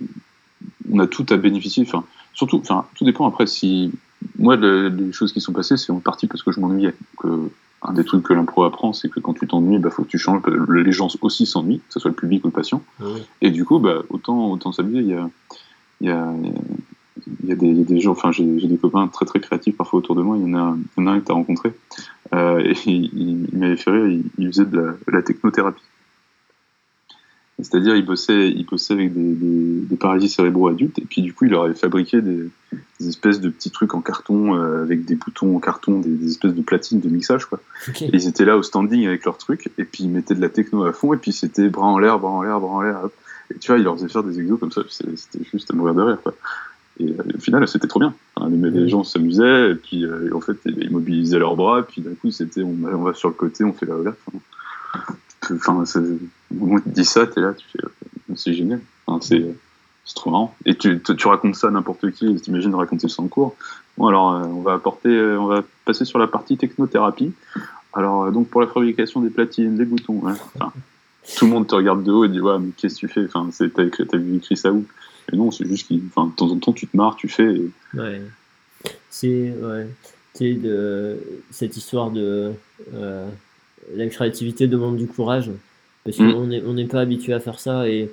[0.90, 1.84] on a tout à bénéficier.
[1.86, 2.04] Enfin,
[2.34, 3.92] surtout, enfin, tout dépend après si
[4.38, 6.94] moi les choses qui sont passées, c'est en partie parce que je m'ennuyais.
[7.82, 10.08] Un des trucs que l'impro apprend, c'est que quand tu t'ennuies, il bah, faut que
[10.08, 10.42] tu changes.
[10.68, 12.82] Les gens aussi s'ennuient, que ce soit le public ou le patient.
[13.40, 15.00] Et du coup, bah, autant, autant s'amuser.
[15.00, 15.30] Il y a,
[16.00, 16.32] il y a,
[17.42, 19.40] il y a des, il y a des gens, enfin j'ai des copains très très
[19.40, 20.36] créatifs parfois autour de moi.
[20.36, 21.72] Il y en a, il y en a un que tu as rencontré
[22.34, 24.20] euh, et il, m'avait fait rire.
[24.38, 25.82] Il, faisait de la, de la technothérapie.
[27.60, 31.34] C'est-à-dire, il bossait, il bossait avec des, des, des, paralysies cérébraux adultes, et puis du
[31.34, 32.48] coup, il leur avait fabriqué des,
[33.00, 36.54] des espèces de petits trucs en carton, euh, avec des boutons en carton, des, espèces
[36.54, 37.58] de platines de mixage, quoi.
[38.00, 40.50] Et ils étaient là au standing avec leurs trucs, et puis ils mettaient de la
[40.50, 43.00] techno à fond, et puis c'était bras en l'air, bras en l'air, bras en l'air.
[43.52, 45.94] Et tu vois, il leur faisait faire des exos comme ça, c'était juste à mourir
[45.94, 46.34] de rire, quoi.
[47.00, 48.14] Et euh, au final, c'était trop bien.
[48.50, 52.14] les, gens s'amusaient, et puis euh, en fait, ils mobilisaient leurs bras, et puis d'un
[52.14, 54.14] coup, c'était on, on, va sur le côté, on fait la relève.
[54.26, 54.38] Enfin,
[55.50, 57.88] au moment tu dis ça, t'es là, euh,
[58.34, 58.80] c'est génial.
[59.06, 59.44] Enfin, c'est,
[60.14, 60.54] trop marrant.
[60.64, 63.54] Et tu, racontes ça à n'importe qui, t'imagines raconter ça en cours.
[63.96, 67.32] Bon, alors, euh, on va apporter, euh, on va passer sur la partie technothérapie.
[67.92, 70.72] Alors, donc, pour la fabrication des platines, des boutons, enfin,
[71.36, 73.24] tout le monde te regarde de haut et dit, ouais, mais qu'est-ce que tu fais?
[73.24, 74.86] Enfin, t'as, écrit, ça où?
[75.32, 77.60] Et non, c'est juste qu'il, enfin, de temps en temps, tu te marres, tu fais.
[77.94, 78.22] Ouais.
[79.10, 79.54] C'est.
[80.34, 81.18] C'est de,
[81.50, 82.52] cette histoire de,
[83.94, 85.50] la créativité demande du courage.
[86.04, 86.48] Parce qu'on mm.
[86.48, 87.88] n'est on pas habitué à faire ça.
[87.88, 88.10] Et,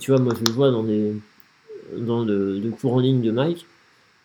[0.00, 1.14] tu vois moi je le vois dans des
[1.96, 3.66] dans le, cours en ligne de Mike.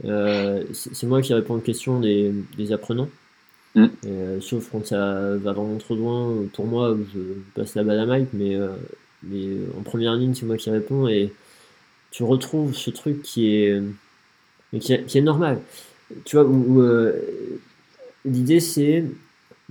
[0.05, 3.09] Euh, c'est moi qui réponds aux questions des, des apprenants.
[3.76, 3.85] Mm.
[4.05, 7.19] euh, sauf quand ça va vraiment trop loin pour moi je
[7.55, 8.30] passe la balle à Mike.
[8.34, 8.69] Mais, euh,
[9.23, 9.47] mais
[9.77, 11.07] en première ligne c'est moi qui réponds.
[11.07, 11.31] Et
[12.09, 13.81] tu retrouves ce truc qui est
[14.80, 15.59] qui est, qui est normal.
[16.26, 16.84] Tu vois où,
[18.26, 19.05] l'idée c'est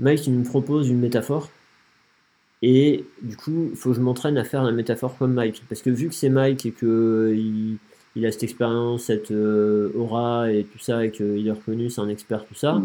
[0.01, 1.51] Mike, il me propose une métaphore.
[2.63, 5.63] Et du coup, il faut que je m'entraîne à faire la métaphore comme Mike.
[5.69, 7.79] Parce que vu que c'est Mike et qu'il
[8.17, 12.01] il a cette expérience, cette euh, aura et tout ça, et qu'il est reconnu, c'est
[12.01, 12.83] un expert, tout ça,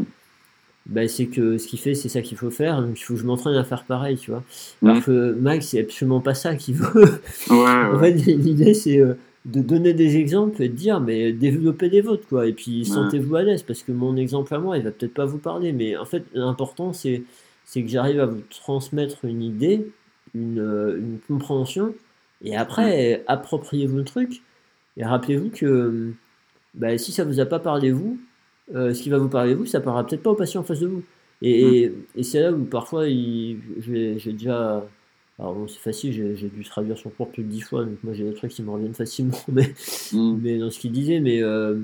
[0.86, 2.82] bah, c'est que ce qu'il fait, c'est ça qu'il faut faire.
[2.82, 4.44] Donc il faut que je m'entraîne à faire pareil, tu vois.
[4.84, 7.22] Alors que Mike, c'est absolument pas ça qu'il veut.
[7.50, 9.00] en fait, l'idée, c'est.
[9.00, 12.48] Euh, de donner des exemples et de dire mais développez des vôtres quoi.
[12.48, 15.26] Et puis sentez-vous à l'aise parce que mon exemple à moi il va peut-être pas
[15.26, 17.24] vous parler mais en fait l'important c'est
[17.64, 19.88] c'est que j'arrive à vous transmettre une idée
[20.34, 21.94] une, euh, une compréhension
[22.44, 24.42] et après appropriez-vous le truc
[24.98, 26.14] et rappelez-vous que
[26.74, 28.20] bah, si ça vous a pas parlé vous
[28.74, 30.80] euh, ce qui va vous parler vous ça parlera peut-être pas au patient en face
[30.80, 31.04] de vous.
[31.42, 34.88] Et, et, c'est là où parfois j'ai déjà
[35.38, 38.14] alors bon, c'est facile, j'ai dû traduire son cours plus de dix fois, donc moi
[38.14, 39.74] j'ai des trucs qui me reviennent facilement, mais,
[40.14, 40.40] mm.
[40.42, 41.80] mais dans ce qu'il disait, mais, euh,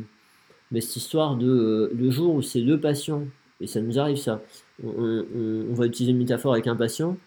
[0.72, 3.26] mais cette histoire de euh, le jour où c'est deux patients,
[3.60, 4.42] et ça nous arrive ça,
[4.84, 7.18] on, va utiliser une métaphore avec un patient,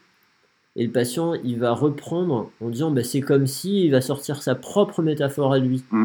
[0.77, 4.43] et le patient il va reprendre en disant bah, c'est comme si il va sortir
[4.43, 5.85] sa propre métaphore à lui.
[5.91, 6.05] Mm.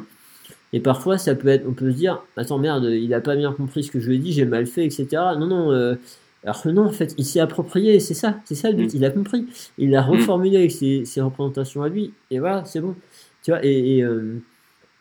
[0.73, 3.53] Et parfois ça peut être, on peut se dire, attends merde, il a pas bien
[3.53, 5.07] compris ce que je lui ai dit, j'ai mal fait, etc.
[5.37, 5.95] Non, non, euh,
[6.43, 8.97] alors que non, en fait, il s'est approprié, c'est ça, c'est ça le but, mm.
[8.97, 9.45] il a compris.
[9.77, 10.09] Il l'a mm.
[10.09, 12.95] reformulé avec ses, représentations à lui, et voilà, c'est bon.
[13.43, 14.41] Tu vois, et, euh,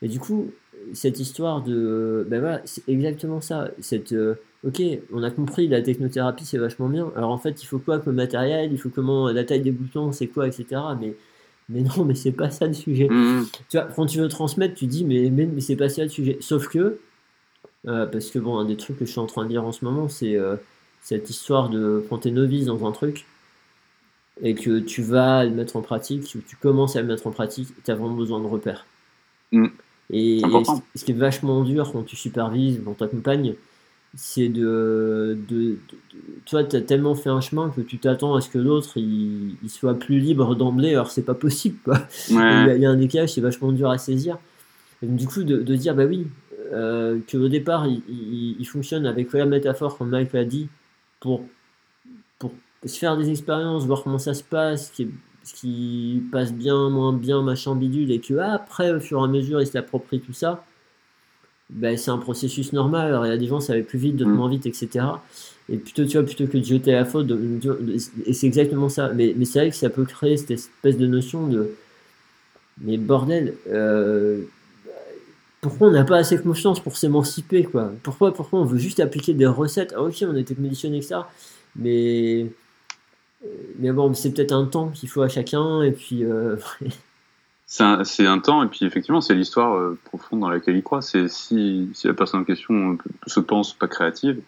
[0.02, 0.50] et, du coup,
[0.92, 2.26] cette histoire de.
[2.28, 3.70] Ben voilà, c'est exactement ça.
[3.80, 4.34] Cette, euh,
[4.66, 4.82] ok,
[5.12, 7.12] on a compris, la technothérapie, c'est vachement bien.
[7.16, 8.72] Alors en fait, il faut quoi comme matériel?
[8.72, 10.80] Il faut comment La taille des boutons, c'est quoi, etc.
[11.00, 11.14] Mais,
[11.68, 13.08] mais non, mais c'est pas ça le sujet.
[13.08, 13.46] Mm.
[13.68, 16.08] Tu vois, quand tu veux transmettre, tu dis, mais, mais, mais c'est pas ça le
[16.08, 16.38] sujet.
[16.40, 16.98] Sauf que,
[17.86, 19.72] euh, parce que bon, un des trucs que je suis en train de dire en
[19.72, 20.36] ce moment, c'est
[21.02, 23.26] cette histoire de quand tu es novice dans un truc
[24.42, 27.30] et que tu vas le mettre en pratique, tu, tu commences à le mettre en
[27.30, 28.86] pratique, tu as vraiment besoin de repères.
[29.52, 29.66] Mm.
[30.10, 30.42] Et,
[30.94, 33.54] ce qui est vachement dur quand tu supervises, quand tu accompagnes,
[34.14, 35.76] c'est de, de,
[36.46, 39.56] Toi, tu as tellement fait un chemin que tu t'attends à ce que l'autre il,
[39.68, 41.76] soit plus libre d'emblée, alors c'est pas possible.
[41.84, 41.98] Quoi.
[42.30, 44.38] Il, y a, un décalage, c'est vachement dur à saisir.
[45.02, 46.26] du coup, de, de, dire, bah oui,
[46.72, 48.02] euh, qu'au départ, il,
[48.58, 50.68] il, fonctionne avec la métaphore, comme Mike l'a dit,
[51.20, 51.44] pour,
[52.38, 52.52] pour
[52.84, 55.08] se faire des expériences, voir comment ça se passe, ce qui,
[55.44, 59.26] ce qui passe bien, moins bien, machin bidule, et que après, au fur et à
[59.26, 60.64] mesure, il s'approprie tout ça,
[61.70, 63.08] ben, c'est un processus normal.
[63.08, 64.34] Alors, il y a des gens, ça va plus vite, d'autres mm.
[64.34, 65.04] moins vite, etc.
[65.68, 67.30] Et plutôt, tu vois, plutôt que de jeter la faute,
[68.24, 69.12] et c'est exactement ça.
[69.12, 71.70] Mais, mais c'est vrai que ça peut créer cette espèce de notion de.
[72.80, 74.42] Mais bordel, euh,
[75.60, 77.92] pourquoi on n'a pas assez confiance pour s'émanciper quoi?
[78.02, 79.92] Pourquoi, pourquoi on veut juste appliquer des recettes?
[79.96, 81.28] Ah, Ok, on a été conditionné que ça,
[81.74, 82.46] mais,
[83.78, 86.24] mais bon, c'est peut-être un temps qu'il faut à chacun, et puis.
[86.24, 86.56] Euh...
[87.66, 91.02] c'est un, temps, et puis effectivement, c'est l'histoire euh, profonde dans laquelle il croit.
[91.02, 94.40] C'est si, si la personne en question se pense pas créative,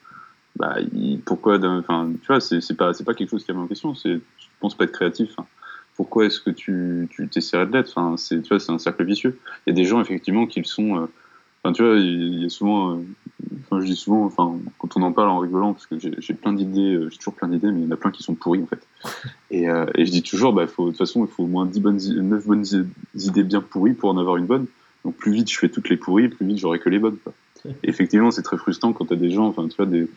[0.57, 0.77] bah,
[1.25, 1.59] pourquoi.
[1.59, 1.67] Tu
[2.29, 4.93] vois, c'est pas, pas quelque chose qui est en question, c'est je pense pas être
[4.93, 5.33] créatif.
[5.39, 5.47] Hein
[6.01, 8.15] pourquoi est-ce que tu t'essaierais de l'être?
[8.17, 10.65] C'est tu vois c'est un cercle vicieux il y a des gens effectivement qui le
[10.65, 11.07] sont euh,
[11.63, 13.01] enfin tu vois il y a souvent euh,
[13.67, 16.55] enfin, je dis souvent, enfin, quand on en parle en rigolant, parce que j'ai plein
[16.55, 18.67] d'idées, j'ai toujours plein d'idées, mais il y en a plein qui sont pourries en
[18.67, 18.81] fait.
[19.51, 21.81] Et, et je dis toujours, bah, faut, de toute façon, il faut au moins 10
[21.81, 22.65] bonnes, 9 bonnes
[23.15, 24.67] idées bien pourries pour en avoir une bonne.
[25.05, 27.19] Donc plus vite je fais toutes les pourries, plus vite j'aurai que les bonnes.
[27.23, 27.35] Quoi.
[27.67, 30.09] Et effectivement, c'est très frustrant quand tu as des gens, enfin, tu vois, des,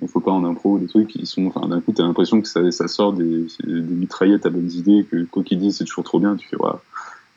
[0.00, 2.40] il faut pas en impro, des trucs qui sont, enfin, d'un coup, tu as l'impression
[2.40, 6.04] que ça, sort des, des, mitraillettes à bonnes idées, que quoi qu'ils disent, c'est toujours
[6.04, 6.80] trop bien, tu fais, voilà.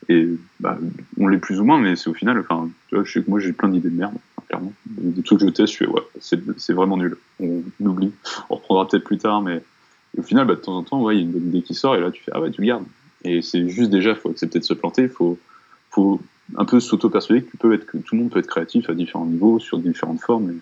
[0.08, 0.28] Et,
[0.60, 0.78] bah,
[1.18, 3.30] on l'est plus ou moins, mais c'est au final, enfin, tu vois, je sais que
[3.30, 4.14] moi, j'ai plein d'idées de merde,
[4.48, 4.72] clairement.
[4.86, 7.16] Des, trucs que je teste, je fais, ouais, c'est vraiment nul.
[7.40, 8.12] On, oublie.
[8.50, 9.62] On reprendra peut-être plus tard, mais
[10.16, 11.96] au final, bah, de temps en temps, il y a une bonne idée qui sort,
[11.96, 12.84] et là, tu fais, ah ouais, tu le gardes.
[13.24, 15.38] Et c'est juste déjà, il faut accepter de se planter, faut,
[15.90, 16.20] faut
[16.56, 17.56] un peu s'auto-persuader que,
[17.98, 20.54] tout le monde peut être créatif à différents niveaux, sur différentes formes.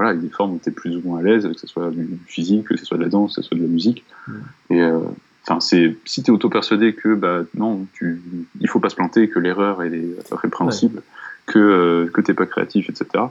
[0.00, 1.58] Voilà, il y a des formes où tu es plus ou moins à l'aise, que
[1.58, 3.68] ce soit du physique, que ce soit de la danse, que ce soit de la
[3.68, 4.02] musique.
[4.26, 4.32] Mm.
[4.70, 4.98] Et euh,
[5.46, 8.22] enfin, c'est si tu es auto-persuadé que bah, non, tu,
[8.62, 11.02] il faut pas se planter, que l'erreur est répréhensible,
[11.44, 13.24] que, euh, que tu n'es pas créatif, etc.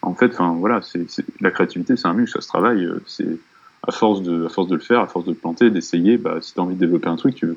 [0.00, 1.06] En fait, enfin, voilà, c'est,
[1.42, 2.86] la créativité, c'est un muscle, ça se travaille.
[2.86, 3.38] Euh, c'est
[3.86, 6.38] à force, de, à force de le faire, à force de te planter, d'essayer, bah,
[6.40, 7.48] si tu as envie de développer un truc, tu,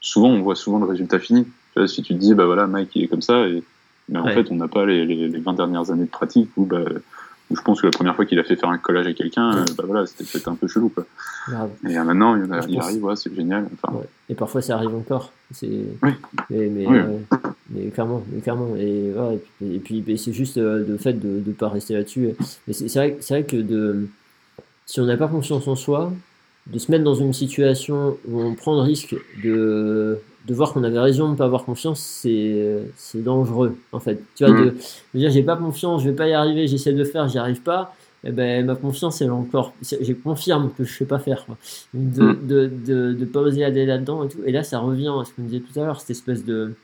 [0.00, 1.46] souvent on voit souvent le résultat fini
[1.86, 3.64] si tu te dis, bah voilà, Mike il est comme ça, et,
[4.08, 6.80] mais en fait, on n'a pas les, les, 20 dernières années de pratique où, bah,
[6.80, 6.94] où
[7.54, 9.64] je pense que la première fois qu'il a fait faire un collage à quelqu'un, euh,
[9.76, 10.88] bah voilà, c'était peut-être un peu chelou.
[10.88, 11.06] Quoi.
[11.88, 13.68] Et euh, maintenant, il, il arrive, ouais, c'est génial.
[13.74, 15.32] Enfin, Et parfois, ça arrive encore.
[15.50, 15.68] C'est...
[16.02, 16.10] Oui.
[16.50, 17.18] Mais, mais, euh,
[17.70, 18.76] mais, clairement, mais clairement.
[18.76, 19.12] Et,
[19.62, 22.30] et puis, c'est juste le fait de ne pas rester là-dessus.
[22.66, 24.08] Mais c'est, vrai, c'est vrai que de,
[24.86, 26.12] si on n'a pas confiance en soi,
[26.66, 30.84] de se mettre dans une situation où on prend le risque de, de voir qu'on
[30.84, 34.22] avait raison de ne pas avoir confiance, c'est, c'est dangereux, en fait.
[34.34, 34.64] Tu vois, mm.
[34.64, 34.74] de,
[35.14, 37.62] dire j'ai pas confiance, je vais pas y arriver, j'essaie de le faire, j'y arrive
[37.62, 37.94] pas,
[38.24, 41.46] et eh ben, ma confiance, elle est encore, je confirme que je sais pas faire,
[41.92, 42.46] De, mm.
[42.46, 44.38] de, de, de, pas oser aller là-dedans et tout.
[44.44, 46.74] Et là, ça revient à ce qu'on disait tout à l'heure, cette espèce de,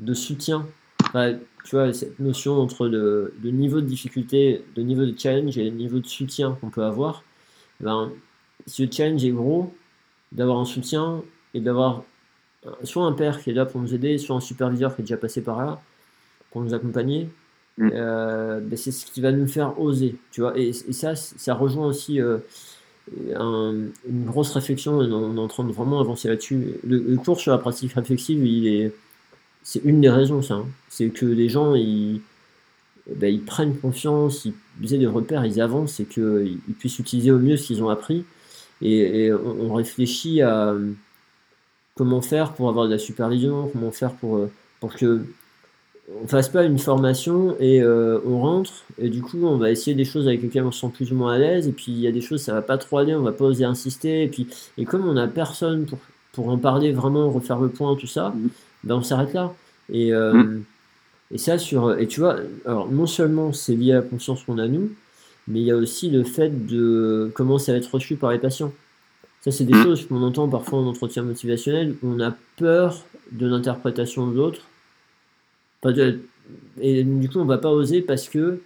[0.00, 0.66] de soutien.
[1.12, 5.64] tu vois, cette notion entre le, le, niveau de difficulté, le niveau de challenge et
[5.64, 7.24] le niveau de soutien qu'on peut avoir.
[7.80, 8.10] Ben,
[8.66, 9.74] si le challenge est gros,
[10.32, 11.22] d'avoir un soutien
[11.54, 12.04] et d'avoir
[12.84, 15.16] soit un père qui est là pour nous aider, soit un superviseur qui est déjà
[15.16, 15.80] passé par là
[16.50, 17.28] pour nous accompagner.
[17.78, 17.90] Mm.
[17.94, 20.58] Euh, ben, c'est ce qui va nous faire oser, tu vois.
[20.58, 22.38] Et, ça, ça rejoint aussi euh,
[23.08, 24.98] une grosse réflexion.
[24.98, 26.74] On, est en train de vraiment avancer là-dessus.
[26.86, 28.92] Le, cours sur la pratique réflexive, il est,
[29.62, 30.54] c'est une des raisons, ça.
[30.54, 30.66] Hein.
[30.88, 32.20] C'est que les gens, ils,
[33.16, 34.46] ben, ils prennent confiance,
[34.82, 37.88] ils aient des repères, ils avancent et qu'ils puissent utiliser au mieux ce qu'ils ont
[37.88, 38.24] appris.
[38.82, 40.74] Et, on, réfléchit à
[41.96, 44.50] comment faire pour avoir de la supervision, comment faire pour, euh,
[44.80, 45.22] pour que
[46.22, 49.94] on fasse pas une formation et euh, on rentre et du coup on va essayer
[49.94, 52.00] des choses avec lesquelles on se sent plus ou moins à l'aise et puis il
[52.00, 54.26] y a des choses ça va pas trop aller on va pas oser insister et
[54.26, 56.00] puis et comme on a personne pour,
[56.32, 58.48] pour en parler vraiment refaire le point tout ça mmh.
[58.82, 59.54] ben on s'arrête là
[59.88, 60.64] et euh, mmh.
[61.30, 64.58] et ça sur et tu vois alors non seulement c'est lié à la conscience qu'on
[64.58, 64.90] a nous
[65.50, 68.38] mais il y a aussi le fait de comment ça va être reçu par les
[68.38, 68.72] patients.
[69.40, 69.82] Ça, c'est des mm.
[69.82, 74.62] choses qu'on entend parfois en entretien motivationnel, on a peur de l'interprétation de l'autre.
[76.80, 78.60] Et du coup, on va pas oser parce que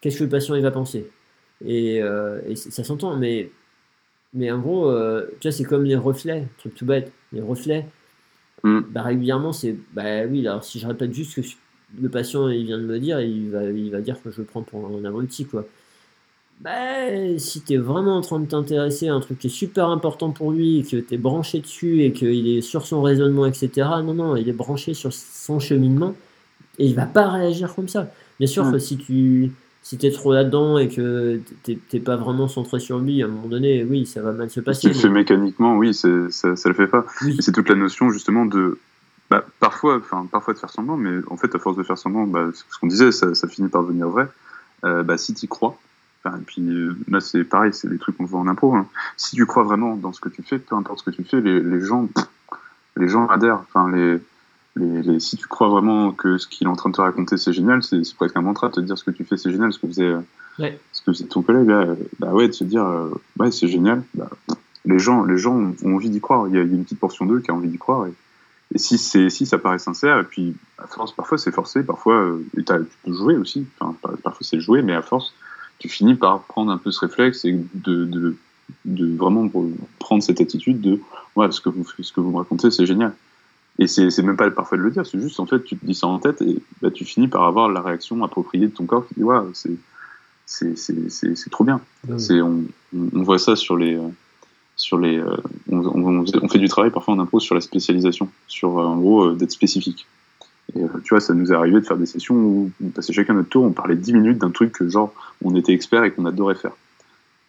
[0.00, 1.10] qu'est-ce que le patient il va penser?
[1.64, 3.50] Et, euh, ça s'entend, mais,
[4.32, 7.86] mais en gros, euh, tu vois, c'est comme les reflets, truc tout bête, les reflets.
[8.62, 8.80] Mm.
[8.90, 11.46] Bah, régulièrement, c'est bah oui, alors si je répète juste ce que
[12.00, 14.44] le patient il vient de me dire, il va, il va dire que je le
[14.44, 15.66] prends pour un abruti, quoi
[16.60, 19.88] bah, si tu es vraiment en train de t'intéresser à un truc qui est super
[19.88, 23.46] important pour lui, et que tu es branché dessus et qu'il est sur son raisonnement,
[23.46, 26.14] etc., non, non, il est branché sur son cheminement
[26.78, 28.10] et il va pas réagir comme ça.
[28.38, 32.80] Bien sûr que si tu si es trop là-dedans et que t'es pas vraiment centré
[32.80, 34.88] sur lui, à un moment donné, oui, ça va mal se passer.
[34.88, 37.04] Le fais mécaniquement, oui, ça, ça le fait pas.
[37.40, 38.78] C'est toute la notion justement de
[39.30, 42.26] bah, parfois, enfin, parfois de faire semblant, mais en fait, à force de faire semblant,
[42.26, 44.26] bah, ce qu'on disait, ça, ça, finit par devenir vrai.
[44.84, 45.78] Euh, bah, si tu crois,
[46.26, 48.74] et puis euh, là, c'est pareil, c'est des trucs qu'on voit en impro.
[48.74, 48.86] Hein.
[49.16, 51.40] Si tu crois vraiment dans ce que tu fais, peu importe ce que tu fais,
[51.40, 52.08] les, les gens,
[52.96, 53.62] les gens adhèrent.
[53.68, 54.20] Enfin, les,
[54.76, 57.52] les, si tu crois vraiment que ce qu'il est en train de te raconter c'est
[57.52, 59.78] génial, c'est presque un mantra de te dire ce que tu fais c'est génial, ce
[59.78, 60.14] que faisait,
[60.58, 60.78] ouais.
[60.92, 61.86] ce que faisait ton collègue là,
[62.18, 64.02] bah ouais, de se dire euh, ouais c'est génial.
[64.14, 64.30] Bah,
[64.84, 66.48] les gens, les gens ont envie d'y croire.
[66.48, 68.06] Il y, a, une petite portion d'eux qui a envie d'y croire.
[68.06, 68.12] Et,
[68.74, 72.14] et si c'est si ça paraît sincère, et puis à force, parfois c'est forcé, parfois
[72.14, 72.72] euh, et tu
[73.04, 73.66] peux jouer aussi.
[73.78, 75.34] Enfin, parfois c'est jouer, mais à force
[75.80, 78.36] tu finis par prendre un peu ce réflexe et de, de,
[78.84, 79.50] de vraiment
[79.98, 81.00] prendre cette attitude de
[81.34, 83.14] ouais, ce que vous, ce que vous me racontez, c'est génial.
[83.78, 85.94] Et c'est même pas parfois de le dire, c'est juste en fait, tu te dis
[85.94, 89.08] ça en tête et bah, tu finis par avoir la réaction appropriée de ton corps
[89.08, 89.78] qui dit ouais, c'est
[91.50, 91.80] trop bien.
[92.18, 93.98] c'est On, on, voit ça sur les.
[94.76, 95.36] Sur les euh,
[95.70, 99.24] on, on, fait du travail parfois en impose sur la spécialisation, sur euh, en gros
[99.24, 100.06] euh, d'être spécifique.
[100.76, 103.34] Et tu vois, ça nous est arrivé de faire des sessions où on passait chacun
[103.34, 106.26] notre tour, on parlait 10 minutes d'un truc que genre on était expert et qu'on
[106.26, 106.72] adorait faire.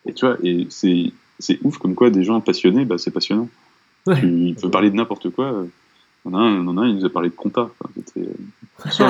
[0.05, 3.49] Et tu vois, et c'est, c'est ouf comme quoi des gens passionnés, bah, c'est passionnant.
[4.15, 5.65] Tu peux parler de n'importe quoi.
[6.25, 7.69] On a un, il nous a parlé de compta.
[7.79, 7.89] Enfin,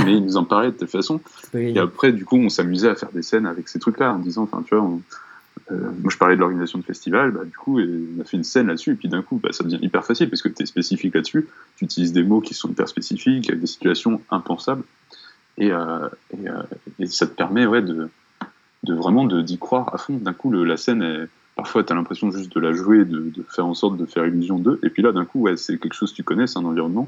[0.05, 1.19] mais il nous en parlait de telle façon.
[1.53, 4.43] Et après, du coup, on s'amusait à faire des scènes avec ces trucs-là, en disant,
[4.43, 4.97] enfin, tu vois, euh,
[5.69, 8.67] moi je parlais de l'organisation de festival, bah, du coup, on a fait une scène
[8.67, 11.13] là-dessus, et puis d'un coup, bah, ça devient hyper facile parce que tu es spécifique
[11.13, 11.47] là-dessus,
[11.77, 14.83] tu utilises des mots qui sont hyper spécifiques, avec des situations impensables,
[15.57, 16.07] et, euh,
[16.45, 16.63] euh,
[16.99, 18.09] et, ça te permet ouais, de,
[18.83, 20.17] de vraiment d'y croire à fond.
[20.17, 23.19] D'un coup, le, la scène est parfois tu as l'impression juste de la jouer, de,
[23.19, 25.77] de, faire en sorte de faire illusion d'eux, et puis là d'un coup ouais, c'est
[25.77, 27.07] quelque chose que tu connais, c'est un environnement,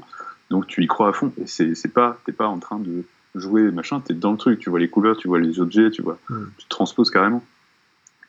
[0.50, 3.04] donc tu y crois à fond, et c'est pas, t'es pas en train de
[3.34, 6.02] jouer machin, t'es dans le truc, tu vois les couleurs, tu vois les objets, tu
[6.02, 6.44] vois, mm.
[6.58, 7.42] tu transposes carrément.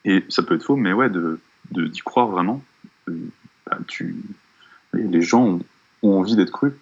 [0.06, 1.40] Et ça peut être faux, mais ouais, de
[1.72, 2.64] d'y croire vraiment,
[3.10, 3.18] euh,
[3.66, 4.16] bah, tu,
[4.94, 5.60] les, gens ont,
[6.04, 6.74] ont envie d'être crus.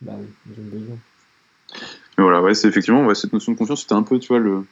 [0.00, 0.96] Bah oui, j'aime bien.
[2.16, 4.38] Mais voilà, ouais, c'est effectivement ouais, cette notion de confiance, c'était un peu, tu vois,
[4.38, 4.64] le,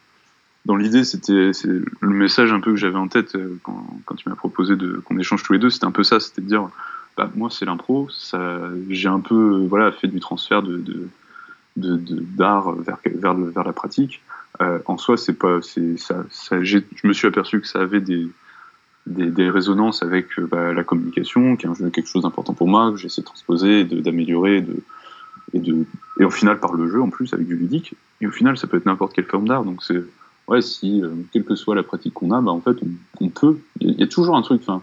[0.65, 1.53] dans l'idée, c'était
[2.01, 5.03] le message un peu que j'avais en tête euh, quand, quand tu m'as proposé de
[5.05, 6.69] qu'on échange tous les deux, c'était un peu ça, c'était de dire,
[7.17, 8.09] bah, moi c'est l'impro,
[8.89, 11.09] j'ai un peu voilà fait du transfert de
[11.77, 14.23] d'art de, vers, vers, vers la pratique.
[14.61, 18.01] Euh, en soi, c'est pas, c'est ça, ça je me suis aperçu que ça avait
[18.01, 18.29] des
[19.07, 22.55] des, des résonances avec euh, bah, la communication, qui est un jeu quelque chose d'important
[22.55, 24.77] pour moi, que j'essaie de transposer, d'améliorer, de,
[25.53, 25.85] et de
[26.19, 27.95] et au final par le jeu en plus avec du ludique.
[28.21, 30.03] Et au final, ça peut être n'importe quelle forme d'art, donc c'est
[30.49, 32.77] ouais, si, euh, quelle que soit la pratique qu'on a, bah, en fait,
[33.21, 33.59] on, peut.
[33.81, 34.83] Il y, a toujours un truc, quand,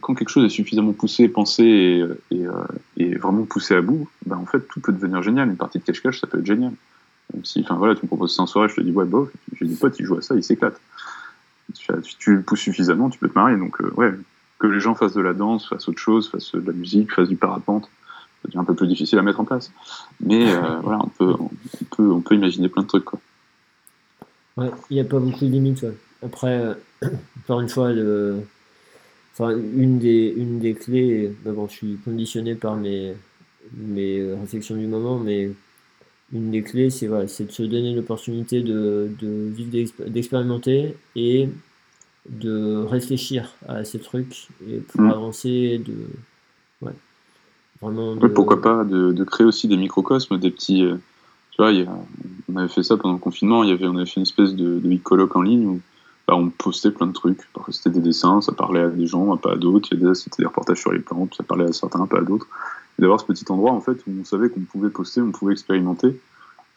[0.00, 2.64] quand, quelque chose est suffisamment poussé, pensé et, euh,
[2.96, 5.48] et vraiment poussé à bout, bah, en fait, tout peut devenir génial.
[5.48, 6.72] Une partie de cache-cache, ça peut être génial.
[7.44, 9.28] Si, enfin voilà, tu me proposes ça en soirée, je te dis, ouais, bof,
[9.58, 10.80] j'ai des potes, ils jouent à ça, ils s'éclatent.
[11.74, 13.56] Tu, tu, le pousses suffisamment, tu peux te marier.
[13.56, 14.12] Donc, euh, ouais,
[14.58, 17.28] que les gens fassent de la danse, fassent autre chose, fassent de la musique, fassent
[17.28, 17.88] du parapente,
[18.44, 19.72] c'est un peu plus difficile à mettre en place.
[20.20, 20.44] Mais
[20.82, 23.20] voilà, on peut, on, peut, on peut imaginer plein de trucs, quoi.
[24.56, 25.86] Ouais, il n'y a pas beaucoup de limites.
[26.22, 26.74] Après, euh,
[27.44, 28.40] encore une fois, le,
[29.32, 33.14] enfin, une, des, une des clés, bah bon, je suis conditionné par mes,
[33.74, 35.50] mes réflexions du moment, mais
[36.32, 41.48] une des clés, c'est voilà, de se donner l'opportunité de, de vivre, d'expérimenter et
[42.28, 45.10] de réfléchir à ces trucs et pour mmh.
[45.10, 45.94] avancer, de.
[46.80, 46.94] Ouais,
[47.80, 50.84] vraiment pourquoi pas de, de, créer aussi des microcosmes, des petits.
[50.84, 50.96] Euh,
[51.50, 51.70] tu vois,
[52.48, 54.54] on avait fait ça pendant le confinement, il y avait, on avait fait une espèce
[54.54, 55.80] de, de colloque en ligne où
[56.26, 57.40] bah, on postait plein de trucs.
[57.70, 59.88] C'était des dessins, ça parlait à des gens, pas à d'autres.
[60.14, 62.46] C'était des reportages sur les plantes, ça parlait à certains, pas à d'autres.
[63.02, 66.08] D'avoir ce petit endroit en fait où on savait qu'on pouvait poster, on pouvait expérimenter,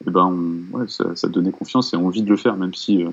[0.06, 0.36] et ben
[0.72, 3.10] ouais, ça, ça, donnait confiance et envie de le faire, même si euh,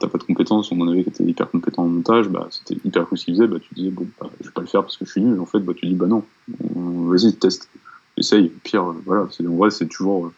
[0.00, 0.72] t'as pas de compétences.
[0.72, 3.34] On en avait qui étaient hyper compétents en montage, bah, c'était hyper cool ce qu'ils
[3.34, 3.46] faisaient.
[3.46, 5.38] Bah, tu disais, bon, bah, je vais pas le faire parce que je suis nul.
[5.38, 6.24] En fait, bah, tu dis, bah non,
[6.64, 7.68] vas-y, teste,
[8.16, 8.48] essaye.
[8.48, 10.26] Pire, euh, voilà, en vrai, c'est toujours.
[10.26, 10.32] Euh,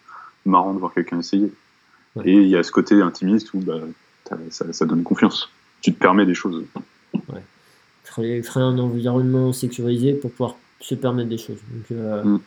[0.44, 1.52] marrant de voir quelqu'un essayer.
[2.24, 3.80] Et il y a ce côté intimiste où bah,
[4.50, 5.48] ça, donne confiance.
[5.80, 6.64] Tu te permets des choses.
[7.14, 7.42] Ouais.
[8.04, 11.60] Créer, un environnement sécurisé pour pouvoir se permettre des choses.
[11.72, 12.40] Donc, euh, mm.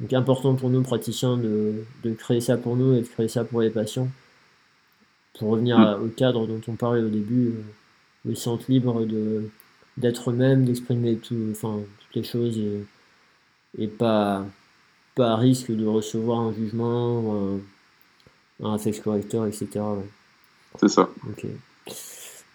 [0.00, 3.44] donc important pour nous, praticiens, de, de, créer ça pour nous et de créer ça
[3.44, 4.08] pour les patients.
[5.38, 6.02] Pour revenir mm.
[6.04, 9.48] au cadre dont on parlait au début, euh, ils se sentent libres de,
[9.96, 12.84] d'être eux-mêmes, d'exprimer tout, enfin, toutes les choses et,
[13.78, 14.46] et pas,
[15.14, 17.58] pas à risque de recevoir un jugement,
[18.62, 19.80] un, un affect correcteur, etc.
[20.80, 21.08] C'est ça.
[21.28, 21.46] Ok.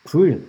[0.06, 0.40] Cool.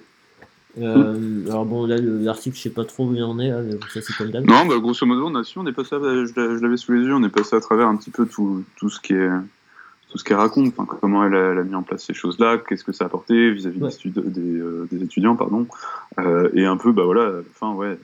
[0.78, 4.00] Euh, alors bon, là, l'article, je sais pas trop où il en est, mais ça
[4.00, 4.44] c'est comme d'hab.
[4.44, 7.14] Non, bah, grosso modo, on a su, on est passé, je l'avais sous les yeux,
[7.14, 9.28] on est passé à travers un petit peu tout, tout ce qui est
[10.10, 12.92] tout ce qu'elle raconte, enfin, comment elle a, mis en place ces choses-là, qu'est-ce que
[12.92, 15.66] ça a apporté vis-à-vis des, euh, des, étudiants, pardon,
[16.18, 17.96] euh, et un peu, bah voilà, enfin ouais,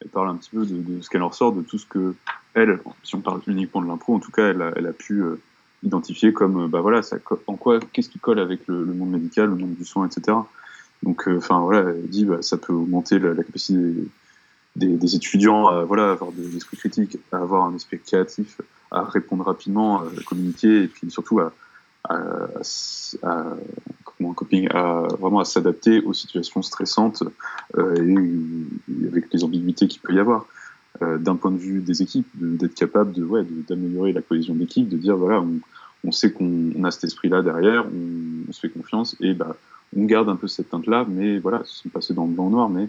[0.00, 2.14] elle parle un petit peu de, ce qu'elle en ressort, de tout ce que
[2.54, 5.20] elle, si on parle uniquement de l'impro, en tout cas, elle a, elle a pu
[5.20, 5.38] euh,
[5.82, 9.56] identifier comme, bah voilà, ça, en quoi, qu'est-ce qui colle avec le, monde médical, le
[9.56, 10.38] monde du soin, etc.
[11.04, 13.78] Donc, euh, enfin voilà, dit, bah, ça peut augmenter la, capacité
[14.74, 18.60] des, des, étudiants à voilà, avoir des esprits critiques, à avoir un esprit créatif,
[18.90, 21.52] à répondre rapidement, à communiquer, et puis surtout à,
[22.08, 22.48] à,
[23.22, 23.44] à,
[24.04, 27.22] comment, coping, à vraiment à s'adapter aux situations stressantes
[27.76, 30.46] euh, et, avec les ambiguïtés qu'il peut y avoir.
[31.02, 34.88] Euh, d'un point de vue des équipes, d'être capable de ouais, d'améliorer la cohésion d'équipe,
[34.88, 35.58] de dire voilà, on,
[36.04, 39.56] on sait qu'on a cet esprit-là derrière, on, on, se fait confiance et bah,
[39.96, 42.88] on garde un peu cette teinte-là, mais voilà, sans passer dans le blanc noir, mais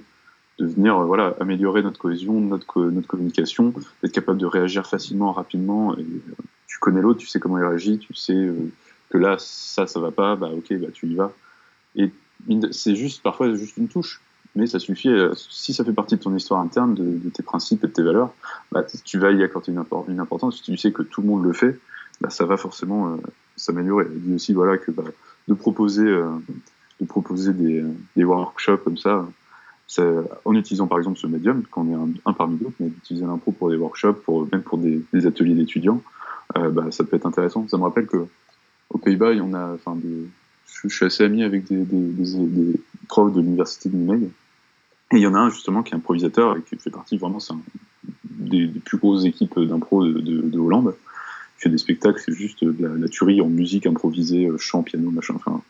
[0.60, 5.32] de venir euh, voilà améliorer notre cohésion, notre notre communication, d'être capable de réagir facilement,
[5.32, 5.98] rapidement.
[5.98, 6.34] Et, euh,
[6.68, 8.72] tu connais l'autre, tu sais comment il réagit, tu sais euh,
[9.10, 11.32] que là ça ça va pas, bah ok, bah tu y vas.
[11.96, 12.12] Et
[12.72, 14.22] c'est juste parfois juste une touche
[14.58, 17.88] mais ça suffit, si ça fait partie de ton histoire interne, de, tes principes et
[17.88, 18.34] de tes valeurs,
[18.72, 20.56] bah, tu vas y accorder une, importance.
[20.56, 21.78] Si tu sais que tout le monde le fait,
[22.22, 23.18] bah, ça va forcément
[23.58, 24.08] s'améliorer.
[24.14, 25.04] Il dit aussi voilà, que bah,
[25.48, 26.30] de proposer, euh,
[27.02, 27.84] de proposer des,
[28.16, 29.28] des, workshops comme ça,
[30.46, 33.70] en utilisant par exemple ce médium, qu'on est un, parmi d'autres, mais d'utiliser l'impro pour
[33.70, 36.02] des workshops, pour, même pour des, ateliers d'étudiants,
[36.54, 37.68] bah, ça peut être intéressant.
[37.68, 38.26] Ça me rappelle que
[38.90, 39.98] aux Pays-Bas, on a, enfin,
[40.84, 44.30] je, suis assez ami avec des, des, profs de l'université de Nîmes
[45.12, 47.40] et il y en a un justement qui est improvisateur et qui fait partie vraiment
[47.40, 47.54] c'est
[48.24, 50.96] des, des, plus grosses équipes d'impro de, de, de, Hollande.
[51.58, 55.12] Il fait des spectacles, c'est juste de la, tuerie en musique improvisée, euh, chant, piano,
[55.12, 55.62] machin, enfin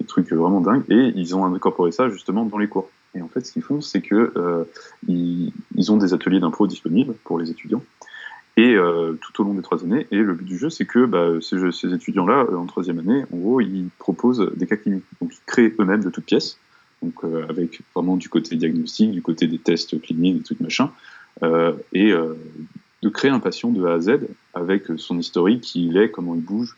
[0.00, 0.84] des trucs vraiment dingues.
[0.88, 2.90] Et ils ont incorporé ça justement dans les cours.
[3.14, 4.64] Et en fait, ce qu'ils font, c'est que euh,
[5.06, 5.52] ils,
[5.90, 7.82] ont des ateliers d'impro disponibles pour les étudiants.
[8.56, 10.06] Et euh, tout au long des trois années.
[10.10, 13.24] Et le but du jeu, c'est que bah, ces, ces étudiants-là, euh, en troisième année,
[13.32, 15.04] en gros, ils proposent des cas cliniques.
[15.20, 16.58] Donc, ils créent eux-mêmes de toutes pièces
[17.04, 20.90] donc euh, avec vraiment du côté diagnostic, du côté des tests cliniques, des trucs machin,
[21.42, 22.34] euh, et euh,
[23.02, 24.20] de créer un patient de A à Z
[24.54, 26.76] avec son historique, qui il est, comment il bouge,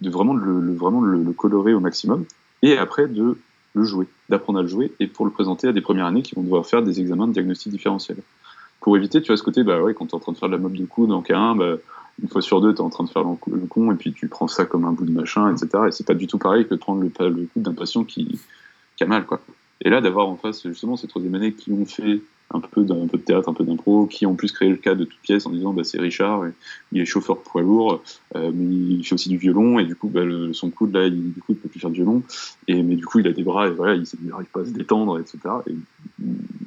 [0.00, 2.24] de vraiment le, vraiment le, colorer au maximum,
[2.62, 3.38] et après de
[3.74, 6.34] le jouer, d'apprendre à le jouer, et pour le présenter à des premières années qui
[6.34, 8.18] vont devoir faire des examens de diagnostic différentiel.
[8.80, 10.48] Pour éviter, tu vois, ce côté, bah ouais, quand tu es en train de faire
[10.48, 11.76] de la mob de coude en K1, bah,
[12.22, 14.28] une fois sur deux, tu es en train de faire le con, et puis tu
[14.28, 15.84] prends ça comme un bout de machin, etc.
[15.88, 18.40] Et c'est pas du tout pareil que de prendre le, le coup d'un patient qui,
[18.96, 19.40] qui a mal, quoi.
[19.82, 22.22] Et là, d'avoir en face justement ces troisième années qui ont fait
[22.54, 25.20] un peu, de théâtre, un peu d'impro, qui ont plus créé le cas de toute
[25.20, 26.44] pièce en disant bah, c'est Richard,
[26.92, 28.02] il est chauffeur poids lourd,
[28.36, 31.32] euh, mais il fait aussi du violon, et du coup, bah, son coude, là, il,
[31.32, 32.22] du coup, il peut plus faire du violon,
[32.68, 34.70] et, mais du coup, il a des bras, et voilà, il n'arrive pas à se
[34.70, 35.38] détendre, etc.
[35.66, 35.74] Et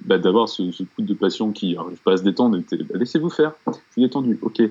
[0.05, 2.95] bah, d'avoir ce, ce coup de patient qui n'arrive pas à se détendre, et bah,
[2.95, 4.61] laissez-vous faire, je suis détendu, ok.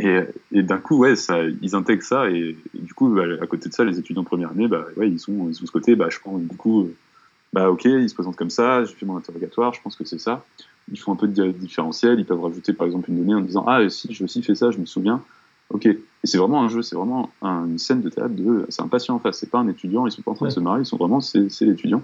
[0.00, 3.74] Et, d'un coup, ouais, ça, ils intègrent ça, et, du coup, bah, à côté de
[3.74, 6.08] ça, les étudiants de première année, bah, ouais, ils sont, ils sont ce côté, bah,
[6.10, 6.90] je pense, du coup,
[7.52, 10.18] bah, ok, ils se présentent comme ça, j'ai fait mon interrogatoire, je pense que c'est
[10.18, 10.44] ça.
[10.90, 13.64] Ils font un peu de différentiel, ils peuvent rajouter par exemple une donnée en disant,
[13.66, 15.22] ah, si, j'ai aussi fait ça, je me souviens.
[15.70, 15.86] Ok.
[15.86, 19.14] Et c'est vraiment un jeu, c'est vraiment une scène de théâtre de, c'est un patient
[19.14, 20.86] en face, c'est pas un étudiant, ils sont pas en train de se marier, ils
[20.86, 22.02] sont vraiment, c'est, l'étudiant.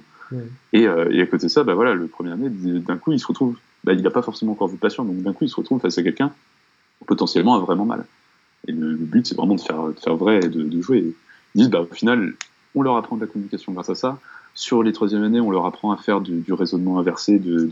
[0.73, 3.21] Et, euh, et, à côté de ça, bah voilà, le premier année, d'un coup, il
[3.21, 5.49] se retrouve, bah, il n'a pas forcément encore vu le patient, donc d'un coup, il
[5.49, 6.33] se retrouve face à quelqu'un
[7.07, 8.05] potentiellement a vraiment mal.
[8.67, 11.15] Et le, but, c'est vraiment de faire, de faire vrai et de, jouer.
[11.55, 12.35] ils disent, bah, au final,
[12.75, 14.19] on leur apprend de la communication grâce à ça.
[14.55, 17.71] Sur les troisième années, on leur apprend à faire du, raisonnement inversé, de,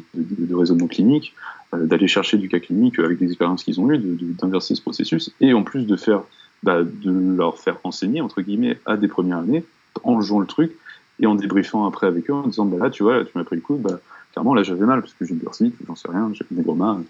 [0.52, 1.35] raisonnement clinique,
[1.75, 5.31] euh, d'aller chercher du cas clinique avec les expériences qu'ils ont eues, d'inverser ce processus,
[5.41, 6.23] et en plus de faire,
[6.62, 9.65] bah, de leur faire enseigner entre guillemets à des premières années
[10.05, 10.73] en jouant le truc
[11.20, 13.44] et en débriefant après avec eux en disant bah là tu vois là, tu m'as
[13.44, 14.01] pris le coup bah
[14.33, 16.75] clairement là j'avais mal parce que j'ai une bursite j'en sais rien j'ai des gros
[16.75, 17.02] mains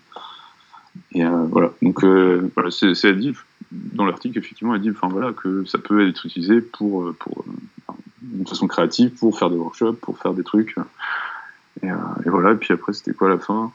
[1.13, 1.73] et euh, voilà.
[1.83, 3.33] Donc euh, voilà, c'est dit
[3.71, 7.45] dans l'article effectivement elle dit enfin voilà que ça peut être utilisé pour euh, pour
[8.23, 10.77] d'une façon créative pour faire des workshops, pour faire des trucs.
[11.83, 12.53] Et, et voilà.
[12.53, 13.73] Et puis après c'était quoi la fin?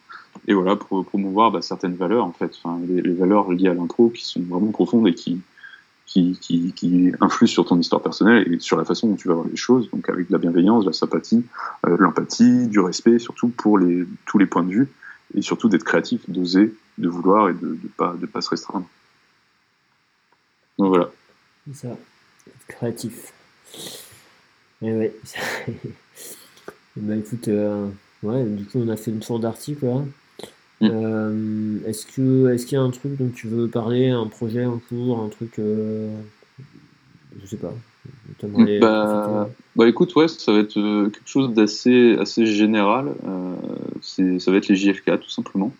[0.47, 4.25] Et voilà pour promouvoir bah, certaines valeurs en fait, les, valeurs liées à l'intro qui
[4.25, 5.41] sont vraiment profondes et qui
[6.05, 9.33] qui, qui, qui, influent sur ton histoire personnelle et sur la façon dont tu vas
[9.33, 11.43] voir les choses, donc avec de la bienveillance, de la sympathie,
[11.85, 14.87] de l'empathie, du respect, surtout pour les, tous les points de vue,
[15.33, 18.87] et surtout d'être créatif, d'oser de vouloir et de ne pas, de pas se restreindre.
[20.79, 21.09] Donc voilà.
[21.67, 23.33] C'est ça, être créatif.
[24.81, 25.13] Et ouais.
[26.97, 27.87] bah écoute, euh,
[28.23, 30.01] ouais, du coup on a fait une sorte d'article là.
[30.81, 30.89] Mm.
[30.91, 34.65] Euh, est-ce que est-ce qu'il y a un truc dont tu veux parler, un projet
[34.65, 36.15] en cours, un truc, euh,
[37.41, 37.73] je sais pas.
[38.79, 43.13] Bah, bah, écoute, ouais, ça va être quelque chose d'assez assez général.
[43.27, 45.73] Euh, ça va être les JFK tout simplement,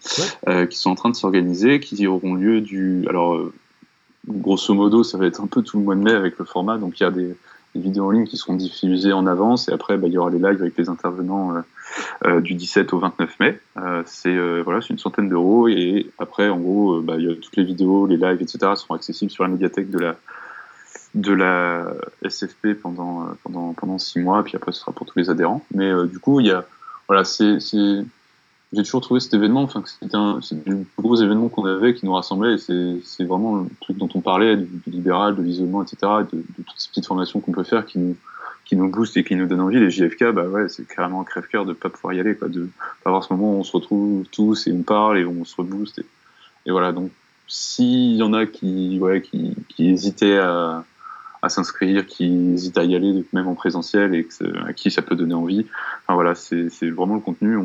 [0.69, 3.05] qui sont en train de s'organiser, qui auront lieu du.
[3.07, 3.39] Alors,
[4.27, 6.77] grosso modo, ça va être un peu tout le mois de mai avec le format.
[6.77, 7.35] Donc il y a des,
[7.79, 10.39] vidéos en ligne qui seront diffusées en avance et après bah, il y aura les
[10.39, 11.53] lives avec les intervenants
[12.39, 13.59] du 17 au 29 mai.
[14.05, 17.55] c'est voilà, c'est une centaine d'euros et après en gros, bah, il y a toutes
[17.55, 18.73] les vidéos, les lives, etc.
[18.75, 20.15] seront accessibles sur la médiathèque de la
[21.17, 21.93] de la
[22.27, 25.63] SFP pendant, euh, pendant, pendant six mois, puis après ce sera pour tous les adhérents.
[25.73, 26.65] Mais euh, du coup, il y a,
[27.07, 27.57] voilà, c'est,
[28.73, 32.13] j'ai toujours trouvé cet événement, enfin, c'était un, plus gros événement qu'on avait qui nous
[32.13, 35.97] rassemblait, et c'est, vraiment le truc dont on parlait, du, libéral, de l'isolement, etc.,
[36.31, 36.63] de, de,
[36.97, 38.15] petites formations qu'on peut faire qui nous,
[38.65, 39.79] qui nous boostent et qui nous donnent envie.
[39.79, 42.69] Les JFK, bah ouais, c'est carrément un crève-cœur de pas pouvoir y aller, quoi, de
[43.03, 45.55] pas avoir ce moment où on se retrouve tous et on parle et on se
[45.55, 46.03] rebooste.
[46.65, 47.11] Et, voilà, donc,
[47.47, 50.83] s'il y en a qui, ouais, qui, qui hésitaient à,
[51.49, 54.27] s'inscrire, qui hésitent à y aller, même en présentiel, et
[54.65, 55.65] à qui ça peut donner envie.
[56.03, 57.57] Enfin voilà, c'est vraiment le contenu.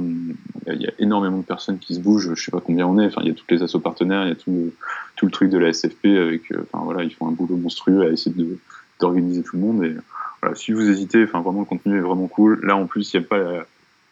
[0.68, 2.34] Il y a énormément de personnes qui se bougent.
[2.34, 3.06] Je sais pas combien on est.
[3.06, 4.72] Enfin, il y a toutes les assos partenaires, il y a tout
[5.16, 6.52] tout le truc de la SFP avec.
[6.52, 8.34] Euh, enfin voilà, ils font un boulot monstrueux à essayer
[9.02, 9.84] d'organiser tout le monde.
[9.84, 9.94] Et
[10.40, 12.60] voilà, si vous hésitez, enfin vraiment le contenu est vraiment cool.
[12.64, 13.64] Là en plus, il n'y a pas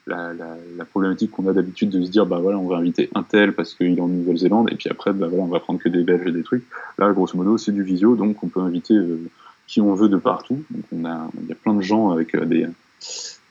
[0.06, 3.52] la, problématique qu'on a d'habitude de se dire, bah voilà, on va inviter un tel
[3.52, 6.02] parce qu'il est en Nouvelle-Zélande, et puis après, bah voilà, on va prendre que des
[6.02, 6.64] Belges et des trucs.
[6.98, 9.20] Là, grosso modo, c'est du visio, donc on peut inviter euh,
[9.66, 10.62] qui on veut de partout.
[10.70, 12.66] Donc on a, il y a plein de gens avec euh, des,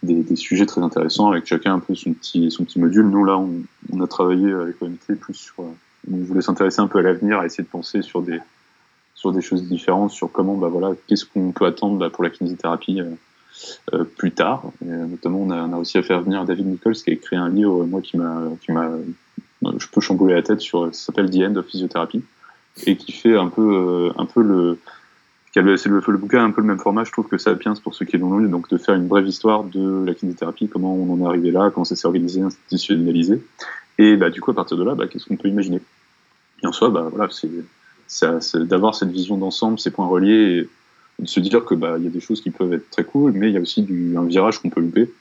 [0.04, 3.08] des, sujets très intéressants, avec chacun un peu son petit, son petit module.
[3.08, 5.64] Nous, là, on, a travaillé avec l'OMT plus sur,
[6.12, 8.40] on voulait s'intéresser un peu à l'avenir, à essayer de penser sur des,
[9.20, 12.30] sur des choses différentes, sur comment, bah voilà, qu'est-ce qu'on peut attendre bah, pour la
[12.30, 13.10] kinésithérapie euh,
[13.94, 14.64] euh, plus tard.
[14.82, 17.36] Et, notamment, on a, on a, aussi à faire venir David Nichols qui a écrit
[17.36, 18.90] un livre, moi, qui m'a, qui m'a,
[19.78, 22.24] je peux chambouler la tête sur, s'appelle The End of Physiotherapy,
[22.86, 24.80] et qui fait un peu, euh, un peu le,
[25.54, 28.06] c'est le, le bouquin un peu le même format, je trouve que Sapiens pour ceux
[28.06, 31.26] qui l'ont lu, donc de faire une brève histoire de la kinésithérapie, comment on en
[31.26, 33.44] est arrivé là, comment ça s'est organisé, institutionnalisé,
[33.98, 35.82] et bah du coup à partir de là, bah, qu'est-ce qu'on peut imaginer?
[36.64, 37.50] Et en soi, bah voilà, c'est
[38.56, 40.68] d'avoir cette vision d'ensemble, ces points reliés,
[41.20, 43.04] et de se dire que bah il y a des choses qui peuvent être très
[43.04, 45.12] cool, mais il y a aussi du, un virage qu'on peut louper.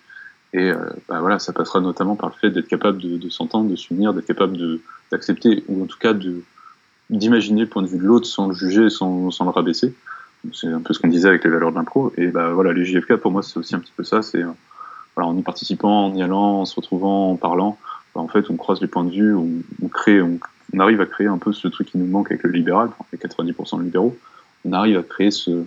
[0.54, 0.76] Et euh,
[1.08, 4.26] bah voilà, ça passera notamment par le fait d'être capable de, s'entendre, de s'unir, d'être
[4.26, 4.56] capable
[5.10, 6.14] d'accepter, ou en tout cas
[7.10, 9.94] d'imaginer le point de vue de l'autre sans le juger, sans, sans le rabaisser.
[10.54, 12.12] C'est un peu ce qu'on disait avec les valeurs de l'impro.
[12.16, 14.22] Et bah voilà, les JFK pour moi c'est aussi un petit peu ça.
[14.22, 14.42] C'est
[15.14, 17.76] voilà, en y participant, en y allant, en se retrouvant, en parlant,
[18.14, 19.48] bah, en fait on croise les points de vue, on,
[19.82, 20.38] on crée, on,
[20.72, 23.18] on arrive à créer un peu ce truc qui nous manque avec le libéral, les
[23.18, 24.16] 90% de libéraux,
[24.64, 25.64] on arrive à créer ce,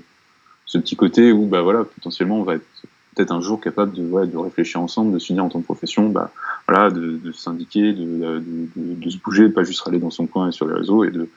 [0.73, 2.65] petit côté où bah voilà potentiellement on va être
[3.13, 6.07] peut-être un jour capable de, ouais, de réfléchir ensemble, de s'unir en tant que profession,
[6.07, 6.31] bah,
[6.67, 8.43] voilà, de, de syndiquer, de, de,
[8.75, 11.30] de, se bouger, pas juste aller dans son coin et sur les réseaux, et de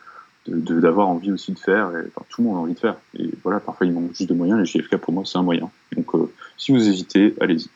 [0.47, 2.97] d'avoir envie aussi de faire, et, tout le monde a envie de faire.
[3.19, 5.71] Et voilà, parfois il manque juste de moyens, les JFK pour moi c'est un moyen.
[5.97, 7.69] Donc euh, si vous hésitez, allez-y.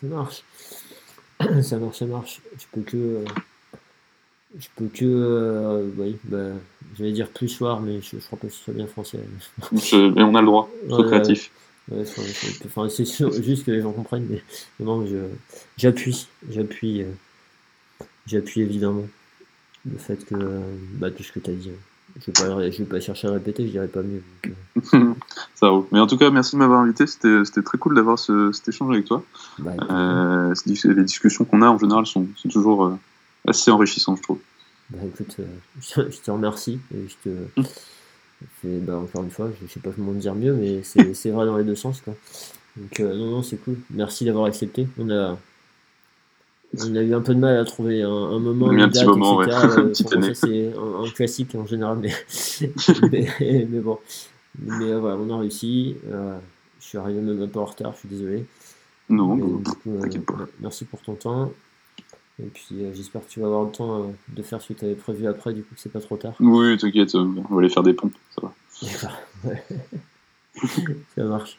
[0.00, 0.42] Ça marche.
[1.62, 2.40] ça marche, ça marche.
[2.58, 2.96] Je peux que...
[2.96, 3.24] Euh
[4.58, 5.04] je peux que.
[5.04, 6.50] Euh, oui, bah,
[6.96, 9.20] j'allais dire plus soir, mais je, je crois pas que ce soit bien français.
[9.72, 11.50] mais on a le droit, trop ouais, créatif.
[11.90, 12.04] Ouais,
[12.66, 13.04] enfin, c'est
[13.42, 14.42] juste que les gens comprennent, mais
[14.80, 15.04] non,
[15.76, 17.10] j'appuie, j'appuie, euh,
[18.26, 19.04] j'appuie évidemment
[19.90, 20.34] le fait que
[20.94, 21.70] bah, tout ce que tu as dit.
[22.20, 24.22] Je vais, pas, je vais pas chercher à répéter, je dirais pas mieux.
[24.44, 25.14] Donc, euh...
[25.56, 25.86] Ça roule.
[25.90, 27.06] Mais en tout cas, merci de m'avoir invité.
[27.08, 29.24] C'était très cool d'avoir ce, cet échange avec toi.
[29.58, 32.98] Bah, euh, les discussions qu'on a en général sont, sont toujours euh,
[33.46, 34.38] assez enrichissant, je trouve.
[34.90, 35.46] Bah, écoute, euh,
[36.10, 36.80] je te remercie.
[36.94, 37.60] Et je te...
[37.60, 37.64] Mmh.
[38.84, 41.64] Bah, encore une fois, je sais pas comment dire mieux, mais c'est vrai dans les
[41.64, 42.00] deux sens.
[42.00, 42.14] Quoi.
[42.76, 43.78] Donc, euh, non, non, c'est cool.
[43.90, 44.88] Merci d'avoir accepté.
[44.98, 45.38] On a,
[46.80, 48.70] on a eu un peu de mal à trouver un, un moment.
[48.70, 49.46] Un petit moment, ouais.
[50.34, 52.12] c'est un, un, classique en général, mais,
[53.10, 53.98] mais, mais, bon.
[54.58, 55.96] Mais euh, voilà, on a réussi.
[56.10, 56.38] Euh,
[56.80, 58.44] je suis arrivé même un peu en retard, je suis désolé.
[59.08, 60.46] Non, t'inquiète pas.
[60.60, 61.52] Merci pour ton temps.
[62.42, 64.78] Et puis euh, j'espère que tu vas avoir le temps euh, de faire ce que
[64.78, 66.34] tu avais prévu après, du coup que c'est pas trop tard.
[66.40, 68.54] Oui, t'inquiète, on va aller faire des pompes, ça va.
[68.82, 69.62] D'accord, ouais.
[71.14, 71.58] ça marche.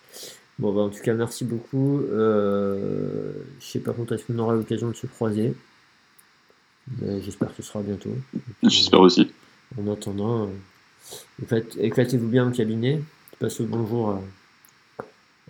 [0.57, 1.99] Bon, bah, en tout cas, merci beaucoup.
[1.99, 5.53] Euh, je sais pas quand est-ce qu'on aura l'occasion de se croiser.
[7.21, 8.15] J'espère que ce sera bientôt.
[8.63, 9.31] J'espère aussi.
[9.77, 10.49] En attendant,
[11.51, 13.01] euh, éclatez-vous bien au cabinet.
[13.33, 14.21] Je passe le bonjour à,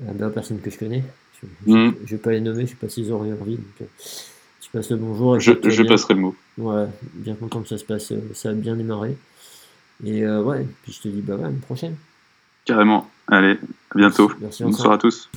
[0.07, 1.03] à la personne que je connais.
[1.41, 1.95] Je ne mm.
[2.05, 3.57] vais pas les nommer, je suis pas 6 ans en vie.
[3.57, 3.89] Donc,
[4.71, 5.39] tu le bonjour.
[5.39, 5.51] Je,
[5.83, 6.35] passerai le mot.
[6.57, 9.17] Ouais, bien content que ça se passe, euh, ça a bien démarré.
[10.03, 11.95] Et euh, ouais, puis je te dis bah ouais, à une prochaine.
[12.65, 13.09] Carrément.
[13.27, 13.57] Allez,
[13.91, 14.31] à bientôt.
[14.39, 15.29] Merci, merci Bonsoir à tous.